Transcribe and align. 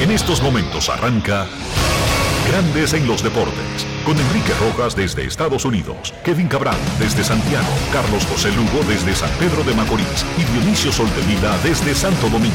En 0.00 0.12
estos 0.12 0.40
momentos 0.40 0.88
arranca 0.88 1.46
Grandes 2.46 2.92
en 2.92 3.06
los 3.08 3.22
Deportes, 3.22 3.84
con 4.06 4.16
Enrique 4.16 4.52
Rojas 4.60 4.94
desde 4.94 5.26
Estados 5.26 5.64
Unidos, 5.64 6.14
Kevin 6.24 6.46
Cabral 6.46 6.76
desde 7.00 7.24
Santiago, 7.24 7.66
Carlos 7.92 8.24
José 8.26 8.50
Lugo 8.52 8.84
desde 8.88 9.14
San 9.16 9.30
Pedro 9.40 9.64
de 9.64 9.74
Macorís 9.74 10.24
y 10.38 10.44
Dionisio 10.52 10.92
Solterida 10.92 11.58
desde 11.64 11.94
Santo 11.96 12.28
Domingo. 12.30 12.54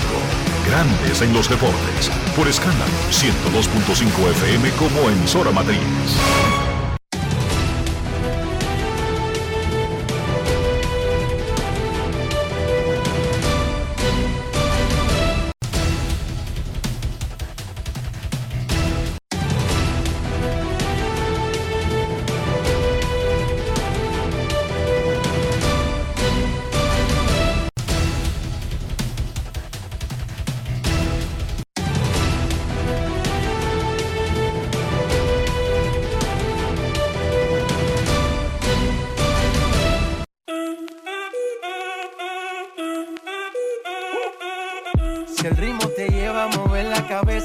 Grandes 0.68 1.22
en 1.22 1.34
los 1.34 1.50
Deportes, 1.50 2.10
por 2.36 2.48
escándalo 2.48 2.94
102.5 3.12 4.32
FM 4.32 4.70
como 4.72 5.10
emisora 5.10 5.52
matriz. 5.52 5.78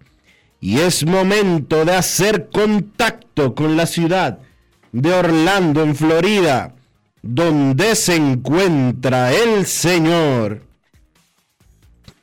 y 0.59 0.79
es 0.79 1.05
momento 1.05 1.85
de 1.85 1.93
hacer 1.93 2.49
contacto 2.49 3.53
con 3.53 3.77
la 3.77 3.85
ciudad 3.85 4.39
de 4.91 5.13
Orlando, 5.13 5.83
en 5.83 5.95
Florida, 5.95 6.73
donde 7.21 7.95
se 7.95 8.15
encuentra 8.15 9.31
el 9.33 9.65
señor 9.65 10.63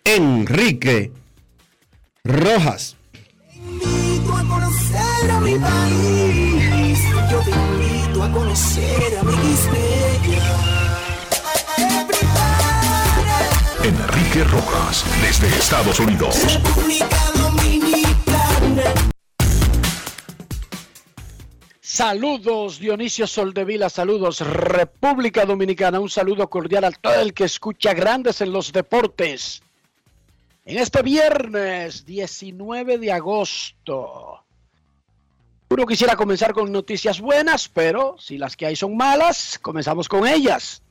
Enrique 0.04 1.12
Rojas. 2.24 2.96
Enrique 13.82 14.44
Rojas, 14.44 15.04
desde 15.22 15.48
Estados 15.48 15.98
Unidos. 15.98 16.36
República 16.52 17.16
Dominicana. 17.34 18.82
Saludos 21.80 22.78
Dionisio 22.78 23.26
Soldevila, 23.26 23.88
saludos 23.88 24.40
República 24.40 25.46
Dominicana, 25.46 25.98
un 25.98 26.10
saludo 26.10 26.50
cordial 26.50 26.84
a 26.84 26.90
todo 26.90 27.22
el 27.22 27.32
que 27.32 27.44
escucha 27.44 27.94
Grandes 27.94 28.42
en 28.42 28.52
los 28.52 28.70
Deportes. 28.70 29.62
En 30.66 30.76
este 30.76 31.00
viernes 31.00 32.04
19 32.04 32.98
de 32.98 33.12
agosto. 33.12 34.41
Uno 35.72 35.86
quisiera 35.86 36.16
comenzar 36.16 36.52
con 36.52 36.70
noticias 36.70 37.18
buenas, 37.18 37.66
pero 37.66 38.16
si 38.18 38.36
las 38.36 38.58
que 38.58 38.66
hay 38.66 38.76
son 38.76 38.94
malas, 38.94 39.58
comenzamos 39.58 40.06
con 40.06 40.28
ellas. 40.28 40.82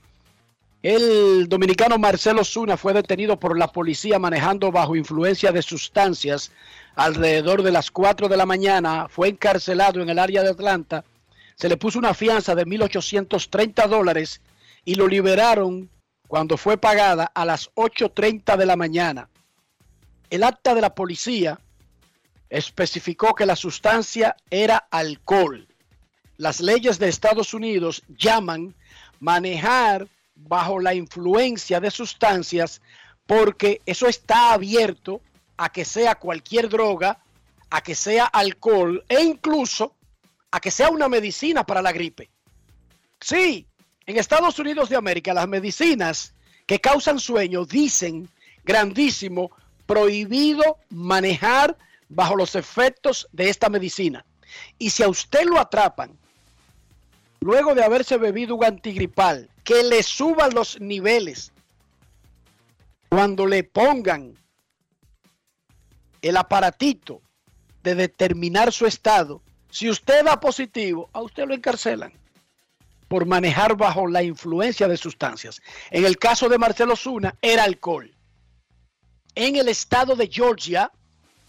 El 0.81 1.47
dominicano 1.47 1.99
Marcelo 1.99 2.43
Zuna 2.43 2.77
fue 2.77 2.91
detenido 2.91 3.39
por 3.39 3.59
la 3.59 3.67
policía 3.67 4.17
manejando 4.17 4.71
bajo 4.71 4.95
influencia 4.95 5.51
de 5.51 5.61
sustancias 5.61 6.51
alrededor 6.95 7.61
de 7.61 7.69
las 7.69 7.91
4 7.91 8.27
de 8.27 8.35
la 8.35 8.47
mañana. 8.47 9.07
Fue 9.07 9.27
encarcelado 9.27 10.01
en 10.01 10.09
el 10.09 10.17
área 10.17 10.41
de 10.41 10.49
Atlanta. 10.49 11.05
Se 11.53 11.69
le 11.69 11.77
puso 11.77 11.99
una 11.99 12.15
fianza 12.15 12.55
de 12.55 12.65
1.830 12.65 13.87
dólares 13.87 14.41
y 14.83 14.95
lo 14.95 15.07
liberaron 15.07 15.91
cuando 16.27 16.57
fue 16.57 16.79
pagada 16.79 17.31
a 17.35 17.45
las 17.45 17.69
8.30 17.75 18.57
de 18.57 18.65
la 18.65 18.75
mañana. 18.75 19.29
El 20.31 20.41
acta 20.41 20.73
de 20.73 20.81
la 20.81 20.95
policía 20.95 21.59
especificó 22.51 23.33
que 23.33 23.45
la 23.45 23.55
sustancia 23.55 24.35
era 24.49 24.77
alcohol. 24.91 25.67
Las 26.35 26.59
leyes 26.59 26.99
de 26.99 27.07
Estados 27.07 27.53
Unidos 27.53 28.03
llaman 28.09 28.75
manejar 29.19 30.07
bajo 30.35 30.79
la 30.79 30.93
influencia 30.93 31.79
de 31.79 31.89
sustancias 31.89 32.81
porque 33.25 33.81
eso 33.85 34.07
está 34.07 34.51
abierto 34.51 35.21
a 35.55 35.71
que 35.71 35.85
sea 35.85 36.15
cualquier 36.15 36.67
droga, 36.67 37.19
a 37.69 37.81
que 37.81 37.95
sea 37.95 38.25
alcohol 38.25 39.03
e 39.07 39.21
incluso 39.21 39.95
a 40.51 40.59
que 40.59 40.71
sea 40.71 40.89
una 40.89 41.07
medicina 41.07 41.65
para 41.65 41.81
la 41.81 41.93
gripe. 41.93 42.29
Sí, 43.21 43.65
en 44.05 44.17
Estados 44.17 44.59
Unidos 44.59 44.89
de 44.89 44.97
América 44.97 45.33
las 45.33 45.47
medicinas 45.47 46.33
que 46.65 46.79
causan 46.79 47.19
sueño 47.19 47.63
dicen 47.63 48.27
grandísimo 48.65 49.51
prohibido 49.85 50.79
manejar 50.89 51.77
bajo 52.11 52.35
los 52.35 52.55
efectos 52.55 53.27
de 53.31 53.49
esta 53.49 53.69
medicina. 53.69 54.25
Y 54.77 54.89
si 54.89 55.01
a 55.03 55.09
usted 55.09 55.45
lo 55.45 55.59
atrapan 55.59 56.17
luego 57.39 57.73
de 57.73 57.83
haberse 57.83 58.17
bebido 58.17 58.55
un 58.55 58.65
antigripal, 58.65 59.49
que 59.63 59.83
le 59.83 60.03
suban 60.03 60.53
los 60.53 60.79
niveles 60.79 61.51
cuando 63.09 63.47
le 63.47 63.63
pongan 63.63 64.35
el 66.21 66.37
aparatito 66.37 67.21
de 67.83 67.95
determinar 67.95 68.71
su 68.71 68.85
estado, 68.85 69.41
si 69.69 69.89
usted 69.89 70.25
da 70.25 70.39
positivo, 70.39 71.09
a 71.13 71.21
usted 71.21 71.47
lo 71.47 71.53
encarcelan 71.53 72.13
por 73.07 73.25
manejar 73.25 73.75
bajo 73.75 74.07
la 74.07 74.23
influencia 74.23 74.87
de 74.87 74.97
sustancias. 74.97 75.61
En 75.89 76.05
el 76.05 76.17
caso 76.17 76.47
de 76.47 76.57
Marcelo 76.57 76.95
Zuna, 76.95 77.35
era 77.41 77.63
alcohol. 77.63 78.13
En 79.35 79.55
el 79.55 79.67
estado 79.69 80.15
de 80.15 80.27
Georgia, 80.27 80.91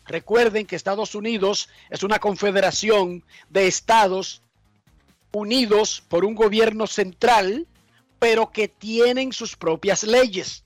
recuerden 0.07 0.67
que 0.67 0.77
Estados 0.77 1.15
Unidos 1.15 1.69
es 1.91 2.03
una 2.03 2.19
confederación 2.19 3.25
de 3.49 3.67
estados 3.67 4.43
unidos 5.33 6.03
por 6.09 6.25
un 6.25 6.35
gobierno 6.35 6.87
central, 6.87 7.67
pero 8.19 8.51
que 8.51 8.69
tienen 8.69 9.33
sus 9.33 9.57
propias 9.57 10.05
leyes 10.05 10.65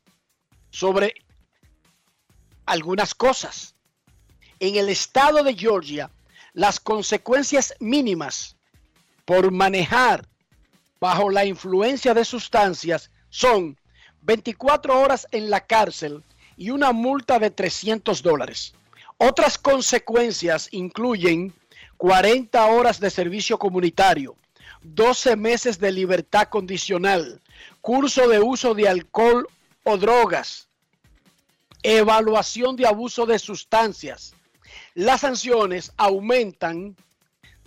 sobre 0.71 1.15
algunas 2.67 3.15
cosas. 3.15 3.75
En 4.59 4.77
el 4.77 4.88
estado 4.88 5.43
de 5.43 5.55
Georgia, 5.55 6.11
las 6.53 6.81
consecuencias 6.81 7.75
mínimas 7.81 8.56
por 9.25 9.50
manejar 9.50 10.29
bajo 11.00 11.31
la 11.31 11.44
influencia 11.44 12.15
de 12.15 12.25
sustancias 12.25 13.11
son 13.29 13.79
24 14.23 14.99
horas 14.99 15.27
en 15.31 15.50
la 15.50 15.61
cárcel 15.61 16.25
y 16.56 16.71
una 16.71 16.93
multa 16.93 17.39
de 17.39 17.50
300 17.50 18.23
dólares. 18.23 18.75
Otras 19.19 19.57
consecuencias 19.57 20.69
incluyen 20.73 21.55
40 21.97 22.67
horas 22.67 23.01
de 23.01 23.09
servicio 23.09 23.59
comunitario, 23.59 24.37
12 24.83 25.37
meses 25.37 25.79
de 25.79 25.91
libertad 25.91 26.49
condicional, 26.49 27.41
curso 27.81 28.29
de 28.29 28.41
uso 28.41 28.75
de 28.75 28.89
alcohol 28.89 29.49
o 29.85 29.97
drogas, 29.97 30.69
evaluación 31.83 32.77
de 32.77 32.87
abuso 32.87 33.25
de 33.25 33.39
sustancias. 33.39 34.35
Las 34.95 35.23
sanciones 35.23 35.93
aumentan 35.97 36.95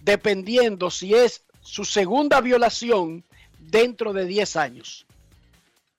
dependiendo 0.04 0.92
si 0.92 1.16
es 1.16 1.44
su 1.62 1.84
segunda 1.84 2.42
violación 2.42 3.26
dentro 3.58 4.14
de 4.14 4.26
10 4.26 4.56
años. 4.56 5.08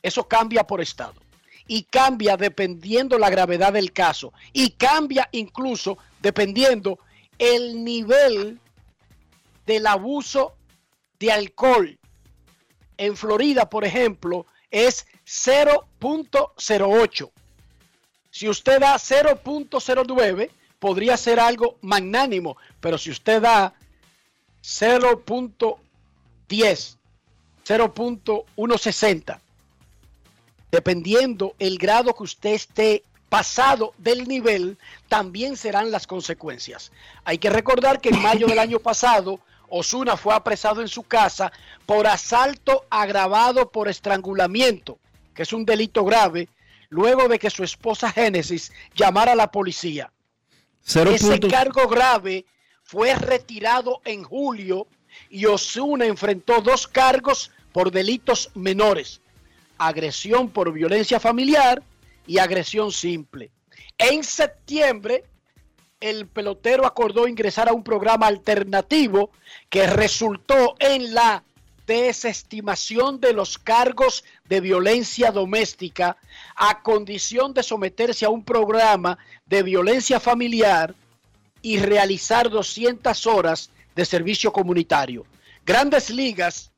Eso 0.00 0.29
cambia 0.29 0.64
por 0.64 0.81
estado 0.81 1.14
y 1.72 1.84
cambia 1.84 2.37
dependiendo 2.37 3.17
la 3.17 3.31
gravedad 3.31 3.72
del 3.72 3.93
caso 3.93 4.32
y 4.52 4.70
cambia 4.70 5.28
incluso 5.31 5.99
dependiendo 6.20 6.99
el 7.38 7.84
nivel 7.84 8.58
del 9.67 9.87
abuso 9.87 10.56
de 11.20 11.31
alcohol. 11.31 11.96
En 12.96 13.17
Florida, 13.17 13.70
por 13.70 13.84
ejemplo, 13.84 14.46
es 14.69 15.06
0.08. 15.25 17.31
Si 18.32 18.49
usted 18.49 18.81
da 18.81 18.96
0.09, 18.96 20.50
podría 20.81 21.16
ser 21.16 21.38
algo 21.38 21.78
magnánimo, 21.82 22.56
pero 22.81 22.99
si 22.99 23.12
usted 23.12 23.43
da 23.43 23.75
0.10, 24.61 26.96
0.160, 27.64 29.40
dependiendo 30.70 31.55
el 31.58 31.78
grado 31.78 32.14
que 32.14 32.22
usted 32.22 32.50
esté 32.50 33.02
pasado 33.28 33.94
del 33.99 34.26
nivel, 34.26 34.76
también 35.08 35.56
serán 35.56 35.90
las 35.90 36.06
consecuencias. 36.06 36.90
Hay 37.25 37.38
que 37.38 37.50
recordar 37.50 38.00
que 38.00 38.11
en 38.11 38.20
mayo 38.22 38.46
del 38.46 38.58
año 38.58 38.81
pasado, 38.81 39.40
Osuna 39.69 40.17
fue 40.17 40.34
apresado 40.34 40.81
en 40.81 40.88
su 40.88 41.05
casa 41.05 41.52
por 41.87 42.06
asalto 42.06 42.84
agravado 42.90 43.70
por 43.70 43.88
estrangulamiento, 43.88 44.99
que 45.34 45.43
es 45.43 45.52
un 45.52 45.64
delito 45.64 46.05
grave, 46.05 46.49
luego 46.88 47.28
de 47.28 47.38
que 47.38 47.50
su 47.50 47.62
esposa 47.62 48.11
Génesis 48.11 48.73
llamara 48.94 49.32
a 49.32 49.37
la 49.37 49.50
policía. 49.50 50.11
Ese 50.84 51.38
cargo 51.40 51.87
grave 51.87 52.46
fue 52.82 53.14
retirado 53.14 54.00
en 54.05 54.25
julio 54.25 54.88
y 55.28 55.46
Osuna 55.46 56.06
enfrentó 56.06 56.61
dos 56.61 56.88
cargos 56.88 57.52
por 57.73 57.93
delitos 57.93 58.50
menores 58.55 59.20
agresión 59.80 60.50
por 60.50 60.72
violencia 60.72 61.18
familiar 61.18 61.82
y 62.26 62.38
agresión 62.38 62.92
simple. 62.92 63.50
En 63.96 64.22
septiembre, 64.22 65.24
el 66.00 66.26
pelotero 66.26 66.86
acordó 66.86 67.26
ingresar 67.26 67.68
a 67.68 67.72
un 67.72 67.82
programa 67.82 68.26
alternativo 68.26 69.30
que 69.70 69.86
resultó 69.86 70.76
en 70.78 71.14
la 71.14 71.42
desestimación 71.86 73.20
de 73.20 73.32
los 73.32 73.56
cargos 73.56 74.22
de 74.48 74.60
violencia 74.60 75.32
doméstica 75.32 76.18
a 76.54 76.82
condición 76.82 77.54
de 77.54 77.62
someterse 77.62 78.26
a 78.26 78.30
un 78.30 78.44
programa 78.44 79.18
de 79.46 79.62
violencia 79.62 80.20
familiar 80.20 80.94
y 81.62 81.78
realizar 81.78 82.50
200 82.50 83.26
horas 83.26 83.70
de 83.96 84.04
servicio 84.04 84.52
comunitario. 84.52 85.24
Grandes 85.64 86.10
Ligas 86.10 86.70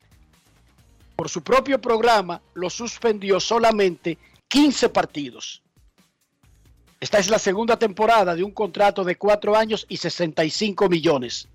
por 1.16 1.28
su 1.28 1.42
propio 1.42 1.80
programa, 1.80 2.40
lo 2.54 2.70
suspendió 2.70 3.40
solamente 3.40 4.18
15 4.48 4.88
partidos. 4.88 5.62
Esta 7.00 7.18
es 7.18 7.28
la 7.28 7.38
segunda 7.38 7.76
temporada 7.78 8.34
de 8.34 8.44
un 8.44 8.52
contrato 8.52 9.02
de 9.02 9.16
4 9.16 9.56
años 9.56 9.86
y 9.88 9.96
65 9.96 10.88
millones. 10.88 11.48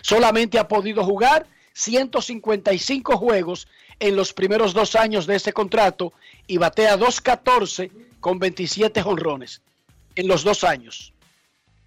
Solamente 0.00 0.58
ha 0.58 0.68
podido 0.68 1.04
jugar 1.04 1.46
155 1.72 3.16
juegos 3.16 3.66
en 3.98 4.16
los 4.16 4.32
primeros 4.32 4.74
dos 4.74 4.94
años 4.94 5.26
de 5.26 5.36
ese 5.36 5.52
contrato 5.52 6.12
y 6.46 6.58
batea 6.58 6.96
2.14 6.96 7.90
con 8.20 8.38
27 8.38 9.02
honrones 9.02 9.62
en 10.14 10.28
los 10.28 10.44
dos 10.44 10.64
años. 10.64 11.12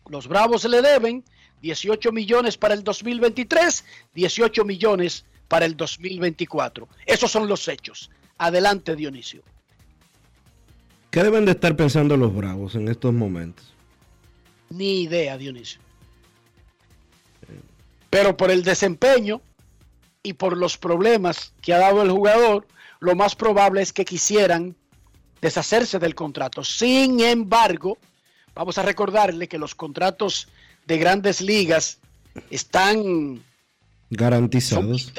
Los 0.09 0.27
Bravos 0.27 0.65
le 0.65 0.81
deben 0.81 1.23
18 1.61 2.11
millones 2.11 2.57
para 2.57 2.73
el 2.73 2.83
2023, 2.83 3.85
18 4.13 4.65
millones 4.65 5.25
para 5.47 5.65
el 5.65 5.75
2024. 5.75 6.87
Esos 7.05 7.31
son 7.31 7.47
los 7.47 7.67
hechos. 7.67 8.09
Adelante, 8.37 8.95
Dionisio. 8.95 9.41
¿Qué 11.11 11.23
deben 11.23 11.45
de 11.45 11.51
estar 11.51 11.75
pensando 11.75 12.17
los 12.17 12.35
Bravos 12.35 12.75
en 12.75 12.87
estos 12.87 13.13
momentos? 13.13 13.73
Ni 14.69 15.03
idea, 15.03 15.37
Dionisio. 15.37 15.79
Pero 18.09 18.35
por 18.35 18.51
el 18.51 18.63
desempeño 18.63 19.41
y 20.23 20.33
por 20.33 20.57
los 20.57 20.77
problemas 20.77 21.53
que 21.61 21.73
ha 21.73 21.77
dado 21.77 22.01
el 22.01 22.11
jugador, 22.11 22.67
lo 22.99 23.15
más 23.15 23.35
probable 23.35 23.81
es 23.81 23.93
que 23.93 24.05
quisieran 24.05 24.75
deshacerse 25.41 25.99
del 25.99 26.15
contrato. 26.15 26.63
Sin 26.63 27.19
embargo, 27.19 27.97
vamos 28.53 28.77
a 28.77 28.83
recordarle 28.83 29.47
que 29.47 29.57
los 29.57 29.75
contratos 29.75 30.47
de 30.85 30.97
grandes 30.97 31.41
ligas 31.41 31.99
están 32.49 33.43
garantizados 34.09 35.13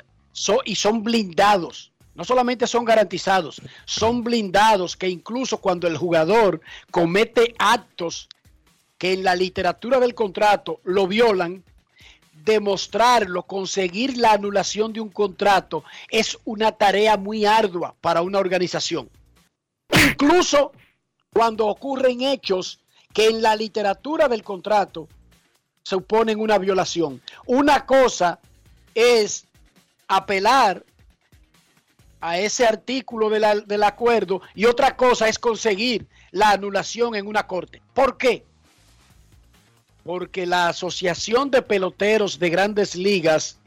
y 0.64 0.74
son 0.76 1.02
blindados. 1.02 1.92
No 2.14 2.24
solamente 2.24 2.66
son 2.66 2.84
garantizados, 2.86 3.60
son 3.84 4.24
blindados 4.24 4.96
que 4.96 5.08
incluso 5.08 5.58
cuando 5.58 5.86
el 5.86 5.98
jugador 5.98 6.62
comete 6.90 7.54
actos 7.58 8.28
que 8.96 9.12
en 9.12 9.22
la 9.22 9.34
literatura 9.34 10.00
del 10.00 10.14
contrato 10.14 10.80
lo 10.84 11.06
violan, 11.06 11.62
demostrarlo, 12.32 13.42
conseguir 13.42 14.16
la 14.16 14.32
anulación 14.32 14.92
de 14.94 15.00
un 15.00 15.10
contrato 15.10 15.84
es 16.08 16.38
una 16.44 16.72
tarea 16.72 17.18
muy 17.18 17.44
ardua 17.44 17.94
para 18.00 18.22
una 18.22 18.38
organización. 18.38 19.10
Incluso 19.92 20.72
cuando 21.30 21.66
ocurren 21.66 22.22
hechos 22.22 22.80
que 23.12 23.28
en 23.28 23.42
la 23.42 23.56
literatura 23.56 24.28
del 24.28 24.42
contrato 24.42 25.08
suponen 25.82 26.40
una 26.40 26.58
violación. 26.58 27.20
Una 27.46 27.84
cosa 27.84 28.38
es 28.94 29.45
apelar 30.08 30.84
a 32.20 32.38
ese 32.38 32.66
artículo 32.66 33.28
del 33.30 33.82
acuerdo 33.82 34.40
y 34.54 34.64
otra 34.66 34.96
cosa 34.96 35.28
es 35.28 35.38
conseguir 35.38 36.06
la 36.30 36.50
anulación 36.50 37.14
en 37.14 37.26
una 37.26 37.46
corte. 37.46 37.82
¿Por 37.94 38.16
qué? 38.16 38.44
Porque 40.04 40.46
la 40.46 40.68
Asociación 40.68 41.50
de 41.50 41.62
Peloteros 41.62 42.38
de 42.38 42.50
Grandes 42.50 42.94
Ligas 42.94 43.58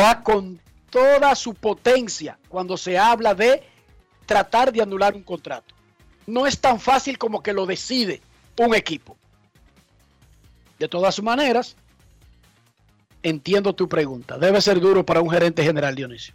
va 0.00 0.22
con 0.22 0.60
toda 0.90 1.34
su 1.34 1.54
potencia 1.54 2.38
cuando 2.48 2.76
se 2.76 2.98
habla 2.98 3.34
de 3.34 3.62
tratar 4.26 4.72
de 4.72 4.82
anular 4.82 5.14
un 5.14 5.22
contrato. 5.22 5.74
No 6.26 6.46
es 6.46 6.58
tan 6.60 6.78
fácil 6.80 7.18
como 7.18 7.42
que 7.42 7.52
lo 7.52 7.66
decide 7.66 8.20
un 8.58 8.74
equipo. 8.74 9.16
De 10.78 10.88
todas 10.88 11.20
maneras, 11.22 11.76
entiendo 13.22 13.74
tu 13.74 13.88
pregunta. 13.88 14.38
Debe 14.38 14.60
ser 14.60 14.80
duro 14.80 15.04
para 15.04 15.20
un 15.20 15.30
gerente 15.30 15.62
general, 15.62 15.94
Dionisio. 15.94 16.34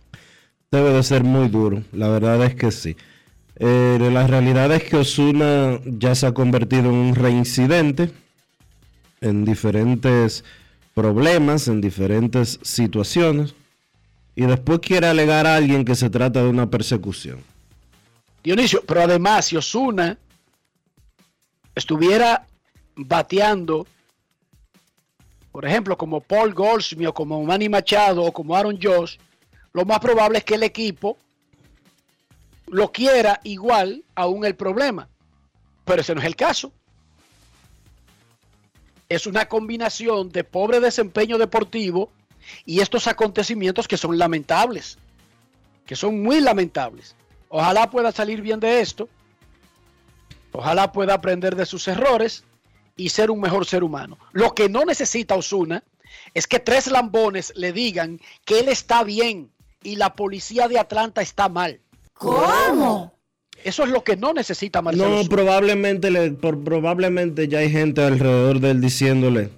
Debe 0.72 0.92
de 0.92 1.04
ser 1.04 1.24
muy 1.24 1.50
duro, 1.50 1.84
la 1.92 2.10
verdad 2.10 2.44
es 2.44 2.56
que 2.56 2.72
sí. 2.72 2.96
Eh, 3.58 4.10
la 4.12 4.25
realidad 4.25 4.72
es 4.72 4.84
que 4.84 4.98
Osuna 4.98 5.80
ya 5.86 6.16
se 6.16 6.25
ha 6.25 6.34
convertido 6.34 6.90
en 6.90 6.96
un 6.96 7.16
reincidente 7.16 8.12
en 9.22 9.46
diferentes 9.46 10.44
problemas, 10.94 11.68
en 11.68 11.80
diferentes 11.80 12.60
situaciones, 12.63 13.56
y 14.36 14.46
después 14.46 14.80
quiere 14.80 15.08
alegar 15.08 15.46
a 15.46 15.56
alguien 15.56 15.86
que 15.86 15.96
se 15.96 16.10
trata 16.10 16.44
de 16.44 16.50
una 16.50 16.70
persecución. 16.70 17.40
Dionisio, 18.44 18.84
pero 18.86 19.04
además, 19.04 19.46
si 19.46 19.56
Osuna 19.56 20.18
estuviera 21.75 22.46
bateando 22.96 23.88
por 25.54 25.68
ejemplo, 25.68 25.96
como 25.96 26.20
Paul 26.20 26.52
Goldsmith 26.56 27.10
o 27.10 27.14
como 27.14 27.44
Manny 27.44 27.70
Machado 27.70 28.24
o 28.24 28.34
como 28.34 28.56
Aaron 28.56 28.80
Josh, 28.82 29.18
lo 29.72 29.86
más 29.86 30.00
probable 30.00 30.40
es 30.40 30.44
que 30.44 30.56
el 30.56 30.64
equipo 30.64 31.16
lo 32.66 32.92
quiera 32.92 33.40
igual 33.44 34.04
aún 34.16 34.46
el 34.46 34.56
problema. 34.56 35.08
Pero 35.86 36.02
ese 36.02 36.16
no 36.16 36.22
es 36.22 36.26
el 36.26 36.36
caso. 36.36 36.74
Es 39.08 39.28
una 39.28 39.48
combinación 39.48 40.30
de 40.30 40.44
pobre 40.44 40.80
desempeño 40.80 41.38
deportivo 41.38 42.12
y 42.66 42.80
estos 42.80 43.06
acontecimientos 43.06 43.88
que 43.88 43.98
son 43.98 44.18
lamentables, 44.18 44.98
que 45.86 45.96
son 45.96 46.24
muy 46.24 46.42
lamentables. 46.42 47.16
Ojalá 47.50 47.92
pueda 47.92 48.12
salir 48.12 48.42
bien 48.42 48.60
de 48.60 48.82
esto. 48.82 49.08
Ojalá 50.52 50.92
pueda 50.92 51.14
aprender 51.14 51.56
de 51.56 51.68
sus 51.68 51.88
errores 51.88 52.44
y 52.96 53.10
ser 53.10 53.32
un 53.32 53.40
mejor 53.42 53.66
ser 53.66 53.84
humano. 53.84 54.18
Lo 54.32 54.54
que 54.54 54.70
no 54.70 54.86
necesita 54.86 55.36
Osuna 55.36 55.84
es 56.34 56.48
que 56.48 56.60
tres 56.60 56.88
lambones 56.88 57.54
le 57.56 57.74
digan 57.74 58.20
que 58.46 58.60
él 58.60 58.70
está 58.70 59.04
bien 59.04 59.50
y 59.84 59.96
la 59.96 60.14
policía 60.16 60.68
de 60.68 60.80
Atlanta 60.80 61.22
está 61.22 61.50
mal. 61.50 61.80
¿Cómo? 62.14 63.14
Eso 63.64 63.84
es 63.84 63.90
lo 63.90 64.04
que 64.04 64.16
no 64.18 64.34
necesita 64.34 64.82
Marcelo. 64.82 65.10
No, 65.10 65.30
probablemente, 65.30 66.12
le, 66.12 66.32
por, 66.32 66.64
probablemente 66.64 67.48
ya 67.48 67.60
hay 67.60 67.70
gente 67.72 68.04
alrededor 68.04 68.60
de 68.60 68.72
él 68.72 68.82
diciéndole, 68.82 69.50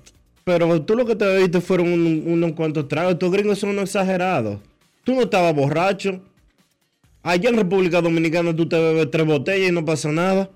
Pero 0.43 0.81
tú 0.83 0.95
lo 0.95 1.05
que 1.05 1.15
te 1.15 1.25
bebiste 1.25 1.59
fueron 1.59 1.91
un- 1.91 2.23
unos 2.27 2.53
cuantos 2.53 2.87
tragos. 2.87 3.13
Estos 3.13 3.31
gringos 3.31 3.57
son 3.59 3.71
unos 3.71 3.85
exagerados. 3.85 4.59
Tú 5.03 5.13
no 5.15 5.21
estabas 5.21 5.55
borracho. 5.55 6.21
Allá 7.23 7.49
en 7.49 7.57
República 7.57 7.99
Dominicana 8.01 8.55
tú 8.55 8.69
te 8.69 8.77
bebes 8.77 9.09
tres 9.09 9.25
botellas 9.25 9.69
y 9.69 9.71
no 9.71 9.83
pasa 9.83 10.11
nada. 10.11 10.49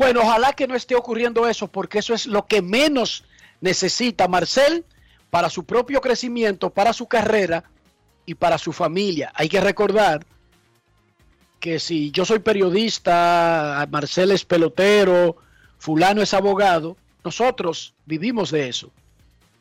Bueno, 0.00 0.22
ojalá 0.22 0.54
que 0.54 0.66
no 0.66 0.74
esté 0.74 0.94
ocurriendo 0.94 1.46
eso, 1.46 1.68
porque 1.68 1.98
eso 1.98 2.14
es 2.14 2.26
lo 2.26 2.46
que 2.46 2.62
menos 2.62 3.22
necesita 3.60 4.28
Marcel 4.28 4.86
para 5.28 5.50
su 5.50 5.64
propio 5.64 6.00
crecimiento, 6.00 6.70
para 6.70 6.94
su 6.94 7.06
carrera 7.06 7.64
y 8.24 8.34
para 8.34 8.56
su 8.56 8.72
familia. 8.72 9.30
Hay 9.34 9.50
que 9.50 9.60
recordar 9.60 10.24
que 11.58 11.78
si 11.78 12.10
yo 12.12 12.24
soy 12.24 12.38
periodista, 12.38 13.86
Marcel 13.90 14.30
es 14.30 14.46
pelotero, 14.46 15.36
fulano 15.76 16.22
es 16.22 16.32
abogado, 16.32 16.96
nosotros 17.22 17.92
vivimos 18.06 18.50
de 18.50 18.70
eso. 18.70 18.90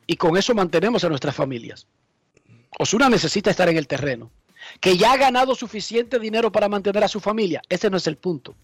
Y 0.07 0.15
con 0.15 0.37
eso 0.37 0.55
mantenemos 0.55 1.03
a 1.03 1.09
nuestras 1.09 1.35
familias. 1.35 1.85
Osuna 2.79 3.09
necesita 3.09 3.51
estar 3.51 3.67
en 3.67 3.75
el 3.75 3.87
terreno. 3.87 4.31
Que 4.79 4.95
ya 4.95 5.11
ha 5.11 5.17
ganado 5.17 5.53
suficiente 5.53 6.17
dinero 6.17 6.49
para 6.49 6.69
mantener 6.69 7.03
a 7.03 7.09
su 7.09 7.19
familia. 7.19 7.61
Ese 7.67 7.89
no 7.89 7.97
es 7.97 8.07
el 8.07 8.15
punto. 8.15 8.55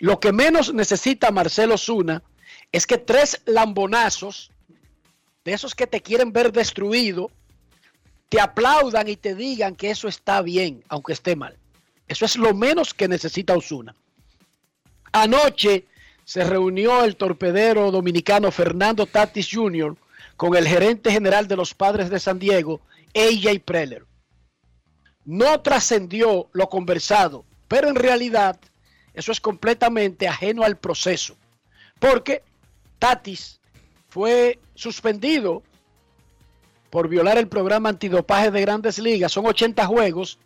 Lo 0.00 0.18
que 0.18 0.32
menos 0.32 0.72
necesita 0.72 1.30
Marcelo 1.30 1.76
Zuna 1.76 2.22
es 2.72 2.86
que 2.86 2.98
tres 2.98 3.40
lambonazos, 3.44 4.50
de 5.44 5.52
esos 5.52 5.74
que 5.74 5.86
te 5.86 6.00
quieren 6.00 6.32
ver 6.32 6.52
destruido, 6.52 7.30
te 8.30 8.40
aplaudan 8.40 9.08
y 9.08 9.16
te 9.16 9.34
digan 9.34 9.76
que 9.76 9.90
eso 9.90 10.08
está 10.08 10.40
bien, 10.40 10.82
aunque 10.88 11.12
esté 11.12 11.36
mal. 11.36 11.56
Eso 12.08 12.24
es 12.24 12.36
lo 12.36 12.54
menos 12.54 12.94
que 12.94 13.08
necesita 13.08 13.56
Osuna. 13.56 13.94
Anoche 15.12 15.86
se 16.24 16.44
reunió 16.44 17.04
el 17.04 17.16
torpedero 17.16 17.90
dominicano 17.90 18.50
Fernando 18.50 19.06
Tatis 19.06 19.48
Jr. 19.52 19.96
con 20.36 20.56
el 20.56 20.66
gerente 20.66 21.10
general 21.10 21.46
de 21.46 21.56
los 21.56 21.74
padres 21.74 22.08
de 22.08 22.20
San 22.20 22.38
Diego, 22.38 22.80
AJ 23.14 23.60
Preller. 23.64 24.06
No 25.24 25.60
trascendió 25.60 26.48
lo 26.52 26.68
conversado, 26.68 27.44
pero 27.68 27.88
en 27.88 27.96
realidad 27.96 28.58
eso 29.20 29.32
es 29.32 29.40
completamente 29.40 30.26
ajeno 30.26 30.64
al 30.64 30.76
proceso, 30.76 31.36
porque 31.98 32.42
Tatis 32.98 33.60
fue 34.08 34.58
suspendido 34.74 35.62
por 36.90 37.08
violar 37.08 37.38
el 37.38 37.46
programa 37.46 37.88
antidopaje 37.88 38.50
de 38.50 38.60
grandes 38.60 38.98
ligas, 38.98 39.30
son 39.30 39.46
80 39.46 39.86
juegos, 39.86 40.38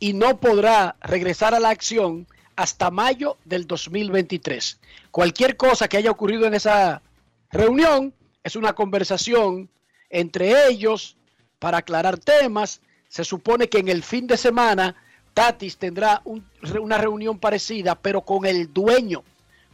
y 0.00 0.12
no 0.12 0.38
podrá 0.38 0.96
regresar 1.00 1.54
a 1.54 1.60
la 1.60 1.70
acción 1.70 2.26
hasta 2.56 2.90
mayo 2.90 3.36
del 3.44 3.66
2023. 3.66 4.80
Cualquier 5.10 5.56
cosa 5.56 5.88
que 5.88 5.96
haya 5.96 6.10
ocurrido 6.10 6.46
en 6.46 6.54
esa 6.54 7.02
reunión 7.50 8.14
es 8.42 8.56
una 8.56 8.72
conversación 8.72 9.70
entre 10.10 10.68
ellos 10.68 11.16
para 11.58 11.78
aclarar 11.78 12.18
temas. 12.18 12.80
Se 13.08 13.24
supone 13.24 13.68
que 13.68 13.78
en 13.78 13.88
el 13.88 14.02
fin 14.02 14.26
de 14.26 14.36
semana 14.36 14.96
Tatis 15.34 15.76
tendrá 15.76 16.22
un- 16.24 16.44
una 16.80 16.96
reunión 16.98 17.38
parecida, 17.38 17.94
pero 17.96 18.22
con 18.22 18.46
el 18.46 18.72
dueño 18.72 19.22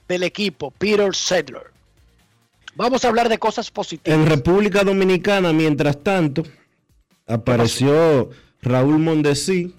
del 0.08 0.22
equipo, 0.24 0.70
Peter 0.72 1.14
Sedler. 1.14 1.70
Vamos 2.74 3.04
a 3.04 3.08
hablar 3.08 3.28
de 3.28 3.38
cosas 3.38 3.70
positivas. 3.70 4.18
En 4.18 4.26
República 4.26 4.82
Dominicana, 4.82 5.52
mientras 5.52 6.02
tanto, 6.02 6.42
apareció 7.26 8.30
Raúl 8.62 8.98
Mondesí, 8.98 9.74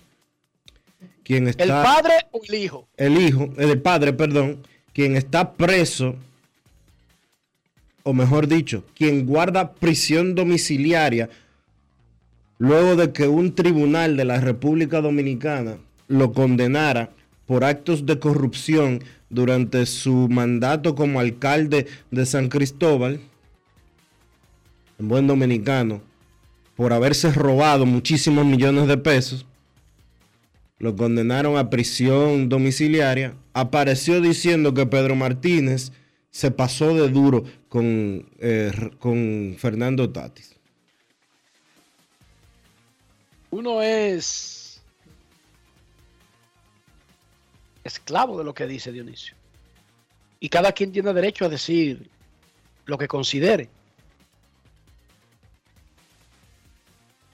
quien 1.24 1.48
está... 1.48 1.64
¿El 1.64 1.70
padre 1.70 2.14
o 2.32 2.42
el 2.48 2.56
hijo? 2.56 2.88
el 2.98 3.18
hijo, 3.20 3.50
el 3.58 3.82
padre, 3.82 4.14
perdón, 4.14 4.66
quien 4.94 5.16
está 5.16 5.54
preso, 5.54 6.16
o 8.04 8.14
mejor 8.14 8.48
dicho, 8.48 8.84
quien 8.96 9.26
guarda 9.26 9.74
prisión 9.74 10.36
domiciliaria 10.36 11.30
luego 12.62 12.96
de 12.96 13.12
que 13.12 13.28
un 13.28 13.56
tribunal 13.56 14.16
de 14.16 14.24
la 14.24 14.40
República 14.40 15.02
Dominicana 15.02 15.78
lo 16.08 16.32
condenara 16.32 17.10
por 17.48 17.64
actos 17.64 18.06
de 18.06 18.20
corrupción 18.20 19.04
durante 19.32 19.88
su 19.88 20.30
mandato 20.30 20.94
como 20.94 21.20
alcalde 21.20 21.88
de 22.12 22.26
San 22.28 22.50
Cristóbal, 22.50 23.20
en 25.00 25.08
buen 25.08 25.26
dominicano, 25.26 26.04
por 26.76 26.94
haberse 26.94 27.32
robado 27.32 27.88
muchísimos 27.88 28.46
millones 28.46 28.88
de 28.88 28.98
pesos 29.00 29.48
lo 30.78 30.96
condenaron 30.96 31.58
a 31.58 31.72
prisión 31.72 32.48
domiciliaria, 32.48 33.34
apareció 33.54 34.22
diciendo 34.22 34.76
que 34.76 34.86
Pedro 34.86 35.16
Martínez 35.16 35.92
se 36.30 36.52
pasó 36.52 36.94
de 36.94 37.10
duro 37.10 37.44
con, 37.70 38.30
eh, 38.40 38.72
con 39.00 39.56
Fernando 39.58 40.12
Tatis. 40.12 40.61
Uno 43.52 43.82
es 43.82 44.82
esclavo 47.84 48.38
de 48.38 48.44
lo 48.44 48.54
que 48.54 48.66
dice 48.66 48.92
Dionisio. 48.92 49.36
Y 50.40 50.50
cada 50.50 50.72
quien 50.72 50.92
tiene 50.92 51.14
derecho 51.14 51.46
a 51.46 51.50
decir 51.50 52.10
lo 52.86 52.98
que 52.98 53.08
considere. 53.08 53.70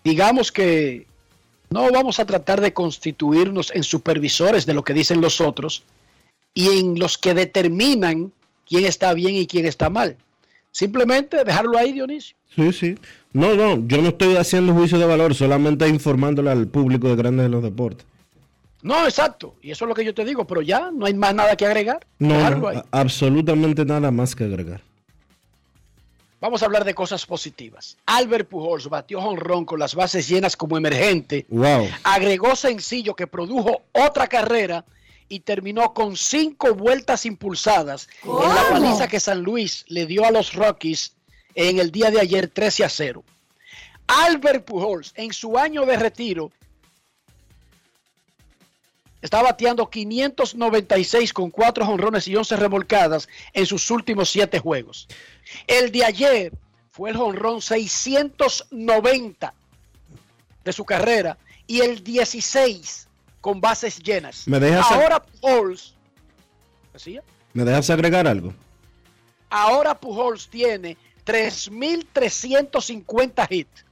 Digamos 0.03 0.51
que 0.51 1.05
no 1.69 1.91
vamos 1.91 2.19
a 2.19 2.25
tratar 2.25 2.62
de 2.62 2.74
constituirnos 2.74 3.74
en 3.75 3.83
supervisores 3.83 4.65
de 4.65 4.74
lo 4.74 4.83
que 4.83 4.93
dicen 4.93 5.21
los 5.21 5.41
otros 5.41 5.83
y 6.53 6.79
en 6.79 6.97
los 6.97 7.17
que 7.17 7.33
determinan 7.33 8.31
quién 8.65 8.86
está 8.86 9.13
bien 9.13 9.36
y 9.36 9.47
quién 9.47 9.65
está 9.65 9.89
mal. 9.89 10.17
Simplemente 10.71 11.43
dejarlo 11.43 11.77
ahí, 11.77 11.91
Dionisio. 11.91 12.37
Sí, 12.56 12.74
sí. 12.74 12.96
No, 13.34 13.56
no, 13.56 13.86
yo 13.88 14.01
no 14.01 14.10
estoy 14.10 14.36
haciendo 14.36 14.74
juicio 14.74 14.98
de 14.98 15.06
valor, 15.06 15.36
solamente 15.36 15.88
informándole 15.88 16.50
al 16.50 16.68
público 16.68 17.08
de 17.08 17.16
Grandes 17.16 17.46
de 17.46 17.50
los 17.50 17.63
Deportes. 17.63 18.06
No, 18.82 19.06
exacto. 19.06 19.56
Y 19.62 19.72
eso 19.72 19.86
es 19.86 19.89
lo 19.89 19.96
que 19.96 20.06
yo 20.06 20.13
te 20.13 20.24
digo, 20.24 20.46
pero 20.46 20.62
ya 20.62 20.92
no 20.92 21.06
hay 21.06 21.13
más 21.13 21.36
nada 21.36 21.56
que 21.56 21.66
agregar. 21.66 22.06
No, 22.20 22.50
no, 22.50 22.84
absolutamente 22.92 23.86
nada 23.86 24.12
más 24.12 24.36
que 24.36 24.46
agregar. 24.46 24.82
Vamos 26.39 26.62
a 26.62 26.68
hablar 26.68 26.86
de 26.86 26.94
cosas 26.94 27.25
positivas. 27.25 27.98
Albert 28.06 28.48
Pujols 28.48 28.88
batió 28.89 29.20
jonrón 29.20 29.66
con 29.66 29.80
las 29.80 29.96
bases 29.96 30.27
llenas 30.27 30.56
como 30.56 30.77
emergente. 30.77 31.48
Wow. 31.50 31.89
Agregó 32.04 32.56
sencillo 32.56 33.16
que 33.16 33.25
produjo 33.25 33.82
otra 33.92 34.27
carrera 34.27 34.86
y 35.30 35.39
terminó 35.39 35.94
con 35.94 36.16
cinco 36.16 36.75
vueltas 36.75 37.25
impulsadas 37.25 38.08
en 38.24 38.56
la 38.56 38.70
paliza 38.70 39.08
que 39.08 39.20
San 39.20 39.42
Luis 39.42 39.84
le 39.88 40.06
dio 40.06 40.25
a 40.25 40.32
los 40.32 40.54
Rockies 40.54 41.16
en 41.58 41.80
el 41.80 41.92
día 41.92 42.12
de 42.12 42.20
ayer 42.22 42.48
13 42.48 42.84
a 42.86 42.90
0. 42.90 43.24
Albert 44.06 44.64
Pujols 44.64 45.12
en 45.16 45.34
su 45.34 45.58
año 45.58 45.86
de 45.88 45.98
retiro 45.98 46.52
está 49.22 49.42
bateando 49.42 49.90
596 49.90 51.34
con 51.34 51.50
4 51.50 51.84
jonrones 51.86 52.28
y 52.28 52.36
11 52.36 52.56
remolcadas 52.58 53.28
en 53.54 53.66
sus 53.66 53.90
últimos 53.90 54.30
7 54.30 54.60
juegos. 54.60 55.08
El 55.66 55.92
de 55.92 56.06
ayer 56.06 56.54
fue 56.92 57.10
el 57.10 57.18
jonrón 57.18 57.62
690 57.62 59.54
de 60.64 60.74
su 60.74 60.86
carrera 60.86 61.38
y 61.66 61.82
el 61.82 62.04
16 62.04 63.08
con 63.42 63.60
bases 63.60 63.98
llenas. 64.02 64.48
¿Me 64.48 64.60
dejas- 64.60 64.92
Ahora 64.92 65.22
Pujols, 65.24 65.96
¿decía? 66.94 67.24
¿Me 67.54 67.64
dejas 67.66 67.90
agregar 67.90 68.28
algo? 68.28 68.54
Ahora 69.50 70.00
Pujols 70.00 70.48
tiene 70.50 70.98
3.350 71.27 73.48
hits, 73.50 73.86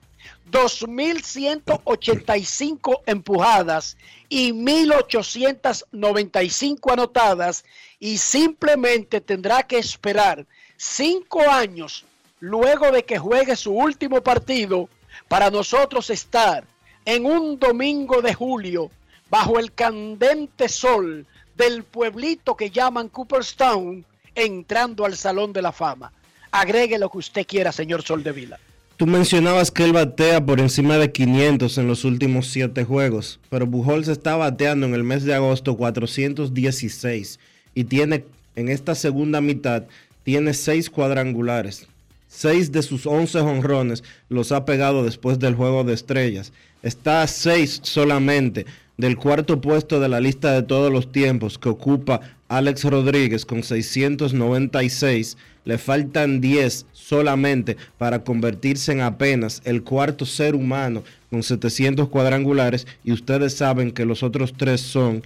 2.185 0.50 3.02
empujadas 3.06 3.98
y 4.30 4.54
1.895 4.54 6.94
anotadas 6.94 7.66
y 8.00 8.18
simplemente 8.18 9.20
tendrá 9.20 9.64
que 9.64 9.78
esperar 9.78 10.46
cinco 10.78 11.42
años 11.42 12.06
luego 12.40 12.92
de 12.92 13.04
que 13.04 13.18
juegue 13.18 13.58
su 13.58 13.74
último 13.74 14.22
partido 14.22 14.88
para 15.28 15.52
nosotros 15.52 16.10
estar 16.10 16.64
en 17.04 17.26
un 17.26 17.60
domingo 17.60 18.22
de 18.22 18.34
julio 18.34 18.90
bajo 19.30 19.60
el 19.60 19.74
candente 19.74 20.70
sol 20.70 21.28
del 21.58 21.84
pueblito 21.84 22.56
que 22.56 22.70
llaman 22.70 23.10
Cooperstown 23.10 24.06
entrando 24.36 25.04
al 25.04 25.18
Salón 25.18 25.52
de 25.52 25.62
la 25.62 25.74
Fama. 25.74 26.14
Agregue 26.56 26.98
lo 26.98 27.10
que 27.10 27.18
usted 27.18 27.46
quiera, 27.46 27.74
señor 27.74 28.02
Soldevila. 28.02 28.58
Tú 28.96 29.06
mencionabas 29.06 29.72
que 29.72 29.84
él 29.84 29.92
batea 29.92 30.46
por 30.46 30.62
encima 30.62 30.98
de 30.98 31.12
500 31.12 31.78
en 31.78 31.88
los 31.88 32.06
últimos 32.06 32.48
7 32.48 32.86
juegos, 32.86 33.42
pero 33.50 33.70
Pujols 33.70 34.08
está 34.08 34.38
bateando 34.38 34.86
en 34.86 34.94
el 34.94 35.04
mes 35.04 35.26
de 35.26 35.34
agosto 35.34 35.76
416 35.76 37.40
y 37.74 37.84
tiene 37.84 38.24
en 38.56 38.70
esta 38.70 38.96
segunda 38.96 39.42
mitad 39.42 39.84
tiene 40.24 40.54
6 40.54 40.90
cuadrangulares. 40.90 41.88
6 42.30 42.72
de 42.72 42.84
sus 42.84 43.06
11 43.06 43.40
honrones 43.40 44.04
los 44.30 44.54
ha 44.54 44.64
pegado 44.64 45.04
después 45.04 45.40
del 45.40 45.56
juego 45.56 45.84
de 45.84 45.94
estrellas. 45.94 46.54
Está 46.84 47.22
a 47.22 47.28
6 47.28 47.82
solamente 47.84 48.66
del 48.98 49.18
cuarto 49.18 49.62
puesto 49.62 50.00
de 50.00 50.10
la 50.10 50.20
lista 50.20 50.54
de 50.54 50.64
todos 50.64 50.92
los 50.92 51.12
tiempos 51.12 51.58
que 51.58 51.70
ocupa 51.70 52.22
Alex 52.48 52.84
Rodríguez 52.86 53.46
con 53.46 53.64
696, 53.64 55.38
le 55.66 55.78
faltan 55.78 56.42
10 56.42 56.86
solamente 56.94 57.76
para 57.98 58.24
convertirse 58.24 58.92
en 58.92 59.02
apenas 59.02 59.62
el 59.66 59.84
cuarto 59.84 60.26
ser 60.26 60.56
humano 60.56 61.04
con 61.30 61.44
700 61.44 62.08
cuadrangulares 62.10 62.88
y 63.04 63.12
ustedes 63.12 63.56
saben 63.56 63.92
que 63.92 64.06
los 64.06 64.24
otros 64.24 64.54
tres 64.56 64.82
son 64.82 65.24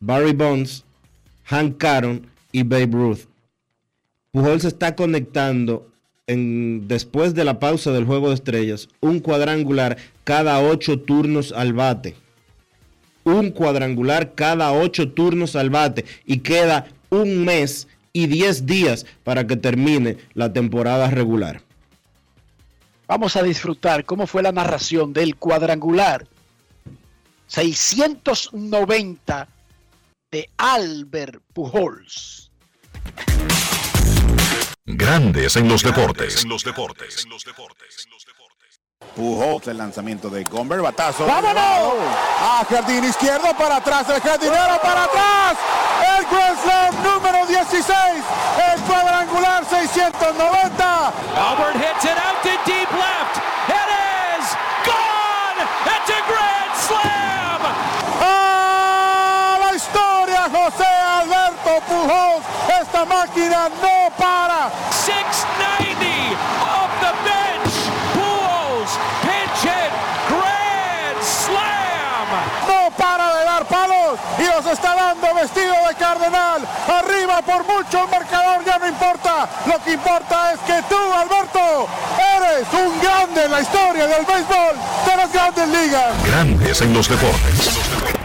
Barry 0.00 0.32
Bonds, 0.32 0.84
Hank 1.44 1.82
Aaron 1.84 2.26
y 2.52 2.62
Babe 2.62 2.90
Ruth. 2.92 3.20
Pujols 4.32 4.64
está 4.64 4.96
conectando 4.96 5.86
después 6.26 7.34
de 7.34 7.44
la 7.44 7.60
pausa 7.60 7.92
del 7.92 8.06
juego 8.06 8.28
de 8.28 8.34
estrellas 8.34 8.88
un 9.00 9.20
cuadrangular 9.20 9.98
cada 10.24 10.60
ocho 10.60 10.98
turnos 10.98 11.52
al 11.52 11.74
bate. 11.74 12.14
Un 13.24 13.50
cuadrangular 13.50 14.34
cada 14.34 14.72
ocho 14.72 15.12
turnos 15.12 15.56
al 15.56 15.70
bate 15.70 16.04
y 16.26 16.38
queda 16.38 16.86
un 17.10 17.44
mes 17.44 17.88
y 18.12 18.26
diez 18.26 18.66
días 18.66 19.06
para 19.24 19.46
que 19.46 19.56
termine 19.56 20.18
la 20.34 20.52
temporada 20.52 21.10
regular. 21.10 21.62
Vamos 23.06 23.36
a 23.36 23.42
disfrutar 23.42 24.04
cómo 24.04 24.26
fue 24.26 24.42
la 24.42 24.52
narración 24.52 25.12
del 25.12 25.36
cuadrangular 25.36 26.26
690 27.46 29.48
de 30.30 30.48
Albert 30.56 31.42
Pujols. 31.52 32.50
Grandes 34.86 35.56
en 35.56 35.68
los 35.68 35.82
deportes. 35.82 36.42
En 36.42 36.48
los 36.48 36.64
deportes. 36.64 37.26
Pujols 39.16 39.66
el 39.68 39.78
lanzamiento 39.78 40.30
de 40.30 40.44
Gomber, 40.44 40.80
batazo. 40.80 41.26
¡Vámonos! 41.26 41.94
A 42.40 42.64
jardín 42.68 43.04
izquierdo 43.04 43.54
para 43.56 43.76
atrás, 43.76 44.08
el 44.08 44.20
jardinero 44.20 44.80
para 44.82 45.04
atrás. 45.04 45.56
El 46.18 46.24
Grand 46.26 46.58
Slam 46.62 46.94
número 47.02 47.46
16, 47.46 47.94
el 48.72 48.80
cuadrangular 48.82 49.64
690. 49.64 51.12
Albert 51.36 51.76
hits 51.76 52.04
it 52.04 52.16
out 52.18 52.42
to 52.42 52.50
deep 52.64 52.90
left. 52.92 53.36
It 53.68 53.88
is 54.38 54.56
gone. 54.84 55.60
It's 55.86 56.10
a 56.10 56.20
grand 56.26 56.74
slam. 56.74 57.60
¡A 58.20 59.58
la 59.60 59.74
historia, 59.74 60.48
José 60.50 60.92
Alberto 61.20 61.80
Pujols! 61.86 62.44
Esta 62.80 63.04
máquina 63.04 63.68
no 63.82 64.10
para. 64.16 64.70
690 64.90 66.36
off 66.62 66.90
the 67.00 67.12
bench. 67.22 67.74
Pujols 68.14 68.92
pinch 69.22 69.60
hit 69.62 69.92
grand 70.28 71.18
slam. 71.22 72.28
No 72.66 72.90
para 72.96 73.26
de 73.36 73.44
dar 73.44 73.64
palos 73.66 74.18
y 74.42 74.46
los 74.46 74.66
está 74.66 74.94
dando 74.94 75.34
vestido 75.34 75.74
de 75.88 75.94
cardenal. 75.94 76.62
Arriba 76.88 77.42
por 77.42 77.64
mucho 77.64 78.04
el 78.04 78.10
marcador 78.10 78.64
ya 78.64 78.78
no 78.78 78.88
importa. 78.88 79.48
Lo 79.66 79.82
que 79.82 79.92
importa 79.92 80.52
es 80.52 80.60
que 80.60 80.82
tú, 80.88 80.96
Alberto, 81.14 81.86
eres 82.36 82.66
un 82.72 83.00
grande 83.00 83.44
en 83.44 83.50
la 83.50 83.60
historia 83.60 84.06
del 84.06 84.24
béisbol 84.24 84.76
de 85.06 85.16
las 85.16 85.32
grandes 85.32 85.68
ligas. 85.68 86.24
Grandes 86.26 86.80
en 86.80 86.94
los 86.94 87.08
deportes. 87.08 88.21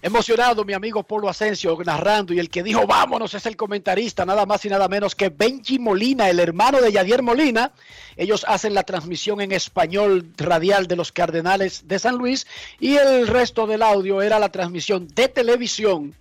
Emocionado 0.00 0.64
mi 0.64 0.74
amigo 0.74 1.02
Polo 1.02 1.28
Asensio 1.28 1.76
narrando 1.84 2.32
y 2.32 2.38
el 2.38 2.50
que 2.50 2.62
dijo 2.62 2.86
vámonos 2.86 3.34
es 3.34 3.46
el 3.46 3.56
comentarista, 3.56 4.24
nada 4.24 4.46
más 4.46 4.64
y 4.64 4.68
nada 4.68 4.86
menos 4.86 5.16
que 5.16 5.28
Benji 5.28 5.80
Molina, 5.80 6.30
el 6.30 6.38
hermano 6.38 6.80
de 6.80 6.92
Yadier 6.92 7.20
Molina. 7.20 7.72
Ellos 8.16 8.44
hacen 8.46 8.74
la 8.74 8.84
transmisión 8.84 9.40
en 9.40 9.50
español 9.50 10.32
radial 10.36 10.86
de 10.86 10.94
los 10.94 11.10
Cardenales 11.10 11.88
de 11.88 11.98
San 11.98 12.16
Luis 12.16 12.46
y 12.78 12.94
el 12.94 13.26
resto 13.26 13.66
del 13.66 13.82
audio 13.82 14.22
era 14.22 14.38
la 14.38 14.50
transmisión 14.50 15.08
de 15.08 15.26
televisión 15.26 16.14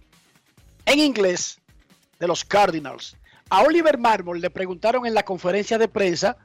en 0.87 0.99
inglés 0.99 1.59
de 2.19 2.27
los 2.27 2.43
Cardinals. 2.43 3.15
A 3.49 3.61
Oliver 3.61 3.99
Marmol 3.99 4.41
le 4.41 4.49
preguntaron 4.49 5.05
en 5.05 5.13
la 5.13 5.23
conferencia 5.23 5.77
de 5.77 5.87
prensa 5.87 6.35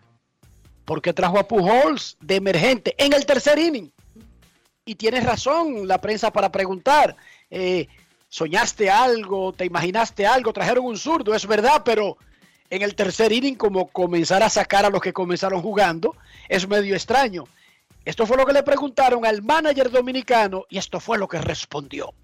por 0.85 1.01
qué 1.01 1.15
trajo 1.15 1.39
a 1.39 1.49
Pujols 1.49 2.19
de 2.21 2.37
emergente 2.37 2.95
en 2.99 3.15
el 3.15 3.25
tercer 3.25 3.59
inning 3.59 3.91
y 4.85 4.97
tienes 4.97 5.25
razón 5.25 5.87
la 5.87 5.99
prensa 5.99 6.33
para 6.33 6.51
preguntar. 6.51 7.17
eh, 7.51 7.89
¿Soñaste 8.29 8.89
algo? 8.89 9.53
¿Te 9.53 9.67
imaginaste 9.67 10.27
algo? 10.27 10.55
Trajeron 10.55 10.87
un 10.87 10.97
zurdo, 10.97 11.35
es 11.35 11.47
verdad, 11.47 11.83
pero 11.85 12.17
en 12.71 12.81
el 12.81 12.95
tercer 12.95 13.31
inning, 13.31 13.57
como 13.57 13.89
comenzar 13.89 14.43
a 14.43 14.49
sacar 14.49 14.87
a 14.87 14.89
los 14.91 15.03
que 15.03 15.13
comenzaron 15.13 15.61
jugando, 15.61 16.17
es 16.49 16.67
medio 16.67 16.95
extraño. 16.95 17.45
Esto 18.07 18.27
fue 18.27 18.39
lo 18.39 18.47
que 18.47 18.55
le 18.55 18.63
preguntaron 18.63 19.27
al 19.27 19.43
manager 19.43 19.91
dominicano 19.91 20.65
y 20.71 20.79
esto 20.79 20.99
fue 20.99 21.19
lo 21.19 21.29
que 21.29 21.43
respondió. 21.43 22.15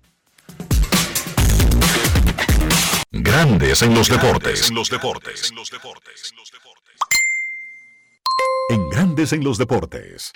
Grandes 3.10 3.82
en 3.82 3.94
los 3.94 4.08
deportes. 4.08 4.70
En 4.70 4.76
los 4.76 4.88
deportes. 4.88 5.50
En 5.50 5.56
Grandes 8.90 9.32
en 9.32 9.44
los 9.44 9.58
deportes. 9.58 10.32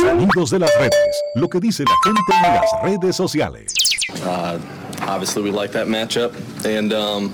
Sonidos 0.00 0.50
de 0.50 0.58
las 0.58 0.70
redes. 0.78 1.22
Lo 1.34 1.48
que 1.48 1.60
dice 1.60 1.84
la 1.84 1.94
gente 2.04 2.20
en 2.34 2.54
las 2.54 2.82
redes 2.82 3.16
sociales. 3.16 3.72
Uh, 4.24 4.58
obviously, 5.06 5.42
we 5.42 5.50
like 5.50 5.72
that 5.72 5.86
matchup, 5.86 6.32
and 6.64 6.92
um, 6.92 7.32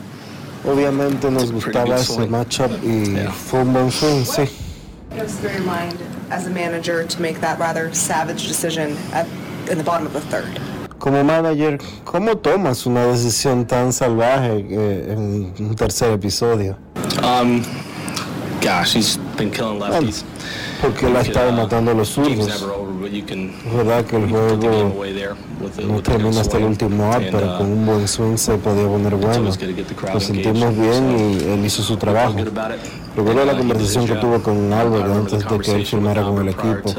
Obviamente 0.64 1.30
nos 1.30 1.50
gustaba 1.50 1.96
ese 1.96 2.26
matchup 2.28 2.70
y 2.84 3.16
fue 3.48 3.60
un 3.60 3.72
buen 3.72 3.90
swing, 3.90 4.24
sí. 4.24 4.42
It 4.42 5.22
was 5.22 5.34
through 5.38 5.52
your 5.52 5.64
mind 5.64 5.98
as 6.30 6.46
a 6.46 6.50
manager 6.50 7.04
to 7.04 7.20
make 7.20 7.40
that 7.40 7.58
rather 7.58 7.92
savage 7.92 8.46
decision 8.46 8.96
at, 9.12 9.26
in 9.70 9.76
the 9.76 9.84
bottom 9.84 10.06
of 10.06 10.12
the 10.12 10.20
third. 10.20 10.60
Como 10.98 11.24
manager, 11.24 11.78
¿cómo 12.04 12.36
tomas 12.38 12.86
una 12.86 13.06
decisión 13.06 13.66
tan 13.66 13.92
salvaje 13.92 14.64
eh, 14.70 15.12
en 15.12 15.52
un 15.58 15.74
tercer 15.74 16.12
episodio? 16.12 16.76
um, 17.24 17.62
gosh, 18.62 18.94
he's 18.94 19.16
been 19.36 19.50
killing 19.50 19.78
lefties. 19.78 20.24
Porque 20.80 21.06
él 21.06 21.16
ha 21.16 21.20
estado 21.20 21.52
matando 21.52 21.90
a 21.90 21.94
los 21.94 22.08
zurdos. 22.08 22.48
never 22.48 22.72
over, 22.72 22.92
but 22.92 23.10
you 23.12 23.24
can, 23.24 23.50
Es 23.66 23.74
verdad 23.74 24.04
que 24.04 24.16
el 24.16 24.28
juego 24.28 25.04
no 25.86 26.02
termina 26.02 26.40
hasta 26.40 26.58
el 26.58 26.64
último 26.64 27.12
out, 27.12 27.24
pero 27.30 27.54
uh, 27.54 27.58
con 27.58 27.66
un 27.66 27.86
buen 27.86 28.08
swing 28.08 28.36
se 28.36 28.56
podía 28.56 28.86
poner 28.86 29.14
bueno. 29.16 29.50
Nos 30.14 30.24
sentimos 30.24 30.76
bien 30.76 31.38
y 31.40 31.52
él 31.52 31.64
hizo 31.64 31.82
su 31.82 31.96
trabajo. 31.96 32.36
Recuerdo 33.16 33.44
la 33.44 33.52
uh, 33.52 33.56
did 33.56 33.58
conversación 33.58 34.06
que 34.06 34.14
tuve 34.14 34.40
con 34.40 34.72
Albert 34.72 35.06
antes 35.06 35.48
de 35.48 35.58
que 35.58 35.72
él 35.72 35.86
firmara 35.86 36.22
con 36.22 36.40
el 36.40 36.48
equipo 36.48 36.94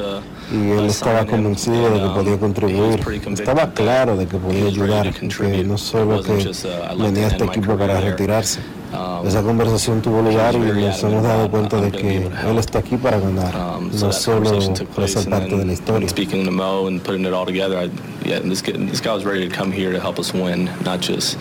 y 0.51 0.71
él 0.71 0.79
uh, 0.79 0.85
estaba 0.85 1.25
convencido 1.25 1.89
de 1.89 2.01
que 2.01 2.09
podía 2.09 2.33
um, 2.33 2.39
contribuir. 2.39 2.99
Estaba 3.33 3.71
claro 3.71 4.15
de 4.15 4.27
que 4.27 4.37
podía 4.37 4.65
ayudar, 4.65 5.13
que 5.13 5.63
no 5.63 5.77
solo 5.77 6.21
que 6.21 6.31
uh, 6.31 7.01
venía 7.01 7.25
a 7.25 7.27
este 7.29 7.45
equipo 7.45 7.75
para 7.77 7.99
retirarse. 7.99 8.59
Um, 8.93 9.27
Esa 9.27 9.41
conversación 9.41 10.01
tuvo 10.03 10.21
lugar 10.21 10.53
y 10.53 10.59
nos 10.59 11.01
hemos 11.03 11.23
dado 11.23 11.49
cuenta 11.49 11.81
de 11.81 11.91
que 11.91 12.17
él 12.27 12.57
está 12.59 12.79
aquí 12.79 12.95
para 12.95 13.19
ganar, 13.19 13.55
Um, 13.55 13.89
no 13.91 14.11
solo 14.11 14.43
conversation 14.43 14.73
took 14.75 14.87
para 14.89 14.95
place, 14.95 15.13
ser 15.13 15.21
and 15.23 15.29
parte 15.31 15.55
de 15.57 15.65
la 15.65 15.73
historia. 15.73 16.09
speaking 16.09 16.45
to 16.45 16.51
Mo 16.51 16.87
and 16.87 17.01
putting 17.03 17.25
it 17.25 17.33
all 17.33 17.45
together, 17.45 17.75
I, 17.77 17.89
yeah, 18.23 18.39
this 18.39 18.61
guy, 18.61 18.73
this 18.73 19.01
guy 19.01 19.13
was 19.13 19.25
ready 19.25 19.47
to 19.49 19.55
come 19.55 19.71
here 19.71 19.91
to 19.91 19.99
help 19.99 20.19
us 20.19 20.31
win, 20.33 20.69
not 20.85 20.99
just 21.01 21.39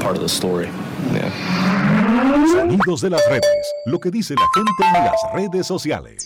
part 0.00 0.16
of 0.16 0.22
the 0.22 0.28
story. 0.28 0.68
Yeah. 1.12 1.30
Sonidos 2.52 3.00
de 3.02 3.10
las 3.10 3.22
redes. 3.28 3.46
Lo 3.86 4.00
que 4.00 4.10
dice 4.10 4.34
la 4.34 4.46
gente 4.54 4.98
en 4.98 5.04
las 5.04 5.20
redes 5.34 5.66
sociales. 5.66 6.24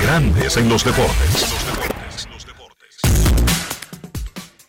Grandes 0.00 0.56
en 0.56 0.68
los 0.68 0.84
deportes. 0.84 1.46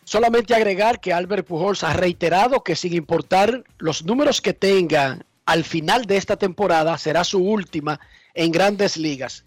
Solamente 0.04 0.54
agregar 0.54 1.00
que 1.00 1.12
Albert 1.12 1.46
Pujols 1.46 1.84
ha 1.84 1.92
reiterado 1.92 2.64
que 2.64 2.74
sin 2.74 2.94
importar 2.94 3.62
los 3.76 4.04
números 4.04 4.40
que 4.40 4.54
tenga 4.54 5.18
al 5.48 5.64
final 5.64 6.04
de 6.04 6.18
esta 6.18 6.36
temporada, 6.36 6.98
será 6.98 7.24
su 7.24 7.38
última 7.38 7.98
en 8.34 8.52
grandes 8.52 8.98
ligas. 8.98 9.44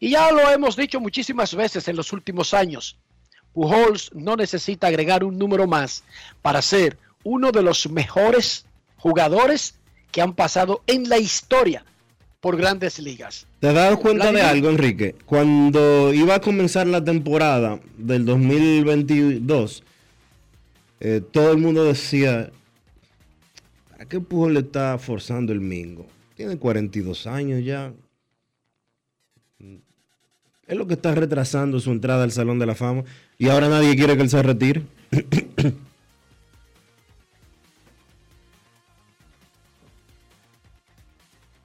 Y 0.00 0.12
ya 0.12 0.32
lo 0.32 0.50
hemos 0.50 0.74
dicho 0.74 1.00
muchísimas 1.00 1.54
veces 1.54 1.86
en 1.86 1.96
los 1.96 2.14
últimos 2.14 2.54
años. 2.54 2.96
Pujols 3.52 4.10
no 4.14 4.36
necesita 4.36 4.86
agregar 4.86 5.22
un 5.22 5.36
número 5.36 5.66
más 5.66 6.02
para 6.40 6.62
ser 6.62 6.96
uno 7.24 7.52
de 7.52 7.60
los 7.60 7.90
mejores 7.90 8.64
jugadores 8.96 9.74
que 10.10 10.22
han 10.22 10.32
pasado 10.32 10.82
en 10.86 11.10
la 11.10 11.18
historia 11.18 11.84
por 12.40 12.56
grandes 12.56 12.98
ligas. 12.98 13.46
¿Te 13.60 13.68
has 13.68 13.74
dado 13.74 13.98
cuenta 13.98 14.32
de 14.32 14.40
algo, 14.40 14.70
Enrique? 14.70 15.14
Cuando 15.26 16.14
iba 16.14 16.36
a 16.36 16.40
comenzar 16.40 16.86
la 16.86 17.04
temporada 17.04 17.80
del 17.98 18.24
2022, 18.24 19.82
eh, 21.00 21.20
todo 21.30 21.52
el 21.52 21.58
mundo 21.58 21.84
decía, 21.84 22.50
¿para 24.04 24.10
qué 24.10 24.20
Pujol 24.20 24.52
le 24.52 24.60
está 24.60 24.98
forzando 24.98 25.50
el 25.54 25.60
mingo? 25.60 26.06
Tiene 26.34 26.58
42 26.58 27.26
años 27.26 27.64
ya. 27.64 27.94
Es 30.66 30.76
lo 30.76 30.86
que 30.86 30.92
está 30.94 31.14
retrasando 31.14 31.78
su 31.80 31.90
entrada 31.90 32.24
al 32.24 32.32
Salón 32.32 32.58
de 32.58 32.66
la 32.66 32.74
Fama. 32.74 33.04
Y 33.38 33.48
ahora 33.48 33.70
nadie 33.70 33.96
quiere 33.96 34.14
que 34.16 34.22
él 34.22 34.28
se 34.28 34.42
retire. 34.42 34.82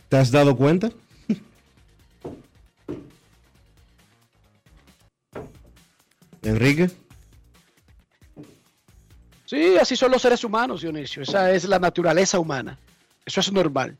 ¿Te 0.07 0.17
has 0.17 0.31
dado 0.31 0.55
cuenta? 0.55 0.91
Enrique. 6.43 6.89
Sí, 9.49 9.79
así 9.79 9.95
son 9.95 10.11
los 10.11 10.21
seres 10.21 10.43
humanos, 10.43 10.81
Dionisio. 10.81 11.23
Esa 11.23 11.51
es 11.51 11.63
la 11.63 11.79
naturaleza 11.79 12.37
humana. 12.37 12.77
Eso 13.25 13.39
es 13.39 13.51
normal. 13.51 13.97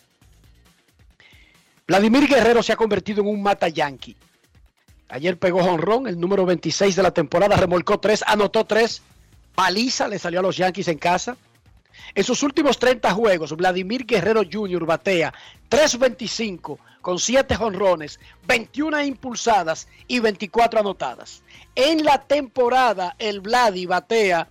Vladimir 1.88 2.28
Guerrero 2.28 2.62
se 2.62 2.72
ha 2.72 2.76
convertido 2.76 3.24
en 3.24 3.30
un 3.30 3.42
mata 3.42 3.68
yankee. 3.68 4.16
Ayer 5.08 5.40
pegó 5.40 5.64
jonrón, 5.64 6.06
el 6.06 6.20
número 6.20 6.46
26 6.46 6.96
de 6.96 7.02
la 7.02 7.10
temporada, 7.10 7.56
remolcó 7.56 8.00
3, 8.00 8.26
anotó 8.28 8.64
3. 8.64 9.02
Paliza 9.56 10.08
le 10.08 10.20
salió 10.20 10.42
a 10.42 10.44
los 10.44 10.56
Yankees 10.56 10.88
en 10.88 11.00
casa. 11.00 11.36
En 12.14 12.24
sus 12.24 12.44
últimos 12.44 12.78
30 12.78 13.12
juegos, 13.12 13.58
Vladimir 13.58 14.06
Guerrero 14.06 14.44
Jr. 14.44 14.86
batea 14.86 15.34
3.25 15.68 16.78
con 17.02 17.18
7 17.18 17.56
jonrones, 17.56 18.20
21 18.46 19.02
impulsadas 19.02 19.88
y 20.08 20.20
24 20.20 20.82
anotadas. 20.82 21.42
En 21.74 22.04
la 22.04 22.22
temporada, 22.22 23.16
el 23.18 23.40
Vladi 23.42 23.88
batea 23.88 24.48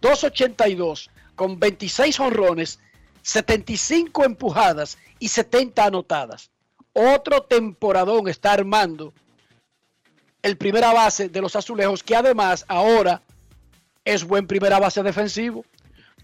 2.82 0.00 1.08
con 1.34 1.58
26 1.58 2.16
jonrones, 2.16 2.78
75 3.22 4.24
empujadas 4.24 4.98
y 5.18 5.28
70 5.28 5.84
anotadas. 5.84 6.50
Otro 6.92 7.42
temporadón 7.42 8.28
está 8.28 8.52
armando 8.52 9.12
el 10.42 10.56
primera 10.56 10.92
base 10.92 11.28
de 11.28 11.40
los 11.40 11.56
azulejos, 11.56 12.02
que 12.02 12.14
además 12.14 12.64
ahora 12.68 13.22
es 14.04 14.24
buen 14.24 14.46
primera 14.46 14.78
base 14.78 15.02
defensivo. 15.02 15.64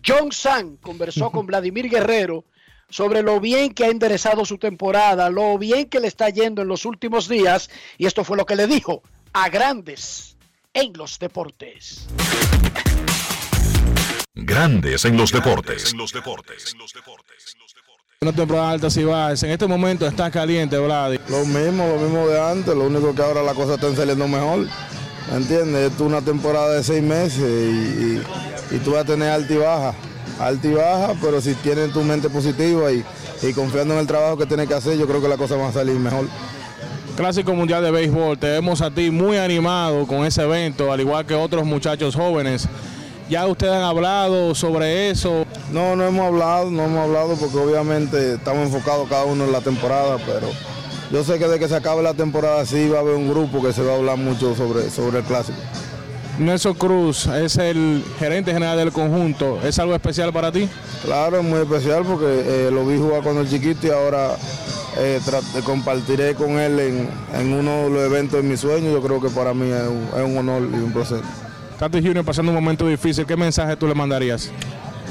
John 0.07 0.31
San 0.31 0.77
conversó 0.77 1.31
con 1.31 1.47
Vladimir 1.49 1.89
Guerrero 1.89 2.45
sobre 2.91 3.23
lo 3.23 3.41
bien 3.41 3.73
que 3.73 3.85
ha 3.85 3.89
enderezado 3.89 4.45
su 4.45 4.59
temporada, 4.59 5.31
lo 5.31 5.57
bien 5.59 5.89
que 5.89 6.01
le 6.01 6.09
está 6.09 6.29
yendo 6.29 6.63
en 6.63 6.69
los 6.69 6.85
últimos 6.85 7.29
días, 7.29 7.71
y 7.97 8.07
esto 8.07 8.25
fue 8.25 8.37
lo 8.37 8.45
que 8.45 8.57
le 8.57 8.67
dijo 8.67 9.03
a 9.33 9.49
grandes 9.49 10.37
en 10.75 10.93
los 10.95 11.19
deportes. 11.19 12.07
Grandes 14.43 15.05
en 15.05 15.17
los 15.17 15.33
deportes. 15.33 15.95
Una 18.23 18.33
temporada 18.33 18.71
alta 18.71 18.91
si 18.91 19.05
va, 19.05 19.31
en 19.33 19.51
este 19.51 19.67
momento 19.67 20.07
está 20.07 20.31
caliente, 20.31 20.79
Vlad. 20.79 21.17
Lo 21.29 21.45
mismo, 21.45 21.87
lo 21.87 21.99
mismo 21.99 22.27
de 22.27 22.41
antes, 22.41 22.75
lo 22.75 22.87
único 22.87 23.15
que 23.15 23.23
ahora 23.23 23.43
la 23.43 23.53
cosa 23.53 23.75
está 23.75 23.95
saliendo 23.95 24.27
mejor. 24.27 24.67
¿Me 25.31 25.37
entiendes? 25.37 25.91
Esto 25.91 26.05
es 26.05 26.11
una 26.11 26.23
temporada 26.23 26.75
de 26.75 26.83
seis 26.83 27.03
meses 27.03 27.39
y, 27.39 27.45
y, 27.45 28.77
y, 28.77 28.79
tú 28.79 28.93
vas 28.93 29.03
a 29.03 29.05
tener 29.05 29.31
alta 29.31 29.53
y 29.53 29.57
baja. 29.59 29.95
Alta 30.39 30.69
y 30.69 30.73
baja, 30.73 31.15
pero 31.21 31.41
si 31.41 31.55
tienes 31.57 31.93
tu 31.93 32.03
mente 32.03 32.31
positiva 32.31 32.91
y, 32.91 33.05
y 33.43 33.53
confiando 33.53 33.95
en 33.95 34.01
el 34.01 34.07
trabajo 34.07 34.39
que 34.39 34.47
tienes 34.47 34.69
que 34.69 34.75
hacer, 34.75 34.97
yo 34.97 35.07
creo 35.07 35.21
que 35.21 35.29
la 35.29 35.37
cosa 35.37 35.57
va 35.57 35.69
a 35.69 35.73
salir 35.73 35.97
mejor. 35.97 36.27
Clásico 37.17 37.55
Mundial 37.55 37.83
de 37.83 37.91
Béisbol, 37.91 38.39
te 38.39 38.49
vemos 38.49 38.81
a 38.81 38.91
ti 38.91 39.11
muy 39.11 39.37
animado 39.37 40.07
con 40.07 40.25
ese 40.25 40.43
evento, 40.43 40.91
al 40.91 41.01
igual 41.01 41.27
que 41.27 41.35
otros 41.35 41.67
muchachos 41.67 42.15
jóvenes. 42.15 42.69
¿Ya 43.31 43.47
ustedes 43.47 43.73
han 43.73 43.83
hablado 43.83 44.57
sobre 44.57 45.09
eso? 45.09 45.47
No, 45.73 45.95
no 45.95 46.05
hemos 46.05 46.27
hablado, 46.27 46.69
no 46.69 46.87
hemos 46.87 46.99
hablado 46.99 47.37
porque 47.37 47.59
obviamente 47.59 48.35
estamos 48.35 48.67
enfocados 48.67 49.09
cada 49.09 49.25
uno 49.25 49.45
en 49.45 49.53
la 49.53 49.61
temporada, 49.61 50.17
pero 50.27 50.49
yo 51.13 51.23
sé 51.23 51.39
que 51.39 51.47
de 51.47 51.61
que 51.61 51.69
se 51.69 51.77
acabe 51.77 52.03
la 52.03 52.15
temporada 52.15 52.67
sí 52.67 52.89
va 52.89 52.99
a 52.99 53.01
haber 53.03 53.15
un 53.15 53.31
grupo 53.31 53.63
que 53.63 53.73
se 53.73 53.85
va 53.85 53.93
a 53.93 53.97
hablar 53.99 54.17
mucho 54.17 54.57
sobre, 54.57 54.91
sobre 54.91 55.19
el 55.19 55.25
clásico. 55.25 55.59
Nelson 56.41 56.75
Cruz 56.75 57.29
es 57.29 57.57
el 57.59 58.05
gerente 58.19 58.53
general 58.53 58.77
del 58.77 58.91
conjunto. 58.91 59.61
¿Es 59.63 59.79
algo 59.79 59.95
especial 59.95 60.33
para 60.33 60.51
ti? 60.51 60.69
Claro, 61.05 61.39
es 61.39 61.45
muy 61.45 61.61
especial 61.61 62.03
porque 62.03 62.27
eh, 62.27 62.71
lo 62.73 62.85
vi 62.85 62.99
jugar 62.99 63.23
cuando 63.23 63.43
el 63.43 63.49
chiquito 63.49 63.87
y 63.87 63.91
ahora 63.91 64.35
eh, 64.99 65.21
compartiré 65.65 66.35
con 66.35 66.59
él 66.59 66.81
en, 66.81 67.11
en, 67.39 67.53
uno 67.53 67.85
de 67.85 67.91
los 67.91 68.03
eventos 68.03 68.43
de 68.43 68.49
mi 68.49 68.57
sueño. 68.57 68.91
Yo 68.91 69.01
creo 69.01 69.21
que 69.21 69.29
para 69.29 69.55
mí 69.55 69.71
es 69.71 69.87
un, 69.87 70.09
es 70.19 70.25
un 70.25 70.37
honor 70.37 70.63
y 70.63 70.75
un 70.75 70.93
placer. 70.93 71.21
Tati 71.81 72.03
Junior 72.03 72.27
pasando 72.27 72.53
un 72.53 72.57
momento 72.57 72.87
difícil, 72.87 73.25
¿qué 73.25 73.39
mensaje 73.39 73.75
tú 73.75 73.87
le 73.87 73.95
mandarías? 73.95 74.51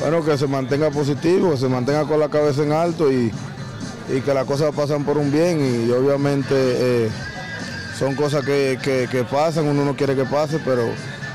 Bueno, 0.02 0.24
que 0.24 0.38
se 0.38 0.46
mantenga 0.46 0.92
positivo, 0.92 1.50
que 1.50 1.58
se 1.58 1.68
mantenga 1.68 2.06
con 2.06 2.20
la 2.20 2.30
cabeza 2.30 2.62
en 2.62 2.72
alto 2.72 3.12
y, 3.12 3.32
y 4.16 4.22
que 4.22 4.32
las 4.36 4.46
cosas 4.46 4.76
pasan 4.76 5.04
por 5.04 5.18
un 5.18 5.32
bien 5.32 5.60
y, 5.60 5.90
obviamente 5.90 6.54
eh, 6.54 7.10
son 7.98 8.14
cosas 8.14 8.46
que, 8.46 8.78
que, 8.84 9.08
que, 9.10 9.24
pasan, 9.24 9.66
uno 9.66 9.84
no 9.84 9.96
quiere 9.96 10.16
que 10.16 10.26
pase, 10.26 10.60
pero 10.64 10.84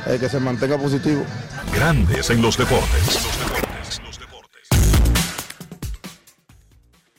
eh, 0.06 0.18
que 0.20 0.28
se 0.28 0.38
mantenga 0.38 0.78
positivo. 0.78 1.24
Grandes 1.74 2.30
en 2.30 2.40
los 2.40 2.56
deportes. 2.56 3.18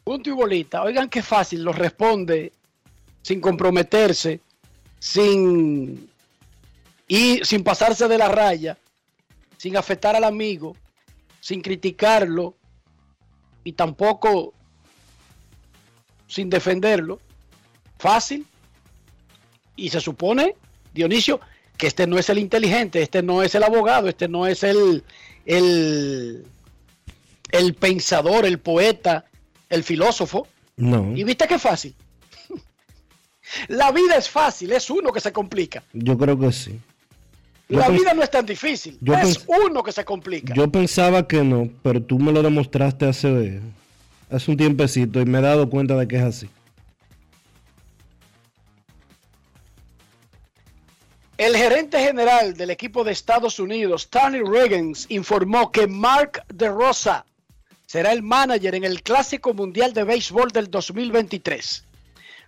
Punto 0.06 0.30
y 0.30 0.32
bolita. 0.32 0.84
Oigan 0.84 1.10
qué 1.10 1.21
fácil 1.21 1.65
lo 1.65 1.73
responde 1.73 2.54
sin 3.23 3.41
comprometerse, 3.41 4.39
sin 4.99 6.14
y 7.07 7.39
sin 7.43 7.63
pasarse 7.63 8.07
de 8.07 8.17
la 8.17 8.27
raya, 8.27 8.77
sin 9.57 9.77
afectar 9.77 10.15
al 10.15 10.23
amigo, 10.23 10.75
sin 11.39 11.61
criticarlo 11.61 12.55
y 13.63 13.73
tampoco 13.73 14.53
sin 16.27 16.49
defenderlo. 16.49 17.19
Fácil. 17.97 18.45
Y 19.75 19.89
se 19.89 19.99
supone, 19.99 20.55
Dionisio, 20.93 21.39
que 21.77 21.87
este 21.87 22.07
no 22.07 22.17
es 22.17 22.29
el 22.29 22.39
inteligente, 22.39 23.01
este 23.01 23.21
no 23.21 23.43
es 23.43 23.55
el 23.55 23.63
abogado, 23.63 24.07
este 24.07 24.27
no 24.27 24.47
es 24.47 24.63
el, 24.63 25.03
el, 25.45 26.45
el 27.51 27.73
pensador, 27.75 28.45
el 28.45 28.59
poeta, 28.59 29.25
el 29.69 29.83
filósofo. 29.83 30.47
No. 30.77 31.15
Y 31.15 31.23
viste 31.23 31.47
qué 31.47 31.59
fácil. 31.59 31.95
La 33.67 33.91
vida 33.91 34.15
es 34.15 34.29
fácil, 34.29 34.71
es 34.71 34.89
uno 34.89 35.11
que 35.11 35.19
se 35.19 35.31
complica. 35.31 35.83
Yo 35.93 36.17
creo 36.17 36.39
que 36.39 36.51
sí. 36.51 36.79
La 37.67 37.89
vida 37.89 38.13
no 38.13 38.21
es 38.21 38.30
tan 38.30 38.45
difícil, 38.45 38.99
es 39.23 39.43
uno 39.47 39.82
que 39.82 39.91
se 39.91 40.06
complica. 40.06 40.54
Yo 40.54 40.71
pensaba 40.71 41.28
que 41.28 41.43
no, 41.43 41.69
pero 41.82 42.01
tú 42.01 42.19
me 42.19 42.32
lo 42.32 42.43
demostraste 42.43 43.08
hace, 43.08 43.60
hace 44.30 44.51
un 44.51 44.58
tiempecito 44.58 45.19
y 45.19 45.25
me 45.25 45.39
he 45.39 45.41
dado 45.41 45.67
cuenta 45.69 45.95
de 45.95 46.08
que 46.08 46.17
es 46.17 46.23
así. 46.23 46.49
El 51.38 51.58
gerente 51.58 51.99
general 51.99 52.54
del 52.54 52.69
equipo 52.69 53.04
de 53.04 53.12
Estados 53.12 53.60
Unidos, 53.60 54.10
Tony 54.10 54.39
Reagans, 54.39 55.08
informó 55.10 55.71
que 55.71 55.86
Mark 55.86 56.43
DeRosa 56.54 57.25
será 57.88 58.13
el 58.13 58.21
manager 58.21 58.75
en 58.75 58.84
el 58.86 59.01
Clásico 59.01 59.54
Mundial 59.54 59.91
de 59.91 60.04
Béisbol 60.06 60.51
del 60.51 60.69
2023. 60.71 61.84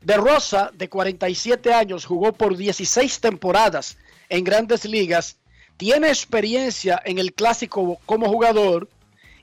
DeRosa, 0.01 0.71
de 0.73 0.87
47 0.87 1.73
años, 1.73 2.05
jugó 2.05 2.31
por 2.31 2.55
16 2.55 3.19
temporadas 3.19 3.97
en 4.29 4.43
grandes 4.43 4.85
ligas, 4.85 5.37
tiene 5.77 6.09
experiencia 6.09 7.01
en 7.05 7.19
el 7.19 7.33
clásico 7.33 7.99
como 8.05 8.27
jugador 8.27 8.89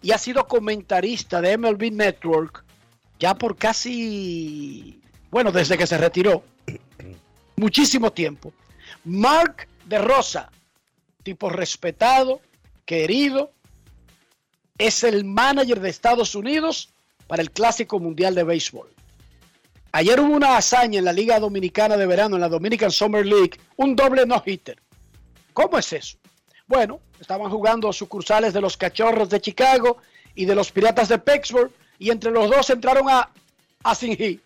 y 0.02 0.12
ha 0.12 0.18
sido 0.18 0.46
comentarista 0.46 1.40
de 1.40 1.56
MLB 1.56 1.92
Network 1.92 2.64
ya 3.18 3.34
por 3.34 3.56
casi, 3.56 5.00
bueno, 5.30 5.52
desde 5.52 5.78
que 5.78 5.86
se 5.86 5.96
retiró, 5.96 6.44
muchísimo 7.56 8.12
tiempo. 8.12 8.52
Mark 9.04 9.68
de 9.86 9.98
Rosa, 9.98 10.50
tipo 11.22 11.48
respetado, 11.48 12.40
querido, 12.84 13.52
es 14.76 15.04
el 15.04 15.24
manager 15.24 15.80
de 15.80 15.90
Estados 15.90 16.34
Unidos 16.34 16.90
para 17.26 17.42
el 17.42 17.50
Clásico 17.50 18.00
Mundial 18.00 18.34
de 18.34 18.44
Béisbol. 18.44 18.88
Ayer 19.96 20.18
hubo 20.18 20.34
una 20.34 20.56
hazaña 20.56 20.98
en 20.98 21.04
la 21.04 21.12
Liga 21.12 21.38
Dominicana 21.38 21.96
de 21.96 22.04
Verano, 22.04 22.34
en 22.34 22.40
la 22.40 22.48
Dominican 22.48 22.90
Summer 22.90 23.24
League, 23.24 23.60
un 23.76 23.94
doble 23.94 24.26
no-hitter. 24.26 24.82
¿Cómo 25.52 25.78
es 25.78 25.92
eso? 25.92 26.18
Bueno, 26.66 27.00
estaban 27.20 27.48
jugando 27.48 27.92
sucursales 27.92 28.52
de 28.52 28.60
los 28.60 28.76
Cachorros 28.76 29.28
de 29.28 29.40
Chicago 29.40 29.98
y 30.34 30.46
de 30.46 30.56
los 30.56 30.72
Piratas 30.72 31.08
de 31.08 31.20
Pittsburgh 31.20 31.70
y 32.00 32.10
entre 32.10 32.32
los 32.32 32.50
dos 32.50 32.70
entraron 32.70 33.08
a, 33.08 33.30
a 33.84 33.94
sin 33.94 34.16
hit. 34.16 34.42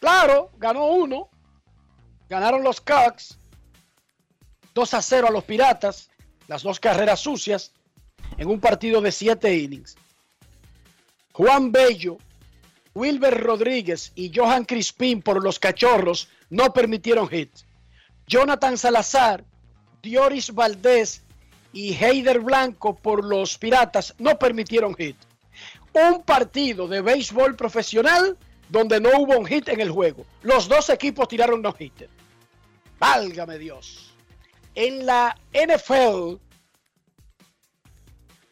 Claro, 0.00 0.50
ganó 0.56 0.86
uno, 0.86 1.28
ganaron 2.26 2.64
los 2.64 2.80
Cubs 2.80 3.38
2 4.72 4.94
a 4.94 5.02
0 5.02 5.26
a 5.28 5.32
los 5.32 5.44
Piratas, 5.44 6.08
las 6.48 6.62
dos 6.62 6.80
carreras 6.80 7.20
sucias 7.20 7.72
en 8.38 8.48
un 8.48 8.58
partido 8.58 9.02
de 9.02 9.12
7 9.12 9.54
innings. 9.54 9.96
Juan 11.32 11.70
Bello, 11.70 12.16
Wilber 12.96 13.38
Rodríguez 13.38 14.10
y 14.14 14.32
Johan 14.34 14.64
Crispín 14.64 15.20
por 15.20 15.44
los 15.44 15.58
Cachorros 15.58 16.30
no 16.48 16.72
permitieron 16.72 17.28
hits. 17.30 17.66
Jonathan 18.26 18.78
Salazar 18.78 19.44
Dioris 20.00 20.54
Valdés 20.54 21.22
y 21.74 21.92
Heider 21.92 22.40
Blanco 22.40 22.96
por 22.96 23.22
los 23.22 23.58
Piratas 23.58 24.14
no 24.16 24.38
permitieron 24.38 24.94
hit. 24.94 25.16
Un 25.92 26.22
partido 26.22 26.88
de 26.88 27.02
béisbol 27.02 27.54
profesional 27.54 28.38
donde 28.70 28.98
no 28.98 29.10
hubo 29.18 29.36
un 29.36 29.44
hit 29.44 29.68
en 29.68 29.80
el 29.82 29.90
juego. 29.90 30.24
Los 30.40 30.66
dos 30.66 30.88
equipos 30.88 31.28
tiraron 31.28 31.60
no 31.60 31.74
hit. 31.74 32.04
Válgame 32.98 33.58
Dios. 33.58 34.14
En 34.74 35.04
la 35.04 35.36
NFL, 35.52 36.36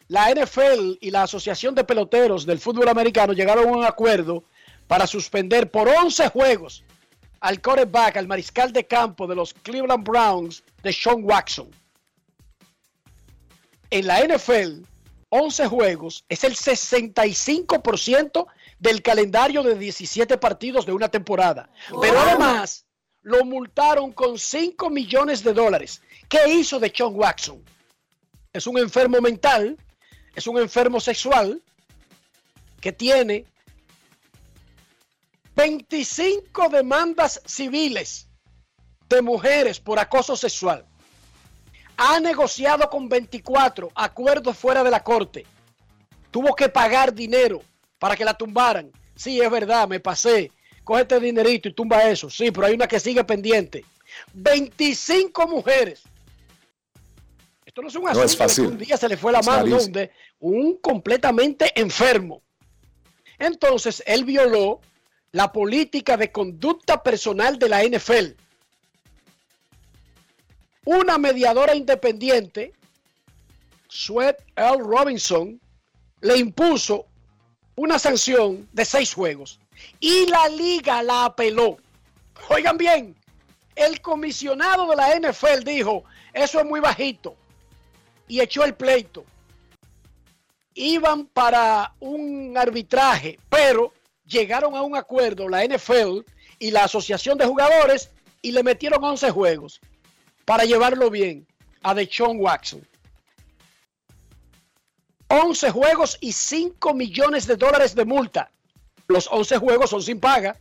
la 0.07 0.29
NFL 0.29 0.97
y 1.01 1.09
la 1.09 1.23
Asociación 1.23 1.73
de 1.73 1.83
Peloteros 1.83 2.45
del 2.45 2.59
Fútbol 2.59 2.89
Americano 2.89 3.33
llegaron 3.33 3.67
a 3.67 3.71
un 3.71 3.83
acuerdo 3.83 4.43
para 4.87 5.07
suspender 5.07 5.71
por 5.71 5.89
11 5.89 6.29
juegos 6.29 6.83
al 7.39 7.61
quarterback, 7.61 8.17
al 8.17 8.27
mariscal 8.27 8.71
de 8.71 8.85
campo 8.85 9.27
de 9.27 9.35
los 9.35 9.53
Cleveland 9.53 10.03
Browns, 10.07 10.63
de 10.83 10.93
Sean 10.93 11.23
Watson. 11.23 11.69
En 13.89 14.07
la 14.07 14.21
NFL, 14.23 14.81
11 15.29 15.67
juegos 15.67 16.25
es 16.29 16.43
el 16.43 16.55
65% 16.55 18.47
del 18.79 19.01
calendario 19.01 19.63
de 19.63 19.75
17 19.75 20.37
partidos 20.37 20.85
de 20.85 20.93
una 20.93 21.09
temporada. 21.09 21.69
Pero 22.01 22.19
además, 22.19 22.85
lo 23.21 23.43
multaron 23.43 24.11
con 24.11 24.37
5 24.37 24.89
millones 24.89 25.43
de 25.43 25.53
dólares. 25.53 26.01
¿Qué 26.29 26.47
hizo 26.49 26.79
de 26.79 26.93
Sean 26.95 27.15
Watson? 27.15 27.63
Es 28.53 28.67
un 28.67 28.77
enfermo 28.77 29.19
mental, 29.19 29.77
es 30.35 30.47
un 30.47 30.57
enfermo 30.57 30.99
sexual 30.99 31.61
que 32.81 32.91
tiene 32.91 33.45
25 35.55 36.69
demandas 36.69 37.41
civiles 37.45 38.27
de 39.09 39.21
mujeres 39.21 39.79
por 39.79 39.97
acoso 39.99 40.35
sexual. 40.35 40.85
Ha 41.97 42.19
negociado 42.19 42.89
con 42.89 43.07
24 43.07 43.89
acuerdos 43.95 44.57
fuera 44.57 44.83
de 44.83 44.91
la 44.91 45.01
corte. 45.01 45.45
Tuvo 46.29 46.53
que 46.53 46.67
pagar 46.67 47.13
dinero 47.13 47.61
para 47.97 48.17
que 48.17 48.25
la 48.25 48.33
tumbaran. 48.33 48.91
Sí, 49.15 49.39
es 49.39 49.49
verdad, 49.49 49.87
me 49.87 50.01
pasé. 50.01 50.51
Cógete 50.83 51.19
dinerito 51.19 51.69
y 51.69 51.73
tumba 51.73 52.03
eso. 52.09 52.29
Sí, 52.29 52.51
pero 52.51 52.67
hay 52.67 52.73
una 52.73 52.87
que 52.87 52.99
sigue 52.99 53.23
pendiente. 53.23 53.85
25 54.33 55.47
mujeres. 55.47 56.03
Esto 57.75 57.81
no 57.81 57.87
es 57.89 57.95
un 57.95 58.03
No 58.03 58.09
asunto 58.09 58.25
es 58.25 58.37
fácil. 58.37 58.63
de 58.63 58.69
que 58.69 58.73
un 58.73 58.79
día 58.85 58.95
se 58.97 59.09
le 59.09 59.17
fue 59.17 59.33
la 59.33 59.39
Es 59.39 59.45
mano, 59.47 59.57
malísimo. 59.57 59.81
donde 59.81 60.11
un 60.39 60.77
completamente 60.77 61.77
enfermo. 61.77 62.41
Entonces, 63.37 64.01
él 64.05 64.23
violó 64.23 64.79
la 65.33 65.51
política 65.51 66.15
de 66.15 66.31
conducta 66.31 67.03
personal 67.03 67.59
de 67.59 67.67
la 67.67 67.83
NFL. 67.83 68.37
Una 70.85 71.17
mediadora 71.17 71.75
independiente, 71.75 72.71
Sweat 73.89 74.37
L. 74.55 74.77
Robinson, 74.77 75.59
le 76.21 76.37
impuso 76.37 77.05
una 77.75 77.99
sanción 77.99 78.69
de 78.71 78.85
seis 78.85 79.13
juegos 79.13 79.59
y 79.99 80.27
la 80.27 80.47
liga 80.47 81.03
la 81.03 81.25
apeló. 81.25 81.75
Oigan 82.47 82.77
bien, 82.77 83.17
el 83.75 83.99
comisionado 83.99 84.87
de 84.91 84.95
la 84.95 85.13
NFL 85.19 85.65
dijo, 85.65 86.05
eso 86.33 86.61
es 86.61 86.65
muy 86.65 86.79
bajito 86.79 87.35
y 88.27 88.41
echó 88.41 88.63
el 88.63 88.73
pleito. 88.73 89.25
Iban 90.73 91.27
para 91.27 91.93
un 91.99 92.57
arbitraje, 92.57 93.39
pero 93.49 93.93
llegaron 94.25 94.75
a 94.75 94.81
un 94.81 94.95
acuerdo 94.95 95.47
la 95.47 95.63
NFL 95.65 96.19
y 96.59 96.71
la 96.71 96.83
Asociación 96.83 97.37
de 97.37 97.45
Jugadores 97.45 98.11
y 98.41 98.51
le 98.51 98.63
metieron 98.63 99.03
11 99.03 99.31
juegos 99.31 99.79
para 100.43 100.65
llevarlo 100.65 101.09
bien 101.09 101.47
a 101.83 101.93
Deshaun 101.93 102.39
Watson. 102.39 102.85
11 105.27 105.71
juegos 105.71 106.17
y 106.21 106.31
5 106.31 106.93
millones 106.93 107.47
de 107.47 107.55
dólares 107.55 107.95
de 107.95 108.05
multa. 108.05 108.51
Los 109.07 109.27
11 109.31 109.57
juegos 109.57 109.89
son 109.89 110.01
sin 110.01 110.19
paga. 110.19 110.57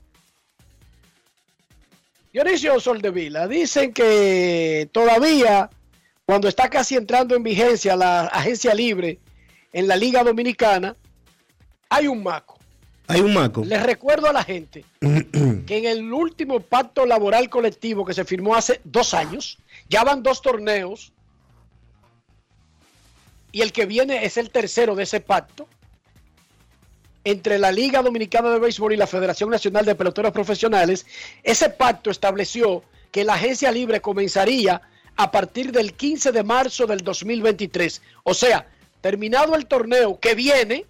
Dionisio 2.32 2.80
Soldevila, 2.80 3.46
dicen 3.46 3.92
que 3.92 4.88
todavía, 4.90 5.70
cuando 6.26 6.48
está 6.48 6.68
casi 6.70 6.96
entrando 6.96 7.34
en 7.34 7.42
vigencia 7.42 7.96
la 7.96 8.22
agencia 8.26 8.74
libre 8.74 9.18
en 9.72 9.88
la 9.88 9.96
Liga 9.96 10.22
Dominicana, 10.22 10.96
hay 11.88 12.06
un 12.06 12.22
maco. 12.22 12.58
Hay 13.06 13.20
un 13.20 13.34
maco. 13.34 13.64
Les 13.64 13.82
recuerdo 13.82 14.28
a 14.28 14.32
la 14.32 14.42
gente 14.42 14.84
que 15.00 15.76
en 15.76 15.84
el 15.84 16.12
último 16.12 16.60
pacto 16.60 17.04
laboral 17.04 17.50
colectivo 17.50 18.04
que 18.04 18.14
se 18.14 18.24
firmó 18.24 18.54
hace 18.54 18.80
dos 18.84 19.12
años, 19.12 19.58
ya 19.88 20.04
van 20.04 20.22
dos 20.22 20.40
torneos 20.40 21.12
y 23.52 23.60
el 23.60 23.72
que 23.72 23.84
viene 23.84 24.24
es 24.24 24.38
el 24.38 24.50
tercero 24.50 24.94
de 24.94 25.02
ese 25.02 25.20
pacto 25.20 25.68
entre 27.24 27.58
la 27.58 27.70
Liga 27.70 28.02
Dominicana 28.02 28.50
de 28.50 28.58
Béisbol 28.58 28.94
y 28.94 28.96
la 28.96 29.06
Federación 29.06 29.50
Nacional 29.50 29.84
de 29.84 29.94
Peloteros 29.94 30.32
Profesionales. 30.32 31.06
Ese 31.42 31.70
pacto 31.70 32.10
estableció 32.10 32.82
que 33.10 33.24
la 33.24 33.34
agencia 33.34 33.70
libre 33.70 34.00
comenzaría 34.00 34.80
a 35.16 35.30
partir 35.30 35.72
del 35.72 35.94
15 35.94 36.32
de 36.32 36.42
marzo 36.42 36.86
del 36.86 37.00
2023. 37.00 38.02
O 38.24 38.34
sea, 38.34 38.66
terminado 39.00 39.54
el 39.54 39.66
torneo 39.66 40.18
que 40.18 40.34
viene, 40.34 40.86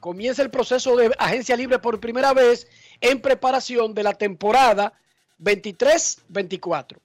comienza 0.00 0.42
el 0.42 0.50
proceso 0.50 0.96
de 0.96 1.14
agencia 1.18 1.56
libre 1.56 1.78
por 1.78 2.00
primera 2.00 2.32
vez 2.32 2.68
en 3.00 3.20
preparación 3.20 3.94
de 3.94 4.02
la 4.02 4.14
temporada 4.14 4.92
23-24. 5.40 6.98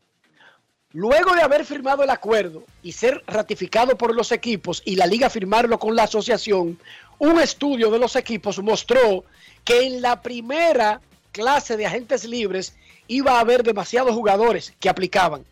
Luego 0.94 1.34
de 1.34 1.42
haber 1.42 1.64
firmado 1.66 2.04
el 2.04 2.10
acuerdo 2.10 2.64
y 2.84 2.92
ser 2.92 3.24
ratificado 3.26 3.98
por 3.98 4.14
los 4.14 4.32
equipos 4.34 4.82
y 4.84 4.98
la 4.98 5.06
liga 5.06 5.30
firmarlo 5.30 5.80
con 5.80 5.96
la 5.96 6.04
asociación, 6.04 6.78
un 7.18 7.40
estudio 7.40 7.90
de 7.92 8.00
los 8.00 8.18
equipos 8.18 8.62
mostró 8.62 9.24
que 9.64 9.86
en 9.86 10.02
la 10.02 10.22
primera 10.22 11.00
clase 11.32 11.78
de 11.78 11.86
agentes 11.86 12.26
libres 12.26 12.76
iba 13.08 13.38
a 13.38 13.40
haber 13.40 13.64
demasiados 13.64 14.14
jugadores 14.14 14.74
que 14.80 14.90
aplicaban. 14.90 15.46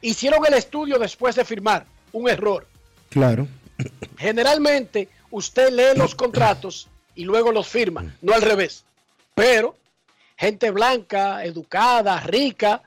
Hicieron 0.00 0.44
el 0.46 0.54
estudio 0.54 0.98
después 0.98 1.34
de 1.34 1.44
firmar, 1.44 1.86
un 2.12 2.28
error. 2.28 2.66
Claro. 3.10 3.48
Generalmente 4.18 5.08
usted 5.30 5.70
lee 5.70 5.98
los 5.98 6.14
contratos 6.22 6.88
y 7.14 7.24
luego 7.24 7.52
los 7.52 7.66
firma, 7.66 8.14
no 8.20 8.32
al 8.32 8.42
revés. 8.42 8.84
Pero 9.34 9.76
gente 10.36 10.70
blanca, 10.70 11.44
educada, 11.44 12.20
rica, 12.20 12.82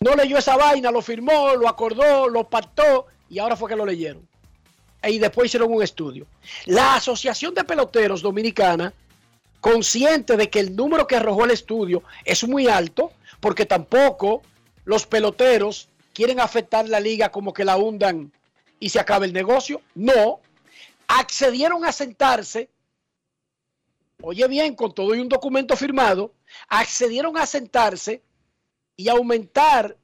no 0.00 0.14
leyó 0.14 0.38
esa 0.38 0.56
vaina, 0.56 0.90
lo 0.90 1.02
firmó, 1.02 1.54
lo 1.56 1.68
acordó, 1.68 2.28
lo 2.28 2.48
pactó 2.48 3.06
y 3.28 3.38
ahora 3.38 3.56
fue 3.56 3.68
que 3.68 3.76
lo 3.76 3.86
leyeron. 3.86 4.26
Y 5.02 5.18
después 5.18 5.46
hicieron 5.46 5.72
un 5.72 5.82
estudio. 5.82 6.26
La 6.66 6.94
Asociación 6.96 7.52
de 7.52 7.64
Peloteros 7.64 8.22
Dominicana, 8.22 8.92
consciente 9.60 10.36
de 10.36 10.48
que 10.48 10.60
el 10.60 10.74
número 10.74 11.06
que 11.06 11.16
arrojó 11.16 11.44
el 11.44 11.50
estudio 11.50 12.02
es 12.24 12.46
muy 12.46 12.68
alto, 12.68 13.12
porque 13.40 13.66
tampoco 13.66 14.42
los 14.84 15.06
peloteros 15.06 15.88
quieren 16.14 16.40
afectar 16.40 16.88
la 16.88 17.00
liga 17.00 17.30
como 17.30 17.52
que 17.52 17.64
la 17.64 17.76
hundan 17.76 18.32
y 18.78 18.88
se 18.88 19.00
acabe 19.00 19.26
el 19.26 19.32
negocio. 19.32 19.82
No, 19.94 20.40
accedieron 21.08 21.84
a 21.84 21.92
sentarse, 21.92 22.70
oye 24.22 24.46
bien, 24.48 24.74
con 24.76 24.94
todo 24.94 25.14
y 25.14 25.18
un 25.18 25.28
documento 25.28 25.76
firmado, 25.76 26.32
accedieron 26.68 27.36
a 27.36 27.44
sentarse 27.44 28.22
y 28.96 29.08
aumentar 29.08 29.98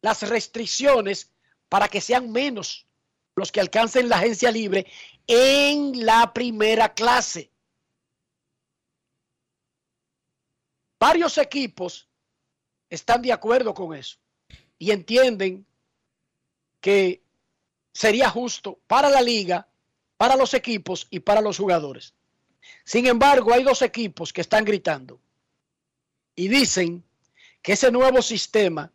las 0.00 0.28
restricciones 0.28 1.30
para 1.68 1.88
que 1.88 2.00
sean 2.00 2.32
menos 2.32 2.86
los 3.36 3.52
que 3.52 3.60
alcancen 3.60 4.08
la 4.08 4.16
agencia 4.16 4.50
libre 4.50 4.86
en 5.26 6.06
la 6.06 6.32
primera 6.32 6.94
clase. 6.94 7.50
Varios 10.98 11.36
equipos 11.36 12.08
están 12.88 13.20
de 13.20 13.32
acuerdo 13.32 13.74
con 13.74 13.94
eso 13.94 14.23
y 14.84 14.90
entienden 14.90 15.64
que 16.82 17.22
sería 17.90 18.28
justo 18.28 18.78
para 18.86 19.08
la 19.08 19.22
liga, 19.22 19.66
para 20.18 20.36
los 20.36 20.52
equipos 20.52 21.06
y 21.08 21.20
para 21.20 21.40
los 21.40 21.56
jugadores. 21.56 22.12
Sin 22.84 23.06
embargo, 23.06 23.54
hay 23.54 23.62
dos 23.62 23.80
equipos 23.80 24.30
que 24.30 24.42
están 24.42 24.62
gritando 24.66 25.18
y 26.36 26.48
dicen 26.48 27.02
que 27.62 27.72
ese 27.72 27.90
nuevo 27.90 28.20
sistema 28.20 28.92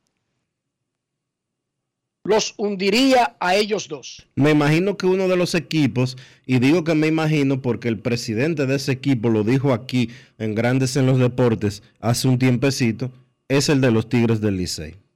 los 2.23 2.53
hundiría 2.57 3.35
a 3.39 3.55
ellos 3.55 3.87
dos. 3.87 4.27
Me 4.35 4.51
imagino 4.51 4.95
que 4.95 5.07
uno 5.07 5.27
de 5.27 5.37
los 5.37 5.55
equipos, 5.55 6.17
y 6.45 6.59
digo 6.59 6.83
que 6.83 6.93
me 6.93 7.07
imagino 7.07 7.63
porque 7.63 7.87
el 7.87 7.97
presidente 7.97 8.67
de 8.67 8.75
ese 8.75 8.91
equipo 8.91 9.29
lo 9.29 9.43
dijo 9.43 9.73
aquí 9.73 10.11
en 10.37 10.53
Grandes 10.53 10.95
en 10.97 11.07
los 11.07 11.17
Deportes 11.17 11.81
hace 11.99 12.27
un 12.27 12.37
tiempecito, 12.37 13.11
es 13.47 13.69
el 13.69 13.81
de 13.81 13.89
los 13.89 14.07
Tigres 14.07 14.39
del 14.39 14.57
Licey. 14.57 15.08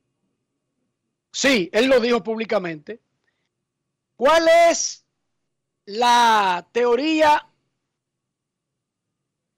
Sí, 1.33 1.67
él 1.73 1.87
lo 1.87 1.99
dijo 1.99 2.23
públicamente. 2.23 2.99
¿Cuál 4.15 4.47
es 4.69 5.03
la 5.85 6.65
teoría 6.71 7.45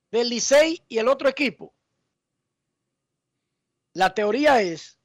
del 0.09 0.29
Licey 0.29 0.81
y 0.87 0.97
el 0.97 1.09
otro 1.09 1.27
equipo? 1.27 1.73
La 3.91 4.13
teoría 4.13 4.61
es 4.61 4.97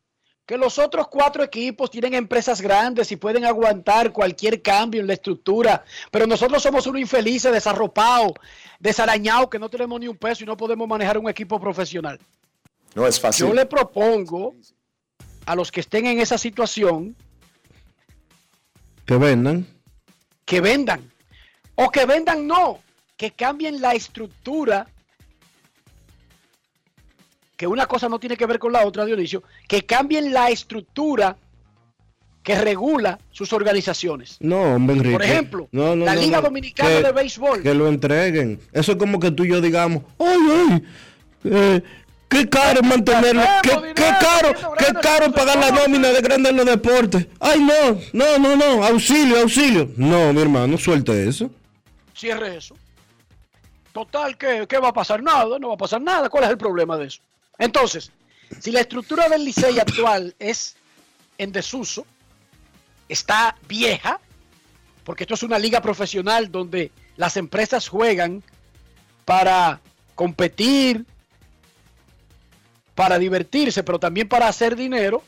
que 0.46 0.56
los 0.56 0.78
otros 0.78 1.08
cuatro 1.08 1.42
equipos 1.42 1.90
tienen 1.90 2.14
empresas 2.14 2.60
grandes 2.60 3.10
y 3.10 3.16
pueden 3.16 3.44
aguantar 3.44 4.12
cualquier 4.12 4.62
cambio 4.62 5.00
en 5.00 5.08
la 5.08 5.14
estructura, 5.14 5.84
pero 6.12 6.26
nosotros 6.26 6.62
somos 6.62 6.86
unos 6.86 7.00
infelices, 7.00 7.52
desarropados, 7.52 8.32
desarañados, 8.78 9.50
que 9.50 9.58
no 9.58 9.68
tenemos 9.68 9.98
ni 9.98 10.06
un 10.06 10.16
peso 10.16 10.44
y 10.44 10.46
no 10.46 10.56
podemos 10.56 10.86
manejar 10.86 11.18
un 11.18 11.28
equipo 11.28 11.60
profesional. 11.60 12.18
No 12.94 13.06
es 13.06 13.18
fácil. 13.18 13.48
Yo 13.48 13.54
le 13.54 13.66
propongo 13.66 14.54
a 15.50 15.56
los 15.56 15.72
que 15.72 15.80
estén 15.80 16.06
en 16.06 16.20
esa 16.20 16.38
situación 16.38 17.16
Que 19.04 19.16
vendan. 19.16 19.66
que 20.44 20.60
vendan. 20.60 21.10
O 21.74 21.90
que 21.90 22.06
vendan 22.06 22.46
no, 22.46 22.78
que 23.16 23.32
cambien 23.32 23.80
la 23.80 23.94
estructura 23.94 24.86
que 27.56 27.66
una 27.66 27.86
cosa 27.86 28.08
no 28.08 28.18
tiene 28.18 28.36
que 28.36 28.46
ver 28.46 28.58
con 28.58 28.72
la 28.72 28.86
otra, 28.86 29.04
Dionisio, 29.04 29.42
que 29.68 29.84
cambien 29.84 30.32
la 30.32 30.48
estructura 30.50 31.36
que 32.42 32.54
regula 32.58 33.18
sus 33.30 33.52
organizaciones. 33.52 34.36
No, 34.40 34.76
hombre, 34.76 34.96
Enrique. 34.96 35.12
Por 35.12 35.22
ejemplo, 35.22 35.68
No, 35.72 35.94
no, 35.94 36.06
la 36.06 36.14
Liga 36.16 36.38
no. 36.38 36.44
Dominicana 36.44 36.88
Que- 36.88 37.02
de 37.02 37.12
Béisbol. 37.12 37.62
Que 37.62 37.74
lo 37.74 37.88
entreguen. 37.88 38.60
Eso 38.72 38.92
es 38.92 38.98
como 38.98 39.20
que 39.20 39.30
tú 39.30 39.44
y 39.44 39.48
yo 39.50 39.60
digamos, 39.60 40.04
ay, 40.18 40.38
ay, 40.70 40.84
eh, 41.44 41.82
qué 42.30 42.48
caro 42.48 42.82
mantenerlo, 42.82 43.42
qué, 43.62 43.92
qué 43.94 44.10
caro, 44.20 44.54
qué 44.78 44.92
caro 45.02 45.32
pagar 45.32 45.58
la 45.58 45.70
nómina 45.70 46.08
de 46.08 46.22
grandes 46.22 46.50
en 46.50 46.56
los 46.56 46.66
deportes. 46.66 47.26
Ay, 47.40 47.60
no, 47.60 48.00
no, 48.12 48.38
no, 48.38 48.56
no, 48.56 48.84
auxilio, 48.84 49.40
auxilio. 49.40 49.90
No, 49.96 50.32
mi 50.32 50.40
hermano, 50.40 50.78
suelte 50.78 51.28
eso. 51.28 51.50
Cierre 52.14 52.56
eso. 52.56 52.76
Total, 53.92 54.38
¿qué, 54.38 54.66
¿qué 54.68 54.78
va 54.78 54.88
a 54.88 54.92
pasar? 54.92 55.22
Nada, 55.22 55.58
no 55.58 55.68
va 55.68 55.74
a 55.74 55.78
pasar 55.78 56.00
nada. 56.00 56.28
¿Cuál 56.28 56.44
es 56.44 56.50
el 56.50 56.58
problema 56.58 56.96
de 56.96 57.06
eso? 57.06 57.20
Entonces, 57.58 58.12
si 58.60 58.70
la 58.70 58.80
estructura 58.80 59.28
del 59.28 59.44
Licey 59.44 59.78
actual 59.78 60.34
es 60.38 60.76
en 61.36 61.50
desuso, 61.52 62.06
está 63.08 63.56
vieja, 63.66 64.20
porque 65.04 65.24
esto 65.24 65.34
es 65.34 65.42
una 65.42 65.58
liga 65.58 65.80
profesional 65.80 66.50
donde 66.50 66.92
las 67.16 67.36
empresas 67.36 67.88
juegan 67.88 68.42
para 69.24 69.80
competir, 70.14 71.04
para 73.00 73.18
divertirse, 73.18 73.82
pero 73.82 73.98
también 73.98 74.28
para 74.28 74.46
hacer 74.46 74.76
dinero, 74.76 75.22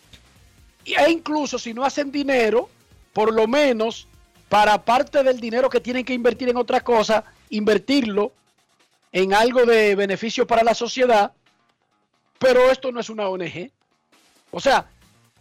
e 0.85 1.11
incluso 1.11 1.59
si 1.59 1.73
no 1.73 1.87
hacen 1.87 2.13
dinero, 2.13 2.69
por 3.15 3.33
lo 3.33 3.47
menos 3.47 4.07
para 4.51 4.85
parte 4.85 5.23
del 5.23 5.41
dinero 5.41 5.71
que 5.71 5.81
tienen 5.81 6.05
que 6.05 6.13
invertir 6.13 6.51
en 6.51 6.59
otra 6.59 6.83
cosa, 6.83 7.25
invertirlo 7.49 8.33
en 9.11 9.33
algo 9.33 9.65
de 9.65 9.95
beneficio 9.95 10.47
para 10.47 10.63
la 10.63 10.75
sociedad, 10.75 11.33
pero 12.39 12.71
esto 12.71 12.93
no 12.93 13.01
es 13.01 13.09
una 13.09 13.27
ONG. 13.31 13.71
O 14.51 14.61
sea, 14.61 14.91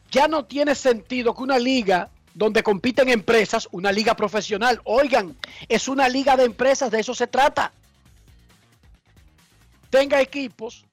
ya 0.10 0.30
no 0.30 0.46
tiene 0.46 0.74
sentido 0.74 1.36
que 1.36 1.44
una 1.44 1.60
liga 1.60 2.12
donde 2.34 2.64
compiten 2.64 3.10
empresas, 3.10 3.68
una 3.74 3.92
liga 3.92 4.16
profesional, 4.16 4.80
oigan, 4.86 5.36
es 5.68 5.90
una 5.90 6.08
liga 6.08 6.38
de 6.38 6.46
empresas, 6.46 6.92
de 6.92 7.02
eso 7.02 7.14
se 7.14 7.28
trata. 7.28 7.74
Tenga 9.90 10.22
equipos 10.22 10.86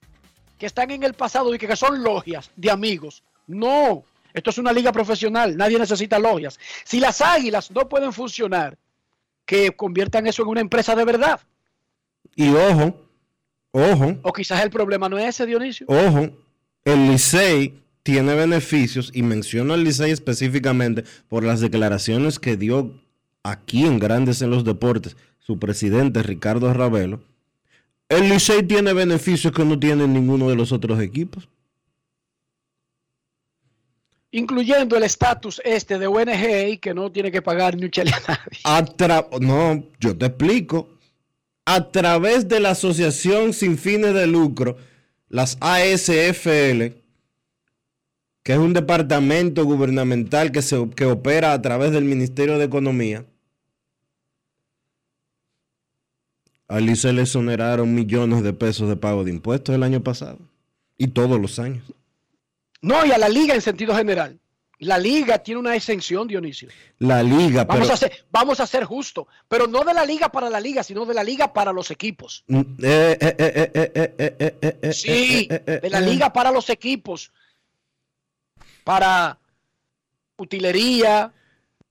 que 0.59 0.65
están 0.65 0.91
en 0.91 1.03
el 1.03 1.13
pasado 1.13 1.55
y 1.55 1.57
que 1.57 1.75
son 1.75 2.03
logias 2.03 2.51
de 2.55 2.69
amigos. 2.69 3.23
No, 3.47 4.03
esto 4.33 4.51
es 4.51 4.57
una 4.59 4.73
liga 4.73 4.91
profesional, 4.91 5.57
nadie 5.57 5.79
necesita 5.79 6.19
logias. 6.19 6.59
Si 6.83 6.99
las 6.99 7.21
águilas 7.21 7.71
no 7.71 7.89
pueden 7.89 8.13
funcionar, 8.13 8.77
que 9.45 9.71
conviertan 9.71 10.27
eso 10.27 10.43
en 10.43 10.49
una 10.49 10.61
empresa 10.61 10.95
de 10.95 11.05
verdad. 11.05 11.39
Y 12.35 12.49
ojo, 12.49 12.93
ojo, 13.71 14.17
O 14.21 14.31
quizás 14.31 14.61
el 14.61 14.69
problema 14.69 15.09
no 15.09 15.17
es 15.17 15.29
ese, 15.29 15.47
Dionisio. 15.47 15.87
ojo, 15.89 16.29
el 16.85 17.07
Licey 17.07 17.81
tiene 18.03 18.35
beneficios 18.35 19.11
y 19.13 19.23
menciono 19.23 19.73
al 19.73 19.83
Licey 19.83 20.11
específicamente 20.11 21.03
por 21.27 21.43
las 21.43 21.61
declaraciones 21.61 22.37
que 22.37 22.57
dio 22.57 22.93
aquí 23.43 23.85
en 23.85 23.97
Grandes 23.97 24.41
en 24.41 24.51
los 24.51 24.63
Deportes 24.63 25.17
su 25.39 25.57
presidente 25.57 26.21
Ricardo 26.21 26.71
Ravelo. 26.73 27.21
El 28.09 28.27
Licey 28.27 28.63
tiene 28.63 28.91
beneficios 28.93 29.53
que 29.53 29.63
no 29.63 29.79
tienen 29.79 30.11
ninguno 30.13 30.49
de 30.49 30.55
los 30.55 30.71
otros 30.71 30.99
equipos. 30.99 31.47
Incluyendo 34.31 34.95
el 34.95 35.03
estatus 35.03 35.59
este 35.65 35.97
de 35.97 36.07
ONG 36.07 36.69
y 36.73 36.77
que 36.77 36.93
no 36.93 37.11
tiene 37.11 37.31
que 37.31 37.41
pagar 37.41 37.75
ni 37.75 37.85
un 37.85 37.91
chele 37.91 38.11
a 38.11 38.19
nadie. 38.27 38.59
A 38.63 38.85
tra- 38.85 39.27
no, 39.39 39.83
yo 39.99 40.15
te 40.17 40.27
explico. 40.27 40.89
A 41.65 41.91
través 41.91 42.47
de 42.47 42.59
la 42.59 42.71
Asociación 42.71 43.53
Sin 43.53 43.77
Fines 43.77 44.13
de 44.13 44.25
Lucro, 44.27 44.77
las 45.29 45.57
ASFL, 45.61 46.95
que 48.43 48.53
es 48.53 48.57
un 48.57 48.73
departamento 48.73 49.65
gubernamental 49.65 50.51
que, 50.51 50.63
se, 50.63 50.89
que 50.95 51.05
opera 51.05 51.53
a 51.53 51.61
través 51.61 51.91
del 51.91 52.05
Ministerio 52.05 52.57
de 52.57 52.65
Economía, 52.65 53.25
A 56.69 56.79
Lice 56.79 57.11
le 57.11 57.23
exoneraron 57.23 57.93
millones 57.93 58.43
de 58.43 58.53
pesos 58.53 58.87
de 58.87 58.95
pago 58.95 59.23
de 59.23 59.31
impuestos 59.31 59.73
el 59.75 59.81
año 59.81 60.01
pasado 60.03 60.37
y 60.97 61.07
todos 61.07 61.41
los 61.41 61.57
años. 61.57 61.83
No, 62.81 63.05
y 63.05 63.11
a 63.11 63.17
la 63.17 63.27
liga 63.27 63.55
en 63.55 63.61
sentido 63.61 63.95
general. 63.95 64.39
La 64.77 64.97
liga 64.97 65.39
tiene 65.39 65.59
una 65.59 65.75
exención, 65.75 66.27
Dionisio. 66.27 66.69
La 66.99 67.21
liga, 67.21 67.65
vamos. 67.65 67.89
A 67.89 67.97
ser, 67.97 68.25
vamos 68.31 68.61
a 68.61 68.67
ser 68.67 68.85
justo, 68.85 69.27
pero 69.49 69.67
no 69.67 69.83
de 69.83 69.93
la 69.93 70.05
liga 70.05 70.29
para 70.31 70.49
la 70.49 70.61
liga, 70.61 70.83
sino 70.83 71.05
de 71.05 71.13
la 71.13 71.23
liga 71.23 71.51
para 71.51 71.73
los 71.73 71.91
equipos. 71.91 72.45
Sí, 74.93 75.47
de 75.49 75.89
la 75.89 75.99
liga 75.99 76.31
para 76.31 76.51
los 76.51 76.69
equipos. 76.69 77.33
Para 78.85 79.37
utilería, 80.37 81.33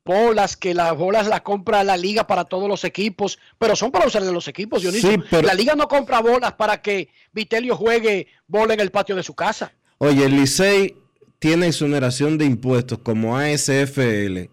bolas, 0.08 0.56
que 0.56 0.72
las 0.72 0.96
bolas 0.96 1.28
las 1.28 1.42
compra 1.42 1.84
la 1.84 1.96
liga 1.98 2.26
para 2.26 2.44
todos 2.46 2.66
los 2.66 2.82
equipos, 2.84 3.38
pero 3.58 3.76
son 3.76 3.90
para 3.92 4.06
usar 4.06 4.24
de 4.24 4.32
los 4.32 4.48
equipos, 4.48 4.80
Dionisio. 4.80 5.10
Sí, 5.12 5.18
pero- 5.30 5.46
La 5.46 5.52
liga 5.54 5.74
no 5.74 5.86
compra 5.86 6.20
bolas 6.20 6.54
para 6.54 6.80
que 6.80 7.10
Vitelio 7.32 7.76
juegue 7.76 8.26
bola 8.46 8.72
en 8.72 8.80
el 8.80 8.90
patio 8.90 9.14
de 9.16 9.22
su 9.22 9.34
casa. 9.34 9.70
Oye, 9.98 10.24
el 10.24 10.32
Licey 10.36 10.96
tiene 11.38 11.66
exoneración 11.66 12.38
de 12.38 12.46
impuestos 12.46 12.98
como 13.00 13.36
ASFL. 13.36 14.48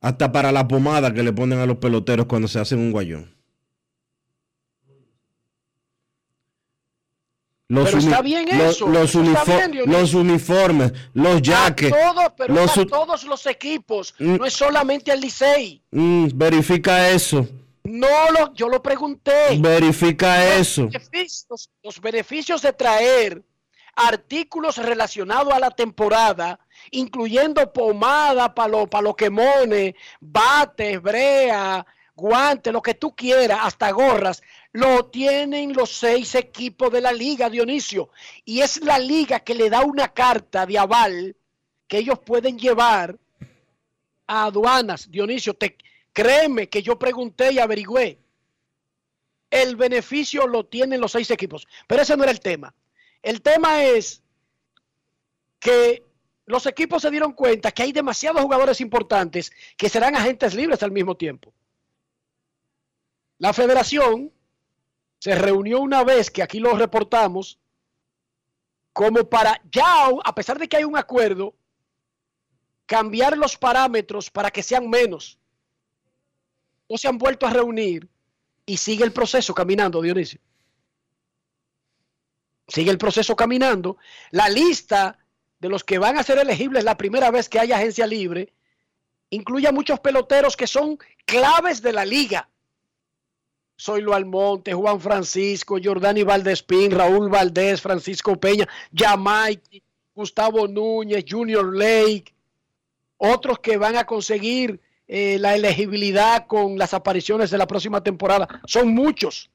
Hasta 0.00 0.32
para 0.32 0.50
la 0.52 0.66
pomada 0.66 1.12
que 1.12 1.22
le 1.22 1.32
ponen 1.32 1.58
a 1.58 1.66
los 1.66 1.76
peloteros 1.76 2.24
cuando 2.26 2.48
se 2.48 2.58
hacen 2.58 2.78
un 2.78 2.90
guayón. 2.92 3.34
Los 7.70 7.84
Pero 7.84 7.98
está 7.98 8.20
bien 8.20 8.46
los- 8.58 8.74
eso, 8.76 8.86
Los, 8.88 9.14
bien, 9.14 10.14
uniformes, 10.16 10.92
los 11.14 11.40
jackets. 11.40 11.96
Todo, 11.96 12.34
pero 12.36 12.52
los 12.52 12.76
a 12.76 12.84
todos 12.84 13.22
los 13.24 13.46
equipos, 13.46 14.12
Mm. 14.18 14.36
no 14.38 14.44
es 14.44 14.52
solamente 14.54 15.12
al 15.12 15.20
Licey. 15.20 15.80
Mm, 15.92 16.30
verifica 16.34 17.08
eso. 17.10 17.46
No 17.84 18.08
lo, 18.36 18.52
yo 18.54 18.68
lo 18.68 18.82
pregunté. 18.82 19.56
Verifica 19.58 20.44
eso. 20.56 20.86
beneficios, 20.88 21.70
los 21.84 22.00
beneficios 22.00 22.60
de 22.62 22.72
traer 22.72 23.40
artículos 23.94 24.76
relacionados 24.76 25.52
a 25.52 25.60
la 25.60 25.70
temporada, 25.70 26.58
incluyendo 26.90 27.72
pomada 27.72 28.52
para 28.52 28.68
los 28.68 28.88
pa 28.88 29.00
los 29.00 29.14
quemones, 29.14 29.94
bates, 30.20 31.00
brea, 31.00 31.86
guantes, 32.14 32.72
lo 32.72 32.82
que 32.82 32.94
tú 32.94 33.14
quieras, 33.14 33.60
hasta 33.62 33.90
gorras, 33.92 34.42
lo 34.72 35.06
tienen 35.06 35.72
los 35.72 35.90
seis 35.90 36.34
equipos 36.34 36.92
de 36.92 37.00
la 37.00 37.12
liga, 37.12 37.50
Dionisio. 37.50 38.10
Y 38.44 38.60
es 38.60 38.82
la 38.82 38.98
liga 38.98 39.40
que 39.40 39.54
le 39.54 39.68
da 39.68 39.82
una 39.82 40.12
carta 40.12 40.66
de 40.66 40.78
aval 40.78 41.36
que 41.88 41.98
ellos 41.98 42.20
pueden 42.20 42.58
llevar 42.58 43.18
a 44.26 44.44
aduanas. 44.44 45.10
Dionisio, 45.10 45.54
te, 45.54 45.76
créeme 46.12 46.68
que 46.68 46.82
yo 46.82 46.98
pregunté 46.98 47.52
y 47.52 47.58
averigüé. 47.58 48.18
El 49.50 49.74
beneficio 49.74 50.46
lo 50.46 50.66
tienen 50.66 51.00
los 51.00 51.12
seis 51.12 51.30
equipos. 51.32 51.66
Pero 51.88 52.02
ese 52.02 52.16
no 52.16 52.22
era 52.22 52.32
el 52.32 52.40
tema. 52.40 52.72
El 53.22 53.42
tema 53.42 53.84
es 53.84 54.22
que 55.58 56.04
los 56.46 56.66
equipos 56.66 57.02
se 57.02 57.10
dieron 57.10 57.32
cuenta 57.32 57.72
que 57.72 57.82
hay 57.82 57.92
demasiados 57.92 58.42
jugadores 58.42 58.80
importantes 58.80 59.52
que 59.76 59.88
serán 59.88 60.14
agentes 60.14 60.54
libres 60.54 60.82
al 60.84 60.92
mismo 60.92 61.16
tiempo. 61.16 61.52
La 63.38 63.52
federación 63.52 64.32
se 65.20 65.34
reunió 65.34 65.80
una 65.80 66.02
vez, 66.02 66.30
que 66.30 66.42
aquí 66.42 66.58
lo 66.58 66.74
reportamos, 66.74 67.60
como 68.92 69.28
para 69.28 69.60
ya, 69.70 70.08
a 70.24 70.34
pesar 70.34 70.58
de 70.58 70.66
que 70.66 70.78
hay 70.78 70.84
un 70.84 70.96
acuerdo, 70.96 71.54
cambiar 72.86 73.36
los 73.36 73.56
parámetros 73.56 74.30
para 74.30 74.50
que 74.50 74.62
sean 74.62 74.88
menos. 74.88 75.38
No 76.88 76.96
se 76.96 77.06
han 77.06 77.18
vuelto 77.18 77.46
a 77.46 77.50
reunir 77.50 78.08
y 78.66 78.78
sigue 78.78 79.04
el 79.04 79.12
proceso 79.12 79.54
caminando, 79.54 80.00
Dionisio. 80.00 80.40
Sigue 82.66 82.90
el 82.90 82.98
proceso 82.98 83.36
caminando. 83.36 83.98
La 84.30 84.48
lista 84.48 85.18
de 85.58 85.68
los 85.68 85.84
que 85.84 85.98
van 85.98 86.16
a 86.16 86.22
ser 86.22 86.38
elegibles 86.38 86.82
la 86.82 86.96
primera 86.96 87.30
vez 87.30 87.48
que 87.48 87.60
haya 87.60 87.76
agencia 87.76 88.06
libre 88.06 88.54
incluye 89.28 89.68
a 89.68 89.72
muchos 89.72 90.00
peloteros 90.00 90.56
que 90.56 90.66
son 90.66 90.98
claves 91.26 91.82
de 91.82 91.92
la 91.92 92.04
liga. 92.04 92.48
Zoilo 93.80 94.12
Almonte, 94.14 94.74
Juan 94.74 95.00
Francisco, 95.00 95.78
Jordani 95.82 96.22
Valdespín, 96.22 96.90
Raúl 96.90 97.30
Valdés, 97.30 97.80
Francisco 97.80 98.38
Peña, 98.38 98.68
Yamaiki, 98.92 99.82
Gustavo 100.14 100.68
Núñez, 100.68 101.24
Junior 101.26 101.74
Lake, 101.74 102.34
otros 103.16 103.58
que 103.60 103.78
van 103.78 103.96
a 103.96 104.04
conseguir 104.04 104.80
eh, 105.08 105.38
la 105.40 105.54
elegibilidad 105.54 106.46
con 106.46 106.76
las 106.76 106.92
apariciones 106.92 107.50
de 107.50 107.58
la 107.58 107.66
próxima 107.66 108.02
temporada. 108.02 108.60
Son 108.66 108.94
muchos. 108.94 109.50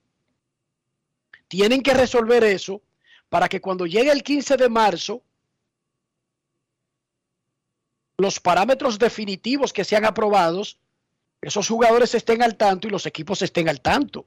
Tienen 1.48 1.82
que 1.82 1.94
resolver 1.94 2.44
eso 2.44 2.82
para 3.30 3.48
que 3.48 3.62
cuando 3.62 3.86
llegue 3.86 4.12
el 4.12 4.24
15 4.24 4.58
de 4.58 4.70
marzo, 4.70 5.22
los 8.18 8.40
parámetros 8.40 8.98
definitivos 8.98 9.72
que 9.72 9.84
sean 9.84 10.06
aprobados, 10.06 10.80
esos 11.46 11.68
jugadores 11.68 12.16
estén 12.16 12.42
al 12.42 12.56
tanto 12.56 12.88
y 12.88 12.92
los 12.92 13.06
equipos 13.06 13.40
estén 13.44 13.70
al 13.70 13.80
tanto. 13.80 14.26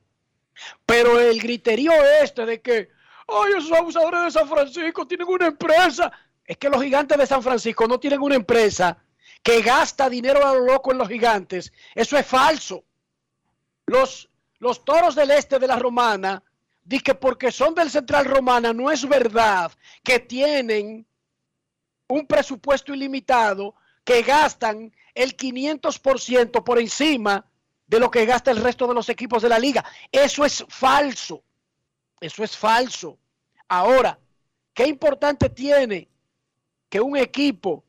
Pero 0.86 1.18
el 1.18 1.40
griterío 1.40 1.92
este 2.22 2.46
de 2.46 2.60
que, 2.60 2.90
ay, 3.26 3.52
esos 3.58 3.72
abusadores 3.72 4.22
de 4.22 4.30
San 4.30 4.48
Francisco 4.48 5.04
tienen 5.04 5.26
una 5.26 5.48
empresa. 5.48 6.12
Es 6.44 6.56
que 6.56 6.68
los 6.68 6.80
gigantes 6.80 7.18
de 7.18 7.26
San 7.26 7.42
Francisco 7.42 7.88
no 7.88 7.98
tienen 7.98 8.22
una 8.22 8.36
empresa 8.36 8.96
que 9.42 9.62
gasta 9.62 10.08
dinero 10.08 10.46
a 10.46 10.54
lo 10.54 10.60
loco 10.60 10.92
en 10.92 10.98
los 10.98 11.08
gigantes. 11.08 11.72
Eso 11.92 12.16
es 12.16 12.24
falso. 12.24 12.84
Los, 13.86 14.28
los 14.60 14.84
toros 14.84 15.16
del 15.16 15.32
este 15.32 15.58
de 15.58 15.66
la 15.66 15.76
Romana, 15.76 16.40
di 16.84 17.00
que 17.00 17.16
porque 17.16 17.50
son 17.50 17.74
del 17.74 17.90
Central 17.90 18.26
Romana, 18.26 18.72
no 18.72 18.92
es 18.92 19.06
verdad 19.08 19.72
que 20.04 20.20
tienen 20.20 21.04
un 22.06 22.26
presupuesto 22.28 22.94
ilimitado 22.94 23.74
que 24.04 24.22
gastan 24.22 24.92
el 25.18 25.36
500% 25.36 26.62
por 26.62 26.78
encima 26.78 27.44
de 27.88 27.98
lo 27.98 28.08
que 28.08 28.24
gasta 28.24 28.52
el 28.52 28.62
resto 28.62 28.86
de 28.86 28.94
los 28.94 29.08
equipos 29.08 29.42
de 29.42 29.48
la 29.48 29.58
liga. 29.58 29.84
Eso 30.12 30.44
es 30.44 30.64
falso. 30.68 31.42
Eso 32.20 32.44
es 32.44 32.56
falso. 32.56 33.18
Ahora, 33.66 34.16
¿qué 34.72 34.86
importante 34.86 35.50
tiene 35.50 36.08
que 36.88 37.00
un 37.00 37.16
equipo 37.16 37.84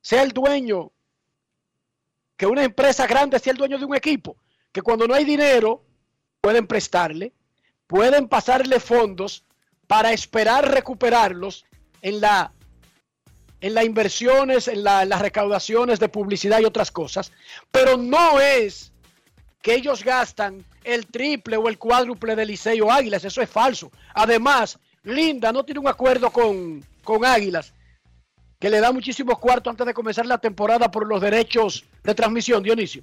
sea 0.00 0.22
el 0.22 0.30
dueño, 0.30 0.92
que 2.36 2.46
una 2.46 2.62
empresa 2.62 3.08
grande 3.08 3.40
sea 3.40 3.50
el 3.50 3.58
dueño 3.58 3.78
de 3.78 3.84
un 3.84 3.96
equipo? 3.96 4.36
Que 4.70 4.82
cuando 4.82 5.08
no 5.08 5.14
hay 5.14 5.24
dinero, 5.24 5.82
pueden 6.40 6.68
prestarle, 6.68 7.32
pueden 7.88 8.28
pasarle 8.28 8.78
fondos 8.78 9.44
para 9.88 10.12
esperar 10.12 10.70
recuperarlos 10.70 11.64
en 12.02 12.20
la 12.20 12.52
en 13.66 13.74
las 13.74 13.84
inversiones, 13.84 14.68
en, 14.68 14.84
la, 14.84 15.02
en, 15.02 15.08
las 15.08 15.20
recaudaciones 15.20 15.98
de 15.98 16.08
publicidad 16.08 16.60
y 16.60 16.64
otras 16.64 16.92
cosas, 16.92 17.32
pero 17.72 17.96
no 17.96 18.40
es 18.40 18.92
que 19.60 19.74
ellos 19.74 20.04
gastan 20.04 20.64
el 20.84 21.06
triple 21.06 21.56
o 21.56 21.68
el 21.68 21.76
cuádruple 21.76 22.36
de 22.36 22.46
Liceo 22.46 22.92
Águilas, 22.92 23.24
eso 23.24 23.42
es 23.42 23.50
falso. 23.50 23.90
Además, 24.14 24.78
Linda 25.02 25.52
no 25.52 25.64
tiene 25.64 25.80
un 25.80 25.88
acuerdo 25.88 26.30
con, 26.30 26.84
con 27.02 27.24
Águilas, 27.24 27.74
que 28.60 28.70
le 28.70 28.78
da 28.78 28.92
muchísimos 28.92 29.36
cuartos 29.40 29.72
antes 29.72 29.84
de 29.84 29.94
comenzar 29.94 30.26
la 30.26 30.38
temporada 30.38 30.88
por 30.88 31.04
los 31.08 31.20
derechos 31.20 31.84
de 32.04 32.14
transmisión, 32.14 32.62
Dionisio. 32.62 33.02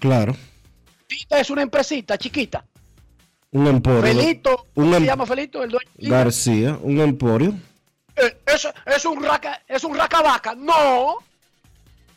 Claro. 0.00 0.34
Linda 1.08 1.40
es 1.40 1.48
una 1.48 1.62
empresita 1.62 2.18
chiquita. 2.18 2.64
Un 3.52 3.68
emporio. 3.68 4.02
Felito, 4.02 4.66
un 4.74 4.90
se 4.90 4.96
em- 4.96 5.04
llama 5.04 5.26
Felito? 5.26 5.62
El 5.62 5.70
dueño. 5.70 5.88
García, 5.96 6.76
un 6.82 7.00
emporio. 7.00 7.54
Eh, 8.20 8.38
es, 8.46 8.68
es, 8.86 9.04
un 9.04 9.22
raca, 9.22 9.62
es 9.66 9.84
un 9.84 9.96
raca 9.96 10.22
vaca. 10.22 10.54
No. 10.54 11.18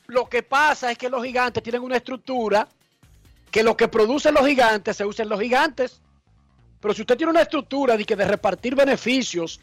Lo 0.08 0.28
que 0.28 0.44
pasa 0.44 0.92
es 0.92 0.98
que 0.98 1.10
los 1.10 1.24
gigantes 1.24 1.64
tienen 1.64 1.82
una 1.82 1.98
estructura 1.98 2.68
que 3.50 3.64
lo 3.64 3.76
que 3.76 3.88
producen 3.88 4.34
los 4.34 4.46
gigantes 4.46 4.98
se 4.98 5.06
usa 5.06 5.24
en 5.24 5.30
los 5.30 5.40
gigantes. 5.40 6.02
Pero 6.80 6.94
si 6.94 7.02
usted 7.02 7.18
tiene 7.18 7.32
una 7.32 7.42
estructura 7.42 7.96
de 7.96 8.06
que 8.06 8.16
de 8.16 8.26
repartir 8.26 8.76
beneficios 8.76 9.60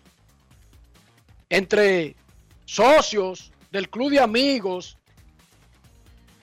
entre 1.48 2.14
socios 2.64 3.50
del 3.72 3.88
club 3.88 4.10
de 4.10 4.20
amigos, 4.20 4.98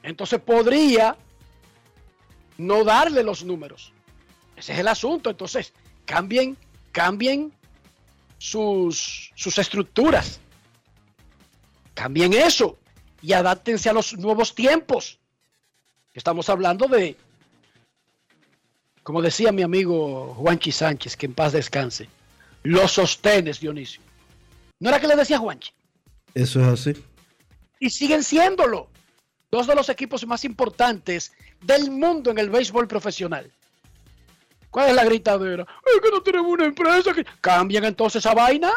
entonces 0.03 0.39
podría 0.39 1.15
no 2.57 2.83
darle 2.83 3.23
los 3.23 3.43
números. 3.43 3.93
Ese 4.55 4.73
es 4.73 4.79
el 4.79 4.87
asunto. 4.87 5.29
Entonces, 5.29 5.73
cambien, 6.05 6.57
cambien 6.91 7.53
sus, 8.37 9.31
sus 9.35 9.57
estructuras. 9.57 10.39
Cambien 11.93 12.33
eso 12.33 12.77
y 13.21 13.33
adáptense 13.33 13.89
a 13.89 13.93
los 13.93 14.17
nuevos 14.17 14.53
tiempos. 14.53 15.19
Estamos 16.13 16.49
hablando 16.49 16.87
de, 16.87 17.17
como 19.03 19.21
decía 19.21 19.51
mi 19.51 19.61
amigo 19.61 20.33
Juanchi 20.35 20.71
Sánchez, 20.71 21.15
que 21.15 21.25
en 21.25 21.33
paz 21.33 21.53
descanse, 21.53 22.09
los 22.63 22.93
sostenes, 22.93 23.59
Dionisio. 23.59 24.01
¿No 24.79 24.89
era 24.89 24.99
que 24.99 25.07
le 25.07 25.15
decía 25.15 25.37
Juanchi? 25.37 25.71
Eso 26.33 26.59
es 26.61 26.67
así. 26.67 27.03
Y 27.79 27.89
siguen 27.89 28.23
siéndolo. 28.23 28.89
Dos 29.51 29.67
de 29.67 29.75
los 29.75 29.89
equipos 29.89 30.25
más 30.27 30.43
importantes 30.43 31.31
del 31.61 31.91
mundo 31.91 32.31
en 32.31 32.39
el 32.39 32.49
béisbol 32.49 32.87
profesional. 32.87 33.51
¿Cuál 34.75 34.89
es 34.89 34.95
la 34.95 35.05
gritadera? 35.05 35.65
Es 35.85 36.01
que 36.01 36.11
no 36.11 36.21
tenemos 36.21 36.51
una 36.51 36.65
empresa 36.65 37.13
que... 37.13 37.23
Cambien 37.39 37.85
entonces 37.85 38.19
esa 38.19 38.33
vaina. 38.33 38.73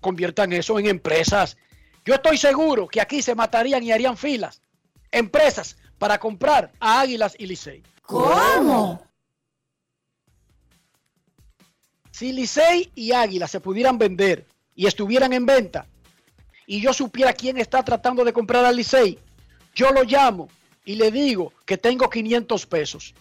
Conviertan 0.00 0.52
eso 0.52 0.78
en 0.78 0.86
empresas. 0.86 1.56
Yo 2.04 2.14
estoy 2.14 2.38
seguro 2.38 2.86
que 2.86 3.00
aquí 3.00 3.20
se 3.20 3.34
matarían 3.34 3.82
y 3.82 3.90
harían 3.90 4.16
filas. 4.16 4.62
Empresas 5.10 5.76
para 5.98 6.20
comprar 6.20 6.70
a 6.78 7.00
Águilas 7.00 7.34
y 7.36 7.46
Licey. 7.46 7.82
¿Cómo? 8.02 9.04
Si 12.12 12.32
Licey 12.32 12.92
y 12.94 13.10
Águilas 13.10 13.50
se 13.50 13.58
pudieran 13.58 13.98
vender 13.98 14.46
y 14.76 14.86
estuvieran 14.86 15.32
en 15.32 15.44
venta 15.44 15.88
y 16.68 16.80
yo 16.80 16.92
supiera 16.92 17.32
quién 17.32 17.58
está 17.58 17.82
tratando 17.82 18.24
de 18.24 18.32
comprar 18.32 18.64
al 18.64 18.76
Licey, 18.76 19.18
yo 19.74 19.90
lo 19.90 20.04
llamo 20.04 20.48
y 20.84 20.94
le 20.94 21.10
digo 21.10 21.52
que 21.66 21.78
tengo 21.78 22.08
500 22.08 22.66
pesos. 22.66 23.12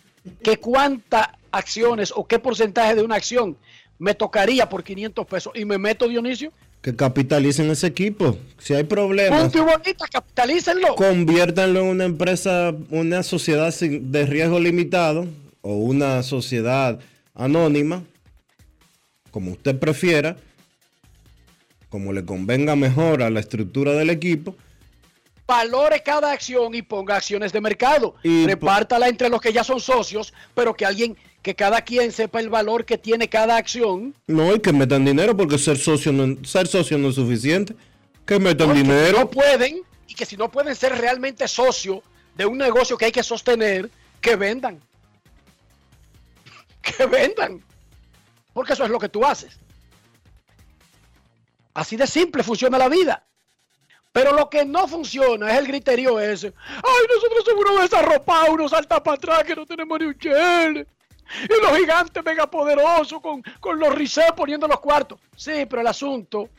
Que 0.44 0.58
cuántas 0.58 1.30
acciones 1.54 2.12
o 2.16 2.26
qué 2.28 2.40
porcentaje 2.40 2.96
de 2.96 3.04
una 3.04 3.16
acción 3.16 3.56
me 4.00 4.14
tocaría 4.14 4.68
por 4.68 4.84
500 4.84 5.26
pesos 5.26 5.54
y 5.56 5.64
me 5.64 5.78
meto, 5.78 6.08
Dionisio. 6.10 6.52
Que 6.82 6.94
capitalicen 6.94 7.70
ese 7.72 7.88
equipo. 7.88 8.38
Si 8.58 8.74
hay 8.74 8.84
problemas, 8.84 9.44
Punto 9.44 9.60
y 9.60 9.62
bonita, 9.62 10.06
capitalícenlo. 10.12 10.96
conviértanlo 10.96 11.80
en 11.80 11.86
una 11.86 12.04
empresa, 12.04 12.74
una 12.90 13.24
sociedad 13.24 13.74
de 13.80 14.26
riesgo 14.26 14.60
limitado 14.60 15.28
o 15.62 15.76
una 15.76 16.22
sociedad 16.24 17.00
anónima, 17.34 18.04
como 19.32 19.52
usted 19.52 19.80
prefiera, 19.80 20.36
como 21.90 22.12
le 22.12 22.26
convenga 22.26 22.76
mejor 22.76 23.24
a 23.24 23.30
la 23.30 23.40
estructura 23.40 23.94
del 23.94 24.10
equipo. 24.10 24.56
valore 25.48 26.02
cada 26.04 26.32
acción 26.32 26.74
y 26.76 26.82
ponga 26.82 27.16
acciones 27.16 27.54
de 27.54 27.62
mercado. 27.62 28.16
Y 28.24 28.46
Repártala 28.46 29.08
entre 29.08 29.30
los 29.30 29.40
que 29.40 29.54
ya 29.54 29.64
son 29.64 29.80
socios, 29.80 30.34
pero 30.56 30.74
que 30.74 30.86
alguien, 30.86 31.16
que 31.44 31.56
cada 31.56 31.82
quien 31.82 32.12
sepa 32.14 32.40
el 32.40 32.50
valor 32.50 32.86
que 32.86 32.98
tiene 32.98 33.28
cada 33.28 33.58
acción. 33.58 34.16
No, 34.28 34.56
y 34.56 34.60
que 34.60 34.72
metan 34.72 35.04
dinero 35.04 35.36
porque 35.36 35.58
ser 35.58 35.78
socio 35.78 36.14
no, 36.14 36.44
ser 36.46 36.68
socio 36.68 36.98
no 36.98 37.10
es 37.10 37.16
suficiente. 37.16 37.76
Que 38.26 38.40
metan 38.40 38.68
porque 38.68 38.82
dinero. 38.82 39.20
No 39.20 39.30
pueden, 39.30 39.82
y 40.08 40.16
que 40.16 40.26
si 40.26 40.38
no 40.38 40.50
pueden 40.50 40.74
ser 40.74 40.98
realmente 40.98 41.46
socio 41.50 42.02
de 42.36 42.46
un 42.46 42.58
negocio 42.58 42.98
que 42.98 43.06
hay 43.06 43.12
que 43.12 43.22
sostener, 43.22 43.92
que 44.22 44.36
vendan. 44.36 44.82
Que 46.82 47.06
vendan. 47.06 47.64
Porque 48.54 48.74
eso 48.74 48.84
es 48.84 48.90
lo 48.90 49.00
que 49.00 49.10
tú 49.10 49.26
haces. 49.26 49.58
Así 51.74 51.96
de 51.96 52.08
simple 52.08 52.44
funciona 52.44 52.78
la 52.78 52.88
vida. 52.88 53.26
Pero 54.12 54.32
lo 54.32 54.50
que 54.50 54.64
no 54.64 54.88
funciona 54.88 55.52
es 55.52 55.58
el 55.58 55.68
griterío 55.68 56.20
ese. 56.20 56.54
Ay, 56.68 57.08
nosotros 57.14 57.44
somos 57.46 57.66
unos 57.66 57.82
desarropados, 57.82 58.50
unos 58.50 58.72
salta 58.72 59.02
para 59.02 59.16
atrás 59.16 59.44
que 59.44 59.56
no 59.56 59.66
tenemos 59.66 60.00
ni 60.00 60.06
un 60.06 60.18
chel. 60.18 60.88
Y 61.44 61.62
los 61.62 61.78
gigantes 61.78 62.24
megapoderosos 62.24 63.22
con, 63.22 63.42
con 63.60 63.80
los 63.80 63.94
risés 63.94 64.32
poniendo 64.36 64.68
los 64.68 64.80
cuartos. 64.80 65.20
Sí, 65.36 65.66
pero 65.70 65.82
el 65.82 65.88
asunto 65.88 66.50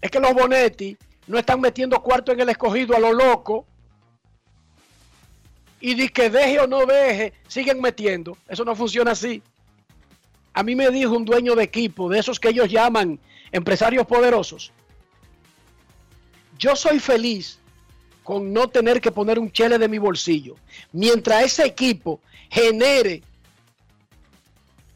es 0.00 0.10
que 0.10 0.20
los 0.20 0.34
Bonetti 0.34 0.96
no 1.26 1.38
están 1.38 1.60
metiendo 1.60 2.02
cuartos 2.02 2.34
en 2.34 2.40
el 2.40 2.48
escogido 2.48 2.96
a 2.96 3.00
lo 3.00 3.12
loco. 3.12 3.66
Y 5.80 5.94
de 5.94 6.08
que 6.08 6.30
deje 6.30 6.60
o 6.60 6.66
no 6.66 6.86
deje, 6.86 7.32
siguen 7.48 7.80
metiendo. 7.80 8.36
Eso 8.48 8.64
no 8.64 8.76
funciona 8.76 9.12
así. 9.12 9.42
A 10.54 10.62
mí 10.62 10.74
me 10.74 10.90
dijo 10.90 11.16
un 11.16 11.24
dueño 11.24 11.54
de 11.54 11.64
equipo, 11.64 12.08
de 12.08 12.18
esos 12.18 12.38
que 12.38 12.50
ellos 12.50 12.68
llaman 12.68 13.18
empresarios 13.50 14.06
poderosos. 14.06 14.72
Yo 16.58 16.76
soy 16.76 17.00
feliz 17.00 17.58
con 18.22 18.52
no 18.52 18.68
tener 18.68 19.00
que 19.00 19.10
poner 19.10 19.38
un 19.38 19.50
chele 19.50 19.78
de 19.78 19.88
mi 19.88 19.98
bolsillo. 19.98 20.56
Mientras 20.92 21.44
ese 21.44 21.64
equipo 21.64 22.20
genere 22.50 23.22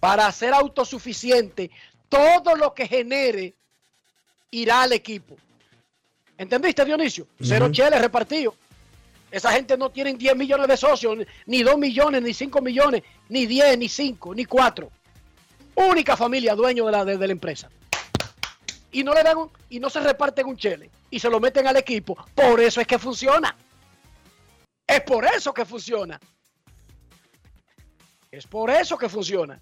para 0.01 0.31
ser 0.33 0.53
autosuficiente, 0.55 1.71
todo 2.09 2.55
lo 2.55 2.75
que 2.75 2.87
genere 2.87 3.55
irá 4.51 4.83
al 4.83 4.93
equipo. 4.93 5.37
¿Entendiste, 6.39 6.85
Dionisio? 6.85 7.27
Cero 7.41 7.67
Ujú. 7.67 7.75
cheles 7.75 8.01
repartidos. 8.01 8.55
Esa 9.31 9.51
gente 9.53 9.77
no 9.77 9.91
tiene 9.91 10.15
10 10.15 10.37
millones 10.37 10.69
de 10.69 10.77
socios, 10.77 11.19
ni 11.47 11.63
2 11.63 11.77
millones, 11.79 12.23
ni 12.23 12.33
5 12.33 12.61
millones, 12.61 13.03
ni 13.29 13.47
10, 13.47 13.77
ni 13.79 13.89
5, 13.89 14.35
ni 14.35 14.45
4. 14.45 14.91
Única 15.75 16.17
familia 16.17 16.55
dueño 16.55 16.87
de 16.87 16.93
la, 16.93 17.05
de, 17.05 17.19
de 17.19 17.27
la 17.27 17.33
empresa. 17.33 17.69
Y 18.93 19.03
no 19.03 19.13
le 19.13 19.23
dan 19.23 19.37
un- 19.37 19.51
y 19.69 19.81
no 19.81 19.91
se 19.91 20.01
reparten 20.01 20.47
un 20.47 20.57
chele 20.57 20.91
y 21.11 21.19
se 21.19 21.29
lo 21.29 21.41
meten 21.41 21.67
al 21.67 21.77
equipo. 21.77 22.17
Por 22.35 22.61
eso 22.61 22.81
es 22.81 22.87
que 22.87 22.99
funciona. 22.99 23.55
Es 24.87 25.01
por 25.03 25.25
eso 25.27 25.53
que 25.53 25.65
funciona. 25.65 26.21
Es 28.31 28.47
por 28.47 28.71
eso 28.71 28.97
que 28.97 29.09
funciona. 29.09 29.61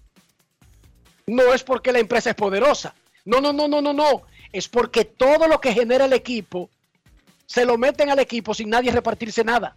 No 1.27 1.53
es 1.53 1.63
porque 1.63 1.91
la 1.91 1.99
empresa 1.99 2.31
es 2.31 2.35
poderosa. 2.35 2.93
No, 3.25 3.41
no, 3.41 3.51
no, 3.51 3.67
no, 3.67 3.81
no, 3.81 3.93
no. 3.93 4.23
Es 4.51 4.69
porque 4.69 5.05
todo 5.05 5.47
lo 5.47 5.59
que 5.59 5.73
genera 5.73 6.05
el 6.05 6.13
equipo 6.13 6.69
se 7.45 7.65
lo 7.65 7.77
meten 7.77 8.09
al 8.09 8.19
equipo 8.19 8.53
sin 8.53 8.69
nadie 8.69 8.91
repartirse 8.91 9.43
nada. 9.43 9.75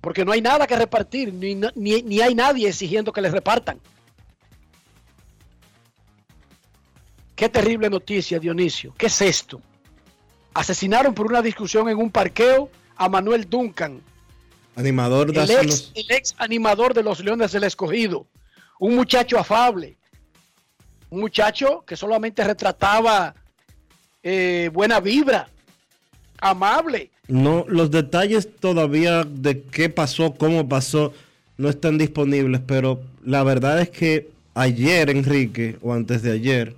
Porque 0.00 0.24
no 0.24 0.32
hay 0.32 0.40
nada 0.40 0.66
que 0.66 0.76
repartir, 0.76 1.32
ni, 1.32 1.54
ni, 1.54 2.02
ni 2.02 2.20
hay 2.20 2.34
nadie 2.34 2.68
exigiendo 2.68 3.12
que 3.12 3.20
les 3.20 3.32
repartan. 3.32 3.80
Qué 7.36 7.48
terrible 7.48 7.88
noticia, 7.90 8.38
Dionisio. 8.38 8.94
¿Qué 8.96 9.06
es 9.06 9.20
esto? 9.20 9.60
Asesinaron 10.54 11.14
por 11.14 11.26
una 11.26 11.42
discusión 11.42 11.88
en 11.88 11.98
un 11.98 12.10
parqueo 12.10 12.70
a 12.96 13.08
Manuel 13.08 13.48
Duncan, 13.48 14.02
Animador 14.74 15.32
de 15.32 15.42
el 15.42 16.10
ex 16.10 16.34
animador 16.38 16.94
de 16.94 17.02
los 17.02 17.20
Leones 17.20 17.52
del 17.52 17.64
Escogido. 17.64 18.26
Un 18.82 18.96
muchacho 18.96 19.38
afable. 19.38 19.96
Un 21.08 21.20
muchacho 21.20 21.84
que 21.86 21.94
solamente 21.94 22.42
retrataba 22.42 23.32
eh, 24.24 24.70
buena 24.72 24.98
vibra, 24.98 25.48
amable. 26.40 27.12
No, 27.28 27.64
los 27.68 27.92
detalles 27.92 28.48
todavía 28.58 29.22
de 29.22 29.62
qué 29.62 29.88
pasó, 29.88 30.34
cómo 30.34 30.68
pasó, 30.68 31.12
no 31.58 31.68
están 31.68 31.96
disponibles, 31.96 32.60
pero 32.66 33.00
la 33.24 33.44
verdad 33.44 33.80
es 33.80 33.90
que 33.90 34.30
ayer, 34.54 35.10
Enrique, 35.10 35.78
o 35.80 35.92
antes 35.92 36.22
de 36.22 36.32
ayer, 36.32 36.74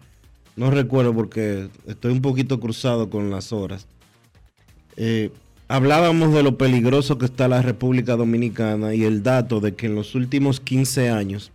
no 0.57 0.71
recuerdo 0.71 1.15
porque 1.15 1.71
estoy 1.87 2.13
un 2.13 2.21
poquito 2.21 2.61
cruzado 2.61 3.09
con 3.09 3.31
las 3.31 3.51
horas, 3.51 3.87
eh, 4.99 5.31
hablábamos 5.69 6.35
de 6.35 6.43
lo 6.43 6.59
peligroso 6.59 7.17
que 7.17 7.25
está 7.25 7.49
la 7.49 7.63
República 7.63 8.15
Dominicana 8.15 8.93
y 8.93 9.05
el 9.05 9.23
dato 9.23 9.61
de 9.61 9.75
que 9.75 9.87
en 9.87 9.95
los 9.95 10.15
últimos 10.15 10.61
15 10.61 11.09
años, 11.09 11.51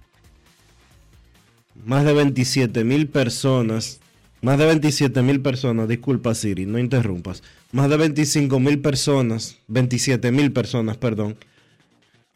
más 1.90 2.06
de 2.06 2.14
27 2.14 2.84
mil 2.84 3.08
personas, 3.08 4.00
más 4.44 4.60
de 4.60 4.68
27 4.68 5.24
mil 5.24 5.42
personas, 5.42 5.88
disculpa 5.88 6.36
Siri, 6.36 6.68
no 6.68 6.78
interrumpas, 6.78 7.42
más 7.72 7.90
de 7.90 7.98
25 7.98 8.60
mil 8.60 8.80
personas, 8.80 9.58
27 9.70 10.32
mil 10.32 10.52
personas, 10.52 10.98
perdón, 10.98 11.36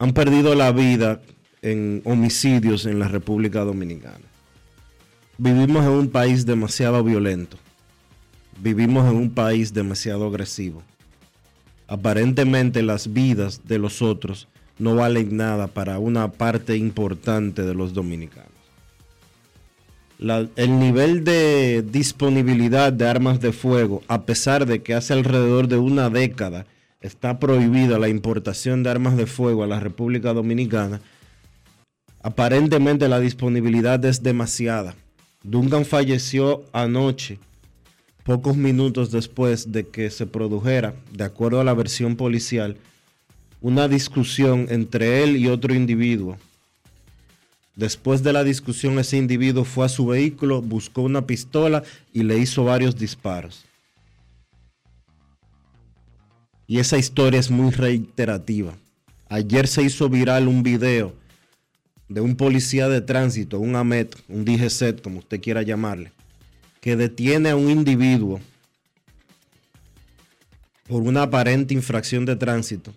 han 0.00 0.12
perdido 0.12 0.56
la 0.56 0.72
vida 0.72 1.22
en 1.62 2.02
homicidios 2.04 2.84
en 2.84 2.98
la 2.98 3.06
República 3.06 3.60
Dominicana. 3.60 4.26
Vivimos 5.38 5.84
en 5.84 5.92
un 5.92 6.08
país 6.08 6.44
demasiado 6.44 7.04
violento. 7.04 7.56
Vivimos 8.58 9.08
en 9.08 9.16
un 9.16 9.30
país 9.30 9.72
demasiado 9.72 10.26
agresivo. 10.26 10.82
Aparentemente 11.86 12.82
las 12.82 13.12
vidas 13.12 13.60
de 13.68 13.78
los 13.78 14.02
otros 14.02 14.48
no 14.80 14.96
valen 14.96 15.36
nada 15.36 15.68
para 15.68 16.00
una 16.00 16.32
parte 16.32 16.76
importante 16.76 17.62
de 17.62 17.74
los 17.74 17.94
dominicanos. 17.94 18.53
El 20.18 20.78
nivel 20.78 21.24
de 21.24 21.82
disponibilidad 21.82 22.92
de 22.92 23.06
armas 23.06 23.40
de 23.40 23.52
fuego, 23.52 24.02
a 24.08 24.22
pesar 24.22 24.64
de 24.64 24.82
que 24.82 24.94
hace 24.94 25.12
alrededor 25.12 25.68
de 25.68 25.76
una 25.76 26.08
década 26.08 26.66
está 27.00 27.38
prohibida 27.38 27.98
la 27.98 28.08
importación 28.08 28.82
de 28.82 28.90
armas 28.90 29.16
de 29.16 29.26
fuego 29.26 29.64
a 29.64 29.66
la 29.66 29.80
República 29.80 30.32
Dominicana, 30.32 31.00
aparentemente 32.22 33.08
la 33.08 33.20
disponibilidad 33.20 34.02
es 34.04 34.22
demasiada. 34.22 34.94
Duncan 35.42 35.84
falleció 35.84 36.64
anoche, 36.72 37.38
pocos 38.22 38.56
minutos 38.56 39.10
después 39.10 39.72
de 39.72 39.86
que 39.86 40.08
se 40.08 40.26
produjera, 40.26 40.94
de 41.12 41.24
acuerdo 41.24 41.60
a 41.60 41.64
la 41.64 41.74
versión 41.74 42.16
policial, 42.16 42.78
una 43.60 43.88
discusión 43.88 44.68
entre 44.70 45.22
él 45.22 45.36
y 45.36 45.48
otro 45.48 45.74
individuo. 45.74 46.38
Después 47.76 48.22
de 48.22 48.32
la 48.32 48.44
discusión, 48.44 48.98
ese 48.98 49.16
individuo 49.16 49.64
fue 49.64 49.86
a 49.86 49.88
su 49.88 50.06
vehículo, 50.06 50.62
buscó 50.62 51.02
una 51.02 51.26
pistola 51.26 51.82
y 52.12 52.22
le 52.22 52.38
hizo 52.38 52.64
varios 52.64 52.96
disparos. 52.96 53.64
Y 56.66 56.78
esa 56.78 56.98
historia 56.98 57.40
es 57.40 57.50
muy 57.50 57.72
reiterativa. 57.72 58.74
Ayer 59.28 59.66
se 59.66 59.82
hizo 59.82 60.08
viral 60.08 60.46
un 60.48 60.62
video 60.62 61.14
de 62.08 62.20
un 62.20 62.36
policía 62.36 62.88
de 62.88 63.00
tránsito, 63.00 63.58
un 63.58 63.74
AMET, 63.74 64.14
un 64.28 64.44
DGZ, 64.44 65.00
como 65.02 65.18
usted 65.18 65.40
quiera 65.40 65.62
llamarle, 65.62 66.12
que 66.80 66.96
detiene 66.96 67.50
a 67.50 67.56
un 67.56 67.70
individuo 67.70 68.40
por 70.86 71.02
una 71.02 71.22
aparente 71.22 71.74
infracción 71.74 72.24
de 72.24 72.36
tránsito. 72.36 72.94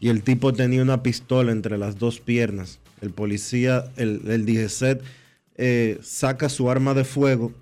Y 0.00 0.08
el 0.08 0.22
tipo 0.22 0.52
tenía 0.52 0.82
una 0.82 1.02
pistola 1.02 1.52
entre 1.52 1.76
las 1.76 1.98
dos 1.98 2.18
piernas. 2.18 2.80
El 3.00 3.10
policía, 3.10 3.84
el, 3.96 4.22
el 4.28 4.70
eh, 5.56 5.98
saca 6.02 6.48
su 6.48 6.70
arma 6.70 6.94
de 6.94 7.04
fuego 7.04 7.52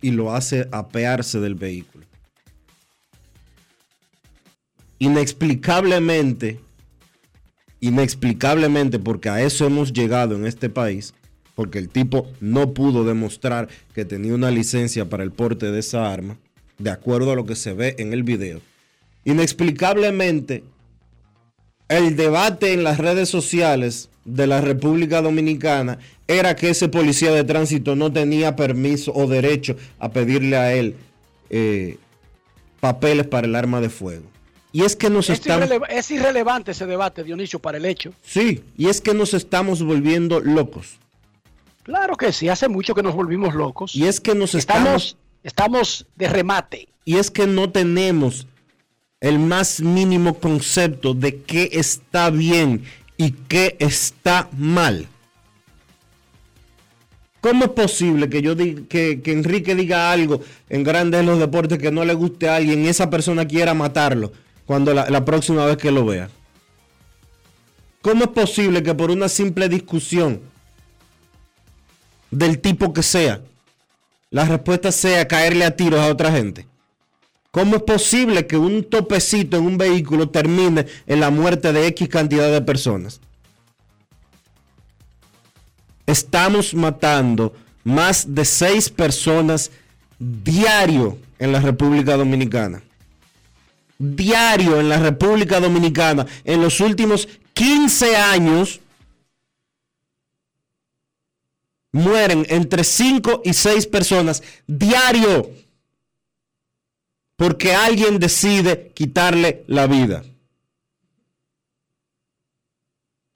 y 0.00 0.10
lo 0.10 0.34
hace 0.34 0.68
apearse 0.70 1.40
del 1.40 1.54
vehículo. 1.54 2.04
Inexplicablemente, 4.98 6.60
inexplicablemente, 7.80 8.98
porque 8.98 9.28
a 9.28 9.42
eso 9.42 9.66
hemos 9.66 9.92
llegado 9.92 10.36
en 10.36 10.46
este 10.46 10.70
país, 10.70 11.14
porque 11.54 11.78
el 11.78 11.88
tipo 11.88 12.30
no 12.40 12.72
pudo 12.72 13.04
demostrar 13.04 13.68
que 13.94 14.04
tenía 14.04 14.34
una 14.34 14.50
licencia 14.50 15.08
para 15.08 15.24
el 15.24 15.32
porte 15.32 15.70
de 15.70 15.80
esa 15.80 16.12
arma, 16.12 16.38
de 16.78 16.90
acuerdo 16.90 17.32
a 17.32 17.36
lo 17.36 17.44
que 17.44 17.56
se 17.56 17.72
ve 17.72 17.96
en 17.98 18.12
el 18.12 18.22
video. 18.22 18.60
Inexplicablemente, 19.24 20.64
el 21.88 22.16
debate 22.16 22.72
en 22.72 22.84
las 22.84 22.98
redes 22.98 23.28
sociales 23.28 24.10
de 24.24 24.46
la 24.46 24.60
República 24.60 25.20
Dominicana 25.22 25.98
era 26.26 26.56
que 26.56 26.70
ese 26.70 26.88
policía 26.88 27.30
de 27.32 27.44
tránsito 27.44 27.94
no 27.96 28.12
tenía 28.12 28.56
permiso 28.56 29.12
o 29.14 29.26
derecho 29.26 29.76
a 29.98 30.10
pedirle 30.10 30.56
a 30.56 30.72
él 30.74 30.96
eh, 31.50 31.98
papeles 32.80 33.26
para 33.26 33.46
el 33.46 33.54
arma 33.54 33.80
de 33.80 33.90
fuego. 33.90 34.24
Y 34.72 34.82
es 34.82 34.96
que 34.96 35.08
nos 35.10 35.30
Es, 35.30 35.38
estamos... 35.38 35.68
irrele- 35.68 35.86
es 35.88 36.10
irrelevante 36.10 36.72
ese 36.72 36.86
debate, 36.86 37.22
Dionisio, 37.22 37.58
para 37.60 37.78
el 37.78 37.84
hecho. 37.84 38.12
Sí, 38.22 38.62
y 38.76 38.88
es 38.88 39.00
que 39.00 39.14
nos 39.14 39.32
estamos 39.34 39.82
volviendo 39.82 40.40
locos. 40.40 40.98
Claro 41.84 42.16
que 42.16 42.32
sí, 42.32 42.48
hace 42.48 42.66
mucho 42.68 42.94
que 42.94 43.02
nos 43.02 43.14
volvimos 43.14 43.54
locos. 43.54 43.94
Y 43.94 44.06
es 44.06 44.18
que 44.20 44.34
nos 44.34 44.54
estamos, 44.54 45.16
estamos 45.42 46.06
de 46.16 46.28
remate. 46.28 46.88
Y 47.04 47.18
es 47.18 47.30
que 47.30 47.46
no 47.46 47.70
tenemos 47.70 48.46
el 49.20 49.38
más 49.38 49.80
mínimo 49.80 50.34
concepto 50.34 51.14
de 51.14 51.42
qué 51.42 51.68
está 51.74 52.30
bien 52.30 52.84
y 53.16 53.32
qué 53.32 53.76
está 53.78 54.48
mal. 54.56 55.08
¿Cómo 57.40 57.66
es 57.66 57.70
posible 57.72 58.28
que 58.30 58.40
yo 58.40 58.54
diga, 58.54 58.82
que, 58.88 59.20
que 59.20 59.32
Enrique 59.32 59.74
diga 59.74 60.10
algo 60.10 60.40
en 60.70 60.82
Grandes 60.82 61.24
los 61.24 61.38
Deportes 61.38 61.78
que 61.78 61.90
no 61.90 62.04
le 62.04 62.14
guste 62.14 62.48
a 62.48 62.56
alguien 62.56 62.84
y 62.84 62.88
esa 62.88 63.10
persona 63.10 63.46
quiera 63.46 63.74
matarlo 63.74 64.32
cuando 64.64 64.94
la 64.94 65.24
próxima 65.24 65.66
vez 65.66 65.76
que 65.76 65.90
lo 65.90 66.06
vea? 66.06 66.30
¿Cómo 68.04 68.24
es 68.24 68.30
posible 68.30 68.82
que 68.82 68.94
por 68.94 69.10
una 69.10 69.30
simple 69.30 69.66
discusión 69.66 70.42
del 72.30 72.58
tipo 72.58 72.92
que 72.92 73.02
sea, 73.02 73.40
la 74.30 74.44
respuesta 74.44 74.92
sea 74.92 75.26
caerle 75.26 75.64
a 75.64 75.74
tiros 75.74 76.00
a 76.00 76.08
otra 76.08 76.30
gente? 76.30 76.66
¿Cómo 77.54 77.76
es 77.76 77.82
posible 77.82 78.48
que 78.48 78.56
un 78.56 78.82
topecito 78.82 79.56
en 79.56 79.66
un 79.66 79.78
vehículo 79.78 80.28
termine 80.28 80.86
en 81.06 81.20
la 81.20 81.30
muerte 81.30 81.72
de 81.72 81.86
X 81.86 82.08
cantidad 82.08 82.50
de 82.50 82.60
personas? 82.60 83.20
Estamos 86.04 86.74
matando 86.74 87.54
más 87.84 88.34
de 88.34 88.44
seis 88.44 88.90
personas 88.90 89.70
diario 90.18 91.16
en 91.38 91.52
la 91.52 91.60
República 91.60 92.16
Dominicana. 92.16 92.82
Diario 93.98 94.80
en 94.80 94.88
la 94.88 94.98
República 94.98 95.60
Dominicana. 95.60 96.26
En 96.42 96.60
los 96.60 96.80
últimos 96.80 97.28
15 97.52 98.16
años 98.16 98.80
mueren 101.92 102.44
entre 102.48 102.82
5 102.82 103.42
y 103.44 103.52
6 103.52 103.86
personas 103.86 104.42
diario 104.66 105.63
porque 107.36 107.74
alguien 107.74 108.18
decide 108.18 108.92
quitarle 108.92 109.64
la 109.66 109.86
vida. 109.86 110.22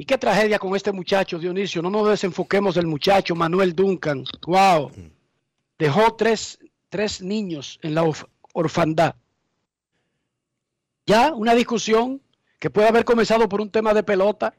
Y 0.01 0.05
qué 0.05 0.17
tragedia 0.17 0.59
con 0.61 0.77
este 0.77 0.93
muchacho, 0.93 1.39
Dionisio. 1.39 1.83
No 1.83 1.91
nos 1.91 2.09
desenfoquemos 2.09 2.77
del 2.77 2.87
muchacho, 2.87 3.35
Manuel 3.35 3.75
Duncan. 3.75 4.25
Wow. 4.47 4.93
Dejó 5.77 6.15
tres, 6.15 6.59
tres 6.89 7.21
niños 7.21 7.81
en 7.83 7.95
la 7.97 8.05
orf- 8.05 8.29
orfandad. 8.53 9.17
Ya 11.07 11.33
una 11.35 11.55
discusión 11.55 12.23
que 12.61 12.71
puede 12.71 12.87
haber 12.89 13.05
comenzado 13.05 13.49
por 13.49 13.61
un 13.61 13.71
tema 13.71 13.93
de 13.95 14.03
pelota 14.05 14.55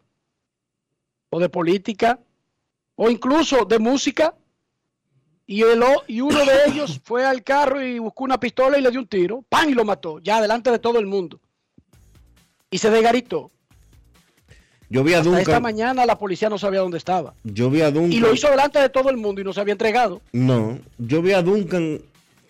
o 1.30 1.40
de 1.40 1.48
política 1.48 2.20
o 2.96 3.10
incluso 3.10 3.64
de 3.64 3.80
música. 3.80 4.36
Y, 5.52 5.64
el 5.64 5.82
o- 5.82 6.04
y 6.08 6.22
uno 6.22 6.46
de 6.46 6.54
ellos 6.68 7.02
fue 7.04 7.26
al 7.26 7.44
carro 7.44 7.82
y 7.84 7.98
buscó 7.98 8.24
una 8.24 8.40
pistola 8.40 8.78
y 8.78 8.84
le 8.84 8.92
dio 8.92 9.00
un 9.00 9.08
tiro. 9.08 9.44
¡Pam! 9.50 9.68
Y 9.70 9.74
lo 9.74 9.84
mató. 9.84 10.20
Ya 10.20 10.40
delante 10.42 10.70
de 10.70 10.78
todo 10.78 11.00
el 11.00 11.08
mundo. 11.08 11.40
Y 12.70 12.78
se 12.78 12.92
desgaritó. 12.92 13.50
Yo 14.92 15.04
vi 15.04 15.14
a 15.14 15.20
Hasta 15.20 15.30
esta 15.40 15.54
Duncan. 15.54 15.62
mañana 15.64 16.06
la 16.06 16.20
policía 16.20 16.50
no 16.50 16.60
sabía 16.60 16.82
dónde 16.82 17.00
estaba. 17.00 17.34
Yo 17.44 17.70
vi 17.72 17.82
a 17.82 17.90
Duncan. 17.90 18.12
Y 18.14 18.20
lo 18.20 18.32
hizo 18.32 18.48
delante 18.50 18.78
de 18.80 18.90
todo 18.90 19.10
el 19.10 19.18
mundo 19.18 19.42
y 19.42 19.44
no 19.44 19.52
se 19.54 19.60
había 19.62 19.72
entregado. 19.72 20.22
No, 20.34 20.78
yo 21.00 21.22
vi 21.24 21.32
a 21.34 21.42
Duncan 21.42 22.00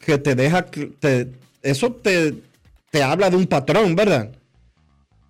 que 0.05 0.17
te 0.17 0.35
deja, 0.35 0.65
te, 0.65 1.27
eso 1.61 1.91
te, 1.93 2.33
te 2.91 3.01
habla 3.03 3.29
de 3.29 3.37
un 3.37 3.47
patrón, 3.47 3.95
¿verdad? 3.95 4.29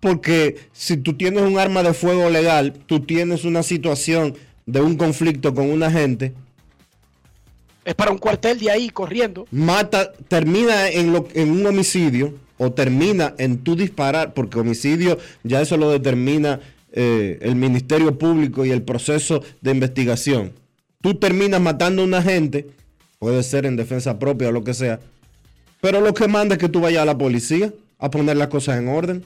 Porque 0.00 0.56
si 0.72 0.96
tú 0.96 1.14
tienes 1.16 1.42
un 1.42 1.58
arma 1.58 1.82
de 1.84 1.94
fuego 1.94 2.30
legal, 2.30 2.72
tú 2.86 3.00
tienes 3.00 3.44
una 3.44 3.62
situación 3.62 4.36
de 4.66 4.80
un 4.80 4.96
conflicto 4.96 5.54
con 5.54 5.70
una 5.70 5.90
gente, 5.90 6.32
Es 7.84 7.94
para 7.94 8.10
un 8.10 8.18
cuartel 8.18 8.58
de 8.58 8.70
ahí 8.70 8.90
corriendo. 8.90 9.46
Mata, 9.50 10.12
termina 10.28 10.88
en, 10.88 11.12
lo, 11.12 11.26
en 11.34 11.50
un 11.50 11.66
homicidio 11.66 12.34
o 12.58 12.72
termina 12.72 13.34
en 13.38 13.64
tu 13.64 13.74
disparar, 13.74 14.34
porque 14.34 14.58
homicidio 14.58 15.18
ya 15.42 15.62
eso 15.62 15.76
lo 15.78 15.90
determina 15.90 16.60
eh, 16.92 17.38
el 17.40 17.56
Ministerio 17.56 18.18
Público 18.18 18.64
y 18.66 18.70
el 18.70 18.82
proceso 18.82 19.42
de 19.62 19.70
investigación. 19.70 20.52
Tú 21.00 21.14
terminas 21.14 21.60
matando 21.60 22.02
a 22.02 22.04
una 22.04 22.20
gente, 22.20 22.68
puede 23.18 23.42
ser 23.42 23.64
en 23.64 23.76
defensa 23.76 24.18
propia 24.18 24.48
o 24.48 24.52
lo 24.52 24.62
que 24.62 24.74
sea, 24.74 25.00
pero 25.80 26.02
lo 26.02 26.12
que 26.12 26.28
manda 26.28 26.56
es 26.56 26.58
que 26.58 26.68
tú 26.68 26.80
vayas 26.80 27.02
a 27.02 27.06
la 27.06 27.16
policía 27.16 27.72
a 27.98 28.10
poner 28.10 28.36
las 28.36 28.48
cosas 28.48 28.78
en 28.78 28.88
orden. 28.88 29.24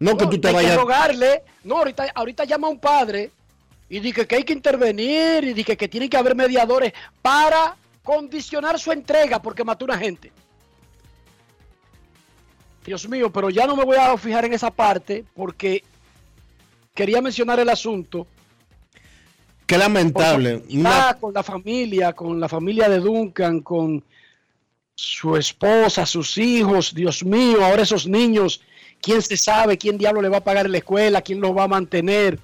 No, 0.00 0.16
que 0.16 0.26
tú 0.26 0.40
te 0.40 0.50
vayas. 0.50 0.72
que 0.72 0.76
rogarle. 0.76 1.42
No, 1.62 1.78
ahorita, 1.78 2.06
ahorita 2.12 2.44
llama 2.44 2.68
un 2.68 2.80
padre 2.80 3.30
y 3.92 4.00
dice 4.00 4.26
que 4.26 4.36
hay 4.36 4.42
que 4.42 4.54
intervenir 4.54 5.44
y 5.44 5.52
dice 5.52 5.76
que 5.76 5.86
tiene 5.86 6.08
que 6.08 6.16
haber 6.16 6.34
mediadores 6.34 6.94
para 7.20 7.76
condicionar 8.02 8.78
su 8.78 8.90
entrega 8.90 9.42
porque 9.42 9.64
mató 9.64 9.84
una 9.84 9.98
gente. 9.98 10.32
Dios 12.86 13.06
mío, 13.06 13.30
pero 13.30 13.50
ya 13.50 13.66
no 13.66 13.76
me 13.76 13.84
voy 13.84 13.98
a 13.98 14.16
fijar 14.16 14.46
en 14.46 14.54
esa 14.54 14.70
parte 14.70 15.26
porque 15.34 15.84
quería 16.94 17.20
mencionar 17.20 17.60
el 17.60 17.68
asunto. 17.68 18.26
Qué 19.66 19.76
lamentable. 19.76 20.62
Está 20.70 21.18
con 21.20 21.34
la 21.34 21.42
familia, 21.42 22.14
con 22.14 22.40
la 22.40 22.48
familia 22.48 22.88
de 22.88 22.98
Duncan, 22.98 23.60
con 23.60 24.02
su 24.94 25.36
esposa, 25.36 26.06
sus 26.06 26.38
hijos. 26.38 26.94
Dios 26.94 27.22
mío, 27.22 27.62
ahora 27.62 27.82
esos 27.82 28.06
niños, 28.06 28.62
¿quién 29.02 29.20
se 29.20 29.36
sabe? 29.36 29.76
¿Quién 29.76 29.98
diablo 29.98 30.22
le 30.22 30.30
va 30.30 30.38
a 30.38 30.44
pagar 30.44 30.64
en 30.64 30.72
la 30.72 30.78
escuela? 30.78 31.20
¿Quién 31.20 31.42
los 31.42 31.54
va 31.54 31.64
a 31.64 31.68
mantener? 31.68 32.38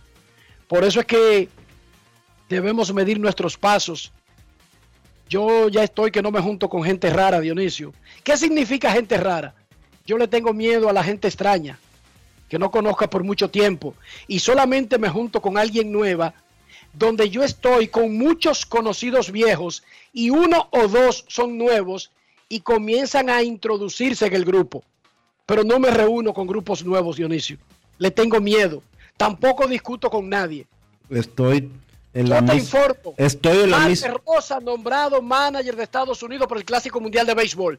Por 0.69 0.85
eso 0.85 1.01
es 1.01 1.07
que 1.07 1.49
debemos 2.49 2.93
medir 2.93 3.19
nuestros 3.19 3.57
pasos. 3.57 4.13
Yo 5.29 5.69
ya 5.69 5.83
estoy 5.83 6.11
que 6.11 6.23
no 6.23 6.31
me 6.31 6.41
junto 6.41 6.69
con 6.69 6.83
gente 6.85 7.11
rara, 7.11 7.41
Dionisio. 7.41 7.93
¿Qué 8.23 8.37
significa 8.37 8.93
gente 8.93 9.17
rara? 9.17 9.55
Yo 10.07 10.17
le 10.17 10.29
tengo 10.29 10.53
miedo 10.53 10.89
a 10.89 10.93
la 10.93 11.05
gente 11.05 11.29
extraña, 11.29 11.79
que 12.49 12.59
no 12.59 12.71
conozca 12.71 13.11
por 13.11 13.25
mucho 13.25 13.51
tiempo. 13.51 13.95
Y 14.27 14.39
solamente 14.39 14.99
me 14.99 15.09
junto 15.09 15.43
con 15.43 15.59
alguien 15.59 15.93
nueva, 15.93 16.35
donde 16.93 17.29
yo 17.29 17.43
estoy 17.43 17.89
con 17.89 18.17
muchos 18.17 18.65
conocidos 18.65 19.31
viejos 19.31 19.83
y 20.13 20.31
uno 20.31 20.69
o 20.71 20.89
dos 20.89 21.25
son 21.29 21.59
nuevos 21.59 22.11
y 22.49 22.61
comienzan 22.61 23.29
a 23.29 23.43
introducirse 23.43 24.27
en 24.27 24.35
el 24.35 24.45
grupo. 24.45 24.83
Pero 25.45 25.65
no 25.65 25.79
me 25.79 25.91
reúno 25.91 26.33
con 26.33 26.47
grupos 26.47 26.85
nuevos, 26.85 27.17
Dionisio. 27.17 27.59
Le 27.99 28.11
tengo 28.11 28.41
miedo. 28.41 28.83
Tampoco 29.19 29.67
discuto 29.67 30.09
con 30.09 30.29
nadie. 30.29 30.67
Estoy 31.11 31.71
en 32.15 32.29
la 32.31 32.41
Yo 32.41 32.47
te 32.47 32.57
informo. 32.57 33.15
Estoy 33.19 33.59
en 33.65 33.71
la 33.73 33.81
misma. 33.81 34.15
Rosa 34.27 34.61
nombrado 34.61 35.21
manager 35.21 35.77
de 35.77 35.83
Estados 35.83 36.23
Unidos 36.23 36.47
por 36.47 36.57
el 36.57 36.65
Clásico 36.65 37.01
Mundial 37.01 37.27
de 37.27 37.35
Béisbol. 37.35 37.79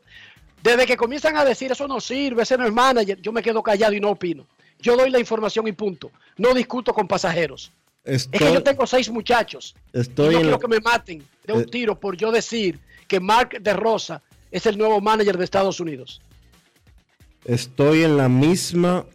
Desde 0.61 0.85
que 0.85 0.97
comienzan 0.97 1.37
a 1.37 1.45
decir 1.45 1.71
eso 1.71 1.87
no 1.87 1.99
sirve, 2.01 2.43
ese 2.43 2.57
no 2.57 2.65
es 2.67 2.73
manager, 2.73 3.19
yo 3.21 3.31
me 3.31 3.41
quedo 3.41 3.63
callado 3.63 3.93
y 3.93 3.99
no 4.01 4.09
opino. 4.11 4.45
Yo 4.81 4.95
doy 4.97 5.09
la 5.09 5.19
información 5.19 5.67
y 5.67 5.71
punto. 5.71 6.11
No 6.37 6.53
discuto 6.53 6.93
con 6.93 7.07
pasajeros. 7.07 7.71
Es 8.03 8.27
que 8.27 8.53
yo 8.53 8.61
tengo 8.61 8.85
seis 8.85 9.09
muchachos. 9.09 9.75
estoy 9.93 10.27
y 10.27 10.29
no 10.31 10.35
en 10.35 10.41
quiero 10.43 10.57
la- 10.57 10.59
que 10.59 10.67
me 10.67 10.79
maten 10.79 11.23
de 11.45 11.53
un 11.53 11.61
Eh. 11.61 11.65
tiro 11.65 11.99
por 11.99 12.15
yo 12.17 12.31
decir 12.31 12.79
que 13.07 13.19
Mark 13.19 13.57
de 13.61 13.73
Rosa 13.73 14.21
es 14.51 14.65
el 14.65 14.77
nuevo 14.77 14.99
manager 15.01 15.37
de 15.37 15.43
Estados 15.45 15.79
Unidos. 15.79 16.21
estoy 17.45 18.03
en 18.03 18.17
la 18.17 18.27
misma 18.29 19.05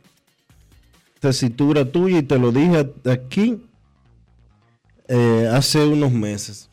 tesitura 1.24 1.90
tuya 1.90 2.18
y 2.18 2.22
te 2.22 2.38
lo 2.38 2.52
dije 2.52 2.92
aquí 3.10 3.58
eh, 5.08 5.48
hace 5.50 5.82
unos 5.86 6.12
meses. 6.12 6.68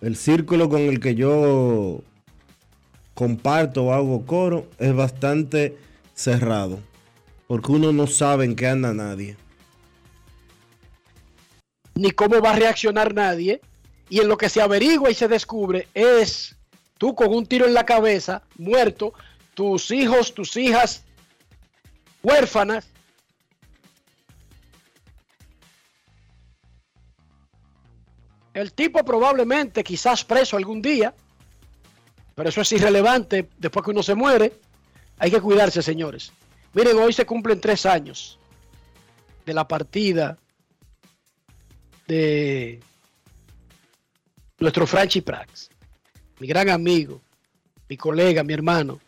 El 0.00 0.14
círculo 0.14 0.68
con 0.68 0.82
el 0.82 1.00
que 1.00 1.16
yo 1.16 2.00
comparto 3.14 3.86
o 3.86 3.92
hago 3.92 4.24
coro 4.24 4.68
es 4.78 4.94
bastante 4.94 5.76
cerrado. 6.14 6.78
Porque 7.48 7.72
uno 7.72 7.90
no 7.92 8.06
sabe 8.06 8.44
en 8.44 8.54
qué 8.54 8.68
anda 8.68 8.94
nadie. 8.94 9.36
Ni 11.96 12.12
cómo 12.12 12.40
va 12.40 12.52
a 12.52 12.56
reaccionar 12.56 13.14
nadie. 13.14 13.60
Y 14.10 14.20
en 14.20 14.28
lo 14.28 14.36
que 14.36 14.48
se 14.48 14.62
averigua 14.62 15.10
y 15.10 15.14
se 15.14 15.26
descubre 15.26 15.88
es 15.92 16.54
tú 16.98 17.16
con 17.16 17.34
un 17.34 17.46
tiro 17.46 17.66
en 17.66 17.74
la 17.74 17.84
cabeza, 17.84 18.44
muerto, 18.58 19.12
tus 19.54 19.90
hijos, 19.90 20.32
tus 20.32 20.56
hijas, 20.56 21.02
huérfanas. 22.22 22.91
El 28.54 28.72
tipo 28.72 29.04
probablemente, 29.04 29.82
quizás 29.82 30.24
preso 30.24 30.56
algún 30.56 30.82
día, 30.82 31.14
pero 32.34 32.48
eso 32.48 32.60
es 32.60 32.72
irrelevante 32.72 33.48
después 33.58 33.84
que 33.84 33.90
uno 33.90 34.02
se 34.02 34.14
muere. 34.14 34.52
Hay 35.18 35.30
que 35.30 35.40
cuidarse, 35.40 35.82
señores. 35.82 36.32
Miren, 36.74 36.98
hoy 36.98 37.12
se 37.12 37.26
cumplen 37.26 37.60
tres 37.60 37.86
años 37.86 38.38
de 39.44 39.54
la 39.54 39.66
partida 39.66 40.38
de 42.06 42.80
nuestro 44.58 44.86
Franchi 44.86 45.20
Prax, 45.20 45.70
mi 46.38 46.46
gran 46.46 46.68
amigo, 46.68 47.20
mi 47.88 47.96
colega, 47.96 48.42
mi 48.42 48.52
hermano. 48.52 49.00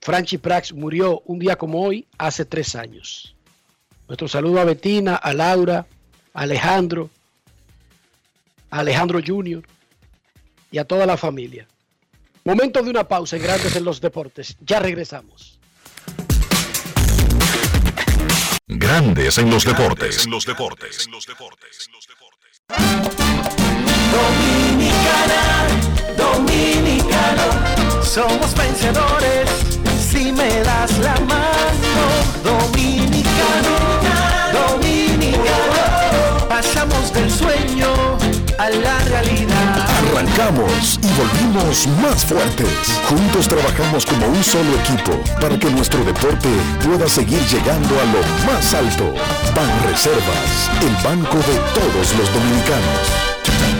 Franchi 0.00 0.38
Prax 0.38 0.72
murió 0.72 1.20
un 1.26 1.38
día 1.38 1.56
como 1.56 1.82
hoy, 1.82 2.08
hace 2.18 2.44
tres 2.44 2.74
años. 2.74 3.36
Nuestro 4.08 4.28
saludo 4.28 4.60
a 4.60 4.64
Betina, 4.64 5.16
a 5.16 5.32
Laura, 5.34 5.86
Alejandro, 6.34 7.10
a 8.70 8.80
Alejandro 8.80 9.20
Junior 9.26 9.62
y 10.70 10.78
a 10.78 10.84
toda 10.84 11.06
la 11.06 11.16
familia. 11.16 11.66
Momento 12.44 12.82
de 12.82 12.90
una 12.90 13.04
pausa 13.04 13.36
en 13.36 13.42
Grandes 13.42 13.76
en 13.76 13.84
los 13.84 14.00
Deportes. 14.00 14.56
Ya 14.60 14.80
regresamos. 14.80 15.58
Grandes 18.66 19.36
en 19.38 19.50
los 19.50 19.64
deportes. 19.64 20.24
En 20.24 20.30
los 20.30 20.46
deportes. 20.46 21.08
Dominicana, 24.12 25.66
dominicano, 26.16 28.04
somos 28.04 28.54
vencedores 28.54 29.50
si 29.98 30.30
me 30.32 30.60
das 30.60 30.96
la 30.98 31.14
mano. 31.20 32.04
Dominicano, 32.44 33.89
pasamos 36.60 37.10
del 37.14 37.30
sueño 37.30 37.88
a 38.58 38.68
la 38.68 38.98
realidad. 39.04 39.88
Arrancamos 40.12 41.00
y 41.02 41.08
volvimos 41.18 41.86
más 42.02 42.22
fuertes. 42.26 43.00
Juntos 43.08 43.48
trabajamos 43.48 44.04
como 44.04 44.26
un 44.26 44.44
solo 44.44 44.70
equipo 44.84 45.12
para 45.40 45.58
que 45.58 45.70
nuestro 45.70 46.04
deporte 46.04 46.50
pueda 46.84 47.08
seguir 47.08 47.40
llegando 47.46 47.98
a 47.98 48.04
lo 48.04 48.20
más 48.52 48.74
alto. 48.74 49.14
Ban 49.56 49.90
Reservas, 49.90 50.70
el 50.82 50.94
banco 51.02 51.38
de 51.38 51.56
todos 51.72 52.14
los 52.18 52.28
dominicanos. 52.34 53.79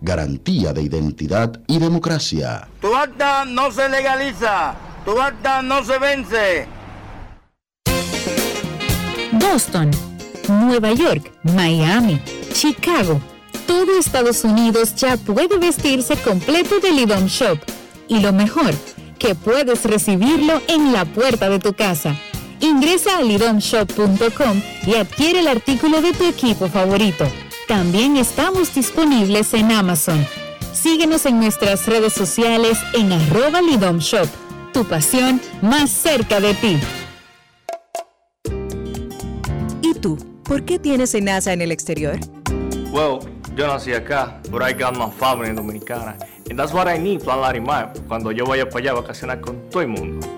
Garantía 0.00 0.72
de 0.72 0.82
identidad 0.82 1.60
y 1.66 1.78
democracia. 1.78 2.68
Tu 2.80 2.94
acta 2.94 3.44
no 3.44 3.70
se 3.70 3.88
legaliza, 3.88 4.74
tu 5.04 5.20
acta 5.20 5.62
no 5.62 5.84
se 5.84 5.98
vence. 5.98 6.66
Boston, 9.32 9.90
Nueva 10.48 10.92
York, 10.92 11.32
Miami, 11.42 12.20
Chicago. 12.52 13.20
Todo 13.66 13.98
Estados 13.98 14.44
Unidos 14.44 14.94
ya 14.94 15.16
puede 15.16 15.58
vestirse 15.58 16.16
completo 16.16 16.80
de 16.80 16.92
Lidom 16.92 17.26
Shop. 17.26 17.58
Y 18.08 18.20
lo 18.20 18.32
mejor, 18.32 18.74
que 19.18 19.34
puedes 19.34 19.84
recibirlo 19.84 20.62
en 20.68 20.92
la 20.92 21.04
puerta 21.04 21.50
de 21.50 21.58
tu 21.58 21.74
casa. 21.74 22.16
Ingresa 22.60 23.18
a 23.18 23.22
lidomshop.com 23.22 24.62
y 24.86 24.94
adquiere 24.94 25.40
el 25.40 25.48
artículo 25.48 26.00
de 26.00 26.12
tu 26.12 26.24
equipo 26.24 26.68
favorito. 26.68 27.24
También 27.68 28.16
estamos 28.16 28.74
disponibles 28.74 29.52
en 29.52 29.70
Amazon. 29.70 30.26
Síguenos 30.72 31.26
en 31.26 31.38
nuestras 31.38 31.86
redes 31.86 32.14
sociales 32.14 32.78
en 32.94 33.12
arroba 33.12 33.60
lidomshop. 33.60 34.26
Tu 34.72 34.86
pasión 34.86 35.38
más 35.60 35.90
cerca 35.90 36.40
de 36.40 36.54
ti. 36.54 36.80
¿Y 39.82 39.92
tú? 39.92 40.16
¿Por 40.44 40.64
qué 40.64 40.78
tienes 40.78 41.14
NASA 41.20 41.52
en 41.52 41.60
el 41.60 41.70
exterior? 41.70 42.18
Well, 42.90 43.18
yo 43.54 43.66
nací 43.66 43.92
acá, 43.92 44.40
but 44.50 44.62
I 44.62 44.72
got 44.72 44.96
my 44.96 45.10
family 45.10 45.54
dominicana. 45.54 46.16
And 46.48 46.58
that's 46.58 46.72
what 46.72 46.88
I 46.88 46.98
need, 46.98 47.22
Plan 47.22 47.42
Larimar, 47.42 47.92
cuando 48.08 48.32
yo 48.32 48.46
vaya 48.46 48.66
para 48.66 48.78
allá 48.78 48.90
a 48.92 48.94
vacacionar 49.02 49.42
con 49.42 49.68
todo 49.68 49.82
el 49.82 49.88
mundo. 49.88 50.37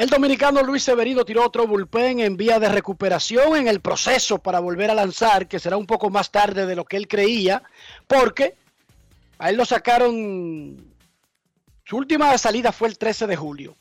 El 0.00 0.08
dominicano 0.08 0.62
Luis 0.62 0.82
Severino 0.82 1.26
tiró 1.26 1.44
otro 1.44 1.66
bullpen 1.66 2.20
en 2.20 2.38
vía 2.38 2.58
de 2.58 2.70
recuperación 2.70 3.54
en 3.54 3.68
el 3.68 3.80
proceso 3.80 4.38
para 4.38 4.58
volver 4.58 4.90
a 4.90 4.94
lanzar, 4.94 5.46
que 5.46 5.58
será 5.58 5.76
un 5.76 5.84
poco 5.84 6.08
más 6.08 6.30
tarde 6.30 6.64
de 6.64 6.74
lo 6.74 6.86
que 6.86 6.96
él 6.96 7.06
creía, 7.06 7.62
porque 8.06 8.54
a 9.36 9.50
él 9.50 9.58
lo 9.58 9.66
sacaron, 9.66 10.94
su 11.84 11.98
última 11.98 12.38
salida 12.38 12.72
fue 12.72 12.88
el 12.88 12.96
13 12.96 13.26
de 13.26 13.36
julio 13.36 13.76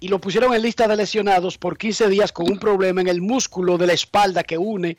y 0.00 0.08
lo 0.08 0.20
pusieron 0.20 0.52
en 0.52 0.62
lista 0.62 0.88
de 0.88 0.96
lesionados 0.96 1.58
por 1.58 1.78
15 1.78 2.08
días 2.08 2.32
con 2.32 2.50
un 2.50 2.58
problema 2.58 3.00
en 3.00 3.06
el 3.06 3.20
músculo 3.20 3.78
de 3.78 3.86
la 3.86 3.92
espalda 3.92 4.42
que 4.42 4.58
une 4.58 4.98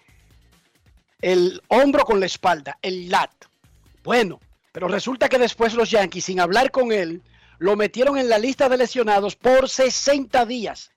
el 1.22 1.62
hombro 1.68 2.06
con 2.06 2.22
la 2.22 2.26
espalda, 2.26 2.80
el 2.82 3.10
lat. 3.10 3.32
Bueno, 4.02 4.40
pero 4.72 4.88
resulta 4.88 5.28
que 5.28 5.40
después 5.40 5.74
los 5.74 5.92
Yankees, 5.92 6.24
sin 6.24 6.40
hablar 6.40 6.72
con 6.72 6.94
él, 6.94 7.22
lo 7.60 7.76
metieron 7.76 8.18
en 8.18 8.30
la 8.30 8.38
lista 8.38 8.70
de 8.70 8.78
lesionados 8.78 9.36
por 9.36 9.70
60 9.70 10.46
días. 10.46 10.92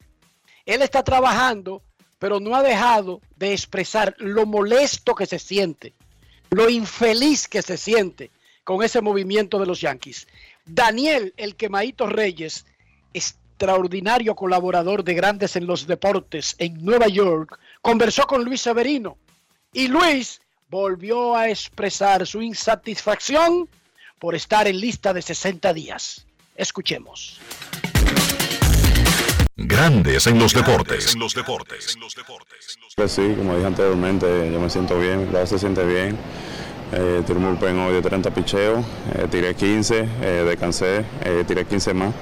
Él 0.65 0.83
está 0.83 1.03
trabajando, 1.03 1.83
pero 2.19 2.41
no 2.41 2.57
ha 2.57 2.63
dejado 2.63 3.21
de 3.37 3.53
expresar 3.53 4.15
lo 4.19 4.47
molesto 4.47 5.15
que 5.15 5.27
se 5.27 5.39
siente, 5.39 5.93
lo 6.51 6.69
infeliz 6.69 7.47
que 7.49 7.63
se 7.63 7.77
siente 7.77 8.31
con 8.65 8.83
ese 8.83 9.01
movimiento 9.01 9.59
de 9.59 9.67
los 9.67 9.81
Yankees. 9.81 10.27
Daniel, 10.65 11.33
el 11.37 11.55
quemadito 11.55 12.07
Reyes, 12.09 12.67
extraordinario 13.15 14.35
colaborador 14.35 15.05
de 15.05 15.15
Grandes 15.15 15.55
en 15.57 15.67
los 15.67 15.87
Deportes 15.87 16.57
en 16.59 16.85
Nueva 16.85 17.07
York, 17.07 17.59
conversó 17.81 18.27
con 18.27 18.45
Luis 18.45 18.61
Severino 18.63 19.17
y 19.73 19.89
Luis 19.89 20.41
volvió 20.69 21.37
a 21.37 21.49
expresar 21.49 22.27
su 22.27 22.43
insatisfacción 22.43 23.69
por 24.19 24.35
estar 24.35 24.67
en 24.67 24.81
lista 24.81 25.13
de 25.13 25.23
60 25.23 25.73
días. 25.73 26.26
Escuchemos. 26.57 27.39
Grandes 29.57 30.27
en 30.27 30.39
los 30.39 30.53
deportes. 30.55 31.17
Pues 32.95 33.13
sí, 33.13 33.35
como 33.37 33.55
dije 33.55 33.67
anteriormente, 33.67 34.51
yo 34.53 34.61
me 34.61 34.71
siento 34.71 34.99
bien, 34.99 35.29
la 35.33 35.47
se 35.47 35.59
siente 35.59 35.85
bien. 35.85 36.17
Eh, 36.93 37.23
tiré 37.27 37.39
un 37.39 37.47
bullpen 37.47 37.79
hoy 37.81 37.95
de 37.95 38.03
30 38.03 38.31
picheos, 38.31 38.85
eh, 39.15 39.27
tiré 39.31 39.55
15, 39.55 40.09
eh, 40.23 40.45
descansé, 40.47 41.05
eh, 41.25 41.45
tiré 41.47 41.65
15 41.65 41.95
más. 41.95 42.15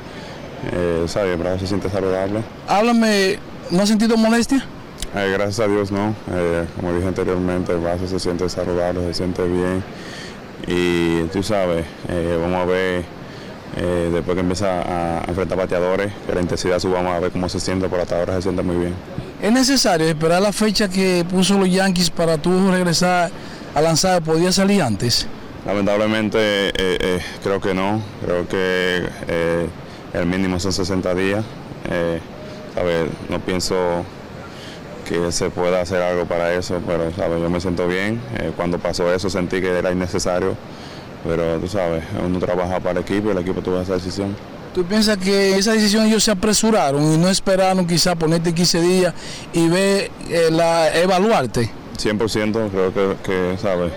Eh, 0.73 1.05
¿sabes? 1.07 1.35
El 1.35 1.39
brazo 1.39 1.61
se 1.61 1.67
siente 1.67 1.91
saludable. 1.91 2.41
Háblame, 2.67 3.39
¿no 3.71 3.83
has 3.83 3.89
sentido 3.89 4.17
molestia? 4.17 4.67
Eh, 5.15 5.31
gracias 5.33 5.61
a 5.61 5.69
Dios 5.69 5.93
no, 5.93 6.15
Eh, 6.33 6.67
como 6.77 6.93
dije 6.95 7.07
anteriormente, 7.07 7.73
el 7.73 7.79
brazo 7.79 8.07
se 8.09 8.19
siente 8.19 8.49
saludable, 8.49 9.01
se 9.09 9.15
siente 9.15 9.45
bien. 9.47 9.85
Y 10.67 11.25
tú 11.29 11.43
sabes, 11.43 11.85
eh, 12.09 12.39
vamos 12.41 12.61
a 12.61 12.65
ver 12.65 13.05
eh, 13.77 14.11
después 14.13 14.35
que 14.35 14.41
empieza 14.41 14.83
a 14.83 15.25
enfrentar 15.27 15.59
bateadores, 15.59 16.13
que 16.27 16.35
la 16.35 16.41
intensidad 16.41 16.79
suba, 16.79 16.99
vamos 16.99 17.13
a 17.15 17.21
ver 17.21 17.31
cómo 17.31 17.49
se 17.49 17.61
siente, 17.61 17.89
por 17.89 18.01
hasta 18.01 18.19
ahora 18.19 18.35
se 18.37 18.43
siente 18.43 18.63
muy 18.63 18.77
bien. 18.77 18.95
¿Es 19.43 19.53
necesario 19.53 20.09
esperar 20.09 20.41
la 20.41 20.53
fecha 20.53 20.89
que 20.89 21.25
puso 21.29 21.59
los 21.59 21.71
Yankees 21.71 22.11
para 22.11 22.39
tú 22.39 22.71
regresar 22.71 23.31
a 23.75 23.81
lanzar? 23.81 24.23
¿Podía 24.23 24.53
salir 24.53 24.83
antes? 24.83 25.27
Lamentablemente 25.67 26.39
eh, 26.39 26.73
eh, 26.77 27.21
creo 27.43 27.61
que 27.61 27.73
no, 27.73 28.03
creo 28.25 28.47
que 28.47 29.09
el 30.13 30.27
mínimo 30.27 30.61
son 30.61 30.73
60 30.73 31.15
días. 31.15 31.45
Eh, 31.91 32.21
¿sabes? 32.75 33.09
No 33.29 33.41
pienso 33.41 34.05
que 35.07 35.33
se 35.33 35.51
pueda 35.51 35.81
hacer 35.81 36.01
algo 36.03 36.25
para 36.25 36.55
eso, 36.55 36.81
pero 36.87 37.11
¿sabes? 37.15 37.41
yo 37.41 37.51
me 37.51 37.61
siento 37.61 37.87
bien. 37.87 38.21
Cuando 38.57 38.79
pasó 38.79 39.13
eso 39.13 39.29
sentí 39.29 39.61
que 39.61 39.79
era 39.79 39.91
innecesario, 39.91 40.57
pero 41.25 41.59
tú 41.59 41.69
sabes, 41.69 42.05
uno 42.25 42.39
trabaja 42.39 42.79
para 42.81 42.93
el 42.93 42.99
equipo 42.99 43.29
y 43.29 43.33
el 43.33 43.39
equipo 43.39 43.61
tuvo 43.61 43.81
esa 43.81 43.95
decisión. 43.95 44.37
¿Tú 44.75 44.85
piensas 44.85 45.17
que 45.17 45.57
esa 45.57 45.73
decisión 45.73 46.07
ellos 46.07 46.25
se 46.25 46.33
apresuraron 46.33 47.03
y 47.15 47.17
no 47.17 47.29
esperaron 47.29 47.87
quizá 47.87 48.17
ponerte 48.17 48.53
15 48.53 48.81
días 48.81 49.15
y 49.53 49.69
ver, 49.69 50.11
eh, 50.29 50.49
la, 50.51 50.93
evaluarte? 50.95 51.71
100% 51.97 52.71
creo 52.71 52.93
que, 52.93 53.17
que 53.23 53.57
¿sabes? 53.61 53.93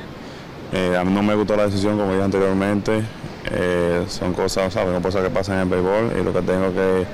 Eh, 0.71 0.95
a 0.99 1.03
mí 1.03 1.11
no 1.11 1.23
me 1.23 1.33
gustó 1.33 1.55
la 1.55 1.65
decisión 1.65 1.97
como 1.97 2.11
dije 2.11 2.23
anteriormente. 2.23 3.01
Eh, 3.49 4.05
son 4.09 4.33
cosas, 4.33 4.73
¿sabes? 4.73 4.93
Son 4.93 5.01
cosas 5.01 5.23
que 5.23 5.29
pasan 5.29 5.55
en 5.55 5.61
el 5.61 5.69
béisbol 5.69 6.19
y 6.19 6.23
lo 6.23 6.33
que 6.33 6.41
tengo 6.41 6.73
que, 6.73 7.05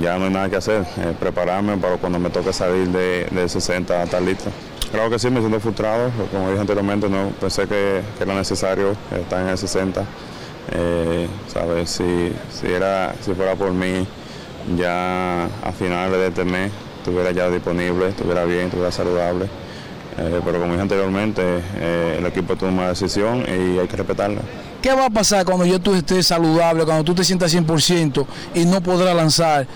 ya 0.00 0.18
no 0.18 0.26
hay 0.26 0.30
nada 0.30 0.48
que 0.48 0.56
hacer, 0.56 0.82
eh, 0.98 1.14
prepararme 1.18 1.76
para 1.78 1.96
cuando 1.96 2.18
me 2.18 2.30
toque 2.30 2.52
salir 2.52 2.88
de, 2.88 3.26
de 3.30 3.48
60 3.48 3.94
a 3.94 4.04
estar 4.04 4.22
listo. 4.22 4.50
Creo 4.92 5.08
que 5.08 5.18
sí, 5.18 5.30
me 5.30 5.40
siento 5.40 5.58
frustrado, 5.58 6.10
como 6.30 6.50
dije 6.50 6.60
anteriormente, 6.60 7.08
no 7.08 7.30
pensé 7.40 7.66
que, 7.66 8.02
era 8.20 8.34
necesario 8.34 8.94
estar 9.18 9.40
en 9.40 9.48
el 9.48 9.56
60. 9.56 10.04
Eh, 10.70 11.28
¿sabes? 11.50 11.88
Si, 11.90 12.32
si, 12.52 12.66
era, 12.66 13.14
si 13.24 13.32
fuera 13.32 13.56
por 13.56 13.72
mí, 13.72 14.06
ya 14.76 15.44
a 15.44 15.72
finales 15.72 16.18
de 16.18 16.28
este 16.28 16.44
mes 16.44 16.70
estuviera 16.98 17.32
ya 17.32 17.48
disponible, 17.48 18.08
estuviera 18.08 18.44
bien, 18.44 18.66
estuviera 18.66 18.92
saludable. 18.92 19.46
Eh, 20.18 20.40
pero 20.44 20.60
como 20.60 20.72
dije 20.72 20.82
anteriormente, 20.82 21.42
eh, 21.76 22.16
el 22.18 22.26
equipo 22.26 22.54
toma 22.56 22.82
una 22.82 22.88
decisión 22.88 23.46
y 23.48 23.78
hay 23.78 23.88
que 23.88 23.96
respetarla. 23.96 24.42
¿Qué 24.82 24.92
va 24.92 25.06
a 25.06 25.10
pasar 25.10 25.46
cuando 25.46 25.64
yo 25.64 25.80
tú 25.80 25.94
estés 25.94 26.26
saludable, 26.26 26.84
cuando 26.84 27.02
tú 27.02 27.14
te 27.14 27.24
sientas 27.24 27.54
100% 27.54 28.26
y 28.54 28.66
no 28.66 28.82
podrás 28.82 29.16
lanzar 29.16 29.66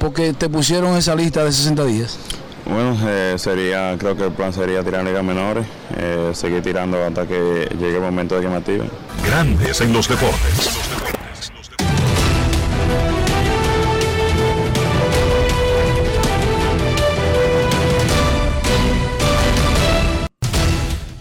porque 0.00 0.32
te 0.32 0.48
pusieron 0.48 0.96
esa 0.96 1.14
lista 1.14 1.44
de 1.44 1.52
60 1.52 1.84
días? 1.84 2.18
Bueno, 2.66 2.96
eh, 3.06 3.34
sería, 3.36 3.94
creo 3.98 4.16
que 4.16 4.24
el 4.24 4.32
plan 4.32 4.52
sería 4.52 4.82
tirar 4.82 5.04
ligas 5.04 5.22
menores, 5.22 5.66
eh, 5.96 6.30
seguir 6.32 6.62
tirando 6.62 7.02
hasta 7.04 7.26
que 7.26 7.68
llegue 7.78 7.96
el 7.96 8.02
momento 8.02 8.36
de 8.36 8.42
que 8.42 8.48
me 8.48 8.56
activen. 8.56 8.90
Grandes 9.26 9.80
en 9.80 9.92
los 9.92 10.08
deportes. 10.08 10.84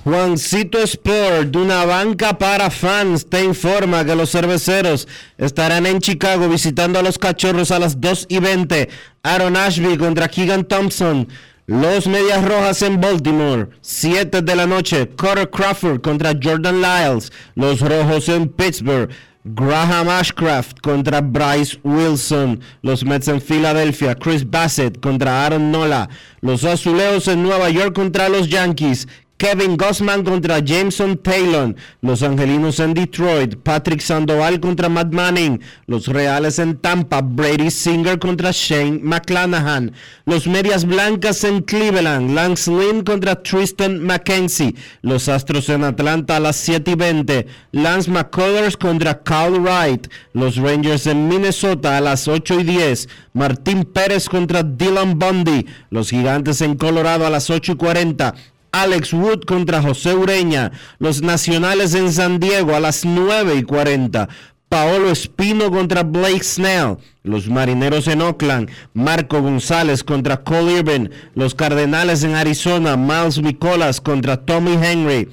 Juancito 0.03 0.79
Sport, 0.79 1.51
de 1.51 1.57
una 1.57 1.85
banca 1.85 2.37
para 2.37 2.69
fans, 2.69 3.25
te 3.29 3.41
informa 3.41 4.03
que 4.03 4.15
los 4.15 4.31
cerveceros 4.31 5.07
estarán 5.37 5.85
en 5.85 5.99
Chicago 6.01 6.49
visitando 6.49 6.99
a 6.99 7.01
los 7.01 7.17
cachorros 7.17 7.71
a 7.71 7.79
las 7.79 8.01
2 8.01 8.25
y 8.27 8.39
20. 8.39 8.89
Aaron 9.25 9.55
Ashby 9.55 9.97
contra 9.97 10.27
Keegan 10.27 10.65
Thompson. 10.65 11.29
Los 11.65 12.07
Medias 12.07 12.43
Rojas 12.43 12.81
en 12.81 12.99
Baltimore, 12.99 13.69
7 13.79 14.41
de 14.41 14.53
la 14.53 14.67
noche. 14.67 15.09
Carter 15.15 15.49
Crawford 15.49 16.01
contra 16.01 16.33
Jordan 16.33 16.81
Lyles. 16.81 17.31
Los 17.55 17.79
Rojos 17.79 18.27
en 18.27 18.49
Pittsburgh. 18.49 19.09
Graham 19.45 20.09
Ashcraft 20.09 20.81
contra 20.81 21.21
Bryce 21.21 21.79
Wilson. 21.85 22.59
Los 22.81 23.05
Mets 23.05 23.29
en 23.29 23.39
Filadelfia. 23.39 24.13
Chris 24.13 24.43
Bassett 24.45 24.99
contra 24.99 25.45
Aaron 25.45 25.71
Nola. 25.71 26.09
Los 26.41 26.65
Azuleos 26.65 27.29
en 27.29 27.43
Nueva 27.43 27.69
York 27.69 27.95
contra 27.95 28.27
los 28.27 28.49
Yankees. 28.49 29.07
Kevin 29.43 29.75
Gossman 29.75 30.23
contra 30.23 30.59
Jameson 30.59 31.17
Taylor. 31.17 31.75
Los 31.99 32.23
Angelinos 32.23 32.79
en 32.79 32.93
Detroit. 32.93 33.57
Patrick 33.57 33.99
Sandoval 33.99 34.61
contra 34.61 34.87
Matt 34.87 35.11
Manning. 35.11 35.59
Los 35.85 36.07
Reales 36.07 36.59
en 36.59 36.77
Tampa. 36.77 37.19
Brady 37.19 37.69
Singer 37.69 38.19
contra 38.19 38.51
Shane 38.53 39.01
McClanahan. 39.03 39.91
Los 40.25 40.47
Medias 40.47 40.85
Blancas 40.85 41.43
en 41.43 41.61
Cleveland. 41.61 42.33
Lance 42.33 42.71
Lynn 42.71 43.03
contra 43.03 43.43
Tristan 43.43 43.99
McKenzie. 43.99 44.75
Los 45.01 45.27
Astros 45.27 45.67
en 45.67 45.83
Atlanta 45.83 46.37
a 46.37 46.39
las 46.39 46.55
7 46.55 46.91
y 46.91 46.95
20. 46.95 47.47
Lance 47.73 48.09
McCullers 48.09 48.77
contra 48.77 49.23
Carl 49.23 49.59
Wright. 49.59 50.07
Los 50.31 50.55
Rangers 50.55 51.05
en 51.05 51.27
Minnesota 51.27 51.97
a 51.97 52.01
las 52.01 52.29
8 52.29 52.61
y 52.61 52.63
10. 52.63 53.09
Martín 53.33 53.83
Pérez 53.83 54.29
contra 54.29 54.63
Dylan 54.63 55.19
Bundy. 55.19 55.65
Los 55.89 56.11
Gigantes 56.11 56.61
en 56.61 56.77
Colorado 56.77 57.27
a 57.27 57.29
las 57.29 57.49
8 57.49 57.73
y 57.73 57.75
40. 57.75 58.35
Alex 58.73 59.13
Wood 59.13 59.41
contra 59.45 59.81
José 59.81 60.15
Ureña. 60.15 60.71
Los 60.99 61.21
Nacionales 61.21 61.93
en 61.93 62.11
San 62.11 62.39
Diego 62.39 62.75
a 62.75 62.79
las 62.79 63.05
9 63.05 63.55
y 63.55 63.63
40. 63.63 64.27
Paolo 64.67 65.11
Espino 65.11 65.69
contra 65.69 66.01
Blake 66.01 66.43
Snell. 66.43 66.97
Los 67.21 67.47
Marineros 67.47 68.07
en 68.07 68.23
Oakland. 68.23 68.71
Marco 68.93 69.39
González 69.41 70.03
contra 70.03 70.43
Cole 70.43 70.79
Irvin. 70.79 71.11
Los 71.35 71.53
Cardenales 71.53 72.23
en 72.23 72.33
Arizona. 72.33 72.97
Miles 72.97 73.39
Nicolas 73.39 74.01
contra 74.01 74.37
Tommy 74.37 74.73
Henry. 74.73 75.29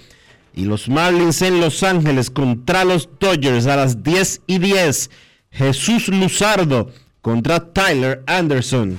Y 0.55 0.64
los 0.66 0.91
Marlins 0.91 1.41
en 1.41 1.61
Los 1.61 1.82
Ángeles 1.82 2.28
contra 2.28 2.84
los 2.84 3.09
Dodgers 3.18 3.66
a 3.66 3.76
las 3.76 4.03
10 4.03 4.43
y 4.47 4.59
10. 4.59 5.11
Jesús 5.51 6.09
Luzardo 6.09 6.91
contra 7.22 7.72
Tyler 7.72 8.22
Anderson. 8.26 8.99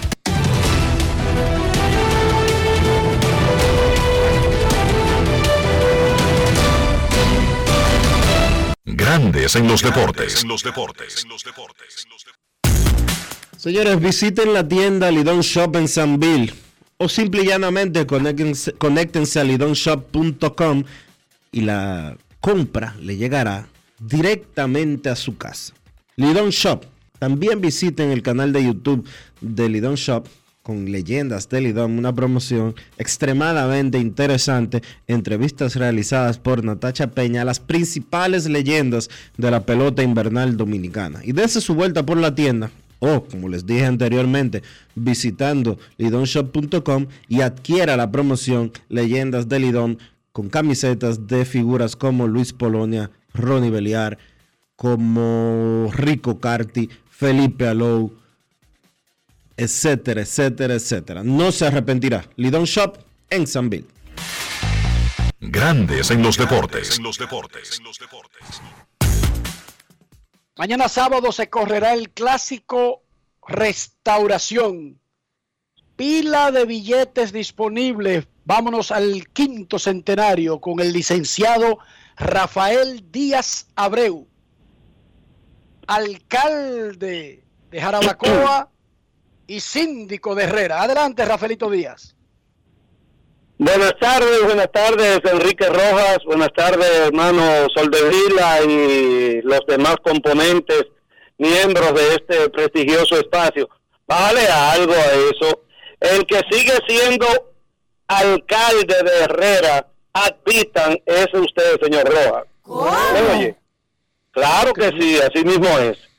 Grandes 8.93 9.55
en 9.55 9.67
los 9.67 9.81
deportes. 9.81 10.45
Señores, 13.57 13.99
visiten 13.99 14.53
la 14.53 14.67
tienda 14.67 15.09
Lidon 15.11 15.41
Shop 15.41 15.75
en 15.75 15.87
Sanville 15.87 16.53
o 16.97 17.07
simple 17.07 17.43
y 17.43 17.47
llanamente 17.47 18.05
conéctense, 18.05 18.73
conéctense 18.73 19.39
a 19.39 19.43
lidonshop.com 19.43 20.83
y 21.51 21.61
la 21.61 22.17
compra 22.39 22.95
le 22.99 23.17
llegará 23.17 23.67
directamente 23.99 25.09
a 25.09 25.15
su 25.15 25.37
casa. 25.37 25.73
Lidon 26.15 26.49
Shop. 26.49 26.85
También 27.17 27.61
visiten 27.61 28.09
el 28.09 28.23
canal 28.23 28.51
de 28.51 28.63
YouTube 28.63 29.07
de 29.41 29.69
Lidon 29.69 29.95
Shop 29.95 30.27
con 30.63 30.91
leyendas 30.91 31.49
de 31.49 31.61
Lidón, 31.61 31.97
una 31.97 32.13
promoción 32.13 32.75
extremadamente 32.97 33.97
interesante, 33.97 34.81
entrevistas 35.07 35.75
realizadas 35.75 36.37
por 36.37 36.63
Natacha 36.63 37.07
Peña, 37.07 37.43
las 37.45 37.59
principales 37.59 38.47
leyendas 38.47 39.09
de 39.37 39.51
la 39.51 39.65
pelota 39.65 40.03
invernal 40.03 40.57
dominicana. 40.57 41.21
Y 41.23 41.31
desde 41.31 41.61
su 41.61 41.73
vuelta 41.73 42.05
por 42.05 42.17
la 42.17 42.35
tienda, 42.35 42.69
o 42.99 43.23
como 43.23 43.49
les 43.49 43.65
dije 43.65 43.85
anteriormente, 43.85 44.61
visitando 44.93 45.79
lidonshop.com 45.97 47.07
y 47.27 47.41
adquiera 47.41 47.97
la 47.97 48.11
promoción 48.11 48.71
Leyendas 48.89 49.49
de 49.49 49.59
Lidón 49.59 49.97
con 50.31 50.49
camisetas 50.49 51.27
de 51.27 51.45
figuras 51.45 51.95
como 51.95 52.27
Luis 52.27 52.53
Polonia, 52.53 53.09
Ronnie 53.33 53.71
Beliar, 53.71 54.19
como 54.75 55.89
Rico 55.91 56.39
Carti, 56.39 56.89
Felipe 57.09 57.67
Alou, 57.67 58.13
etcétera, 59.63 60.21
etcétera, 60.21 60.73
etcétera. 60.73 61.23
No 61.23 61.51
se 61.51 61.67
arrepentirá. 61.67 62.25
Lidon 62.35 62.65
Shop 62.65 62.97
en 63.29 63.45
Sanville. 63.45 63.87
Grandes 65.39 66.09
en 66.11 66.23
los 66.23 66.37
deportes. 66.37 66.99
Mañana 70.57 70.89
sábado 70.89 71.31
se 71.31 71.49
correrá 71.49 71.93
el 71.93 72.09
clásico 72.09 73.03
Restauración. 73.47 74.99
Pila 75.95 76.51
de 76.51 76.65
billetes 76.65 77.31
disponibles. 77.31 78.27
Vámonos 78.45 78.91
al 78.91 79.27
quinto 79.29 79.77
centenario 79.77 80.59
con 80.59 80.79
el 80.79 80.91
licenciado 80.91 81.77
Rafael 82.17 83.11
Díaz 83.11 83.67
Abreu, 83.75 84.27
alcalde 85.87 87.43
de 87.69 87.81
Jarabacoa 87.81 88.70
y 89.51 89.59
síndico 89.59 90.33
de 90.33 90.45
Herrera. 90.45 90.81
Adelante, 90.81 91.25
Rafaelito 91.25 91.69
Díaz. 91.69 92.15
Buenas 93.57 93.93
tardes, 93.99 94.43
buenas 94.43 94.71
tardes, 94.71 95.19
Enrique 95.25 95.67
Rojas, 95.67 96.19
buenas 96.25 96.53
tardes, 96.55 96.89
hermano 97.07 97.67
Soldevila 97.75 98.63
y 98.63 99.41
los 99.41 99.59
demás 99.67 99.97
componentes, 100.03 100.85
miembros 101.37 101.93
de 101.93 102.15
este 102.15 102.49
prestigioso 102.49 103.19
espacio. 103.19 103.69
Vale 104.07 104.47
algo 104.47 104.93
a 104.93 105.11
eso. 105.29 105.63
El 105.99 106.25
que 106.25 106.41
sigue 106.49 106.73
siendo 106.87 107.27
alcalde 108.07 108.95
de 109.03 109.19
Herrera, 109.25 109.85
adpitan, 110.13 110.97
es 111.05 111.27
usted, 111.33 111.79
señor 111.83 112.05
Rojas. 112.05 112.45
Oye, 112.63 113.55
claro 114.31 114.73
que 114.73 114.89
sí, 114.97 115.19
así 115.19 115.43
mismo 115.43 115.67
es. 115.77 116.10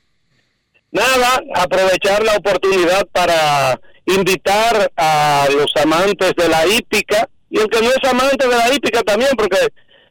Nada, 0.92 1.42
aprovechar 1.54 2.22
la 2.22 2.36
oportunidad 2.36 3.06
para 3.12 3.80
invitar 4.04 4.92
a 4.94 5.48
los 5.50 5.74
amantes 5.82 6.34
de 6.36 6.48
la 6.50 6.66
hípica 6.66 7.26
y 7.48 7.60
el 7.60 7.68
que 7.68 7.80
no 7.80 7.88
es 7.88 8.10
amante 8.10 8.46
de 8.46 8.54
la 8.54 8.74
hípica 8.74 9.02
también, 9.02 9.30
porque 9.34 9.56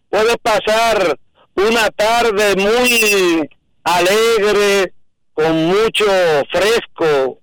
puede 0.09 0.35
pasar 0.39 1.19
una 1.53 1.87
tarde 1.91 2.55
muy 2.55 3.47
alegre, 3.83 4.93
con 5.33 5.65
mucho 5.65 6.05
fresco, 6.51 7.39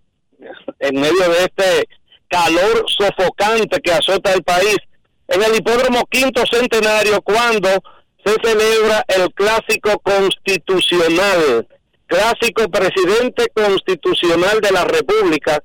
en 0.80 1.00
medio 1.00 1.28
de 1.30 1.44
este 1.44 1.88
calor 2.28 2.84
sofocante 2.88 3.80
que 3.80 3.92
azota 3.92 4.32
el 4.32 4.42
país, 4.42 4.78
en 5.28 5.42
el 5.44 5.56
hipódromo 5.56 6.04
quinto 6.10 6.42
centenario, 6.50 7.22
cuando 7.22 7.68
se 8.24 8.34
celebra 8.42 9.04
el 9.06 9.32
clásico 9.32 9.96
constitucional 10.00 11.68
clásico 12.08 12.68
presidente 12.68 13.46
constitucional 13.54 14.60
de 14.60 14.72
la 14.72 14.84
República, 14.84 15.62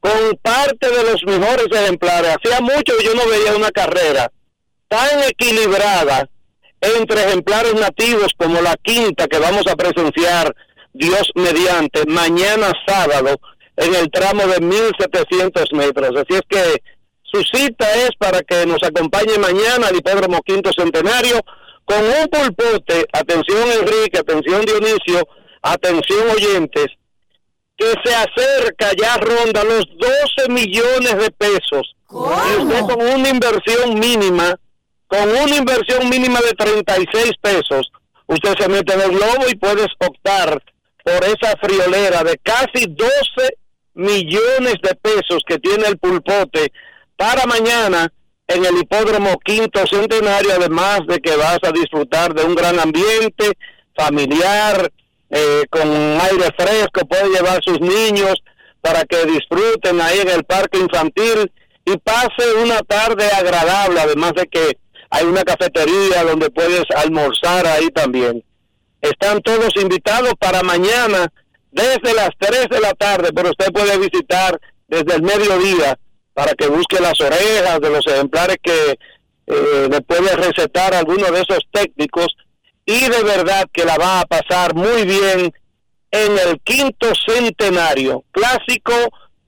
con 0.00 0.38
parte 0.40 0.88
de 0.88 1.02
los 1.02 1.22
mejores 1.24 1.66
ejemplares. 1.70 2.36
Hacía 2.36 2.60
mucho 2.60 2.96
que 2.96 3.04
yo 3.04 3.14
no 3.14 3.28
veía 3.28 3.54
una 3.54 3.70
carrera 3.70 4.32
tan 4.88 5.22
equilibrada 5.24 6.28
entre 6.80 7.22
ejemplares 7.24 7.74
nativos 7.74 8.32
como 8.36 8.62
la 8.62 8.74
quinta 8.82 9.26
que 9.26 9.38
vamos 9.38 9.66
a 9.66 9.76
presenciar, 9.76 10.54
Dios 10.92 11.30
mediante, 11.34 12.04
mañana 12.06 12.72
sábado 12.86 13.36
en 13.76 13.94
el 13.94 14.10
tramo 14.10 14.46
de 14.46 14.60
1700 14.60 15.72
metros. 15.72 16.10
Así 16.16 16.34
es 16.34 16.42
que 16.48 16.82
su 17.22 17.42
cita 17.42 17.86
es 17.94 18.10
para 18.18 18.40
que 18.40 18.66
nos 18.66 18.82
acompañe 18.82 19.38
mañana 19.38 19.88
al 19.88 19.96
hipódromo 19.96 20.40
quinto 20.42 20.70
centenario 20.72 21.40
con 21.84 22.02
un 22.02 22.28
pulpote, 22.28 23.06
atención 23.12 23.68
Enrique, 23.80 24.18
atención 24.18 24.64
Dionisio, 24.64 25.26
atención 25.62 26.30
oyentes, 26.30 26.86
que 27.76 27.94
se 28.04 28.14
acerca, 28.14 28.90
ya 28.96 29.16
ronda 29.16 29.64
los 29.64 29.86
12 29.98 30.50
millones 30.50 31.16
de 31.16 31.30
pesos. 31.30 31.94
Y 32.10 32.62
usted 32.62 32.80
con 32.80 33.02
una 33.02 33.28
inversión 33.28 33.98
mínima, 33.98 34.54
con 35.06 35.28
una 35.28 35.56
inversión 35.56 36.08
mínima 36.08 36.40
de 36.40 36.52
36 36.52 37.32
pesos, 37.40 37.90
usted 38.26 38.54
se 38.58 38.68
mete 38.68 38.94
en 38.94 39.00
el 39.00 39.10
globo 39.10 39.48
y 39.48 39.54
puedes 39.56 39.88
optar 39.98 40.62
por 41.04 41.24
esa 41.24 41.56
friolera 41.60 42.22
de 42.22 42.38
casi 42.38 42.86
12 42.86 43.10
millones 43.94 44.74
de 44.82 44.94
pesos 45.00 45.42
que 45.46 45.58
tiene 45.58 45.86
el 45.86 45.98
pulpote 45.98 46.72
para 47.16 47.46
mañana 47.46 48.12
en 48.46 48.64
el 48.64 48.78
hipódromo 48.78 49.38
quinto 49.44 49.86
centenario, 49.86 50.52
además 50.52 51.00
de 51.06 51.18
que 51.20 51.36
vas 51.36 51.58
a 51.62 51.70
disfrutar 51.70 52.34
de 52.34 52.44
un 52.44 52.54
gran 52.54 52.78
ambiente 52.80 53.52
familiar, 53.94 54.90
eh, 55.30 55.64
con 55.70 55.88
aire 55.88 56.48
fresco, 56.58 57.06
puede 57.08 57.28
llevar 57.30 57.60
sus 57.64 57.80
niños 57.80 58.34
para 58.80 59.04
que 59.04 59.24
disfruten 59.26 60.00
ahí 60.00 60.20
en 60.20 60.28
el 60.28 60.44
parque 60.44 60.78
infantil 60.78 61.52
y 61.84 61.96
pase 61.98 62.54
una 62.62 62.78
tarde 62.80 63.26
agradable, 63.30 64.00
además 64.00 64.32
de 64.34 64.46
que 64.46 64.78
hay 65.10 65.24
una 65.24 65.42
cafetería 65.42 66.24
donde 66.24 66.50
puedes 66.50 66.84
almorzar 66.96 67.66
ahí 67.66 67.88
también. 67.88 68.44
Están 69.00 69.40
todos 69.40 69.70
invitados 69.76 70.34
para 70.38 70.62
mañana 70.62 71.28
desde 71.70 72.14
las 72.14 72.30
3 72.38 72.66
de 72.70 72.80
la 72.80 72.92
tarde, 72.94 73.30
pero 73.34 73.50
usted 73.50 73.72
puede 73.72 73.98
visitar 73.98 74.60
desde 74.88 75.14
el 75.14 75.22
mediodía 75.22 75.98
para 76.34 76.52
que 76.54 76.68
busque 76.68 77.00
las 77.00 77.20
orejas 77.20 77.80
de 77.80 77.90
los 77.90 78.06
ejemplares 78.06 78.56
que 78.62 78.98
eh, 79.46 79.88
le 79.90 80.00
puede 80.02 80.34
recetar 80.36 80.94
alguno 80.94 81.30
de 81.30 81.40
esos 81.40 81.60
técnicos 81.72 82.28
y 82.90 83.08
de 83.08 83.22
verdad 83.22 83.68
que 83.72 83.84
la 83.84 83.96
va 83.96 84.20
a 84.20 84.26
pasar 84.26 84.74
muy 84.74 85.04
bien 85.04 85.52
en 86.10 86.38
el 86.38 86.60
quinto 86.62 87.12
centenario 87.14 88.24
clásico 88.32 88.92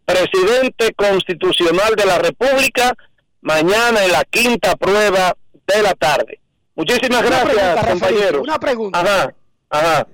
presidente 0.04 0.94
constitucional 0.94 1.96
de 1.96 2.06
la 2.06 2.18
República 2.18 2.94
mañana 3.40 4.04
en 4.04 4.12
la 4.12 4.24
quinta 4.24 4.76
prueba 4.76 5.36
de 5.66 5.82
la 5.82 5.92
tarde. 5.94 6.38
Muchísimas 6.76 7.26
Una 7.26 7.44
gracias, 7.44 7.86
compañeros. 7.86 8.42
Una 8.42 8.60
pregunta. 8.60 9.00
Ajá, 9.00 9.34
ajá. 9.70 10.06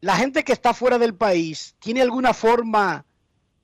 La 0.00 0.16
gente 0.16 0.42
que 0.42 0.52
está 0.52 0.74
fuera 0.74 0.98
del 0.98 1.14
país, 1.14 1.76
¿tiene 1.78 2.02
alguna 2.02 2.34
forma 2.34 3.04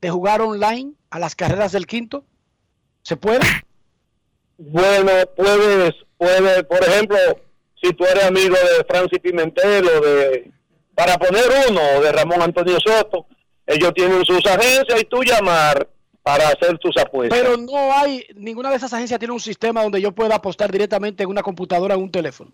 de 0.00 0.10
jugar 0.10 0.42
online 0.42 0.92
a 1.10 1.18
las 1.18 1.34
carreras 1.34 1.72
del 1.72 1.88
quinto? 1.88 2.24
¿Se 3.02 3.16
puede? 3.16 3.40
Bueno, 4.58 5.10
puedes, 5.36 5.94
puedes, 6.16 6.62
por 6.64 6.84
ejemplo, 6.84 7.18
si 7.82 7.92
tú 7.92 8.04
eres 8.04 8.24
amigo 8.24 8.54
de 8.56 8.84
Francis 8.88 9.18
Pimentel 9.20 9.86
o 9.88 10.00
de, 10.00 10.50
para 10.94 11.16
poner 11.18 11.44
uno, 11.68 12.00
de 12.00 12.12
Ramón 12.12 12.42
Antonio 12.42 12.78
Soto, 12.84 13.26
ellos 13.66 13.92
tienen 13.94 14.24
sus 14.24 14.44
agencias 14.46 15.00
y 15.00 15.04
tú 15.04 15.22
llamar 15.22 15.88
para 16.22 16.48
hacer 16.48 16.76
tus 16.78 16.96
apuestas. 16.98 17.38
Pero 17.38 17.56
no 17.56 17.92
hay, 17.94 18.26
ninguna 18.34 18.70
de 18.70 18.76
esas 18.76 18.92
agencias 18.92 19.18
tiene 19.18 19.32
un 19.32 19.40
sistema 19.40 19.82
donde 19.82 20.00
yo 20.00 20.12
pueda 20.12 20.34
apostar 20.36 20.70
directamente 20.70 21.22
en 21.22 21.30
una 21.30 21.42
computadora 21.42 21.96
o 21.96 21.98
un 21.98 22.10
teléfono. 22.10 22.50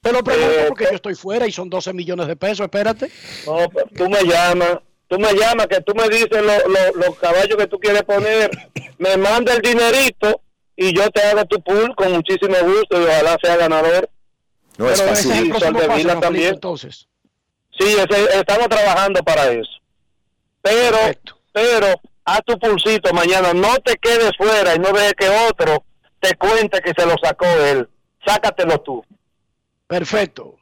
Te 0.00 0.12
lo 0.12 0.22
pregunto 0.24 0.50
Eh, 0.52 0.64
porque 0.68 0.84
yo 0.90 0.96
estoy 0.96 1.14
fuera 1.14 1.46
y 1.46 1.52
son 1.52 1.70
12 1.70 1.92
millones 1.92 2.26
de 2.26 2.34
pesos, 2.36 2.60
espérate. 2.64 3.08
No, 3.46 3.56
pero 3.72 3.86
tú 3.96 4.08
me 4.10 4.22
llamas, 4.24 4.78
tú 5.06 5.16
me 5.18 5.32
llamas, 5.32 5.68
que 5.68 5.80
tú 5.80 5.94
me 5.94 6.08
dices 6.08 6.28
lo- 6.32 6.68
lo- 6.68 7.06
los 7.06 7.18
caballos 7.18 7.56
que 7.56 7.66
tú 7.68 7.78
quieres 7.78 8.02
poner, 8.02 8.50
me 8.98 9.16
manda 9.16 9.54
el 9.54 9.62
dinerito 9.62 10.40
y 10.88 10.94
yo 10.96 11.08
te 11.10 11.22
hago 11.22 11.44
tu 11.46 11.60
pool 11.62 11.94
con 11.96 12.12
muchísimo 12.12 12.54
gusto 12.62 13.00
y 13.00 13.04
ojalá 13.04 13.36
sea 13.42 13.56
ganador. 13.56 14.08
No 14.78 14.88
es 14.90 15.00
Pero 15.00 15.14
fácil. 15.14 15.32
es 15.32 15.38
el 15.38 15.48
paso, 15.50 16.20
también. 16.20 16.54
entonces. 16.54 17.06
Sí, 17.78 17.84
ese- 17.96 18.38
estamos 18.38 18.68
trabajando 18.68 19.22
para 19.22 19.50
eso. 19.50 19.70
Pero, 20.62 20.96
pero, 21.52 21.86
haz 22.24 22.40
tu 22.46 22.58
pulsito 22.58 23.12
mañana, 23.12 23.52
no 23.52 23.76
te 23.84 23.96
quedes 23.96 24.30
fuera 24.36 24.74
y 24.74 24.78
no 24.78 24.92
dejes 24.92 25.14
que 25.14 25.28
otro 25.50 25.84
te 26.20 26.34
cuente 26.36 26.80
que 26.80 26.92
se 26.96 27.04
lo 27.06 27.14
sacó 27.22 27.46
él. 27.46 27.88
Sácatelo 28.24 28.80
tú. 28.80 29.04
Perfecto. 29.86 30.56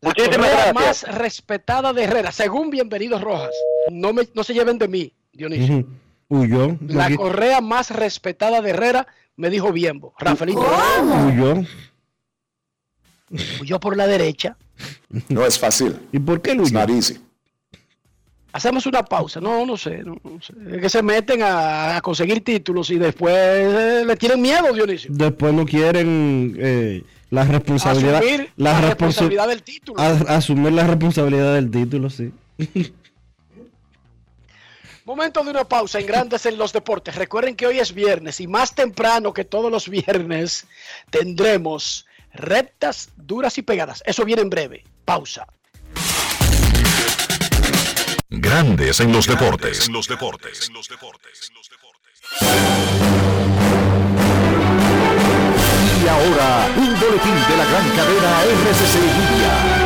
La 0.00 0.08
Muchísimas 0.08 0.50
gracias. 0.50 0.74
más 0.74 1.02
respetada 1.16 1.92
de 1.92 2.04
Herrera, 2.04 2.32
según 2.32 2.70
Bienvenidos 2.70 3.20
Rojas. 3.20 3.54
No, 3.90 4.12
me, 4.12 4.28
no 4.34 4.42
se 4.42 4.52
lleven 4.52 4.76
de 4.78 4.88
mí, 4.88 5.12
Dionisio. 5.32 5.76
Ujú. 5.78 5.88
Huyó. 6.34 6.78
La 6.88 7.14
correa 7.14 7.60
más 7.60 7.90
respetada 7.90 8.62
de 8.62 8.70
Herrera, 8.70 9.06
me 9.36 9.50
dijo 9.50 9.70
Biembo. 9.72 10.14
Rafaelito. 10.18 10.60
Huyó. 11.26 11.62
Huyó 13.60 13.80
por 13.80 13.96
la 13.96 14.06
derecha. 14.06 14.56
No 15.28 15.44
es 15.44 15.58
fácil. 15.58 15.96
¿Y 16.12 16.18
por 16.18 16.40
qué 16.40 16.52
easy. 16.90 17.18
Hacemos 18.54 18.86
una 18.86 19.02
pausa. 19.02 19.40
No, 19.40 19.64
no 19.66 19.76
sé. 19.76 19.98
No, 20.02 20.16
no 20.24 20.40
sé. 20.40 20.52
Es 20.74 20.80
que 20.82 20.88
se 20.88 21.02
meten 21.02 21.42
a, 21.42 21.96
a 21.96 22.00
conseguir 22.00 22.42
títulos 22.44 22.90
y 22.90 22.98
después 22.98 23.34
eh, 23.34 24.02
le 24.06 24.16
tienen 24.16 24.40
miedo, 24.40 24.72
Dionisio. 24.72 25.10
Después 25.12 25.52
no 25.54 25.64
quieren 25.66 26.56
eh, 26.58 27.02
la 27.30 27.44
responsabilidad. 27.44 28.16
Asumir 28.22 28.50
la 28.56 28.72
responsa- 28.80 28.88
responsabilidad 28.88 29.48
del 29.48 29.62
título. 29.62 30.00
a- 30.00 30.10
asumir 30.36 30.72
la 30.72 30.86
responsabilidad 30.86 31.54
del 31.54 31.70
título, 31.70 32.08
sí. 32.10 32.32
Momento 35.12 35.44
de 35.44 35.50
una 35.50 35.64
pausa 35.64 36.00
en 36.00 36.06
Grandes 36.06 36.46
en 36.46 36.56
los 36.56 36.72
Deportes. 36.72 37.14
Recuerden 37.16 37.54
que 37.54 37.66
hoy 37.66 37.78
es 37.78 37.92
viernes 37.92 38.40
y 38.40 38.46
más 38.46 38.74
temprano 38.74 39.34
que 39.34 39.44
todos 39.44 39.70
los 39.70 39.86
viernes 39.90 40.66
tendremos 41.10 42.06
rectas, 42.32 43.10
duras 43.16 43.58
y 43.58 43.62
pegadas. 43.62 44.02
Eso 44.06 44.24
viene 44.24 44.40
en 44.40 44.48
breve. 44.48 44.84
Pausa. 45.04 45.46
Grandes 48.30 49.00
en 49.00 49.12
los 49.12 49.26
deportes. 49.26 49.86
los 49.90 50.08
deportes. 50.08 50.70
Y 56.02 56.08
ahora, 56.08 56.70
un 56.74 56.98
boletín 56.98 57.34
de 57.50 57.56
la 57.58 57.66
gran 57.66 57.90
cadena 57.90 58.44
RCC 58.44 58.94
Media. 58.96 59.81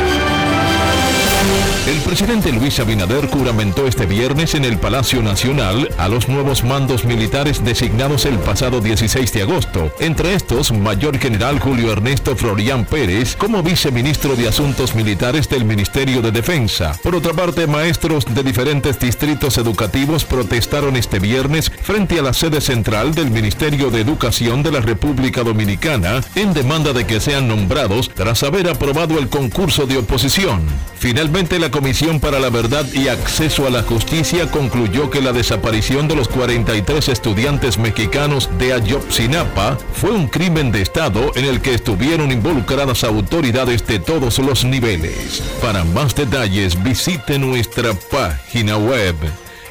El 1.87 2.01
presidente 2.01 2.51
Luis 2.51 2.81
Abinader 2.81 3.27
juramentó 3.27 3.87
este 3.87 4.05
viernes 4.05 4.55
en 4.55 4.65
el 4.65 4.77
Palacio 4.77 5.23
Nacional 5.23 5.87
a 5.97 6.09
los 6.09 6.27
nuevos 6.27 6.65
mandos 6.65 7.05
militares 7.05 7.63
designados 7.63 8.25
el 8.25 8.37
pasado 8.39 8.81
16 8.81 9.31
de 9.31 9.43
agosto. 9.43 9.89
Entre 10.01 10.33
estos, 10.33 10.73
Mayor 10.73 11.17
General 11.17 11.61
Julio 11.61 11.93
Ernesto 11.93 12.35
Florián 12.35 12.83
Pérez 12.83 13.37
como 13.37 13.63
viceministro 13.63 14.35
de 14.35 14.49
Asuntos 14.49 14.95
Militares 14.95 15.47
del 15.47 15.63
Ministerio 15.63 16.21
de 16.21 16.31
Defensa. 16.31 16.93
Por 17.01 17.15
otra 17.15 17.31
parte, 17.31 17.67
maestros 17.67 18.25
de 18.25 18.43
diferentes 18.43 18.99
distritos 18.99 19.57
educativos 19.57 20.25
protestaron 20.25 20.97
este 20.97 21.19
viernes 21.19 21.71
frente 21.71 22.19
a 22.19 22.21
la 22.21 22.33
sede 22.33 22.59
central 22.59 23.15
del 23.15 23.31
Ministerio 23.31 23.91
de 23.91 24.01
Educación 24.01 24.61
de 24.61 24.73
la 24.73 24.81
República 24.81 25.41
Dominicana 25.41 26.21
en 26.35 26.53
demanda 26.53 26.91
de 26.91 27.05
que 27.05 27.21
sean 27.21 27.47
nombrados 27.47 28.11
tras 28.13 28.43
haber 28.43 28.69
aprobado 28.69 29.17
el 29.19 29.29
concurso 29.29 29.87
de 29.87 29.99
oposición. 29.99 30.63
Finalmente, 30.99 31.59
la 31.59 31.71
Comisión 31.77 32.19
para 32.19 32.39
la 32.39 32.49
Verdad 32.49 32.87
y 32.91 33.07
Acceso 33.07 33.67
a 33.67 33.69
la 33.69 33.83
Justicia 33.83 34.49
concluyó 34.49 35.11
que 35.11 35.21
la 35.21 35.31
desaparición 35.31 36.07
de 36.07 36.15
los 36.15 36.27
43 36.27 37.07
estudiantes 37.09 37.77
mexicanos 37.77 38.49
de 38.57 38.73
Ayotzinapa 38.73 39.77
fue 39.93 40.09
un 40.09 40.27
crimen 40.27 40.71
de 40.71 40.81
Estado 40.81 41.31
en 41.35 41.45
el 41.45 41.61
que 41.61 41.75
estuvieron 41.75 42.31
involucradas 42.31 43.03
autoridades 43.03 43.85
de 43.85 43.99
todos 43.99 44.39
los 44.39 44.65
niveles. 44.65 45.43
Para 45.61 45.83
más 45.83 46.15
detalles, 46.15 46.81
visite 46.81 47.37
nuestra 47.37 47.93
página 47.93 48.77
web 48.77 49.15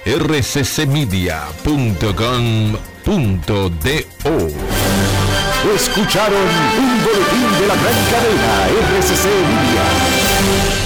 rccmedia.com.do. 0.06 1.26
Escucharon 5.74 6.46
un 6.78 7.04
boletín 7.04 7.50
de 7.58 7.66
la 7.66 7.74
gran 7.74 8.04
cadena 8.12 8.68
RCC 9.00 9.24
Media. 9.24 10.85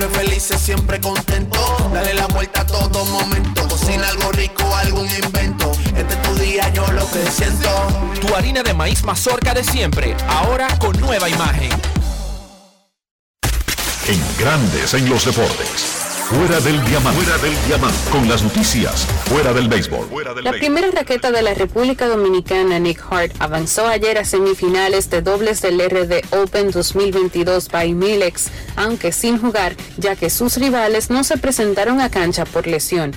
siempre 0.00 0.18
felices, 0.18 0.60
siempre 0.60 1.00
contentos. 1.00 1.92
Dale 1.92 2.14
la 2.14 2.26
vuelta 2.28 2.62
a 2.62 2.66
todo 2.66 3.04
momento. 3.06 3.68
Cocina 3.68 4.08
algo 4.08 4.32
rico, 4.32 4.64
algún 4.76 5.06
invento. 5.10 5.72
Este 5.96 6.14
es 6.14 6.22
tu 6.22 6.34
día, 6.36 6.72
yo 6.72 6.86
lo 6.92 7.10
que 7.10 7.30
siento. 7.30 7.68
Tu 8.20 8.34
harina 8.34 8.62
de 8.62 8.72
maíz 8.72 9.02
mazorca 9.04 9.52
de 9.52 9.64
siempre, 9.64 10.16
ahora 10.28 10.68
con 10.78 10.98
nueva 11.00 11.28
imagen. 11.28 11.70
En 14.06 14.20
Grandes 14.38 14.94
en 14.94 15.08
los 15.08 15.24
deportes. 15.24 15.89
Fuera 16.30 16.60
del 16.60 16.84
diamante. 16.84 17.24
Fuera 17.24 17.42
del 17.42 17.66
diamante. 17.66 17.98
Con 18.12 18.28
las 18.28 18.44
noticias. 18.44 19.04
Fuera 19.24 19.52
del 19.52 19.68
béisbol. 19.68 20.06
La 20.44 20.52
primera 20.52 20.88
raqueta 20.92 21.32
de 21.32 21.42
la 21.42 21.54
República 21.54 22.06
Dominicana, 22.06 22.78
Nick 22.78 23.02
Hart, 23.10 23.32
avanzó 23.40 23.88
ayer 23.88 24.16
a 24.16 24.24
semifinales 24.24 25.10
de 25.10 25.22
dobles 25.22 25.60
del 25.60 25.80
RD 25.80 26.22
Open 26.30 26.70
2022 26.70 27.68
by 27.68 27.94
Milex, 27.94 28.48
aunque 28.76 29.10
sin 29.10 29.40
jugar, 29.40 29.74
ya 29.96 30.14
que 30.14 30.30
sus 30.30 30.56
rivales 30.56 31.10
no 31.10 31.24
se 31.24 31.36
presentaron 31.36 32.00
a 32.00 32.10
cancha 32.10 32.44
por 32.44 32.68
lesión. 32.68 33.10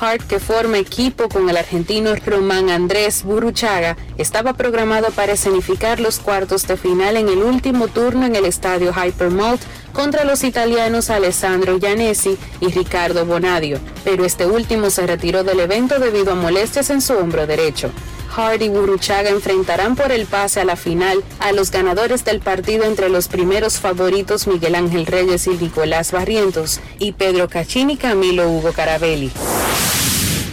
Hart, 0.00 0.26
que 0.26 0.40
forma 0.40 0.78
equipo 0.78 1.28
con 1.28 1.50
el 1.50 1.58
argentino 1.58 2.14
Román 2.24 2.70
Andrés 2.70 3.22
Buruchaga, 3.22 3.98
estaba 4.16 4.54
programado 4.54 5.10
para 5.10 5.32
escenificar 5.32 6.00
los 6.00 6.18
cuartos 6.20 6.66
de 6.66 6.78
final 6.78 7.18
en 7.18 7.28
el 7.28 7.42
último 7.42 7.88
turno 7.88 8.24
en 8.24 8.34
el 8.34 8.46
estadio 8.46 8.94
Hypermalt 8.94 9.60
contra 9.92 10.24
los 10.24 10.42
italianos 10.42 11.10
Alessandro 11.10 11.78
Gianesi 11.78 12.38
y 12.60 12.68
Ricardo 12.68 13.26
Bonadio, 13.26 13.78
pero 14.02 14.24
este 14.24 14.46
último 14.46 14.88
se 14.88 15.06
retiró 15.06 15.44
del 15.44 15.60
evento 15.60 15.98
debido 15.98 16.32
a 16.32 16.36
molestias 16.36 16.88
en 16.88 17.02
su 17.02 17.12
hombro 17.12 17.46
derecho. 17.46 17.90
Hart 18.34 18.62
y 18.62 18.68
Buruchaga 18.68 19.28
enfrentarán 19.28 19.96
por 19.96 20.12
el 20.12 20.24
pase 20.24 20.60
a 20.60 20.64
la 20.64 20.76
final 20.76 21.22
a 21.40 21.52
los 21.52 21.70
ganadores 21.70 22.24
del 22.24 22.40
partido 22.40 22.84
entre 22.84 23.10
los 23.10 23.28
primeros 23.28 23.78
favoritos 23.78 24.46
Miguel 24.46 24.76
Ángel 24.76 25.04
Reyes 25.04 25.46
y 25.46 25.50
Nicolás 25.50 26.12
Barrientos 26.12 26.80
y 26.98 27.12
Pedro 27.12 27.48
Cachín 27.48 27.90
y 27.90 27.96
Camilo 27.96 28.48
Hugo 28.48 28.72
Carabelli. 28.72 29.30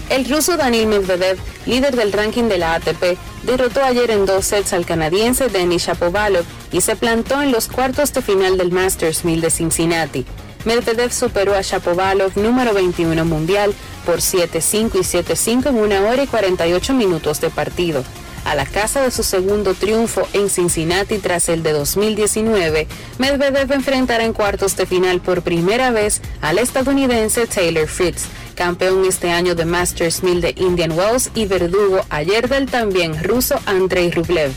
El 0.10 0.24
ruso 0.30 0.56
Daniil 0.56 0.88
Medvedev, 0.88 1.38
líder 1.66 1.96
del 1.96 2.14
ranking 2.14 2.46
de 2.46 2.58
la 2.58 2.76
ATP, 2.76 3.18
derrotó 3.44 3.84
ayer 3.84 4.10
en 4.10 4.26
dos 4.26 4.46
sets 4.46 4.72
al 4.72 4.86
canadiense 4.86 5.50
Denis 5.50 5.86
Shapovalov 5.86 6.46
y 6.72 6.80
se 6.80 6.96
plantó 6.96 7.42
en 7.42 7.52
los 7.52 7.68
cuartos 7.68 8.14
de 8.14 8.22
final 8.22 8.58
del 8.58 8.72
Masters 8.72 9.26
1000 9.26 9.42
de 9.42 9.50
Cincinnati. 9.50 10.26
Medvedev 10.64 11.12
superó 11.12 11.56
a 11.56 11.62
Shapovalov, 11.62 12.38
número 12.38 12.74
21 12.74 13.26
mundial, 13.26 13.74
por 14.06 14.20
7-5 14.20 14.96
y 14.96 15.00
7-5 15.00 15.68
en 15.68 15.78
una 15.78 16.02
hora 16.02 16.24
y 16.24 16.28
48 16.28 16.94
minutos 16.94 17.42
de 17.42 17.50
partido. 17.50 18.04
A 18.46 18.56
la 18.56 18.66
casa 18.66 19.02
de 19.02 19.12
su 19.12 19.24
segundo 19.24 19.74
triunfo 19.74 20.26
en 20.32 20.50
Cincinnati 20.50 21.18
tras 21.18 21.50
el 21.50 21.64
de 21.64 21.74
2019, 21.74 22.88
Medvedev 23.18 23.74
enfrentará 23.74 24.24
en 24.24 24.32
cuartos 24.32 24.78
de 24.78 24.86
final 24.86 25.20
por 25.20 25.42
primera 25.42 25.92
vez 25.92 26.22
al 26.40 26.58
estadounidense 26.58 27.46
Taylor 27.46 27.88
Fritz, 27.88 28.28
campeón 28.58 29.06
este 29.06 29.32
año 29.32 29.56
de 29.56 29.64
Masters 29.66 30.24
1000 30.24 30.42
de 30.42 30.54
Indian 30.58 30.92
Wells 30.92 31.32
y 31.36 31.46
verdugo 31.46 32.02
ayer 32.10 32.50
del 32.50 32.66
también 32.66 33.24
ruso 33.24 33.62
Andrei 33.66 34.12
Rublev. 34.12 34.52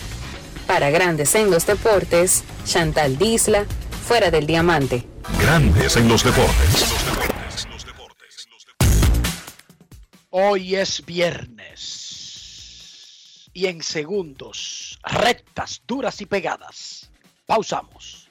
Para 0.66 0.90
Grandes 0.90 1.34
en 1.34 1.50
los 1.50 1.66
Deportes, 1.66 2.42
Chantal 2.64 3.18
Disla, 3.18 3.66
fuera 4.08 4.30
del 4.30 4.46
diamante. 4.46 5.06
Grandes 5.40 5.96
en 5.96 6.08
los 6.08 6.24
deportes. 6.24 6.86
Hoy 10.30 10.76
es 10.76 11.04
viernes. 11.04 12.00
Y 13.52 13.66
en 13.66 13.82
segundos, 13.82 14.98
rectas, 15.04 15.82
duras 15.86 16.20
y 16.22 16.26
pegadas. 16.26 17.10
Pausamos. 17.46 18.30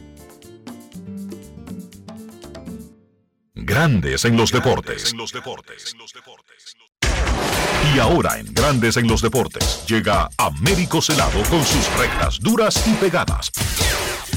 Grandes 3.65 4.25
en 4.25 4.37
los 4.37 4.51
deportes. 4.51 5.13
Y 7.93 7.99
ahora 7.99 8.39
en 8.39 8.53
Grandes 8.53 8.97
en 8.97 9.07
los 9.07 9.21
deportes 9.21 9.85
llega 9.87 10.29
Américo 10.37 11.01
Celado 11.01 11.41
con 11.49 11.63
sus 11.63 11.97
rectas 11.97 12.39
duras 12.39 12.87
y 12.87 12.93
pegadas. 12.93 13.51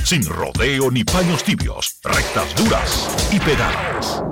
Sin 0.04 0.24
rodeo 0.24 0.90
ni 0.90 1.04
paños 1.04 1.42
tibios, 1.44 1.98
rectas 2.02 2.54
duras 2.56 3.28
y 3.32 3.38
pegadas. 3.40 4.22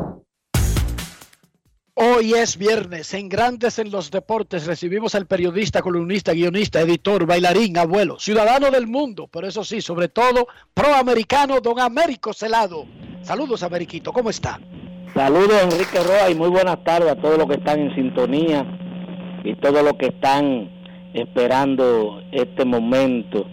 Hoy 1.94 2.32
es 2.34 2.56
viernes, 2.56 3.12
en 3.14 3.28
Grandes 3.28 3.78
en 3.78 3.90
los 3.90 4.10
Deportes 4.10 4.66
recibimos 4.66 5.14
al 5.14 5.26
periodista, 5.26 5.82
columnista, 5.82 6.32
guionista, 6.32 6.80
editor, 6.80 7.26
bailarín, 7.26 7.76
abuelo, 7.76 8.18
ciudadano 8.18 8.70
del 8.70 8.86
mundo, 8.86 9.28
pero 9.30 9.46
eso 9.46 9.62
sí, 9.62 9.82
sobre 9.82 10.08
todo, 10.08 10.48
proamericano, 10.72 11.60
don 11.60 11.78
Américo 11.78 12.32
Celado. 12.32 12.86
Saludos, 13.22 13.62
Ameriquito, 13.62 14.12
¿cómo 14.12 14.30
está? 14.30 14.58
Saludos, 15.14 15.62
Enrique 15.62 15.98
Roa, 16.02 16.30
y 16.30 16.34
muy 16.34 16.48
buenas 16.48 16.82
tardes 16.84 17.10
a 17.10 17.16
todos 17.16 17.36
los 17.36 17.46
que 17.46 17.56
están 17.56 17.78
en 17.78 17.94
sintonía 17.94 18.64
y 19.44 19.54
todos 19.56 19.84
los 19.84 19.92
que 19.94 20.06
están 20.06 20.70
esperando 21.12 22.22
este 22.32 22.64
momento, 22.64 23.44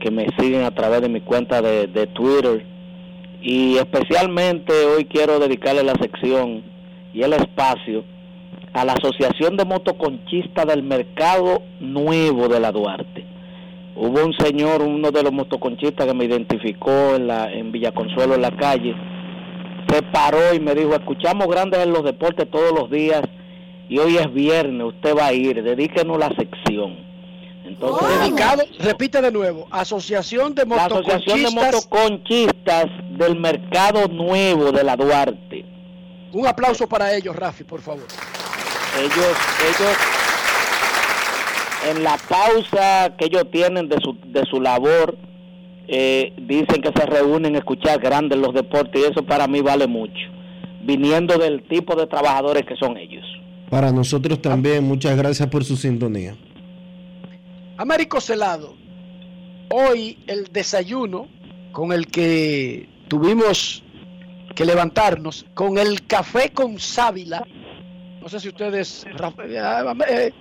que 0.00 0.10
me 0.10 0.26
siguen 0.36 0.64
a 0.64 0.72
través 0.72 1.00
de 1.00 1.08
mi 1.08 1.20
cuenta 1.20 1.62
de, 1.62 1.86
de 1.86 2.08
Twitter. 2.08 2.66
Y 3.40 3.76
especialmente 3.76 4.72
hoy 4.86 5.04
quiero 5.04 5.38
dedicarle 5.38 5.84
la 5.84 5.94
sección 5.94 6.64
y 7.14 7.22
el 7.22 7.34
espacio 7.34 8.02
a 8.72 8.84
la 8.84 8.94
Asociación 8.94 9.56
de 9.56 9.64
Motoconchistas 9.64 10.66
del 10.66 10.82
Mercado 10.82 11.62
Nuevo 11.78 12.48
de 12.48 12.58
la 12.58 12.72
Duarte. 12.72 13.24
Hubo 13.94 14.24
un 14.24 14.34
señor, 14.34 14.82
uno 14.82 15.12
de 15.12 15.22
los 15.22 15.32
motoconchistas 15.32 16.08
que 16.08 16.14
me 16.14 16.24
identificó 16.24 17.14
en, 17.14 17.28
la, 17.28 17.52
en 17.52 17.70
Villaconsuelo, 17.70 18.34
en 18.34 18.42
la 18.42 18.50
calle, 18.50 18.96
se 19.92 20.02
paró 20.02 20.54
y 20.54 20.60
me 20.60 20.74
dijo, 20.74 20.94
escuchamos 20.94 21.46
grandes 21.48 21.80
en 21.80 21.92
los 21.92 22.02
deportes 22.04 22.50
todos 22.50 22.72
los 22.72 22.90
días 22.90 23.22
y 23.88 23.98
hoy 23.98 24.16
es 24.16 24.32
viernes, 24.32 24.86
usted 24.86 25.14
va 25.14 25.26
a 25.26 25.32
ir, 25.32 25.62
dedíquenos 25.62 26.18
la 26.18 26.28
sección. 26.28 26.96
Entonces, 27.64 28.20
Dedicado, 28.20 28.62
repite 28.80 29.20
de 29.20 29.30
nuevo, 29.30 29.66
Asociación 29.70 30.54
de 30.54 30.64
la 30.64 30.86
Asociación 30.86 31.42
de 31.42 31.50
Motoconchistas 31.50 31.84
Motoconchistas 31.90 32.86
del 33.18 33.38
Mercado 33.38 34.08
Nuevo 34.08 34.72
de 34.72 34.82
la 34.82 34.96
Duarte. 34.96 35.64
Un 36.32 36.46
aplauso 36.46 36.88
para 36.88 37.14
ellos, 37.14 37.36
Rafi, 37.36 37.64
por 37.64 37.80
favor. 37.82 38.06
Ellos, 38.98 39.36
ellos, 39.68 39.96
en 41.90 42.02
la 42.02 42.16
pausa 42.16 43.14
que 43.16 43.26
ellos 43.26 43.44
tienen 43.52 43.88
de 43.88 43.98
su, 44.02 44.16
de 44.24 44.44
su 44.46 44.60
labor, 44.60 45.16
eh, 45.88 46.32
dicen 46.36 46.80
que 46.80 46.90
se 46.94 47.06
reúnen 47.06 47.54
a 47.54 47.58
escuchar 47.58 48.00
grandes 48.00 48.38
los 48.38 48.54
deportes 48.54 49.00
y 49.00 49.10
eso 49.10 49.24
para 49.24 49.46
mí 49.46 49.60
vale 49.60 49.86
mucho, 49.86 50.20
viniendo 50.82 51.38
del 51.38 51.62
tipo 51.68 51.96
de 51.96 52.06
trabajadores 52.06 52.64
que 52.64 52.76
son 52.76 52.96
ellos. 52.96 53.24
Para 53.70 53.90
nosotros 53.90 54.40
también, 54.40 54.84
muchas 54.84 55.16
gracias 55.16 55.48
por 55.48 55.64
su 55.64 55.76
sintonía. 55.76 56.36
Américo 57.78 58.20
Celado, 58.20 58.74
hoy 59.70 60.18
el 60.26 60.44
desayuno 60.52 61.26
con 61.72 61.92
el 61.92 62.06
que 62.06 62.88
tuvimos 63.08 63.82
que 64.54 64.64
levantarnos, 64.64 65.46
con 65.54 65.78
el 65.78 66.06
café 66.06 66.50
con 66.50 66.78
sábila, 66.78 67.46
no 68.20 68.28
sé 68.28 68.38
si 68.38 68.48
ustedes, 68.48 69.04
eh, 69.06 69.94
eh, 70.08 70.32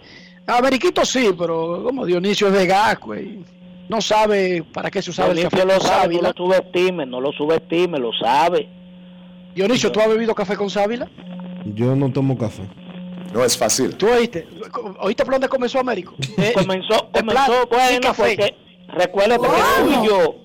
Ameriquito 0.45 1.05
sí, 1.05 1.29
pero 1.37 1.83
como 1.83 2.05
Dionisio 2.05 2.47
es 2.47 2.53
de 2.53 2.67
Gasco 2.67 3.15
y 3.15 3.43
no 3.91 3.99
sabe 3.99 4.63
para 4.63 4.89
qué 4.89 5.01
se 5.01 5.09
usaba 5.09 5.33
el 5.33 5.43
café 5.43 5.65
lo 5.65 5.77
con 5.77 5.81
sabe, 5.81 6.15
no 6.15 6.21
lo 6.21 6.33
subestime, 6.33 7.05
no 7.05 7.19
lo 7.19 7.33
subestime, 7.33 7.99
lo 7.99 8.13
sabe. 8.13 8.69
Dionisio, 9.53 9.91
¿tú 9.91 9.99
has 9.99 10.07
bebido 10.07 10.33
café 10.33 10.55
con 10.55 10.69
sábila? 10.69 11.09
Yo 11.65 11.93
no 11.93 12.09
tomo 12.09 12.37
café. 12.37 12.63
No 13.33 13.43
es 13.43 13.57
fácil. 13.57 13.97
¿Tú 13.97 14.07
oíste? 14.07 14.47
¿Oíste 15.01 15.25
por 15.25 15.33
dónde 15.33 15.49
comenzó 15.49 15.79
Américo? 15.79 16.15
Eh, 16.37 16.53
comenzó, 16.55 17.09
comenzó, 17.11 17.67
bueno, 17.69 17.99
café. 18.01 18.35
porque 18.37 18.55
recuérdate 18.87 19.45
que 19.45 19.83
tú 19.83 19.89
y 19.89 20.07
yo, 20.07 20.35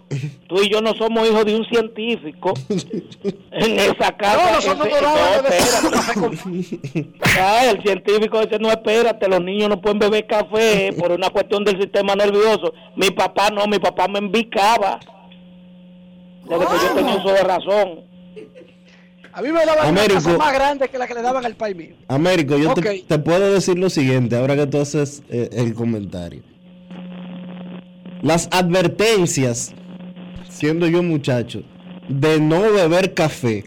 tú 0.49 0.63
y 0.63 0.69
yo 0.71 0.81
no 0.81 0.95
somos 0.95 1.29
hijos 1.29 1.45
de 1.45 1.57
un 1.57 1.65
científico 1.67 2.55
en 3.53 3.79
esa 3.81 4.17
casa. 4.17 4.53
No, 4.53 4.59
ese- 4.59 4.75
no 4.75 4.85
damos 4.85 5.43
de 5.43 5.59
espérate. 5.59 7.11
Ah, 7.41 7.65
el 7.71 7.83
científico 7.83 8.41
dice, 8.41 8.59
no, 8.59 8.71
espérate, 8.71 9.29
los 9.29 9.43
niños 9.43 9.69
no 9.69 9.81
pueden 9.81 9.99
beber 9.99 10.27
café 10.27 10.93
por 10.99 11.13
una 11.13 11.29
cuestión 11.31 11.65
del 11.65 11.81
sistema 11.81 12.15
nervioso. 12.15 12.73
Mi 12.97 13.11
papá 13.11 13.51
no, 13.51 13.67
mi 13.67 13.79
papá 13.79 14.07
me 14.09 14.19
embicaba. 14.21 15.01
Desde 16.49 16.65
que 16.65 16.73
yo 16.87 16.95
tenía 16.95 17.17
uso 17.17 17.29
de 17.33 17.43
razón. 17.43 18.01
A 19.33 19.43
mí 19.43 19.49
me 19.53 19.67
daban 19.67 19.89
Américo. 19.89 20.13
una 20.15 20.23
casa 20.25 20.39
más 20.39 20.53
grande 20.55 20.89
que 20.89 20.97
la 20.97 21.07
que 21.07 21.13
le 21.15 21.21
daban 21.23 21.45
al 21.45 21.57
país 21.57 21.77
mío. 21.77 21.95
Américo, 22.09 22.57
yo 22.57 22.73
te- 22.73 22.81
Ok. 22.81 23.07
te, 23.07 23.19
puedo 23.19 23.53
decir 23.53 23.77
lo 23.79 23.91
siguiente, 23.91 24.37
ahora 24.37 24.57
que 24.57 24.67
tú 24.67 24.79
haces 24.81 25.23
eh, 25.29 25.51
el 25.53 25.75
comentario. 25.75 26.43
Las 28.23 28.49
advertencias, 28.51 29.75
siendo 30.59 30.87
yo 30.89 31.03
muchacho, 31.03 31.63
de 32.09 32.41
no 32.41 32.61
beber 32.73 33.15
café, 33.15 33.65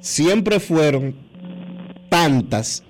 siempre 0.00 0.58
fueron 0.58 1.14
tantas 2.08 2.82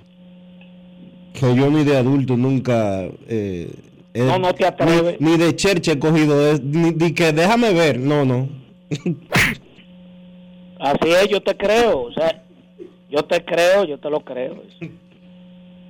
que 1.35 1.55
yo 1.55 1.71
ni 1.71 1.85
de 1.85 1.97
adulto 1.97 2.37
nunca... 2.37 3.03
eh, 3.29 3.71
he- 4.15 4.25
No, 4.25 4.39
no 4.39 4.55
te 4.55 4.67
atreves. 4.67 5.21
Ni, 5.21 5.33
ni 5.33 5.37
de 5.37 5.55
cherche 5.55 5.93
he 5.93 5.99
cogido, 5.99 6.53
es- 6.53 6.63
ni, 6.63 6.91
ni 6.93 7.13
que 7.13 7.33
déjame 7.33 7.73
ver, 7.73 7.99
no, 8.01 8.25
no. 8.25 8.49
Así 10.81 11.11
es, 11.11 11.29
yo 11.29 11.43
te 11.43 11.57
creo. 11.57 12.03
O 12.03 12.13
sea, 12.13 12.43
yo 13.11 13.25
te 13.25 13.45
creo, 13.45 13.85
yo 13.85 13.99
te 13.99 14.09
lo 14.11 14.21
creo. 14.21 14.63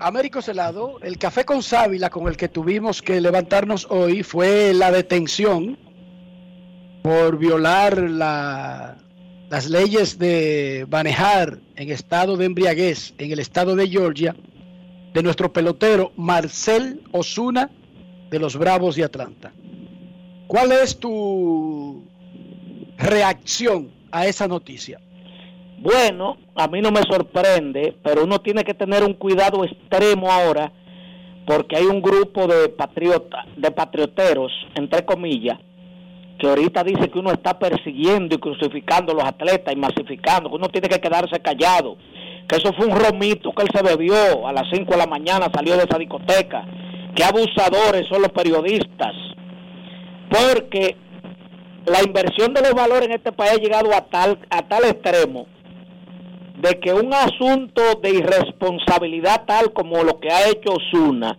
Américo 0.00 0.40
Celado, 0.42 0.98
el 1.02 1.18
café 1.18 1.44
con 1.44 1.62
sábila 1.62 2.08
con 2.10 2.28
el 2.28 2.36
que 2.36 2.48
tuvimos 2.48 3.02
que 3.02 3.20
levantarnos 3.20 3.86
hoy 3.90 4.22
fue 4.22 4.72
la 4.74 4.90
detención 4.92 5.76
por 7.02 7.38
violar 7.38 7.98
la- 7.98 8.96
las 9.50 9.68
leyes 9.70 10.18
de 10.18 10.86
manejar 10.90 11.58
en 11.76 11.90
estado 11.90 12.36
de 12.36 12.44
embriaguez 12.46 13.14
en 13.18 13.32
el 13.32 13.38
estado 13.38 13.76
de 13.76 13.88
Georgia 13.88 14.34
de 15.14 15.22
nuestro 15.22 15.52
pelotero 15.52 16.12
Marcel 16.16 17.00
Osuna 17.12 17.70
de 18.30 18.38
los 18.38 18.56
Bravos 18.56 18.94
de 18.96 19.04
Atlanta. 19.04 19.52
¿Cuál 20.46 20.72
es 20.72 20.98
tu 20.98 22.04
reacción 22.98 23.90
a 24.10 24.26
esa 24.26 24.46
noticia? 24.48 25.00
Bueno, 25.80 26.36
a 26.56 26.66
mí 26.68 26.80
no 26.80 26.90
me 26.90 27.02
sorprende, 27.02 27.96
pero 28.02 28.24
uno 28.24 28.40
tiene 28.40 28.64
que 28.64 28.74
tener 28.74 29.04
un 29.04 29.14
cuidado 29.14 29.64
extremo 29.64 30.30
ahora, 30.30 30.72
porque 31.46 31.76
hay 31.76 31.84
un 31.84 32.02
grupo 32.02 32.46
de 32.46 32.68
patriota, 32.68 33.44
de 33.56 33.70
patrioteros, 33.70 34.52
entre 34.74 35.04
comillas, 35.04 35.58
que 36.38 36.46
ahorita 36.46 36.84
dice 36.84 37.10
que 37.10 37.18
uno 37.18 37.32
está 37.32 37.58
persiguiendo 37.58 38.34
y 38.34 38.38
crucificando 38.38 39.12
a 39.12 39.16
los 39.16 39.24
atletas 39.24 39.74
y 39.74 39.76
masificando, 39.76 40.48
que 40.48 40.56
uno 40.56 40.68
tiene 40.68 40.88
que 40.88 41.00
quedarse 41.00 41.40
callado, 41.40 41.96
que 42.48 42.56
eso 42.56 42.72
fue 42.74 42.86
un 42.86 42.96
romito 42.96 43.52
que 43.52 43.62
él 43.62 43.68
se 43.74 43.82
bebió 43.82 44.46
a 44.46 44.52
las 44.52 44.64
5 44.72 44.90
de 44.90 44.96
la 44.96 45.06
mañana, 45.06 45.50
salió 45.52 45.76
de 45.76 45.84
esa 45.84 45.98
discoteca, 45.98 46.64
que 47.14 47.24
abusadores 47.24 48.06
son 48.08 48.22
los 48.22 48.32
periodistas, 48.32 49.14
porque 50.30 50.96
la 51.86 52.02
inversión 52.02 52.54
de 52.54 52.62
los 52.62 52.72
valores 52.72 53.08
en 53.08 53.14
este 53.14 53.32
país 53.32 53.52
ha 53.52 53.60
llegado 53.60 53.94
a 53.94 54.02
tal, 54.02 54.38
a 54.50 54.62
tal 54.62 54.84
extremo 54.84 55.46
de 56.60 56.78
que 56.80 56.92
un 56.92 57.12
asunto 57.14 57.82
de 58.02 58.10
irresponsabilidad 58.10 59.44
tal 59.46 59.72
como 59.72 60.02
lo 60.02 60.18
que 60.18 60.30
ha 60.30 60.48
hecho 60.48 60.74
Osuna, 60.74 61.38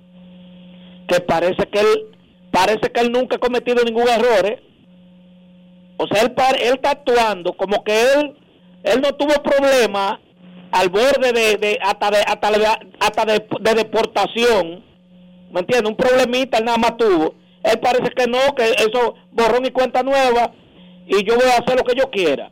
que 1.08 1.20
parece 1.22 1.68
que 1.72 1.80
él 1.80 2.06
parece 2.52 2.92
que 2.92 3.02
él 3.02 3.12
nunca 3.12 3.36
ha 3.36 3.40
cometido 3.40 3.84
ningún 3.84 4.08
error, 4.08 4.46
¿eh? 4.46 4.60
O 6.02 6.08
sea, 6.08 6.24
él, 6.24 6.34
él 6.64 6.74
está 6.74 6.92
actuando 6.92 7.54
como 7.54 7.84
que 7.84 8.02
él 8.84 9.02
no 9.02 9.12
tuvo 9.14 9.34
problema 9.44 10.20
al 10.72 10.90
borde 10.90 11.34
de, 11.34 11.58
de 11.58 11.78
hasta 11.82 12.10
de 12.12 12.18
hasta, 12.26 12.52
de, 12.52 12.66
hasta 13.00 13.26
de, 13.26 13.46
de 13.60 13.74
deportación, 13.76 14.84
¿me 15.52 15.60
entiendes? 15.60 15.90
Un 15.92 15.98
problemita 15.98 16.58
él 16.60 16.66
nada 16.66 16.78
más 16.78 16.96
tuvo. 16.98 17.36
Él 17.64 17.78
parece 17.80 18.10
que 18.16 18.26
no, 18.28 18.56
que 18.56 18.64
eso 18.70 19.16
borrón 19.32 19.66
y 19.66 19.72
cuenta 19.72 20.02
nueva 20.02 20.52
y 21.06 21.24
yo 21.26 21.36
voy 21.36 21.46
a 21.50 21.58
hacer 21.62 21.76
lo 21.78 21.84
que 21.84 21.98
yo 21.98 22.10
quiera 22.10 22.50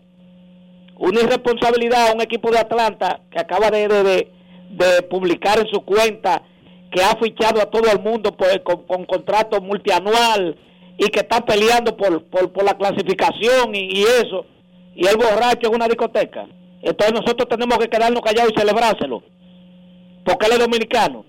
una 1.00 1.22
irresponsabilidad 1.22 2.08
a 2.10 2.14
un 2.14 2.22
equipo 2.22 2.50
de 2.50 2.58
Atlanta 2.58 3.20
que 3.32 3.40
acaba 3.40 3.70
de- 3.70 4.28
de 4.72 5.02
publicar 5.04 5.60
en 5.60 5.68
su 5.68 5.82
cuenta 5.86 6.42
que 6.92 7.04
ha 7.04 7.16
fichado 7.22 7.62
a 7.62 7.70
todo 7.70 7.84
el 7.92 8.00
mundo 8.00 8.36
por- 8.36 8.64
con, 8.64 8.84
con 8.88 9.06
contrato 9.06 9.62
multianual 9.62 10.58
y 10.98 11.08
que 11.10 11.20
está 11.20 11.46
peleando 11.46 11.96
por, 11.96 12.24
por, 12.26 12.52
por 12.52 12.64
la 12.64 12.78
clasificación 12.78 13.74
y, 13.74 14.04
eso, 14.04 14.46
y 14.96 15.06
el 15.08 15.18
borracho 15.18 15.68
en 15.68 15.76
una 15.76 15.88
discoteca. 15.88 16.48
Entonces 16.82 17.14
nosotros 17.14 17.48
tenemos 17.50 17.78
que 17.78 17.90
quedarnos 17.90 18.22
callados 18.22 18.52
y 18.56 18.60
celebrárselo, 18.60 19.24
porque 20.26 20.46
él 20.48 20.54
es 20.54 20.60
dominicano. 20.60 21.26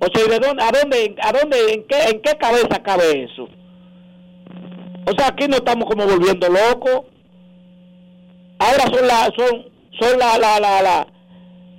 O 0.00 0.06
sea, 0.14 0.24
¿y 0.24 0.30
de 0.30 0.38
dónde, 0.38 0.62
a 0.62 0.70
dónde, 0.70 1.16
a 1.20 1.32
dónde, 1.32 1.72
en 1.72 1.84
qué, 1.84 2.02
en 2.10 2.22
qué 2.22 2.36
cabeza 2.36 2.82
cabe 2.82 3.24
eso? 3.24 3.48
O 5.06 5.12
sea, 5.16 5.28
aquí 5.28 5.46
no 5.48 5.56
estamos 5.56 5.86
como 5.86 6.06
volviendo 6.06 6.48
locos 6.48 7.06
ahora 8.58 8.84
son 8.92 9.06
la 9.06 9.32
son 9.36 9.66
son 9.98 10.18
la 10.18 10.38
la 10.38 10.60
la, 10.60 10.82
la 10.82 11.06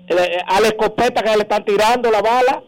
eh, 0.07 0.37
a 0.47 0.59
la 0.59 0.67
escopeta 0.67 1.21
que 1.21 1.35
le 1.35 1.43
están 1.43 1.63
tirando 1.65 2.09
la 2.09 2.21
bala 2.21 2.63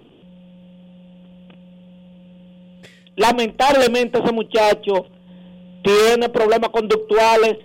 lamentablemente 3.21 4.19
ese 4.19 4.33
muchacho 4.33 5.05
tiene 5.83 6.29
problemas 6.29 6.69
conductuales 6.69 7.57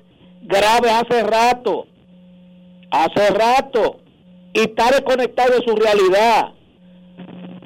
graves 0.43 0.93
hace 0.93 1.23
rato 1.23 1.87
hace 2.91 3.31
rato 3.31 4.01
y 4.53 4.61
está 4.61 4.91
desconectado 4.91 5.55
de 5.55 5.65
su 5.67 5.77
realidad. 5.77 6.53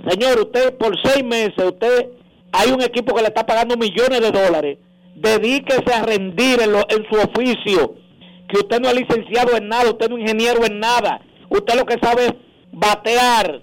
Señor 0.08 0.40
usted 0.40 0.76
por 0.76 0.96
seis 1.02 1.24
meses 1.24 1.62
usted 1.64 2.08
hay 2.52 2.70
un 2.70 2.82
equipo 2.82 3.14
que 3.14 3.22
le 3.22 3.28
está 3.28 3.46
pagando 3.46 3.76
millones 3.76 4.20
de 4.20 4.30
dólares. 4.30 4.78
Dedíquese 5.14 5.92
a 5.92 6.02
rendir 6.02 6.60
en, 6.60 7.06
su 7.08 7.16
oficio 7.16 7.94
que 8.48 8.58
usted 8.58 8.80
no 8.80 8.88
es 8.88 8.94
licenciado 8.94 9.56
en 9.56 9.68
nada, 9.68 9.90
usted 9.90 10.08
no 10.08 10.16
es 10.16 10.22
ingeniero 10.22 10.64
en 10.64 10.80
nada, 10.80 11.20
usted 11.48 11.74
lo 11.76 11.84
que 11.84 11.98
sabe 12.02 12.26
es 12.26 12.32
batear. 12.72 13.62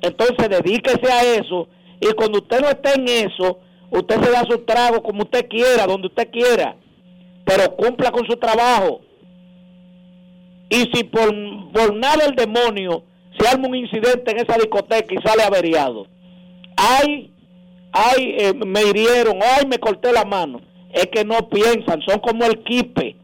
Entonces 0.00 0.48
dedíquese 0.48 1.12
a 1.12 1.22
eso 1.34 1.68
y 2.02 2.12
cuando 2.14 2.38
usted 2.38 2.60
no 2.60 2.68
esté 2.68 2.94
en 2.96 3.28
eso, 3.28 3.60
usted 3.90 4.20
se 4.20 4.30
da 4.32 4.44
su 4.44 4.58
trago 4.64 5.00
como 5.04 5.22
usted 5.22 5.48
quiera, 5.48 5.86
donde 5.86 6.08
usted 6.08 6.28
quiera, 6.32 6.76
pero 7.44 7.76
cumpla 7.76 8.10
con 8.10 8.26
su 8.26 8.36
trabajo. 8.36 9.02
Y 10.68 10.90
si 10.92 11.04
por, 11.04 11.30
por 11.72 11.94
nada 11.94 12.24
el 12.26 12.34
demonio 12.34 13.04
se 13.38 13.46
arma 13.46 13.68
un 13.68 13.76
incidente 13.76 14.32
en 14.32 14.38
esa 14.38 14.54
discoteca 14.54 15.14
y 15.14 15.22
sale 15.22 15.44
averiado, 15.44 16.08
ay, 16.76 17.32
ay, 17.92 18.34
eh, 18.36 18.52
me 18.66 18.82
hirieron, 18.82 19.38
ay, 19.40 19.64
me 19.68 19.78
corté 19.78 20.12
la 20.12 20.24
mano, 20.24 20.60
es 20.92 21.06
que 21.06 21.24
no 21.24 21.48
piensan, 21.48 22.02
son 22.02 22.18
como 22.18 22.44
el 22.46 22.64
kipe. 22.64 23.14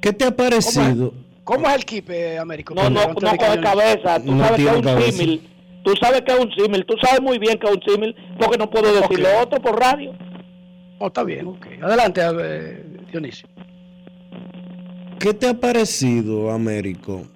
¿Qué 0.00 0.12
te 0.12 0.26
ha 0.26 0.30
parecido? 0.30 1.12
¿Cómo 1.44 1.68
es 1.68 1.74
el 1.76 1.84
kipe, 1.84 2.38
Américo? 2.38 2.74
No, 2.74 2.88
no, 2.88 3.08
no 3.08 3.14
coge 3.14 3.60
cabeza. 3.60 4.22
Tú 4.22 4.32
No 4.34 4.44
sabes 4.44 4.56
que 4.62 4.68
es 4.70 4.76
un 4.76 4.82
cabeza. 4.82 5.12
símil. 5.12 5.48
Tú 5.84 5.92
sabes 6.00 6.20
que 6.22 6.32
es 6.32 6.38
un 6.38 6.52
símil. 6.52 6.86
Tú 6.86 6.94
sabes 7.02 7.20
muy 7.20 7.38
bien 7.38 7.58
que 7.58 7.66
es 7.66 7.74
un 7.74 7.82
símil 7.82 8.14
porque 8.38 8.56
no 8.58 8.70
puedo 8.70 8.92
decir 8.94 9.18
lo 9.18 9.40
otro 9.40 9.60
por 9.60 9.78
radio. 9.78 10.12
Oh, 10.98 11.08
está 11.08 11.24
bien, 11.24 11.46
ok. 11.48 11.66
Adelante, 11.82 12.20
eh, 12.40 12.84
Dionisio. 13.10 13.48
¿qué 15.18 15.32
te 15.34 15.48
ha 15.48 15.54
parecido, 15.54 16.50
Américo? 16.50 17.26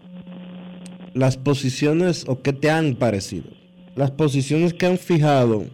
Las 1.14 1.36
posiciones, 1.36 2.24
o 2.28 2.42
qué 2.42 2.52
te 2.52 2.68
han 2.70 2.94
parecido? 2.96 3.48
Las 3.94 4.10
posiciones 4.10 4.74
que 4.74 4.86
han 4.86 4.98
fijado 4.98 5.64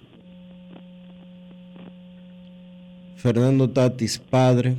Fernando 3.16 3.70
Tatis 3.70 4.18
padre, 4.18 4.76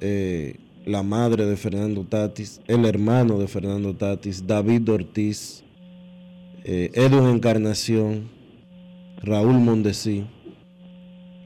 eh, 0.00 0.56
la 0.88 1.02
madre 1.02 1.44
de 1.44 1.56
Fernando 1.56 2.02
Tatis, 2.02 2.62
el 2.66 2.86
hermano 2.86 3.38
de 3.38 3.46
Fernando 3.46 3.94
Tatis, 3.94 4.46
David 4.46 4.88
Ortiz, 4.90 5.62
eh, 6.64 6.90
Edwin 6.94 7.28
Encarnación, 7.28 8.30
Raúl 9.22 9.58
Mondesí 9.58 10.24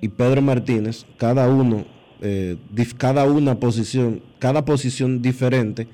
y 0.00 0.08
Pedro 0.08 0.42
Martínez, 0.42 1.06
cada 1.16 1.48
uno, 1.48 1.84
eh, 2.20 2.56
cada 2.96 3.24
una 3.24 3.58
posición, 3.58 4.22
cada 4.38 4.64
posición 4.64 5.20
diferente, 5.20 5.88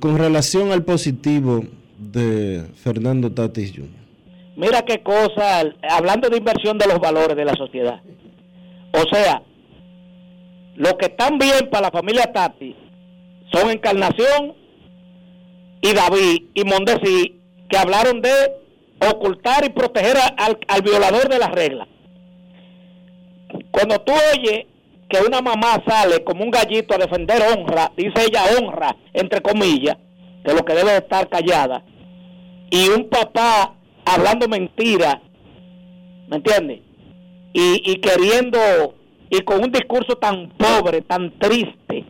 con 0.00 0.18
relación 0.18 0.72
al 0.72 0.82
positivo 0.82 1.64
de 2.00 2.64
Fernando 2.82 3.30
Tatis 3.30 3.70
Jr. 3.76 4.02
Mira 4.56 4.82
qué 4.82 5.04
cosa, 5.04 5.60
hablando 5.88 6.28
de 6.28 6.36
inversión 6.36 6.78
de 6.78 6.88
los 6.88 6.98
valores 6.98 7.36
de 7.36 7.44
la 7.44 7.54
sociedad. 7.54 8.02
O 8.92 9.14
sea, 9.14 9.42
lo 10.74 10.96
que 10.96 11.06
están 11.06 11.38
bien 11.38 11.68
para 11.70 11.86
la 11.86 11.90
familia 11.90 12.32
Tati 12.32 12.74
son 13.52 13.70
Encarnación 13.70 14.54
y 15.82 15.92
David 15.92 16.44
y 16.54 16.64
Mondesi, 16.64 17.40
que 17.68 17.76
hablaron 17.76 18.22
de 18.22 18.32
ocultar 19.10 19.64
y 19.64 19.70
proteger 19.70 20.16
al, 20.36 20.82
violador 20.82 21.28
de 21.28 21.38
las 21.38 21.50
reglas. 21.50 21.88
Cuando 23.70 24.00
tú 24.00 24.12
oyes 24.12 24.66
que 25.08 25.20
una 25.26 25.42
mamá 25.42 25.82
sale 25.86 26.22
como 26.24 26.44
un 26.44 26.50
gallito 26.50 26.94
a 26.94 26.98
defender 26.98 27.42
honra, 27.42 27.92
dice 27.96 28.26
ella 28.26 28.44
honra, 28.56 28.96
entre 29.12 29.42
comillas, 29.42 29.96
de 30.44 30.54
lo 30.54 30.64
que 30.64 30.74
debe 30.74 30.96
estar 30.96 31.28
callada, 31.28 31.84
y 32.70 32.88
un 32.88 33.08
papá 33.10 33.74
hablando 34.04 34.48
mentira, 34.48 35.20
¿me 36.28 36.36
entiendes? 36.36 36.80
Y 37.52 37.96
queriendo, 37.96 38.58
y 39.32 39.40
con 39.40 39.64
un 39.64 39.72
discurso 39.72 40.16
tan 40.16 40.50
pobre, 40.58 41.00
tan 41.00 41.38
triste, 41.38 42.04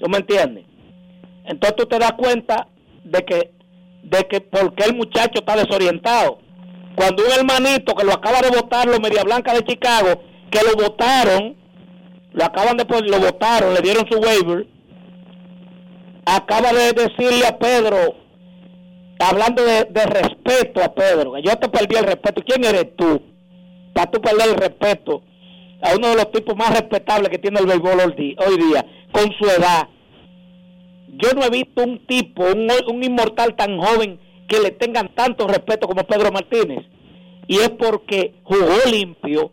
¿tú 0.00 0.08
me 0.10 0.18
entiendes? 0.18 0.64
Entonces 1.44 1.76
tú 1.76 1.86
te 1.86 2.00
das 2.00 2.14
cuenta 2.14 2.66
de 3.04 3.24
que, 3.24 3.52
de 4.02 4.26
que 4.26 4.40
por 4.40 4.74
qué 4.74 4.86
el 4.86 4.96
muchacho 4.96 5.38
está 5.38 5.54
desorientado. 5.54 6.40
Cuando 6.96 7.22
un 7.24 7.30
hermanito 7.30 7.94
que 7.94 8.04
lo 8.04 8.12
acaba 8.12 8.40
de 8.40 8.50
votar, 8.50 8.88
los 8.88 8.98
Media 8.98 9.22
Blanca 9.22 9.54
de 9.54 9.64
Chicago, 9.64 10.20
que 10.50 10.58
lo 10.66 10.74
votaron, 10.82 11.56
lo 12.32 12.44
acaban 12.44 12.76
de 12.76 12.84
lo 12.84 13.20
votaron, 13.20 13.72
le 13.72 13.80
dieron 13.80 14.04
su 14.10 14.18
waiver, 14.18 14.66
acaba 16.26 16.72
de 16.72 16.92
decirle 16.92 17.46
a 17.46 17.56
Pedro, 17.56 18.16
hablando 19.20 19.62
de, 19.62 19.84
respeto 20.06 20.82
a 20.82 20.92
Pedro, 20.92 21.38
yo 21.38 21.54
te 21.56 21.68
perdí 21.68 21.94
el 21.94 22.04
respeto. 22.04 22.42
¿Quién 22.44 22.64
eres 22.64 22.96
tú? 22.96 23.22
Para 23.94 24.10
tú 24.10 24.20
perder 24.20 24.48
el 24.48 24.56
respeto 24.56 25.22
a 25.82 25.96
uno 25.96 26.08
de 26.08 26.16
los 26.16 26.32
tipos 26.32 26.56
más 26.56 26.70
respetables 26.70 27.30
que 27.30 27.38
tiene 27.38 27.60
el 27.60 27.66
béisbol 27.66 28.00
hoy 28.00 28.56
día, 28.56 28.84
con 29.12 29.32
su 29.32 29.44
edad. 29.44 29.88
Yo 31.08 31.32
no 31.34 31.44
he 31.44 31.50
visto 31.50 31.82
un 31.82 32.06
tipo, 32.06 32.44
un, 32.44 32.68
un 32.88 33.02
inmortal 33.02 33.54
tan 33.56 33.78
joven 33.78 34.18
que 34.48 34.60
le 34.60 34.70
tengan 34.72 35.14
tanto 35.14 35.46
respeto 35.46 35.86
como 35.86 36.04
Pedro 36.04 36.32
Martínez. 36.32 36.84
Y 37.46 37.56
es 37.56 37.70
porque 37.70 38.34
jugó 38.44 38.76
limpio, 38.90 39.52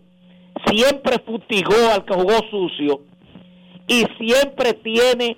siempre 0.67 1.17
futigó 1.25 1.75
al 1.93 2.05
que 2.05 2.13
jugó 2.13 2.33
sucio 2.49 3.01
y 3.87 4.05
siempre 4.17 4.73
tiene 4.73 5.37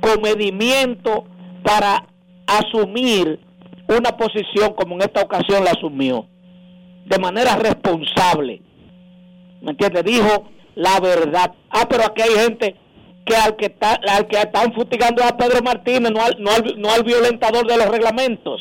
comedimiento 0.00 1.24
para 1.62 2.06
asumir 2.46 3.40
una 3.88 4.16
posición 4.16 4.74
como 4.74 4.94
en 4.96 5.02
esta 5.02 5.22
ocasión 5.22 5.64
la 5.64 5.72
asumió, 5.72 6.26
de 7.06 7.18
manera 7.18 7.56
responsable. 7.56 8.62
¿Me 9.64 9.72
entiendes? 9.72 10.04
Dijo 10.04 10.48
la 10.74 11.00
verdad. 11.00 11.52
Ah, 11.70 11.86
pero 11.88 12.04
aquí 12.04 12.22
hay 12.22 12.34
gente 12.34 12.76
que 13.24 13.34
al 13.34 13.56
que, 13.56 13.66
está, 13.66 13.98
al 14.08 14.26
que 14.26 14.36
están 14.36 14.72
futigando 14.74 15.24
a 15.24 15.36
Pedro 15.36 15.62
Martínez, 15.62 16.12
no 16.12 16.22
al, 16.22 16.36
no, 16.38 16.50
al, 16.50 16.80
no 16.80 16.90
al 16.90 17.02
violentador 17.02 17.66
de 17.66 17.76
los 17.76 17.88
reglamentos. 17.88 18.60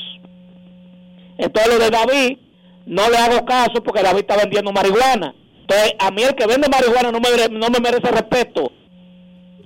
Entonces 1.38 1.74
lo 1.74 1.80
de 1.80 1.90
David, 1.90 2.38
no 2.86 3.10
le 3.10 3.18
hago 3.18 3.46
caso 3.46 3.84
porque 3.84 4.02
David 4.02 4.22
está 4.22 4.38
vendiendo 4.38 4.72
marihuana. 4.72 5.36
Entonces, 5.62 5.94
a 6.00 6.12
mí 6.12 6.24
el 6.24 6.36
que 6.36 6.48
vende 6.48 6.68
marihuana 6.70 7.12
no 7.12 7.20
me, 7.20 7.30
no 7.50 7.70
me 7.70 7.80
merece 7.80 8.12
respeto. 8.12 8.72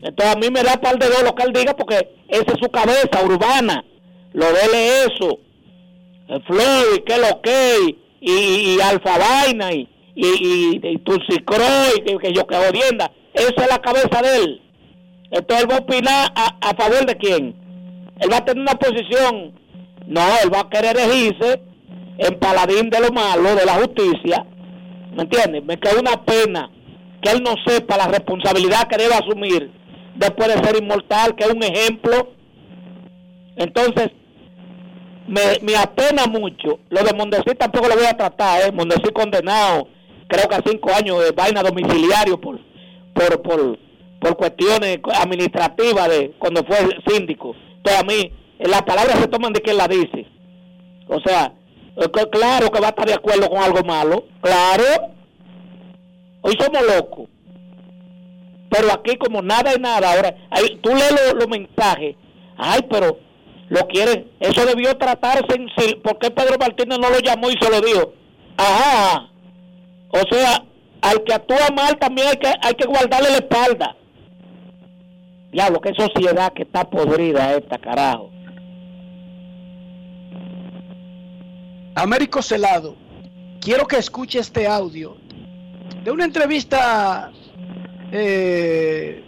Entonces, 0.02 0.36
a 0.36 0.40
mí 0.40 0.50
me 0.50 0.64
da 0.64 0.80
par 0.80 0.98
de 0.98 1.08
dos 1.08 1.24
lo 1.24 1.36
que 1.36 1.44
él 1.44 1.54
diga 1.54 1.76
porque 1.76 2.10
esa 2.28 2.54
es 2.54 2.60
su 2.60 2.70
cabeza 2.70 3.24
urbana 3.24 3.84
lo 4.34 4.46
dele 4.54 5.06
eso, 5.06 5.40
el 6.28 6.44
Floyd, 6.44 7.04
que 7.06 7.18
lo 7.18 7.42
que, 7.42 7.96
y, 8.22 8.32
y 8.32 8.82
Alfa 8.82 9.18
Vaina, 9.18 9.74
y, 9.74 9.88
y, 10.18 10.80
y, 10.82 10.98
Tulsi 11.00 11.38
que, 11.38 12.18
que 12.18 12.34
yo 12.34 12.48
que 12.48 12.56
odienda, 12.56 13.12
esa 13.34 13.64
es 13.64 13.70
la 13.70 13.80
cabeza 13.80 14.22
de 14.24 14.44
él. 14.44 14.62
Entonces 15.30 15.64
él 15.64 15.72
va 15.72 15.76
a 15.76 15.80
opinar 15.80 16.32
a, 16.36 16.76
favor 16.76 17.06
de 17.06 17.16
quién. 17.18 17.56
Él 18.20 18.32
va 18.32 18.38
a 18.38 18.46
tener 18.46 18.62
una 18.62 18.74
posición, 18.74 19.54
no, 20.08 20.22
él 20.44 20.52
va 20.52 20.62
a 20.62 20.70
querer 20.70 20.98
elegirse 20.98 21.62
en 22.18 22.40
paladín 22.40 22.90
de 22.90 23.00
lo 23.00 23.12
malo, 23.12 23.56
de 23.56 23.66
la 23.66 23.74
justicia. 23.76 24.44
¿Me 25.14 25.24
entiendes? 25.24 25.64
Me 25.64 25.78
queda 25.78 26.00
una 26.00 26.24
pena 26.26 26.72
que 27.22 27.30
él 27.30 27.44
no 27.44 27.54
sepa 27.68 27.98
la 27.98 28.08
responsabilidad 28.08 28.88
que 28.88 28.98
debe 28.98 29.14
asumir 29.14 29.72
después 30.16 30.48
de 30.48 30.64
ser 30.64 30.82
inmortal, 30.82 31.36
que 31.36 31.44
es 31.44 31.52
un 31.52 31.62
ejemplo. 31.62 32.32
Entonces, 33.56 34.10
me, 35.28 35.76
apena 35.76 36.26
mucho. 36.26 36.80
Lo 36.90 37.04
de 37.04 37.14
Mondesí 37.14 37.54
tampoco 37.56 37.88
lo 37.88 37.96
voy 37.96 38.06
a 38.06 38.18
tratar, 38.18 38.62
¿eh? 38.62 38.72
Mondesí 38.72 39.12
condenado, 39.14 39.88
creo 40.28 40.48
que 40.48 40.56
a 40.56 40.64
cinco 40.66 40.92
años 40.94 41.24
de 41.24 41.32
vaina 41.32 41.64
domiciliario 41.64 42.40
por, 42.40 42.60
por, 43.14 43.42
por, 43.42 43.80
por 44.20 44.38
cuestiones 44.38 45.00
administrativas 45.16 46.10
de 46.10 46.32
cuando 46.40 46.64
fue 46.64 46.78
síndico. 47.08 47.56
Entonces 47.78 48.02
a 48.02 48.06
mí, 48.06 48.32
las 48.60 48.82
palabras 48.84 49.20
se 49.20 49.28
toman 49.28 49.54
de 49.54 49.62
quien 49.62 49.78
la 49.78 49.88
dice. 49.88 50.26
O 51.08 51.20
sea, 51.22 51.54
claro 52.32 52.70
que 52.72 52.80
va 52.80 52.88
a 52.88 52.90
estar 52.90 53.08
de 53.08 53.14
acuerdo 53.14 53.50
con 53.50 53.60
algo 53.60 53.84
malo, 53.84 54.26
claro. 54.42 55.14
Hoy 56.42 56.56
somos 56.60 56.82
locos. 56.86 57.30
Pero 58.70 58.92
aquí 58.92 59.16
como 59.18 59.42
nada 59.42 59.74
y 59.76 59.80
nada, 59.80 60.14
ahora, 60.14 60.36
tú 60.82 60.90
lees 60.90 61.34
los 61.36 61.48
mensajes, 61.48 62.16
ay, 62.58 62.82
pero 62.90 63.18
lo 63.70 63.88
quieren. 63.88 64.30
Eso 64.40 64.66
debió 64.66 64.96
tratarse 64.98 65.56
en 65.56 66.02
¿Por 66.02 66.18
qué 66.20 66.32
Pedro 66.32 66.58
Martínez 66.60 67.00
no 67.00 67.10
lo 67.10 67.20
llamó 67.20 67.50
y 67.50 67.56
se 67.60 67.70
lo 67.70 67.82
dijo? 67.82 68.14
Ajá. 68.58 69.30
O 70.10 70.20
sea, 70.32 70.64
al 71.02 71.24
que 71.24 71.34
actúa 71.34 71.70
mal 71.76 71.98
también 71.98 72.28
hay 72.30 72.38
que, 72.38 72.54
hay 72.62 72.74
que 72.74 72.88
guardarle 72.88 73.30
la 73.30 73.38
espalda. 73.38 73.96
Diablo, 75.52 75.82
qué 75.82 75.94
sociedad 75.94 76.54
que 76.54 76.64
está 76.64 76.90
podrida 76.90 77.56
esta, 77.56 77.78
carajo. 77.78 78.32
Américo 81.96 82.42
Celado, 82.42 82.96
quiero 83.60 83.88
que 83.88 83.98
escuche 83.98 84.40
este 84.40 84.68
audio 84.68 85.18
de 86.04 86.12
una 86.12 86.26
entrevista 86.26 87.32
eh, 88.12 89.24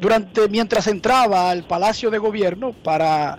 durante 0.00 0.48
mientras 0.48 0.86
entraba 0.86 1.50
al 1.50 1.64
Palacio 1.64 2.10
de 2.10 2.18
Gobierno 2.18 2.72
para 2.72 3.38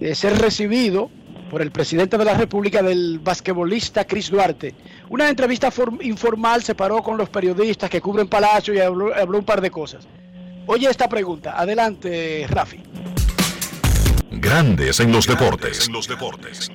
eh, 0.00 0.14
ser 0.14 0.38
recibido 0.38 1.10
por 1.50 1.62
el 1.62 1.70
presidente 1.70 2.18
de 2.18 2.24
la 2.24 2.34
República 2.34 2.82
del 2.82 3.18
basquetbolista 3.18 4.04
Chris 4.04 4.30
Duarte. 4.30 4.74
Una 5.08 5.28
entrevista 5.28 5.72
informal 6.00 6.62
se 6.62 6.74
paró 6.74 7.02
con 7.02 7.16
los 7.16 7.28
periodistas 7.28 7.88
que 7.88 8.00
cubren 8.00 8.28
Palacio 8.28 8.74
y 8.74 8.78
habló, 8.78 9.38
un 9.38 9.44
par 9.44 9.60
de 9.60 9.70
cosas. 9.70 10.06
Oye 10.66 10.88
esta 10.90 11.08
pregunta. 11.08 11.54
Adelante, 11.56 12.46
Rafi. 12.48 12.82
Grandes 14.32 15.00
en 15.00 15.12
los 15.12 15.26
deportes. 15.26 15.86
En 15.86 15.92
los 15.92 16.08
deportes. 16.08 16.70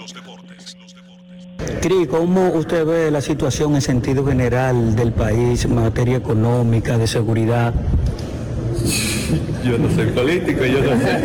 Cris, 1.82 2.08
¿cómo 2.08 2.50
usted 2.50 2.86
ve 2.86 3.12
la 3.12 3.22
situación 3.22 3.76
en 3.76 3.82
sentido 3.82 4.26
general 4.26 4.96
del 4.96 5.12
país 5.12 5.66
en 5.66 5.76
materia 5.76 6.18
económica, 6.18 6.98
de 6.98 7.08
seguridad? 7.08 7.74
yo 9.64 9.78
no 9.78 9.94
soy 9.94 10.08
político, 10.08 10.66
yo 10.66 10.82
no 10.82 11.00
sé. 11.00 11.20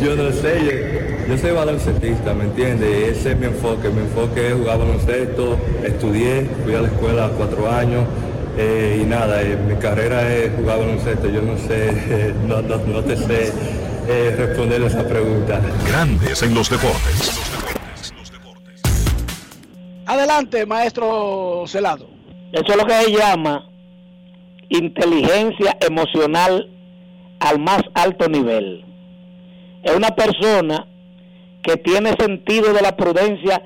yo 0.04 0.16
no 0.16 0.32
sé, 0.32 1.15
yo, 1.28 1.38
soy 1.38 1.50
baloncestista, 1.50 2.34
¿me 2.34 2.44
entiendes? 2.44 3.18
Ese 3.18 3.32
es 3.32 3.38
mi 3.38 3.46
enfoque. 3.46 3.88
Mi 3.88 4.00
enfoque 4.00 4.48
es 4.48 4.54
jugar 4.54 4.78
baloncesto, 4.78 5.58
estudié, 5.82 6.48
fui 6.64 6.74
a 6.74 6.82
la 6.82 6.88
escuela 6.88 7.30
cuatro 7.36 7.70
años. 7.70 8.04
Eh, 8.56 9.00
y 9.02 9.06
nada, 9.06 9.42
eh, 9.42 9.56
mi 9.56 9.76
carrera 9.76 10.32
es 10.32 10.52
jugar 10.56 10.78
baloncesto. 10.78 11.28
Yo 11.28 11.42
no 11.42 11.58
sé, 11.58 12.34
no, 12.46 12.62
no, 12.62 13.02
te 13.02 13.16
sé 13.16 13.52
eh, 14.08 14.34
responder 14.36 14.82
esa 14.82 15.06
pregunta. 15.06 15.60
Grandes 15.88 16.42
en 16.42 16.54
los 16.54 16.70
deportes. 16.70 17.40
Adelante, 20.06 20.64
maestro 20.64 21.64
Celado. 21.66 22.08
Eso 22.52 22.66
es 22.68 22.76
lo 22.76 22.84
que 22.84 22.94
se 22.94 23.12
llama 23.12 23.68
inteligencia 24.68 25.76
emocional 25.80 26.70
al 27.40 27.58
más 27.58 27.82
alto 27.94 28.28
nivel. 28.28 28.84
Es 29.82 29.94
una 29.94 30.08
persona 30.10 30.86
que 31.66 31.76
tiene 31.78 32.12
sentido 32.18 32.72
de 32.72 32.80
la 32.80 32.96
prudencia 32.96 33.60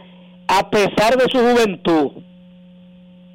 a 0.49 0.71
pesar 0.71 1.17
de 1.19 1.27
su 1.31 1.39
juventud. 1.39 2.23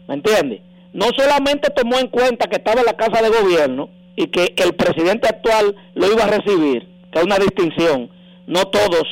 ¿Me 0.08 0.16
entiende? 0.16 0.62
No 0.92 1.06
solamente 1.16 1.70
tomó 1.70 2.00
en 2.00 2.08
cuenta 2.08 2.48
que 2.48 2.56
estaba 2.56 2.80
en 2.80 2.88
la 2.88 2.98
casa 2.98 3.22
de 3.22 3.30
gobierno 3.30 3.90
y 4.16 4.28
que 4.28 4.56
el 4.58 4.74
presidente 4.74 5.28
actual 5.28 5.76
lo 5.94 6.12
iba 6.12 6.24
a 6.24 6.28
recibir, 6.28 6.88
que 7.12 7.20
es 7.20 7.26
una 7.26 7.38
distinción. 7.38 8.10
No 8.48 8.66
todos 8.66 9.04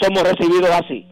somos 0.00 0.22
recibidos 0.22 0.70
así. 0.70 1.06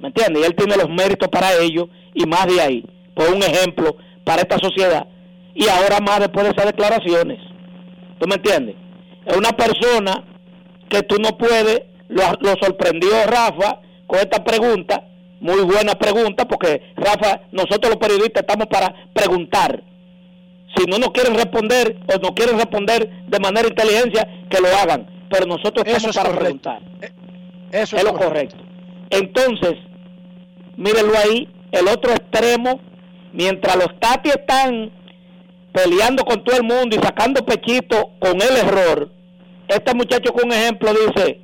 ¿Me 0.00 0.08
entiende? 0.08 0.40
Y 0.40 0.44
él 0.44 0.56
tiene 0.56 0.76
los 0.76 0.88
méritos 0.88 1.28
para 1.28 1.54
ello 1.54 1.88
y 2.14 2.26
más 2.26 2.46
de 2.46 2.60
ahí. 2.60 2.84
Por 3.14 3.30
un 3.30 3.42
ejemplo 3.42 3.96
para 4.24 4.42
esta 4.42 4.58
sociedad. 4.58 5.06
Y 5.54 5.68
ahora 5.68 6.00
más 6.00 6.20
después 6.20 6.44
de 6.44 6.52
esas 6.52 6.66
declaraciones. 6.66 7.38
¿Tú 8.18 8.26
me 8.26 8.34
entiendes? 8.34 8.74
Es 9.26 9.36
una 9.36 9.50
persona 9.50 10.24
que 10.88 11.02
tú 11.02 11.16
no 11.20 11.36
puedes, 11.36 11.82
lo, 12.08 12.22
lo 12.40 12.54
sorprendió 12.60 13.10
Rafa 13.26 13.80
con 14.06 14.18
esta 14.18 14.42
pregunta, 14.42 15.04
muy 15.40 15.60
buena 15.62 15.92
pregunta, 15.94 16.46
porque 16.48 16.82
Rafa, 16.96 17.42
nosotros 17.52 17.90
los 17.94 17.96
periodistas 17.96 18.42
estamos 18.42 18.66
para 18.66 18.94
preguntar. 19.12 19.82
Si 20.76 20.84
no 20.84 20.98
nos 20.98 21.10
quieren 21.10 21.34
responder 21.34 21.98
o 22.14 22.18
no 22.18 22.34
quieren 22.34 22.56
responder 22.56 23.08
de 23.26 23.40
manera 23.40 23.68
inteligencia, 23.68 24.26
que 24.50 24.60
lo 24.60 24.68
hagan. 24.76 25.06
Pero 25.30 25.46
nosotros 25.46 25.84
estamos 25.86 26.04
Eso 26.04 26.10
es 26.10 26.16
para 26.16 26.30
correcto. 26.30 26.70
preguntar. 26.70 27.12
Eso 27.72 27.96
es 27.96 28.04
lo 28.04 28.14
correcto. 28.14 28.56
Entonces, 29.10 29.74
mírenlo 30.76 31.16
ahí, 31.18 31.48
el 31.72 31.88
otro 31.88 32.12
extremo, 32.12 32.80
mientras 33.32 33.76
los 33.76 33.98
Tati 34.00 34.30
están 34.30 34.90
peleando 35.72 36.24
con 36.24 36.42
todo 36.44 36.56
el 36.56 36.62
mundo 36.64 36.96
y 36.96 36.98
sacando 37.02 37.44
pechito 37.44 38.10
con 38.18 38.40
el 38.40 38.56
error, 38.56 39.10
este 39.68 39.94
muchacho 39.94 40.32
con 40.32 40.46
un 40.46 40.52
ejemplo 40.52 40.90
dice, 40.92 41.40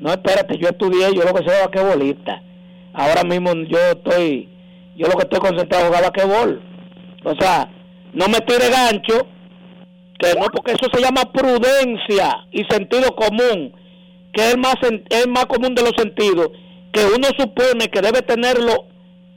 no, 0.00 0.10
espérate, 0.10 0.56
yo 0.56 0.68
estudié, 0.68 1.14
yo 1.14 1.24
lo 1.24 1.34
que 1.34 1.44
sé 1.46 1.54
es 1.54 1.60
basquetbolista. 1.60 2.42
Ahora 2.94 3.22
mismo 3.22 3.52
yo 3.52 3.78
estoy, 3.92 4.48
yo 4.96 5.06
lo 5.06 5.12
que 5.12 5.24
estoy 5.24 5.40
concentrado 5.40 5.84
es 5.84 5.88
jugar 5.88 6.02
basquetbol. 6.04 6.62
O 7.24 7.34
sea, 7.38 7.70
no 8.14 8.26
me 8.28 8.38
tire 8.40 8.70
gancho, 8.70 9.26
que 10.18 10.34
no, 10.40 10.46
porque 10.46 10.72
eso 10.72 10.88
se 10.90 11.02
llama 11.02 11.30
prudencia 11.30 12.46
y 12.50 12.64
sentido 12.64 13.14
común, 13.14 13.74
que 14.32 14.48
es 14.48 14.56
más, 14.56 14.76
es 15.10 15.26
más 15.28 15.44
común 15.44 15.74
de 15.74 15.82
los 15.82 15.92
sentidos, 15.96 16.48
que 16.92 17.04
uno 17.04 17.28
supone 17.38 17.88
que 17.88 18.00
debe 18.00 18.22
tenerlo 18.22 18.86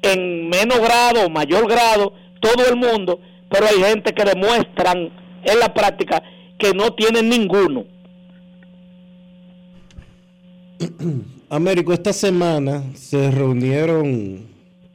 en 0.01 0.47
menos 0.47 0.79
grado 0.79 1.25
o 1.25 1.29
mayor 1.29 1.69
grado 1.69 2.13
todo 2.39 2.65
el 2.69 2.77
mundo, 2.77 3.19
pero 3.49 3.65
hay 3.67 3.83
gente 3.83 4.13
que 4.13 4.23
demuestran 4.23 5.11
en 5.43 5.59
la 5.59 5.73
práctica 5.73 6.23
que 6.57 6.73
no 6.73 6.91
tienen 6.93 7.27
ninguno. 7.27 7.83
Américo, 11.49 11.93
esta 11.93 12.13
semana 12.13 12.83
se 12.95 13.31
reunieron 13.31 14.41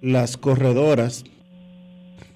las 0.01 0.37
corredoras, 0.37 1.25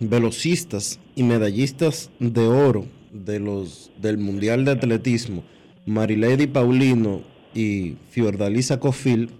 velocistas 0.01 0.99
y 1.15 1.23
medallistas 1.23 2.11
de 2.19 2.47
oro 2.47 2.87
de 3.13 3.39
los 3.39 3.91
del 4.01 4.19
Mundial 4.19 4.65
de 4.65 4.73
Atletismo, 4.73 5.43
Marilady 5.87 6.47
Paulino 6.47 7.23
y 7.55 7.97
Fiordalisa 8.11 8.81
Cofil, 8.81 9.31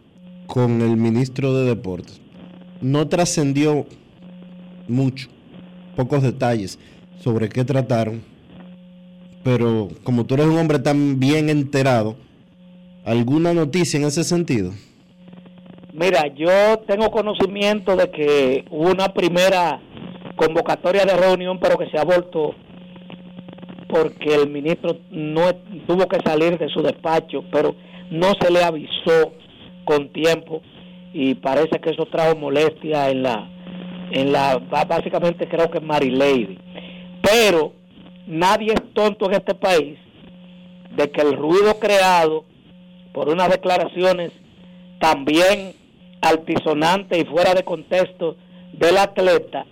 con 0.47 0.83
el 0.83 0.97
ministro 0.97 1.55
de 1.55 1.67
Deportes. 1.67 2.21
No 2.81 3.09
trascendió 3.09 3.87
mucho, 4.89 5.29
pocos 5.97 6.23
detalles 6.23 6.79
sobre 7.23 7.49
qué 7.49 7.65
trataron, 7.65 8.23
pero 9.45 9.89
como 10.05 10.27
tú 10.27 10.35
eres 10.35 10.47
un 10.47 10.59
hombre 10.59 10.79
tan 10.79 11.19
bien 11.19 11.49
enterado, 11.49 12.17
¿Alguna 13.05 13.53
noticia 13.53 13.99
en 13.99 14.07
ese 14.07 14.23
sentido? 14.23 14.71
Mira, 15.93 16.29
yo 16.35 16.79
tengo 16.87 17.11
conocimiento 17.11 17.97
de 17.97 18.11
que 18.11 18.65
hubo 18.71 18.91
una 18.91 19.09
primera 19.09 19.81
convocatoria 20.37 21.05
de 21.05 21.17
reunión, 21.17 21.59
pero 21.61 21.77
que 21.77 21.91
se 21.91 21.99
ha 21.99 22.05
vuelto 22.05 22.55
porque 23.89 24.35
el 24.35 24.49
ministro 24.49 24.99
no 25.11 25.55
tuvo 25.87 26.07
que 26.09 26.19
salir 26.25 26.59
de 26.59 26.69
su 26.69 26.81
despacho, 26.81 27.45
pero 27.51 27.75
no 28.11 28.33
se 28.41 28.51
le 28.51 28.63
avisó 28.63 29.35
con 29.85 30.13
tiempo 30.13 30.63
y 31.13 31.35
parece 31.35 31.81
que 31.81 31.91
eso 31.91 32.07
trajo 32.07 32.39
molestia 32.39 33.11
en 33.11 33.23
la 33.25 33.49
en 34.13 34.33
la 34.33 34.59
básicamente 34.59 35.49
creo 35.49 35.71
que 35.71 35.79
es 35.79 35.85
Marilady. 35.85 36.59
Pero 37.23 37.73
nadie 38.27 38.73
es 38.75 38.95
tonto 38.95 39.27
en 39.27 39.33
este 39.33 39.55
país 39.55 39.99
de 40.97 41.11
que 41.11 41.21
el 41.21 41.37
ruido 41.37 41.79
creado 41.79 42.45
por 43.13 43.29
unas 43.29 43.51
declaraciones 43.51 44.33
también 45.01 45.75
altisonantes 46.21 47.19
y 47.19 47.25
fuera 47.25 47.55
de 47.55 47.65
contexto 47.65 48.37
del 48.73 48.97
atleta, 48.97 49.67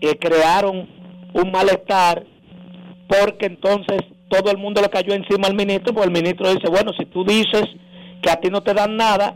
eh, 0.00 0.16
crearon 0.18 0.88
un 1.34 1.50
malestar 1.50 2.24
porque 3.08 3.46
entonces 3.46 4.00
todo 4.28 4.50
el 4.50 4.56
mundo 4.56 4.80
le 4.80 4.88
cayó 4.88 5.12
encima 5.12 5.48
al 5.48 5.54
ministro, 5.54 5.92
porque 5.92 6.08
el 6.08 6.22
ministro 6.22 6.52
dice, 6.52 6.68
bueno, 6.70 6.92
si 6.98 7.04
tú 7.06 7.24
dices 7.24 7.64
que 8.22 8.30
a 8.30 8.40
ti 8.40 8.48
no 8.48 8.62
te 8.62 8.72
dan 8.72 8.96
nada, 8.96 9.34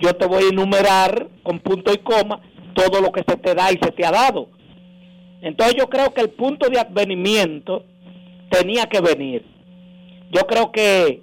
yo 0.00 0.14
te 0.14 0.26
voy 0.26 0.44
a 0.44 0.48
enumerar 0.48 1.28
con 1.42 1.58
punto 1.58 1.92
y 1.92 1.98
coma 1.98 2.40
todo 2.74 3.00
lo 3.00 3.12
que 3.12 3.22
se 3.28 3.36
te 3.36 3.54
da 3.54 3.70
y 3.70 3.78
se 3.82 3.90
te 3.92 4.06
ha 4.06 4.10
dado. 4.10 4.48
Entonces 5.42 5.74
yo 5.76 5.88
creo 5.88 6.14
que 6.14 6.22
el 6.22 6.30
punto 6.30 6.68
de 6.70 6.78
advenimiento 6.78 7.84
tenía 8.50 8.86
que 8.86 9.00
venir. 9.00 9.44
Yo 10.30 10.46
creo 10.46 10.70
que 10.70 11.22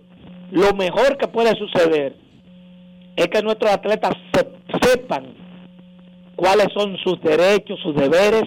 lo 0.52 0.74
mejor 0.74 1.18
que 1.18 1.28
puede 1.28 1.56
suceder 1.56 2.16
es 3.16 3.28
que 3.28 3.42
nuestros 3.42 3.72
atletas 3.72 4.14
se- 4.34 4.80
sepan 4.88 5.34
cuáles 6.36 6.68
son 6.74 6.96
sus 7.04 7.20
derechos, 7.22 7.80
sus 7.82 7.96
deberes, 7.96 8.44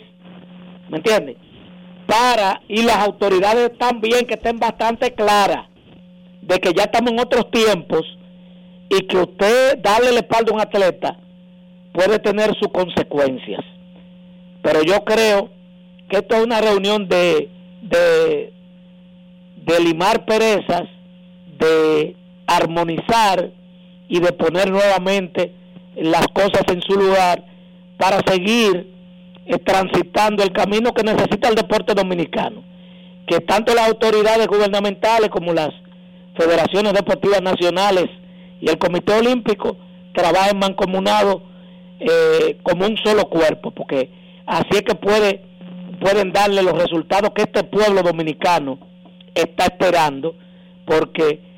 ¿me 0.88 0.98
entiendes? 0.98 1.36
Para, 2.06 2.60
y 2.68 2.82
las 2.82 2.96
autoridades 2.98 3.76
también 3.78 4.26
que 4.26 4.34
estén 4.34 4.58
bastante 4.58 5.12
claras 5.14 5.66
de 6.42 6.58
que 6.58 6.72
ya 6.72 6.84
estamos 6.84 7.12
en 7.12 7.20
otros 7.20 7.50
tiempos 7.50 8.02
y 8.88 9.06
que 9.06 9.16
usted 9.18 9.78
darle 9.78 10.12
la 10.12 10.20
espalda 10.20 10.50
a 10.50 10.54
un 10.54 10.60
atleta 10.60 11.16
puede 11.92 12.18
tener 12.18 12.52
sus 12.58 12.68
consecuencias. 12.72 13.60
Pero 14.62 14.82
yo 14.82 15.04
creo 15.04 15.50
que 16.08 16.18
esto 16.18 16.36
es 16.36 16.44
una 16.44 16.60
reunión 16.60 17.08
de, 17.08 17.48
de, 17.82 18.52
de 19.64 19.80
limar 19.84 20.24
perezas, 20.24 20.82
de 21.60 22.16
armonizar 22.46 23.50
y 24.08 24.18
de 24.18 24.32
poner 24.32 24.70
nuevamente 24.70 25.54
las 25.96 26.26
cosas 26.28 26.62
en 26.68 26.82
su 26.82 26.94
lugar 26.94 27.44
para 27.98 28.20
seguir 28.26 28.92
eh, 29.46 29.58
transitando 29.58 30.42
el 30.42 30.52
camino 30.52 30.92
que 30.92 31.02
necesita 31.02 31.48
el 31.48 31.54
deporte 31.54 31.94
dominicano. 31.94 32.64
Que 33.26 33.40
tanto 33.40 33.74
las 33.74 33.88
autoridades 33.88 34.46
gubernamentales 34.48 35.28
como 35.30 35.52
las 35.52 35.70
federaciones 36.36 36.92
deportivas 36.92 37.42
nacionales 37.42 38.06
y 38.60 38.68
el 38.68 38.78
Comité 38.78 39.14
Olímpico 39.14 39.76
trabajen 40.14 40.58
mancomunados 40.58 41.42
eh, 42.00 42.58
como 42.62 42.86
un 42.86 42.96
solo 42.96 43.28
cuerpo, 43.28 43.70
porque 43.70 44.10
así 44.46 44.70
es 44.70 44.82
que 44.82 44.94
puede, 44.94 45.44
pueden 46.00 46.32
darle 46.32 46.62
los 46.62 46.72
resultados 46.72 47.30
que 47.34 47.42
este 47.42 47.62
pueblo 47.64 48.02
dominicano 48.02 48.78
está 49.34 49.64
esperando, 49.64 50.34
porque 50.86 51.49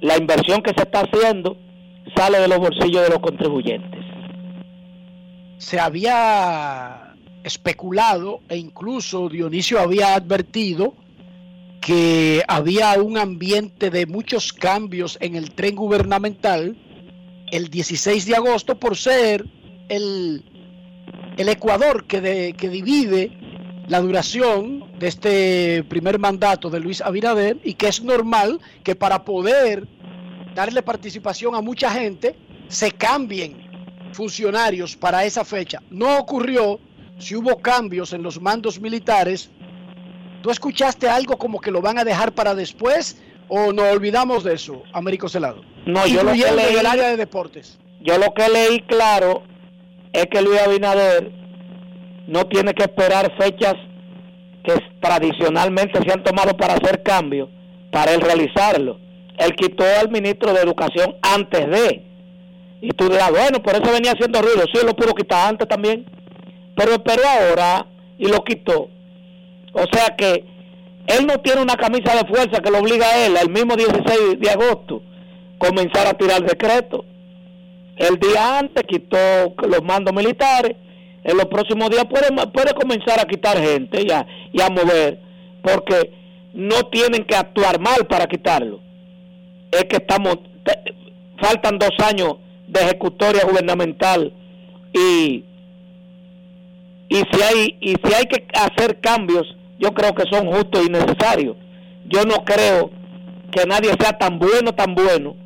la 0.00 0.16
inversión 0.16 0.62
que 0.62 0.70
se 0.76 0.82
está 0.82 1.00
haciendo 1.00 1.56
sale 2.16 2.38
de 2.38 2.48
los 2.48 2.58
bolsillos 2.58 3.02
de 3.02 3.10
los 3.10 3.18
contribuyentes. 3.20 4.04
se 5.58 5.80
había 5.80 7.14
especulado 7.44 8.40
e 8.48 8.56
incluso 8.58 9.28
Dionisio 9.28 9.80
había 9.80 10.14
advertido 10.14 10.94
que 11.80 12.42
había 12.48 12.92
un 13.00 13.16
ambiente 13.16 13.90
de 13.90 14.06
muchos 14.06 14.52
cambios 14.52 15.16
en 15.20 15.34
el 15.36 15.52
tren 15.52 15.76
gubernamental 15.76 16.76
el 17.52 17.68
16 17.70 18.26
de 18.26 18.34
agosto 18.36 18.78
por 18.78 18.96
ser 18.96 19.46
el, 19.88 20.44
el 21.36 21.48
Ecuador 21.48 22.06
que, 22.06 22.20
de- 22.20 22.52
que 22.54 22.68
divide 22.68 23.30
la 23.88 24.00
duración 24.00 24.84
de 24.98 25.06
este 25.08 25.84
primer 25.84 26.18
mandato 26.18 26.70
de 26.70 26.80
Luis 26.80 27.00
Abinader 27.00 27.58
y 27.62 27.74
que 27.74 27.88
es 27.88 28.02
normal 28.02 28.60
que 28.82 28.94
para 28.96 29.24
poder 29.24 29.86
darle 30.54 30.82
participación 30.82 31.54
a 31.54 31.60
mucha 31.60 31.90
gente 31.90 32.34
se 32.68 32.90
cambien 32.92 33.64
funcionarios 34.12 34.96
para 34.96 35.24
esa 35.24 35.44
fecha. 35.44 35.80
No 35.90 36.18
ocurrió 36.18 36.80
si 37.18 37.36
hubo 37.36 37.58
cambios 37.58 38.12
en 38.12 38.22
los 38.22 38.40
mandos 38.40 38.80
militares. 38.80 39.50
¿Tú 40.42 40.50
escuchaste 40.50 41.08
algo 41.08 41.36
como 41.38 41.60
que 41.60 41.70
lo 41.70 41.80
van 41.80 41.98
a 41.98 42.04
dejar 42.04 42.32
para 42.32 42.54
después 42.54 43.22
o 43.48 43.72
nos 43.72 43.92
olvidamos 43.92 44.42
de 44.42 44.54
eso, 44.54 44.82
Américo 44.92 45.28
Celado? 45.28 45.62
No, 45.86 46.06
yo 46.06 46.22
lo 46.24 46.32
que 46.32 46.38
leí- 46.38 46.76
área 46.86 47.08
de 47.10 47.16
deportes. 47.16 47.78
Yo 48.00 48.18
lo 48.18 48.32
que 48.34 48.48
leí 48.48 48.80
claro 48.82 49.42
es 50.12 50.26
que 50.26 50.40
Luis 50.42 50.60
Abinader 50.60 51.30
no 52.26 52.46
tiene 52.46 52.74
que 52.74 52.84
esperar 52.84 53.32
fechas 53.38 53.74
que 54.64 54.74
tradicionalmente 55.00 56.00
se 56.02 56.12
han 56.12 56.24
tomado 56.24 56.56
para 56.56 56.74
hacer 56.74 57.02
cambios, 57.02 57.48
para 57.90 58.12
él 58.12 58.20
realizarlo. 58.20 58.98
Él 59.38 59.54
quitó 59.54 59.84
al 60.00 60.10
ministro 60.10 60.52
de 60.52 60.60
Educación 60.60 61.16
antes 61.22 61.68
de. 61.68 62.02
Y 62.80 62.88
tú 62.90 63.08
dirás, 63.08 63.30
bueno, 63.30 63.62
por 63.62 63.74
eso 63.74 63.92
venía 63.92 64.12
haciendo 64.12 64.42
ruido. 64.42 64.64
Sí, 64.72 64.80
lo 64.84 64.94
pudo 64.94 65.14
quitar 65.14 65.48
antes 65.48 65.68
también. 65.68 66.06
Pero 66.74 66.92
esperó 66.92 67.22
ahora 67.26 67.86
y 68.18 68.26
lo 68.28 68.42
quitó. 68.44 68.88
O 69.72 69.84
sea 69.92 70.16
que 70.16 70.44
él 71.06 71.26
no 71.26 71.38
tiene 71.40 71.62
una 71.62 71.76
camisa 71.76 72.14
de 72.14 72.26
fuerza 72.26 72.60
que 72.60 72.70
lo 72.70 72.78
obliga 72.78 73.06
a 73.06 73.26
él, 73.26 73.36
el 73.36 73.50
mismo 73.50 73.76
16 73.76 74.40
de 74.40 74.50
agosto, 74.50 75.02
comenzar 75.58 76.06
a 76.06 76.14
tirar 76.14 76.42
decreto. 76.42 77.04
El 77.96 78.18
día 78.18 78.58
antes 78.58 78.82
quitó 78.86 79.16
los 79.68 79.82
mandos 79.82 80.14
militares, 80.14 80.76
en 81.26 81.36
los 81.36 81.46
próximos 81.46 81.90
días 81.90 82.04
puede, 82.04 82.28
puede 82.52 82.72
comenzar 82.74 83.18
a 83.18 83.26
quitar 83.26 83.58
gente 83.58 84.00
y 84.06 84.10
a, 84.12 84.24
y 84.52 84.62
a 84.62 84.70
mover, 84.70 85.18
porque 85.60 86.12
no 86.54 86.84
tienen 86.84 87.24
que 87.24 87.34
actuar 87.34 87.80
mal 87.80 88.06
para 88.08 88.26
quitarlo. 88.26 88.80
Es 89.72 89.84
que 89.84 89.96
estamos, 89.96 90.38
faltan 91.42 91.78
dos 91.78 91.90
años 92.08 92.36
de 92.68 92.80
ejecutoria 92.80 93.44
gubernamental 93.44 94.32
y, 94.92 95.44
y 97.08 97.16
si 97.16 97.42
hay 97.42 97.76
y 97.80 97.94
si 98.02 98.14
hay 98.14 98.26
que 98.26 98.46
hacer 98.54 99.00
cambios 99.00 99.46
yo 99.78 99.92
creo 99.92 100.14
que 100.14 100.24
son 100.30 100.46
justos 100.46 100.86
y 100.86 100.90
necesarios. 100.90 101.56
Yo 102.08 102.24
no 102.24 102.44
creo 102.44 102.90
que 103.52 103.66
nadie 103.66 103.90
sea 104.00 104.16
tan 104.16 104.38
bueno 104.38 104.72
tan 104.74 104.94
bueno 104.94 105.36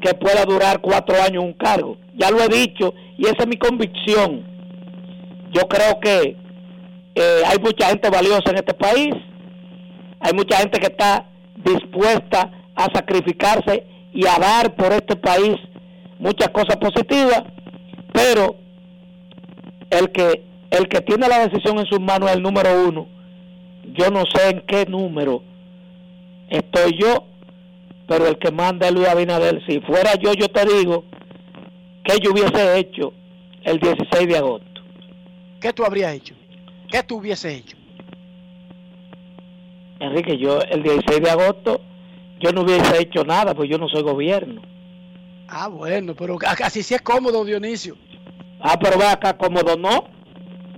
que 0.00 0.14
pueda 0.14 0.44
durar 0.44 0.80
cuatro 0.80 1.16
años 1.22 1.44
un 1.44 1.52
cargo. 1.52 1.98
Ya 2.14 2.30
lo 2.30 2.40
he 2.40 2.48
dicho 2.48 2.94
y 3.18 3.26
esa 3.26 3.42
es 3.42 3.46
mi 3.46 3.56
convicción 3.56 4.57
yo 5.52 5.62
creo 5.68 6.00
que 6.00 6.36
eh, 7.14 7.42
hay 7.46 7.58
mucha 7.58 7.88
gente 7.88 8.10
valiosa 8.10 8.50
en 8.50 8.56
este 8.56 8.74
país 8.74 9.14
hay 10.20 10.32
mucha 10.32 10.56
gente 10.56 10.80
que 10.80 10.86
está 10.86 11.26
dispuesta 11.56 12.50
a 12.74 12.86
sacrificarse 12.92 13.86
y 14.12 14.26
a 14.26 14.38
dar 14.38 14.74
por 14.74 14.92
este 14.92 15.16
país 15.16 15.56
muchas 16.18 16.48
cosas 16.48 16.76
positivas, 16.76 17.44
pero 18.12 18.56
el 19.90 20.10
que 20.10 20.44
el 20.70 20.86
que 20.88 21.00
tiene 21.00 21.28
la 21.28 21.46
decisión 21.46 21.78
en 21.78 21.86
sus 21.86 22.00
manos 22.00 22.28
es 22.30 22.36
el 22.36 22.42
número 22.42 22.68
uno. 22.86 23.06
Yo 23.94 24.10
no 24.10 24.24
sé 24.26 24.50
en 24.50 24.60
qué 24.66 24.84
número 24.86 25.42
estoy 26.50 26.98
yo, 26.98 27.24
pero 28.06 28.26
el 28.26 28.38
que 28.38 28.50
manda 28.50 28.88
es 28.88 28.92
Luis 28.92 29.08
Abinader. 29.08 29.64
Si 29.66 29.80
fuera 29.80 30.14
yo, 30.16 30.34
yo 30.34 30.48
te 30.48 30.66
digo 30.66 31.04
que 32.04 32.18
yo 32.22 32.32
hubiese 32.32 32.78
hecho 32.78 33.14
el 33.62 33.78
16 33.78 34.28
de 34.28 34.36
agosto. 34.36 34.67
¿Qué 35.60 35.72
tú 35.72 35.84
habrías 35.84 36.14
hecho? 36.14 36.34
¿Qué 36.90 37.02
tú 37.02 37.16
hubiese 37.16 37.54
hecho? 37.54 37.76
Enrique, 40.00 40.38
yo 40.38 40.60
el 40.62 40.82
16 40.82 41.22
de 41.22 41.30
agosto 41.30 41.80
yo 42.40 42.52
no 42.52 42.62
hubiese 42.62 43.02
hecho 43.02 43.24
nada, 43.24 43.54
pues 43.54 43.68
yo 43.68 43.78
no 43.78 43.88
soy 43.88 44.02
gobierno. 44.02 44.62
Ah, 45.48 45.68
bueno, 45.68 46.14
pero 46.14 46.38
así 46.62 46.82
sí 46.82 46.94
es 46.94 47.02
cómodo, 47.02 47.44
Dionisio. 47.44 47.96
Ah, 48.60 48.78
pero 48.80 48.98
ve 48.98 49.06
acá, 49.06 49.36
cómodo 49.36 49.76
no. 49.76 50.04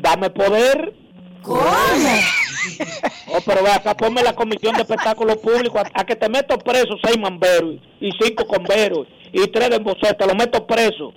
Dame 0.00 0.30
poder. 0.30 0.94
¿Cómo? 1.42 1.60
oh, 3.34 3.40
pero 3.44 3.62
ve 3.62 3.70
acá, 3.70 3.96
ponme 3.96 4.22
la 4.22 4.34
comisión 4.34 4.74
de 4.74 4.82
espectáculos 4.82 5.36
públicos 5.38 5.82
a, 5.92 6.04
que 6.04 6.16
te 6.16 6.28
meto 6.28 6.56
preso 6.58 6.96
seis 7.02 7.18
mamberos 7.18 7.76
y 8.00 8.10
cinco 8.20 8.46
converos 8.46 9.06
y 9.32 9.46
tres 9.48 9.70
de 9.70 9.78
te 9.78 10.26
lo 10.26 10.34
meto 10.34 10.66
preso. 10.66 11.12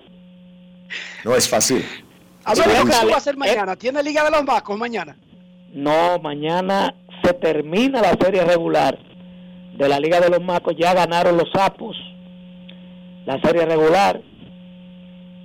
No 1.24 1.36
es 1.36 1.48
fácil. 1.48 1.86
A 2.46 2.54
ver, 2.54 2.66
¿qué 2.66 3.08
va 3.08 3.14
a 3.14 3.18
hacer 3.18 3.38
mañana? 3.38 3.76
¿Tiene 3.76 4.04
Liga 4.04 4.24
de 4.24 4.32
los 4.32 4.44
Macos 4.44 4.78
mañana? 4.78 5.16
No, 5.74 6.20
mañana 6.20 6.94
se 7.24 7.34
termina 7.34 8.02
la 8.02 8.16
serie 8.20 8.44
regular 8.44 8.98
de 9.78 9.90
la 9.90 10.00
Liga 10.00 10.20
de 10.20 10.30
los 10.30 10.42
Macos. 10.42 10.76
Ya 10.78 10.94
ganaron 10.94 11.38
los 11.38 11.50
sapos 11.52 11.96
la 13.26 13.40
serie 13.42 13.66
regular 13.66 14.22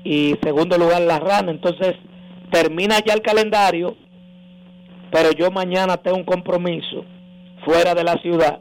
y 0.05 0.35
segundo 0.43 0.77
lugar 0.77 1.03
la 1.03 1.19
rana. 1.19 1.51
Entonces 1.51 1.95
termina 2.51 2.99
ya 3.05 3.15
el 3.15 3.23
calendario, 3.23 3.97
pero 5.13 5.33
yo 5.33 5.51
mañana 5.51 5.97
tengo 5.99 6.17
un 6.17 6.25
compromiso 6.25 7.05
fuera 7.65 7.95
de 7.95 8.05
la 8.05 8.15
ciudad 8.15 8.61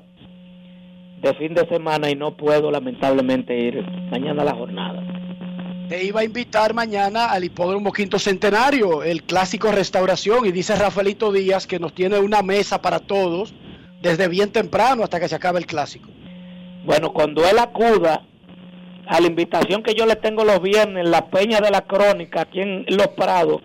de 1.22 1.34
fin 1.36 1.54
de 1.54 1.68
semana 1.68 2.10
y 2.12 2.16
no 2.16 2.38
puedo 2.38 2.70
lamentablemente 2.70 3.58
ir 3.58 3.84
mañana 4.12 4.44
a 4.44 4.46
la 4.46 4.56
jornada. 4.56 5.04
Te 5.90 6.04
iba 6.04 6.20
a 6.20 6.24
invitar 6.26 6.74
mañana 6.74 7.28
al 7.28 7.46
Hipódromo 7.46 7.94
Quinto 7.94 8.20
Centenario, 8.20 9.04
el 9.04 9.24
clásico 9.24 9.72
restauración, 9.72 10.46
y 10.46 10.52
dice 10.52 10.76
Rafaelito 10.76 11.32
Díaz 11.32 11.66
que 11.66 11.80
nos 11.80 11.96
tiene 11.96 12.20
una 12.20 12.42
mesa 12.42 12.82
para 12.82 13.00
todos 13.00 13.54
desde 14.02 14.28
bien 14.28 14.52
temprano 14.52 15.04
hasta 15.04 15.18
que 15.18 15.30
se 15.30 15.36
acabe 15.36 15.60
el 15.60 15.66
clásico. 15.66 16.10
Bueno, 16.84 17.14
cuando 17.14 17.48
él 17.48 17.58
acuda 17.58 18.26
a 19.08 19.22
la 19.22 19.28
invitación 19.28 19.82
que 19.82 19.94
yo 19.94 20.06
le 20.06 20.18
tengo 20.18 20.44
los 20.44 20.62
viernes 20.62 21.06
en 21.06 21.12
la 21.12 21.30
Peña 21.30 21.62
de 21.62 21.72
la 21.72 21.82
Crónica, 21.82 22.42
aquí 22.42 22.60
en 22.60 22.86
Los 22.90 23.08
Prados, 23.10 23.62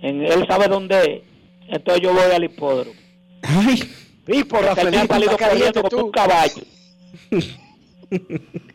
en, 0.00 0.22
él 0.24 0.46
sabe 0.48 0.68
dónde 0.68 0.98
es, 0.98 1.22
entonces 1.68 2.02
yo 2.02 2.14
voy 2.14 2.32
al 2.34 2.44
hipódromo. 2.44 2.98
Ay, 3.42 3.82
y 4.28 4.44
por 4.44 4.64
la 4.64 4.72
ha 4.72 4.76
salido 4.76 5.36
corriendo 5.36 5.82
como 5.82 6.04
un 6.06 6.10
caballo. 6.10 6.62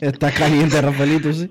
Está 0.00 0.32
caliente, 0.32 0.80
Rafaelito, 0.80 1.32
sí. 1.32 1.50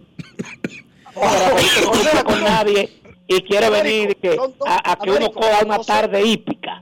no 1.15 2.23
con 2.25 2.43
nadie 2.43 2.89
y 3.27 3.41
quiere 3.41 3.69
venir 3.69 4.15
que, 4.17 4.37
a, 4.67 4.97
que 4.97 5.11
uno 5.11 5.31
coja 5.31 5.63
una 5.65 5.79
tarde 5.79 6.25
hípica. 6.25 6.81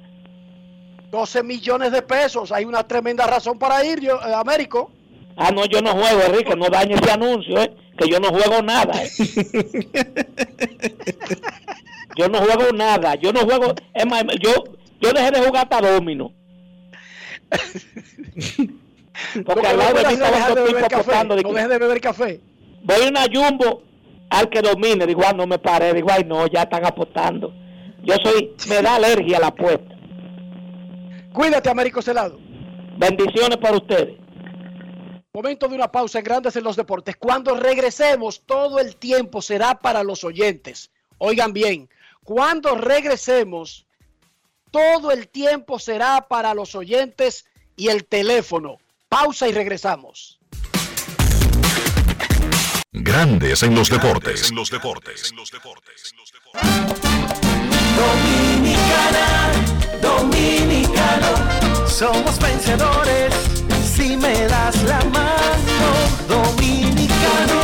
12 1.12 1.44
millones 1.44 1.92
de 1.92 2.02
pesos, 2.02 2.52
hay 2.52 2.66
una 2.66 2.88
tremenda 2.88 3.28
razón 3.28 3.60
para 3.60 3.86
ir, 3.86 4.00
yo, 4.00 4.16
eh, 4.16 4.34
Américo. 4.34 4.92
Ah, 5.38 5.52
no, 5.52 5.66
yo 5.66 5.82
no 5.82 5.92
juego, 5.92 6.22
Enrique, 6.22 6.56
no 6.56 6.70
dañe 6.70 6.96
ese 6.96 7.12
anuncio, 7.12 7.62
¿eh? 7.62 7.76
que 7.98 8.10
yo 8.10 8.20
no 8.20 8.30
juego 8.30 8.62
nada. 8.62 8.94
¿eh? 9.04 9.10
yo 12.18 12.28
no 12.30 12.40
juego 12.40 12.72
nada, 12.74 13.16
yo 13.16 13.32
no 13.32 13.42
juego, 13.42 13.74
es 13.94 14.06
más, 14.06 14.24
yo, 14.42 14.64
yo 15.02 15.12
dejé 15.12 15.32
de 15.32 15.40
jugar 15.40 15.68
hasta 15.72 15.82
domino. 15.82 16.34
Porque 19.46 19.68
al 19.68 19.78
lado 19.78 19.94
de 19.94 20.08
mí 20.08 20.14
estaba 20.14 20.52
otro 20.52 20.66
tipo 20.66 20.86
apostando. 20.86 21.36
No 21.36 21.54
deje 21.54 21.68
de 21.68 21.78
beber 21.78 22.02
café. 22.02 22.42
Voy 22.84 23.06
a 23.06 23.10
una 23.10 23.26
jumbo 23.32 23.84
al 24.30 24.50
que 24.50 24.62
domine, 24.62 25.06
digo, 25.06 25.22
ah, 25.26 25.34
no 25.34 25.46
me 25.46 25.60
paré, 25.60 25.94
digo, 25.94 26.10
ay, 26.12 26.24
no, 26.26 26.48
ya 26.48 26.64
están 26.64 26.86
apostando. 26.86 27.54
Yo 28.04 28.16
soy, 28.22 28.56
me 28.68 28.82
da 28.82 28.96
alergia 28.96 29.38
a 29.38 29.42
la 29.42 29.48
apuesta. 29.48 29.96
Cuídate, 31.34 31.70
Américo 31.70 32.02
Celado. 32.02 32.40
Bendiciones 32.98 33.58
para 33.58 33.78
ustedes. 33.78 34.18
Momento 35.34 35.68
de 35.68 35.76
una 35.76 35.92
pausa 35.92 36.20
en 36.20 36.26
Grandes 36.26 36.56
en 36.56 36.64
los 36.64 36.76
Deportes. 36.76 37.16
Cuando 37.16 37.56
regresemos, 37.56 38.44
todo 38.46 38.80
el 38.80 38.98
tiempo 38.98 39.42
será 39.42 39.80
para 39.80 40.04
los 40.04 40.24
oyentes. 40.24 40.92
Oigan 41.18 41.54
bien, 41.54 41.90
cuando 42.24 42.76
regresemos, 42.76 43.88
todo 44.70 45.12
el 45.12 45.28
tiempo 45.28 45.80
será 45.80 46.28
para 46.28 46.54
los 46.54 46.76
oyentes 46.76 47.46
y 47.76 47.88
el 47.88 48.06
teléfono. 48.06 48.78
Pausa 49.14 49.48
y 49.48 49.52
regresamos. 49.52 50.40
Grandes 52.92 53.62
en 53.62 53.76
los 53.76 53.88
deportes. 53.88 54.50
En 54.50 54.56
los 54.56 54.72
deportes. 54.72 55.30
En 55.30 55.38
los 55.38 55.52
deportes. 55.52 56.16
Dominicana, 58.02 59.52
dominicano, 60.02 61.88
somos 61.88 62.40
vencedores 62.40 63.36
si 63.86 64.18
me 64.18 64.48
das 64.48 64.82
la 64.82 65.06
mano, 65.06 65.92
dominicano, 66.28 67.62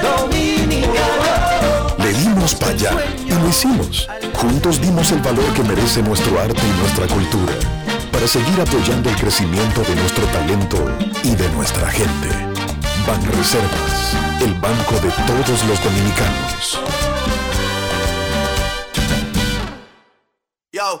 dominicano. 0.00 1.96
Le 1.98 2.12
dimos 2.12 2.54
para 2.54 2.70
allá 2.70 2.92
y 3.26 3.32
lo 3.32 3.48
hicimos. 3.48 4.06
Juntos 4.32 4.80
dimos 4.80 5.10
el 5.10 5.18
valor 5.22 5.52
que 5.54 5.64
merece 5.64 6.04
nuestro 6.04 6.38
arte 6.38 6.62
y 6.64 6.80
nuestra 6.80 7.08
cultura 7.08 7.87
para 8.18 8.26
seguir 8.26 8.60
apoyando 8.60 9.10
el 9.10 9.14
crecimiento 9.14 9.80
de 9.82 9.94
nuestro 9.94 10.26
talento 10.26 10.76
y 11.22 11.36
de 11.36 11.48
nuestra 11.50 11.88
gente. 11.88 12.28
Banreservas, 13.06 14.16
el 14.42 14.54
banco 14.54 14.94
de 14.94 15.08
todos 15.08 15.64
los 15.68 15.84
dominicanos. 15.84 16.80
Yo, 20.72 21.00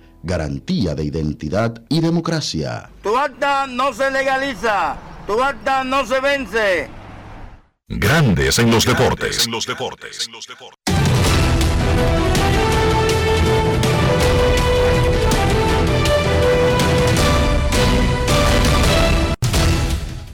Garantía 0.23 0.93
de 0.95 1.03
identidad 1.03 1.81
y 1.89 1.99
democracia. 1.99 2.89
Tu 3.01 3.17
acta 3.17 3.65
no 3.67 3.93
se 3.93 4.11
legaliza, 4.11 4.95
tu 5.25 5.41
acta 5.41 5.83
no 5.83 6.05
se 6.05 6.19
vence. 6.19 6.89
Grandes 7.87 8.59
en 8.59 8.71
los 8.71 8.85
deportes. 8.85 9.45
En 9.45 9.51
los 9.51 9.65
deportes. 9.65 10.29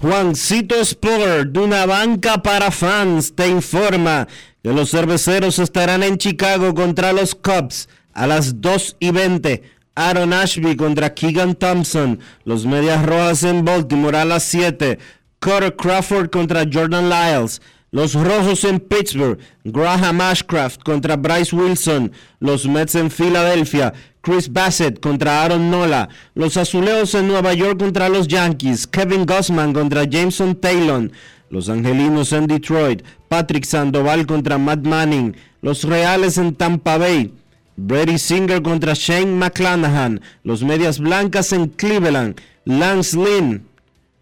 Juancito 0.01 0.75
Sport, 0.75 1.49
de 1.49 1.59
una 1.59 1.85
banca 1.85 2.43
para 2.43 2.71
fans, 2.71 3.33
te 3.35 3.47
informa 3.47 4.27
que 4.61 4.71
los 4.71 4.91
cerveceros 4.91 5.57
estarán 5.59 6.03
en 6.03 6.17
Chicago 6.17 6.73
contra 6.75 7.13
los 7.13 7.33
Cubs 7.33 7.89
a 8.13 8.27
las 8.27 8.61
2 8.61 8.97
y 8.99 9.11
20. 9.11 9.76
Aaron 9.97 10.31
Ashby 10.31 10.75
contra 10.75 11.11
Keegan 11.15 11.55
Thompson. 11.55 12.19
Los 12.45 12.67
Medias 12.67 13.03
Rojas 13.03 13.41
en 13.41 13.65
Baltimore 13.65 14.19
a 14.19 14.25
las 14.25 14.43
7. 14.43 14.99
Carter 15.39 15.75
Crawford 15.75 16.29
contra 16.29 16.65
Jordan 16.71 17.09
Lyles. 17.09 17.63
Los 17.89 18.13
Rojos 18.13 18.63
en 18.63 18.79
Pittsburgh. 18.79 19.39
Graham 19.63 20.21
Ashcraft 20.21 20.83
contra 20.83 21.15
Bryce 21.15 21.55
Wilson. 21.55 22.11
Los 22.39 22.67
Mets 22.67 22.93
en 22.93 23.09
Filadelfia. 23.09 23.91
Chris 24.21 24.53
Bassett 24.53 24.99
contra 24.99 25.43
Aaron 25.43 25.71
Nola. 25.71 26.09
Los 26.35 26.57
Azuleos 26.57 27.15
en 27.15 27.27
Nueva 27.27 27.55
York 27.55 27.79
contra 27.79 28.07
los 28.07 28.27
Yankees. 28.27 28.85
Kevin 28.85 29.25
Gossman 29.25 29.73
contra 29.73 30.03
Jameson 30.03 30.53
Taylor. 30.57 31.09
Los 31.49 31.69
Angelinos 31.69 32.33
en 32.33 32.45
Detroit. 32.45 33.01
Patrick 33.29 33.65
Sandoval 33.65 34.27
contra 34.27 34.59
Matt 34.59 34.85
Manning. 34.85 35.35
Los 35.63 35.83
Reales 35.85 36.37
en 36.37 36.53
Tampa 36.53 36.99
Bay. 36.99 37.33
Brady 37.77 38.17
Singer 38.17 38.63
contra 38.63 38.93
Shane 38.95 39.37
McClanahan. 39.37 40.19
Los 40.43 40.63
Medias 40.63 40.99
Blancas 40.99 41.53
en 41.53 41.67
Cleveland. 41.67 42.41
Lance 42.65 43.15
Lynn 43.15 43.67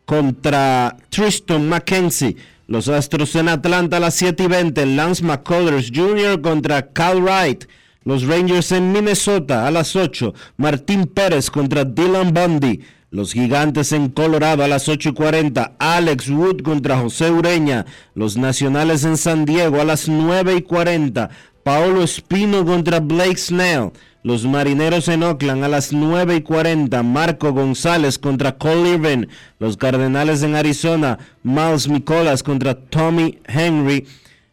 contra 0.06 0.98
Tristan 1.10 1.69
McKenzie. 1.69 2.36
Los 2.68 2.90
Astros 2.90 3.34
en 3.36 3.48
Atlanta 3.48 3.98
a 3.98 3.99
las 4.02 4.15
7 4.15 4.44
y 4.44 4.48
20. 4.48 4.86
Lance 4.88 5.23
McCullers 5.23 5.90
Jr. 5.95 6.41
contra 6.41 6.91
Cal 6.91 7.22
Wright. 7.22 7.65
Los 8.03 8.23
Rangers 8.27 8.73
en 8.73 8.91
Minnesota 8.91 9.65
a 9.65 9.72
las 9.72 9.95
8. 9.95 10.34
Martín 10.57 11.06
Pérez 11.06 11.49
contra 11.49 11.86
Dylan 11.86 12.34
Bundy. 12.34 12.82
Los 13.10 13.32
Gigantes 13.32 13.94
en 13.94 14.10
Colorado 14.10 14.65
a 14.65 14.68
las 14.68 14.90
8 14.90 15.10
y 15.10 15.14
40. 15.14 15.76
Alex 15.80 16.30
Wood 16.30 16.61
contra 16.61 16.98
José 16.98 17.32
Ureña. 17.32 17.86
Los 18.15 18.36
Nacionales 18.36 19.06
en 19.06 19.15
San 19.15 19.45
Diego 19.45 19.80
a 19.80 19.86
las 19.86 20.10
9 20.10 20.56
y 20.57 20.61
40. 20.61 21.30
Paolo 21.66 22.04
Espino 22.04 22.64
contra 22.64 23.00
Blake 23.00 23.38
Snell. 23.38 23.92
Los 24.22 24.46
Marineros 24.46 25.08
en 25.08 25.24
Oakland 25.24 25.64
a 25.64 25.68
las 25.68 25.92
9 25.92 26.36
y 26.36 26.42
40. 26.42 27.02
Marco 27.02 27.54
González 27.54 28.20
contra 28.20 28.56
Cole 28.56 28.92
Irvin. 28.92 29.28
Los 29.58 29.76
Cardenales 29.76 30.44
en 30.44 30.54
Arizona. 30.54 31.18
Miles 31.42 31.88
Nicolas 31.88 32.44
contra 32.44 32.76
Tommy 32.76 33.40
Henry. 33.48 34.06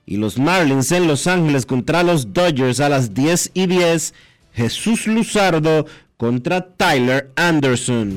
Y 0.07 0.17
los 0.17 0.39
Marlins 0.39 0.91
en 0.91 1.07
Los 1.07 1.27
Ángeles 1.27 1.67
contra 1.67 2.03
los 2.03 2.33
Dodgers 2.33 2.81
a 2.81 2.89
las 2.89 3.13
10 3.13 3.51
y 3.53 3.67
10. 3.67 4.15
Jesús 4.55 5.07
Luzardo 5.07 5.85
contra 6.17 6.65
Tyler 6.65 7.31
Anderson. 7.37 8.17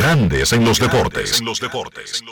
Grandes 0.00 0.52
en 0.54 0.64
los 0.64 0.78
deportes. 0.78 1.40
En 1.40 1.44
los 1.44 1.60
deportes. 1.60 2.24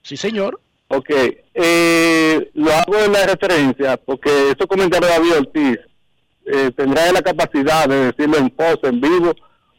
Sí, 0.02 0.16
señor. 0.16 0.60
Ok, 0.88 1.10
eh, 1.54 2.50
lo 2.54 2.72
hago 2.72 2.98
en 2.98 3.12
la 3.12 3.26
referencia 3.26 3.96
porque 3.98 4.50
estos 4.50 4.66
comentarios 4.66 5.08
de 5.08 5.16
David 5.16 5.46
Ortiz 5.46 5.78
eh, 6.46 6.72
tendrá 6.76 7.12
la 7.12 7.22
capacidad 7.22 7.88
de 7.88 8.06
decirlo 8.06 8.38
en 8.38 8.50
post, 8.50 8.84
en 8.84 9.00
vivo, 9.00 9.32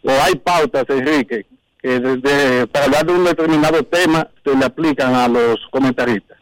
o 0.03 0.09
hay 0.09 0.35
pautas, 0.35 0.85
Enrique, 0.88 1.45
que 1.81 1.99
desde, 1.99 2.68
para 2.68 2.85
hablar 2.85 3.06
de 3.06 3.14
un 3.14 3.23
determinado 3.23 3.84
tema 3.84 4.27
se 4.43 4.56
le 4.56 4.65
aplican 4.65 5.14
a 5.15 5.27
los 5.27 5.60
comentaristas. 5.72 6.38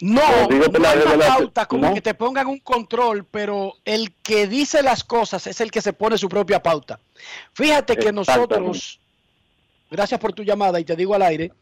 No, 0.00 0.48
que 0.48 0.54
no 0.54 0.78
la- 0.78 0.90
hay 0.92 0.98
una 1.16 1.26
pauta 1.26 1.66
como 1.66 1.88
¿no? 1.88 1.94
que 1.94 2.00
te 2.02 2.14
pongan 2.14 2.46
un 2.46 2.60
control, 2.60 3.24
pero 3.24 3.74
el 3.84 4.12
que 4.22 4.46
dice 4.46 4.82
las 4.82 5.02
cosas 5.02 5.46
es 5.48 5.60
el 5.60 5.70
que 5.72 5.80
se 5.80 5.92
pone 5.92 6.16
su 6.18 6.28
propia 6.28 6.62
pauta. 6.62 7.00
Fíjate 7.52 7.96
que 7.96 8.12
nosotros, 8.12 9.00
gracias 9.90 10.20
por 10.20 10.32
tu 10.32 10.44
llamada 10.44 10.78
y 10.78 10.84
te 10.84 10.94
digo 10.94 11.14
al 11.16 11.22
aire, 11.22 11.52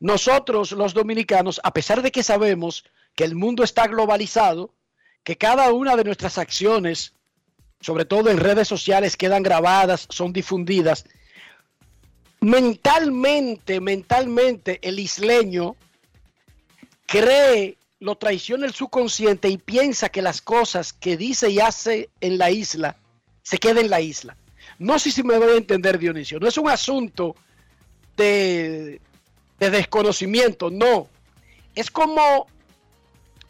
nosotros 0.00 0.72
los 0.72 0.94
dominicanos, 0.94 1.60
a 1.62 1.72
pesar 1.72 2.00
de 2.00 2.10
que 2.10 2.22
sabemos 2.22 2.84
que 3.14 3.24
el 3.24 3.34
mundo 3.34 3.62
está 3.64 3.86
globalizado, 3.86 4.70
que 5.22 5.36
cada 5.36 5.70
una 5.72 5.94
de 5.94 6.04
nuestras 6.04 6.38
acciones, 6.38 7.12
sobre 7.80 8.06
todo 8.06 8.30
en 8.30 8.38
redes 8.38 8.66
sociales, 8.66 9.16
quedan 9.16 9.42
grabadas, 9.42 10.06
son 10.08 10.32
difundidas, 10.32 11.04
mentalmente, 12.44 13.80
mentalmente 13.80 14.78
el 14.82 14.98
isleño 14.98 15.76
cree, 17.06 17.76
lo 18.00 18.16
traiciona 18.16 18.66
el 18.66 18.74
subconsciente 18.74 19.48
y 19.48 19.56
piensa 19.56 20.10
que 20.10 20.20
las 20.20 20.42
cosas 20.42 20.92
que 20.92 21.16
dice 21.16 21.50
y 21.50 21.60
hace 21.60 22.10
en 22.20 22.36
la 22.36 22.50
isla 22.50 22.96
se 23.42 23.58
quedan 23.58 23.78
en 23.78 23.90
la 23.90 24.00
isla. 24.00 24.36
No 24.78 24.98
sé 24.98 25.10
si 25.10 25.22
me 25.22 25.38
voy 25.38 25.52
a 25.52 25.56
entender, 25.56 25.98
Dionisio. 25.98 26.38
No 26.38 26.46
es 26.46 26.58
un 26.58 26.68
asunto 26.68 27.34
de, 28.16 29.00
de 29.58 29.70
desconocimiento, 29.70 30.70
no. 30.70 31.08
Es 31.74 31.90
como 31.90 32.46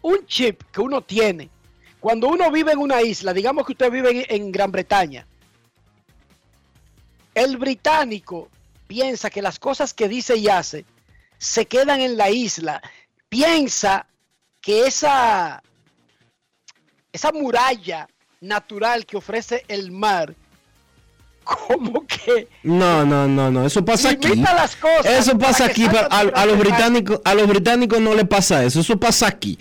un 0.02 0.26
chip 0.26 0.62
que 0.72 0.80
uno 0.80 1.00
tiene. 1.02 1.48
Cuando 1.98 2.28
uno 2.28 2.50
vive 2.50 2.72
en 2.72 2.78
una 2.78 3.02
isla, 3.02 3.32
digamos 3.32 3.66
que 3.66 3.72
usted 3.72 3.90
vive 3.90 4.10
en, 4.28 4.42
en 4.42 4.52
Gran 4.52 4.70
Bretaña, 4.70 5.26
el 7.34 7.56
británico 7.56 8.50
piensa 8.86 9.30
que 9.30 9.42
las 9.42 9.58
cosas 9.58 9.94
que 9.94 10.08
dice 10.08 10.36
y 10.36 10.48
hace 10.48 10.84
se 11.38 11.66
quedan 11.66 12.00
en 12.00 12.16
la 12.16 12.30
isla. 12.30 12.82
Piensa 13.28 14.06
que 14.60 14.86
esa, 14.86 15.62
esa 17.12 17.32
muralla 17.32 18.08
natural 18.40 19.04
que 19.06 19.16
ofrece 19.16 19.64
el 19.68 19.90
mar, 19.90 20.34
como 21.44 22.06
que 22.06 22.48
No, 22.62 23.04
no, 23.04 23.28
no, 23.28 23.50
no, 23.50 23.66
eso 23.66 23.84
pasa 23.84 24.10
aquí. 24.10 24.34
Las 24.36 24.76
cosas 24.76 25.06
Eso 25.06 25.38
para 25.38 25.50
pasa 25.50 25.64
aquí, 25.66 25.86
pero 25.90 26.06
a, 26.10 26.20
a 26.20 26.46
los 26.46 26.58
británicos, 26.58 27.20
a 27.24 27.34
los 27.34 27.46
británicos 27.46 28.00
no 28.00 28.14
le 28.14 28.24
pasa 28.24 28.64
eso, 28.64 28.80
eso 28.80 28.98
pasa 28.98 29.26
aquí. 29.26 29.58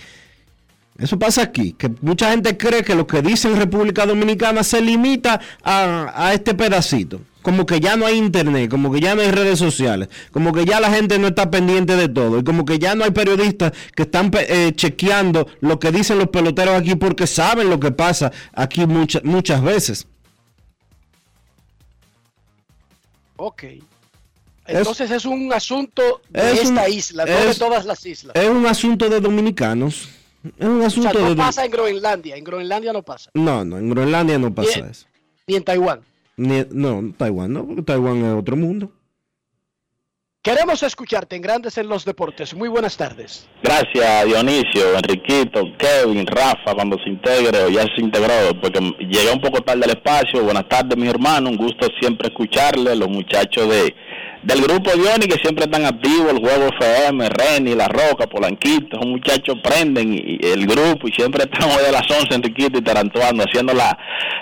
Eso 0.97 1.17
pasa 1.17 1.41
aquí, 1.41 1.73
que 1.73 1.89
mucha 2.01 2.29
gente 2.29 2.55
cree 2.55 2.83
que 2.83 2.93
lo 2.93 3.07
que 3.07 3.23
dice 3.23 3.47
en 3.47 3.57
República 3.57 4.05
Dominicana 4.05 4.63
se 4.63 4.79
limita 4.79 5.41
a, 5.63 6.13
a 6.15 6.33
este 6.33 6.53
pedacito. 6.53 7.19
Como 7.43 7.65
que 7.67 7.79
ya 7.79 7.95
no 7.95 8.05
hay 8.07 8.17
internet, 8.17 8.71
como 8.71 8.91
que 8.91 8.99
ya 8.99 9.13
no 9.13 9.21
hay 9.21 9.29
redes 9.29 9.59
sociales, 9.59 10.07
como 10.31 10.51
que 10.53 10.65
ya 10.65 10.79
la 10.79 10.89
gente 10.91 11.19
no 11.19 11.27
está 11.27 11.51
pendiente 11.51 11.95
de 11.95 12.09
todo, 12.09 12.39
y 12.39 12.43
como 12.43 12.65
que 12.65 12.79
ya 12.79 12.95
no 12.95 13.03
hay 13.03 13.11
periodistas 13.11 13.73
que 13.95 14.03
están 14.03 14.31
eh, 14.33 14.71
chequeando 14.75 15.45
lo 15.59 15.77
que 15.77 15.91
dicen 15.91 16.17
los 16.17 16.29
peloteros 16.29 16.73
aquí 16.73 16.95
porque 16.95 17.27
saben 17.27 17.69
lo 17.69 17.79
que 17.79 17.91
pasa 17.91 18.31
aquí 18.53 18.87
muchas 18.87 19.23
muchas 19.23 19.61
veces. 19.61 20.07
Ok. 23.35 23.63
Entonces 24.65 25.11
es, 25.11 25.25
un 25.25 25.51
asunto 25.51 26.21
de 26.29 26.53
es 26.53 26.61
un- 26.69 26.77
esta 26.77 26.87
isla, 26.87 27.25
no 27.25 27.31
de 27.35 27.55
todas 27.55 27.85
las 27.85 28.05
islas. 28.05 28.33
Es 28.35 28.47
un 28.49 28.65
asunto 28.65 29.09
de 29.09 29.19
dominicanos. 29.19 30.07
Es 30.57 30.65
un 30.65 30.81
o 30.81 30.85
asunto 30.85 31.11
sea, 31.11 31.21
no 31.21 31.29
de... 31.31 31.35
pasa 31.35 31.65
en 31.65 31.71
Groenlandia, 31.71 32.35
en 32.37 32.43
Groenlandia 32.43 32.93
no 32.93 33.01
pasa, 33.03 33.29
No, 33.33 33.63
no, 33.65 33.77
en 33.77 33.89
Groenlandia 33.89 34.37
no 34.39 34.53
pasa 34.53 34.87
eso. 34.89 35.05
ni 35.47 35.55
en 35.55 35.63
Taiwán. 35.63 35.99
Ni- 36.38 36.65
no, 36.72 37.14
Taiwán 37.18 37.53
no, 37.53 37.65
porque 37.65 37.81
Taiwán 37.84 38.18
es 38.26 38.34
otro 38.34 38.55
mundo. 38.55 38.91
Queremos 40.41 40.84
escucharte 40.84 41.38
en 41.38 41.41
Grandes 41.41 41.77
en 41.77 41.88
los 41.88 42.03
Deportes. 42.03 42.53
Muy 42.53 42.68
buenas 42.68 42.97
tardes. 42.97 43.47
Gracias 43.64 44.26
Dionisio, 44.26 44.93
Enriquito, 44.95 45.64
Kevin, 45.77 46.27
Rafa, 46.27 46.73
cuando 46.76 46.97
se 47.01 47.10
integre 47.10 47.64
o 47.64 47.69
ya 47.69 47.84
se 47.95 48.01
integró, 48.01 48.34
porque 48.61 48.81
llegué 48.99 49.31
un 49.31 49.39
poco 49.39 49.61
tarde 49.61 49.85
al 49.85 49.91
espacio. 49.91 50.43
Buenas 50.43 50.68
tardes, 50.68 50.97
mi 50.97 51.07
hermano, 51.07 51.49
un 51.49 51.55
gusto 51.55 51.88
siempre 52.01 52.27
escucharle, 52.27 52.93
los 52.93 53.07
muchachos 53.07 53.69
de 53.69 53.95
del 54.43 54.61
grupo 54.61 54.91
Diony 54.91 55.27
que 55.27 55.39
siempre 55.41 55.65
están 55.65 55.85
activos, 55.85 56.31
el 56.31 56.39
Juego 56.39 56.69
FM, 56.79 57.29
Reni, 57.29 57.75
La 57.75 57.87
Roca, 57.87 58.27
Polanquito, 58.27 58.97
esos 58.97 59.07
muchachos 59.07 59.57
prenden 59.63 60.13
y, 60.13 60.37
y 60.39 60.51
el 60.51 60.67
grupo 60.67 61.07
y 61.07 61.11
siempre 61.11 61.43
estamos 61.43 61.81
de 61.81 61.91
las 61.91 62.09
11, 62.09 62.35
Enriquito 62.35 62.77
y 62.77 62.81
Tarantuando, 62.81 63.43
haciendo 63.43 63.73
la, 63.73 63.97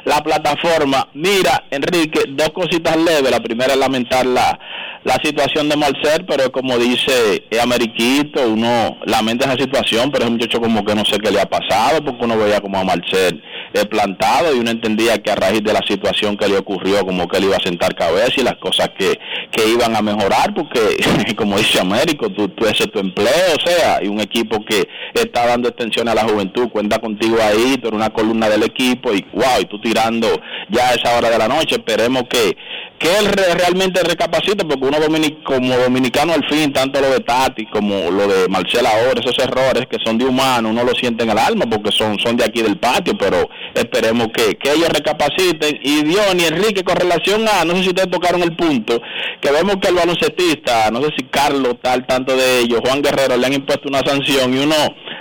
la 0.06 0.24
plataforma. 0.24 1.08
Mira, 1.14 1.66
Enrique, 1.70 2.22
dos 2.30 2.50
cositas 2.50 2.98
leves. 2.98 3.32
La 3.32 3.40
primera 3.40 3.74
es 3.74 3.80
lamentar 3.80 4.26
la, 4.26 4.58
la 5.04 5.18
situación 5.24 5.70
de 5.70 5.78
Marcel, 5.78 6.26
pero 6.28 6.52
como 6.52 6.78
dice 6.78 7.44
Ameriquito, 7.62 8.48
uno 8.48 8.98
lamenta 9.06 9.46
esa 9.46 9.62
situación, 9.62 10.12
pero 10.12 10.26
ese 10.26 10.32
muchacho 10.32 10.62
como 10.62 10.84
que 10.86 10.96
no 10.96 11.06
sé 11.06 11.18
qué 11.20 11.32
le 11.32 11.42
ha 11.42 11.50
pasado, 11.50 12.04
porque 12.04 12.26
uno 12.26 12.38
veía 12.38 12.62
como 12.62 12.78
a 12.78 12.84
Marcel 12.84 13.42
plantado 13.90 14.54
y 14.56 14.60
uno 14.60 14.72
entendía 14.72 15.18
que 15.20 15.32
a 15.32 15.36
raíz 15.36 15.64
de 15.64 15.74
la 15.74 15.82
situación 15.88 16.38
que 16.38 16.48
le 16.48 16.58
ocurrió, 16.58 17.06
como 17.06 17.28
que 17.28 17.38
él 17.38 17.46
iba 17.46 17.58
a 17.58 17.64
sentar 17.64 17.96
cabeza 17.96 18.34
y 18.38 18.44
las 18.44 18.58
cosas 18.58 18.90
que, 18.98 19.18
que 19.52 19.68
iban 19.70 19.96
a 19.96 20.02
mejorar, 20.02 20.54
porque 20.54 20.98
como 21.36 21.58
dice 21.58 21.80
Américo, 21.80 22.30
tú, 22.30 22.50
tú 22.50 22.66
ese 22.66 22.84
es 22.84 22.92
tu 22.92 23.00
empleo, 23.00 23.56
o 23.58 23.68
sea, 23.68 24.04
y 24.04 24.08
un 24.08 24.20
equipo 24.20 24.64
que 24.66 24.88
está 25.14 25.48
dando 25.48 25.70
extensión 25.70 26.08
a 26.10 26.16
la 26.16 26.24
juventud, 26.24 26.70
cuenta 26.70 27.00
contigo 27.00 27.38
ahí, 27.42 27.78
tú 27.78 27.88
eres 27.88 27.98
una 27.98 28.10
columna 28.10 28.50
del 28.50 28.64
equipo 28.64 29.14
y 29.14 29.26
wow, 29.34 29.62
y 29.62 29.66
tú 29.66 29.80
tirando 29.80 30.28
ya 30.70 30.90
a 30.90 30.94
esa 30.94 31.18
hora 31.18 31.30
de 31.30 31.38
la 31.38 31.48
noche, 31.48 31.76
esperemos 31.76 32.24
que 32.30 32.56
que 33.02 33.18
él 33.18 33.26
re- 33.26 33.56
realmente 33.56 34.02
recapacite, 34.04 34.64
porque 34.64 34.86
uno 34.86 35.00
domini- 35.00 35.42
como 35.44 35.76
dominicano 35.78 36.34
al 36.34 36.48
fin, 36.48 36.72
tanto 36.72 37.02
lo 37.02 37.10
de 37.10 37.20
Tati 37.22 37.66
como 37.68 38.12
lo 38.12 38.28
de 38.28 38.48
Marcela 38.48 38.92
ahora, 38.92 39.20
esos 39.20 39.38
errores 39.40 39.88
que 39.90 39.98
son 40.06 40.18
de 40.20 40.26
humano, 40.26 40.70
uno 40.70 40.84
lo 40.84 40.94
siente 40.94 41.24
en 41.24 41.32
el 41.32 41.38
alma 41.40 41.66
porque 41.66 41.92
son, 41.92 42.20
son 42.20 42.38
de 42.38 42.46
aquí 42.46 42.62
del 42.62 42.78
patio, 42.78 43.18
pero 43.18 43.50
esperemos 43.74 44.28
que, 44.34 44.56
que 44.56 44.74
ellos 44.74 44.90
recapaciten. 44.90 45.80
Y 45.84 46.04
Dion 46.04 46.40
y 46.40 46.44
Enrique, 46.46 46.84
con 46.84 46.96
relación 46.96 47.48
a, 47.48 47.66
no 47.66 47.76
sé 47.76 47.84
si 47.84 47.90
ustedes 47.90 48.12
tocaron 48.12 48.44
el 48.44 48.56
punto, 48.56 49.02
que 49.42 49.52
vemos 49.52 49.78
que 49.82 49.88
el 49.88 49.96
baloncetista, 49.96 50.92
no 50.92 51.02
sé 51.02 51.08
si 51.18 51.24
Carlos 51.26 51.74
está 51.74 51.94
al 51.94 52.06
tanto 52.06 52.36
de 52.38 52.60
ellos, 52.60 52.82
Juan 52.86 53.02
Guerrero 53.02 53.36
le 53.36 53.48
han 53.48 53.54
impuesto 53.54 53.88
una 53.90 54.02
sanción 54.06 54.54
y 54.54 54.60
uno, 54.60 54.76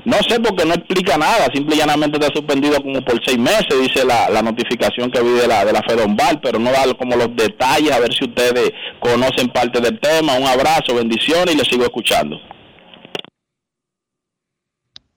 no 0.05 0.17
sé 0.29 0.39
porque 0.41 0.65
no 0.67 0.75
explica 0.75 1.17
nada, 1.17 1.47
simple 1.55 1.77
y 1.77 1.79
llanamente 1.79 2.19
está 2.19 2.31
suspendido 2.35 2.83
como 2.83 3.01
por 3.03 3.19
seis 3.25 3.39
meses, 3.39 3.69
dice 3.81 4.05
la, 4.05 4.29
la 4.29 4.43
notificación 4.43 5.11
que 5.11 5.23
vi 5.23 5.31
de 5.31 5.47
la, 5.49 5.65
de 5.65 5.73
la 5.73 5.83
Fedombal, 5.83 6.41
pero 6.43 6.59
no 6.59 6.71
da 6.71 6.81
como 6.99 7.17
los 7.17 7.35
detalles, 7.37 7.70
a 7.91 7.99
ver 8.01 8.13
si 8.13 8.25
ustedes 8.25 8.71
conocen 9.01 9.49
parte 9.49 9.81
del 9.81 9.99
tema. 10.01 10.37
Un 10.37 10.47
abrazo, 10.47 10.95
bendiciones 10.95 11.55
y 11.55 11.59
les 11.59 11.69
sigo 11.69 11.85
escuchando. 11.85 12.37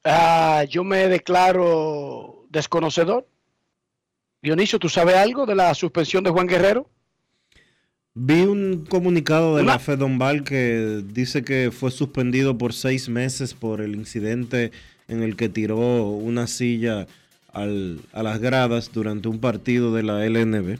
Ah, 0.03 0.65
yo 0.69 0.83
me 0.83 1.07
declaro 1.07 2.45
desconocedor. 2.49 3.27
Dionisio, 4.41 4.77
¿tú 4.79 4.89
sabes 4.89 5.15
algo 5.15 5.45
de 5.45 5.55
la 5.55 5.73
suspensión 5.73 6.23
de 6.23 6.29
Juan 6.29 6.47
Guerrero? 6.47 6.89
Vi 8.13 8.41
un 8.41 8.85
comunicado 8.87 9.55
de 9.55 9.63
Una- 9.63 9.73
la 9.73 9.79
Fedombal 9.79 10.43
que 10.43 11.01
dice 11.05 11.43
que 11.43 11.71
fue 11.71 11.89
suspendido 11.89 12.57
por 12.57 12.73
seis 12.73 13.09
meses 13.09 13.53
por 13.53 13.81
el 13.81 13.95
incidente 13.95 14.71
en 15.07 15.23
el 15.23 15.35
que 15.35 15.49
tiró 15.49 15.77
una 15.77 16.45
silla 16.47 17.07
al- 17.53 18.01
a 18.11 18.21
las 18.21 18.39
gradas 18.39 18.91
durante 18.93 19.29
un 19.29 19.39
partido 19.39 19.93
de 19.93 20.03
la 20.03 20.25
LNB. 20.25 20.79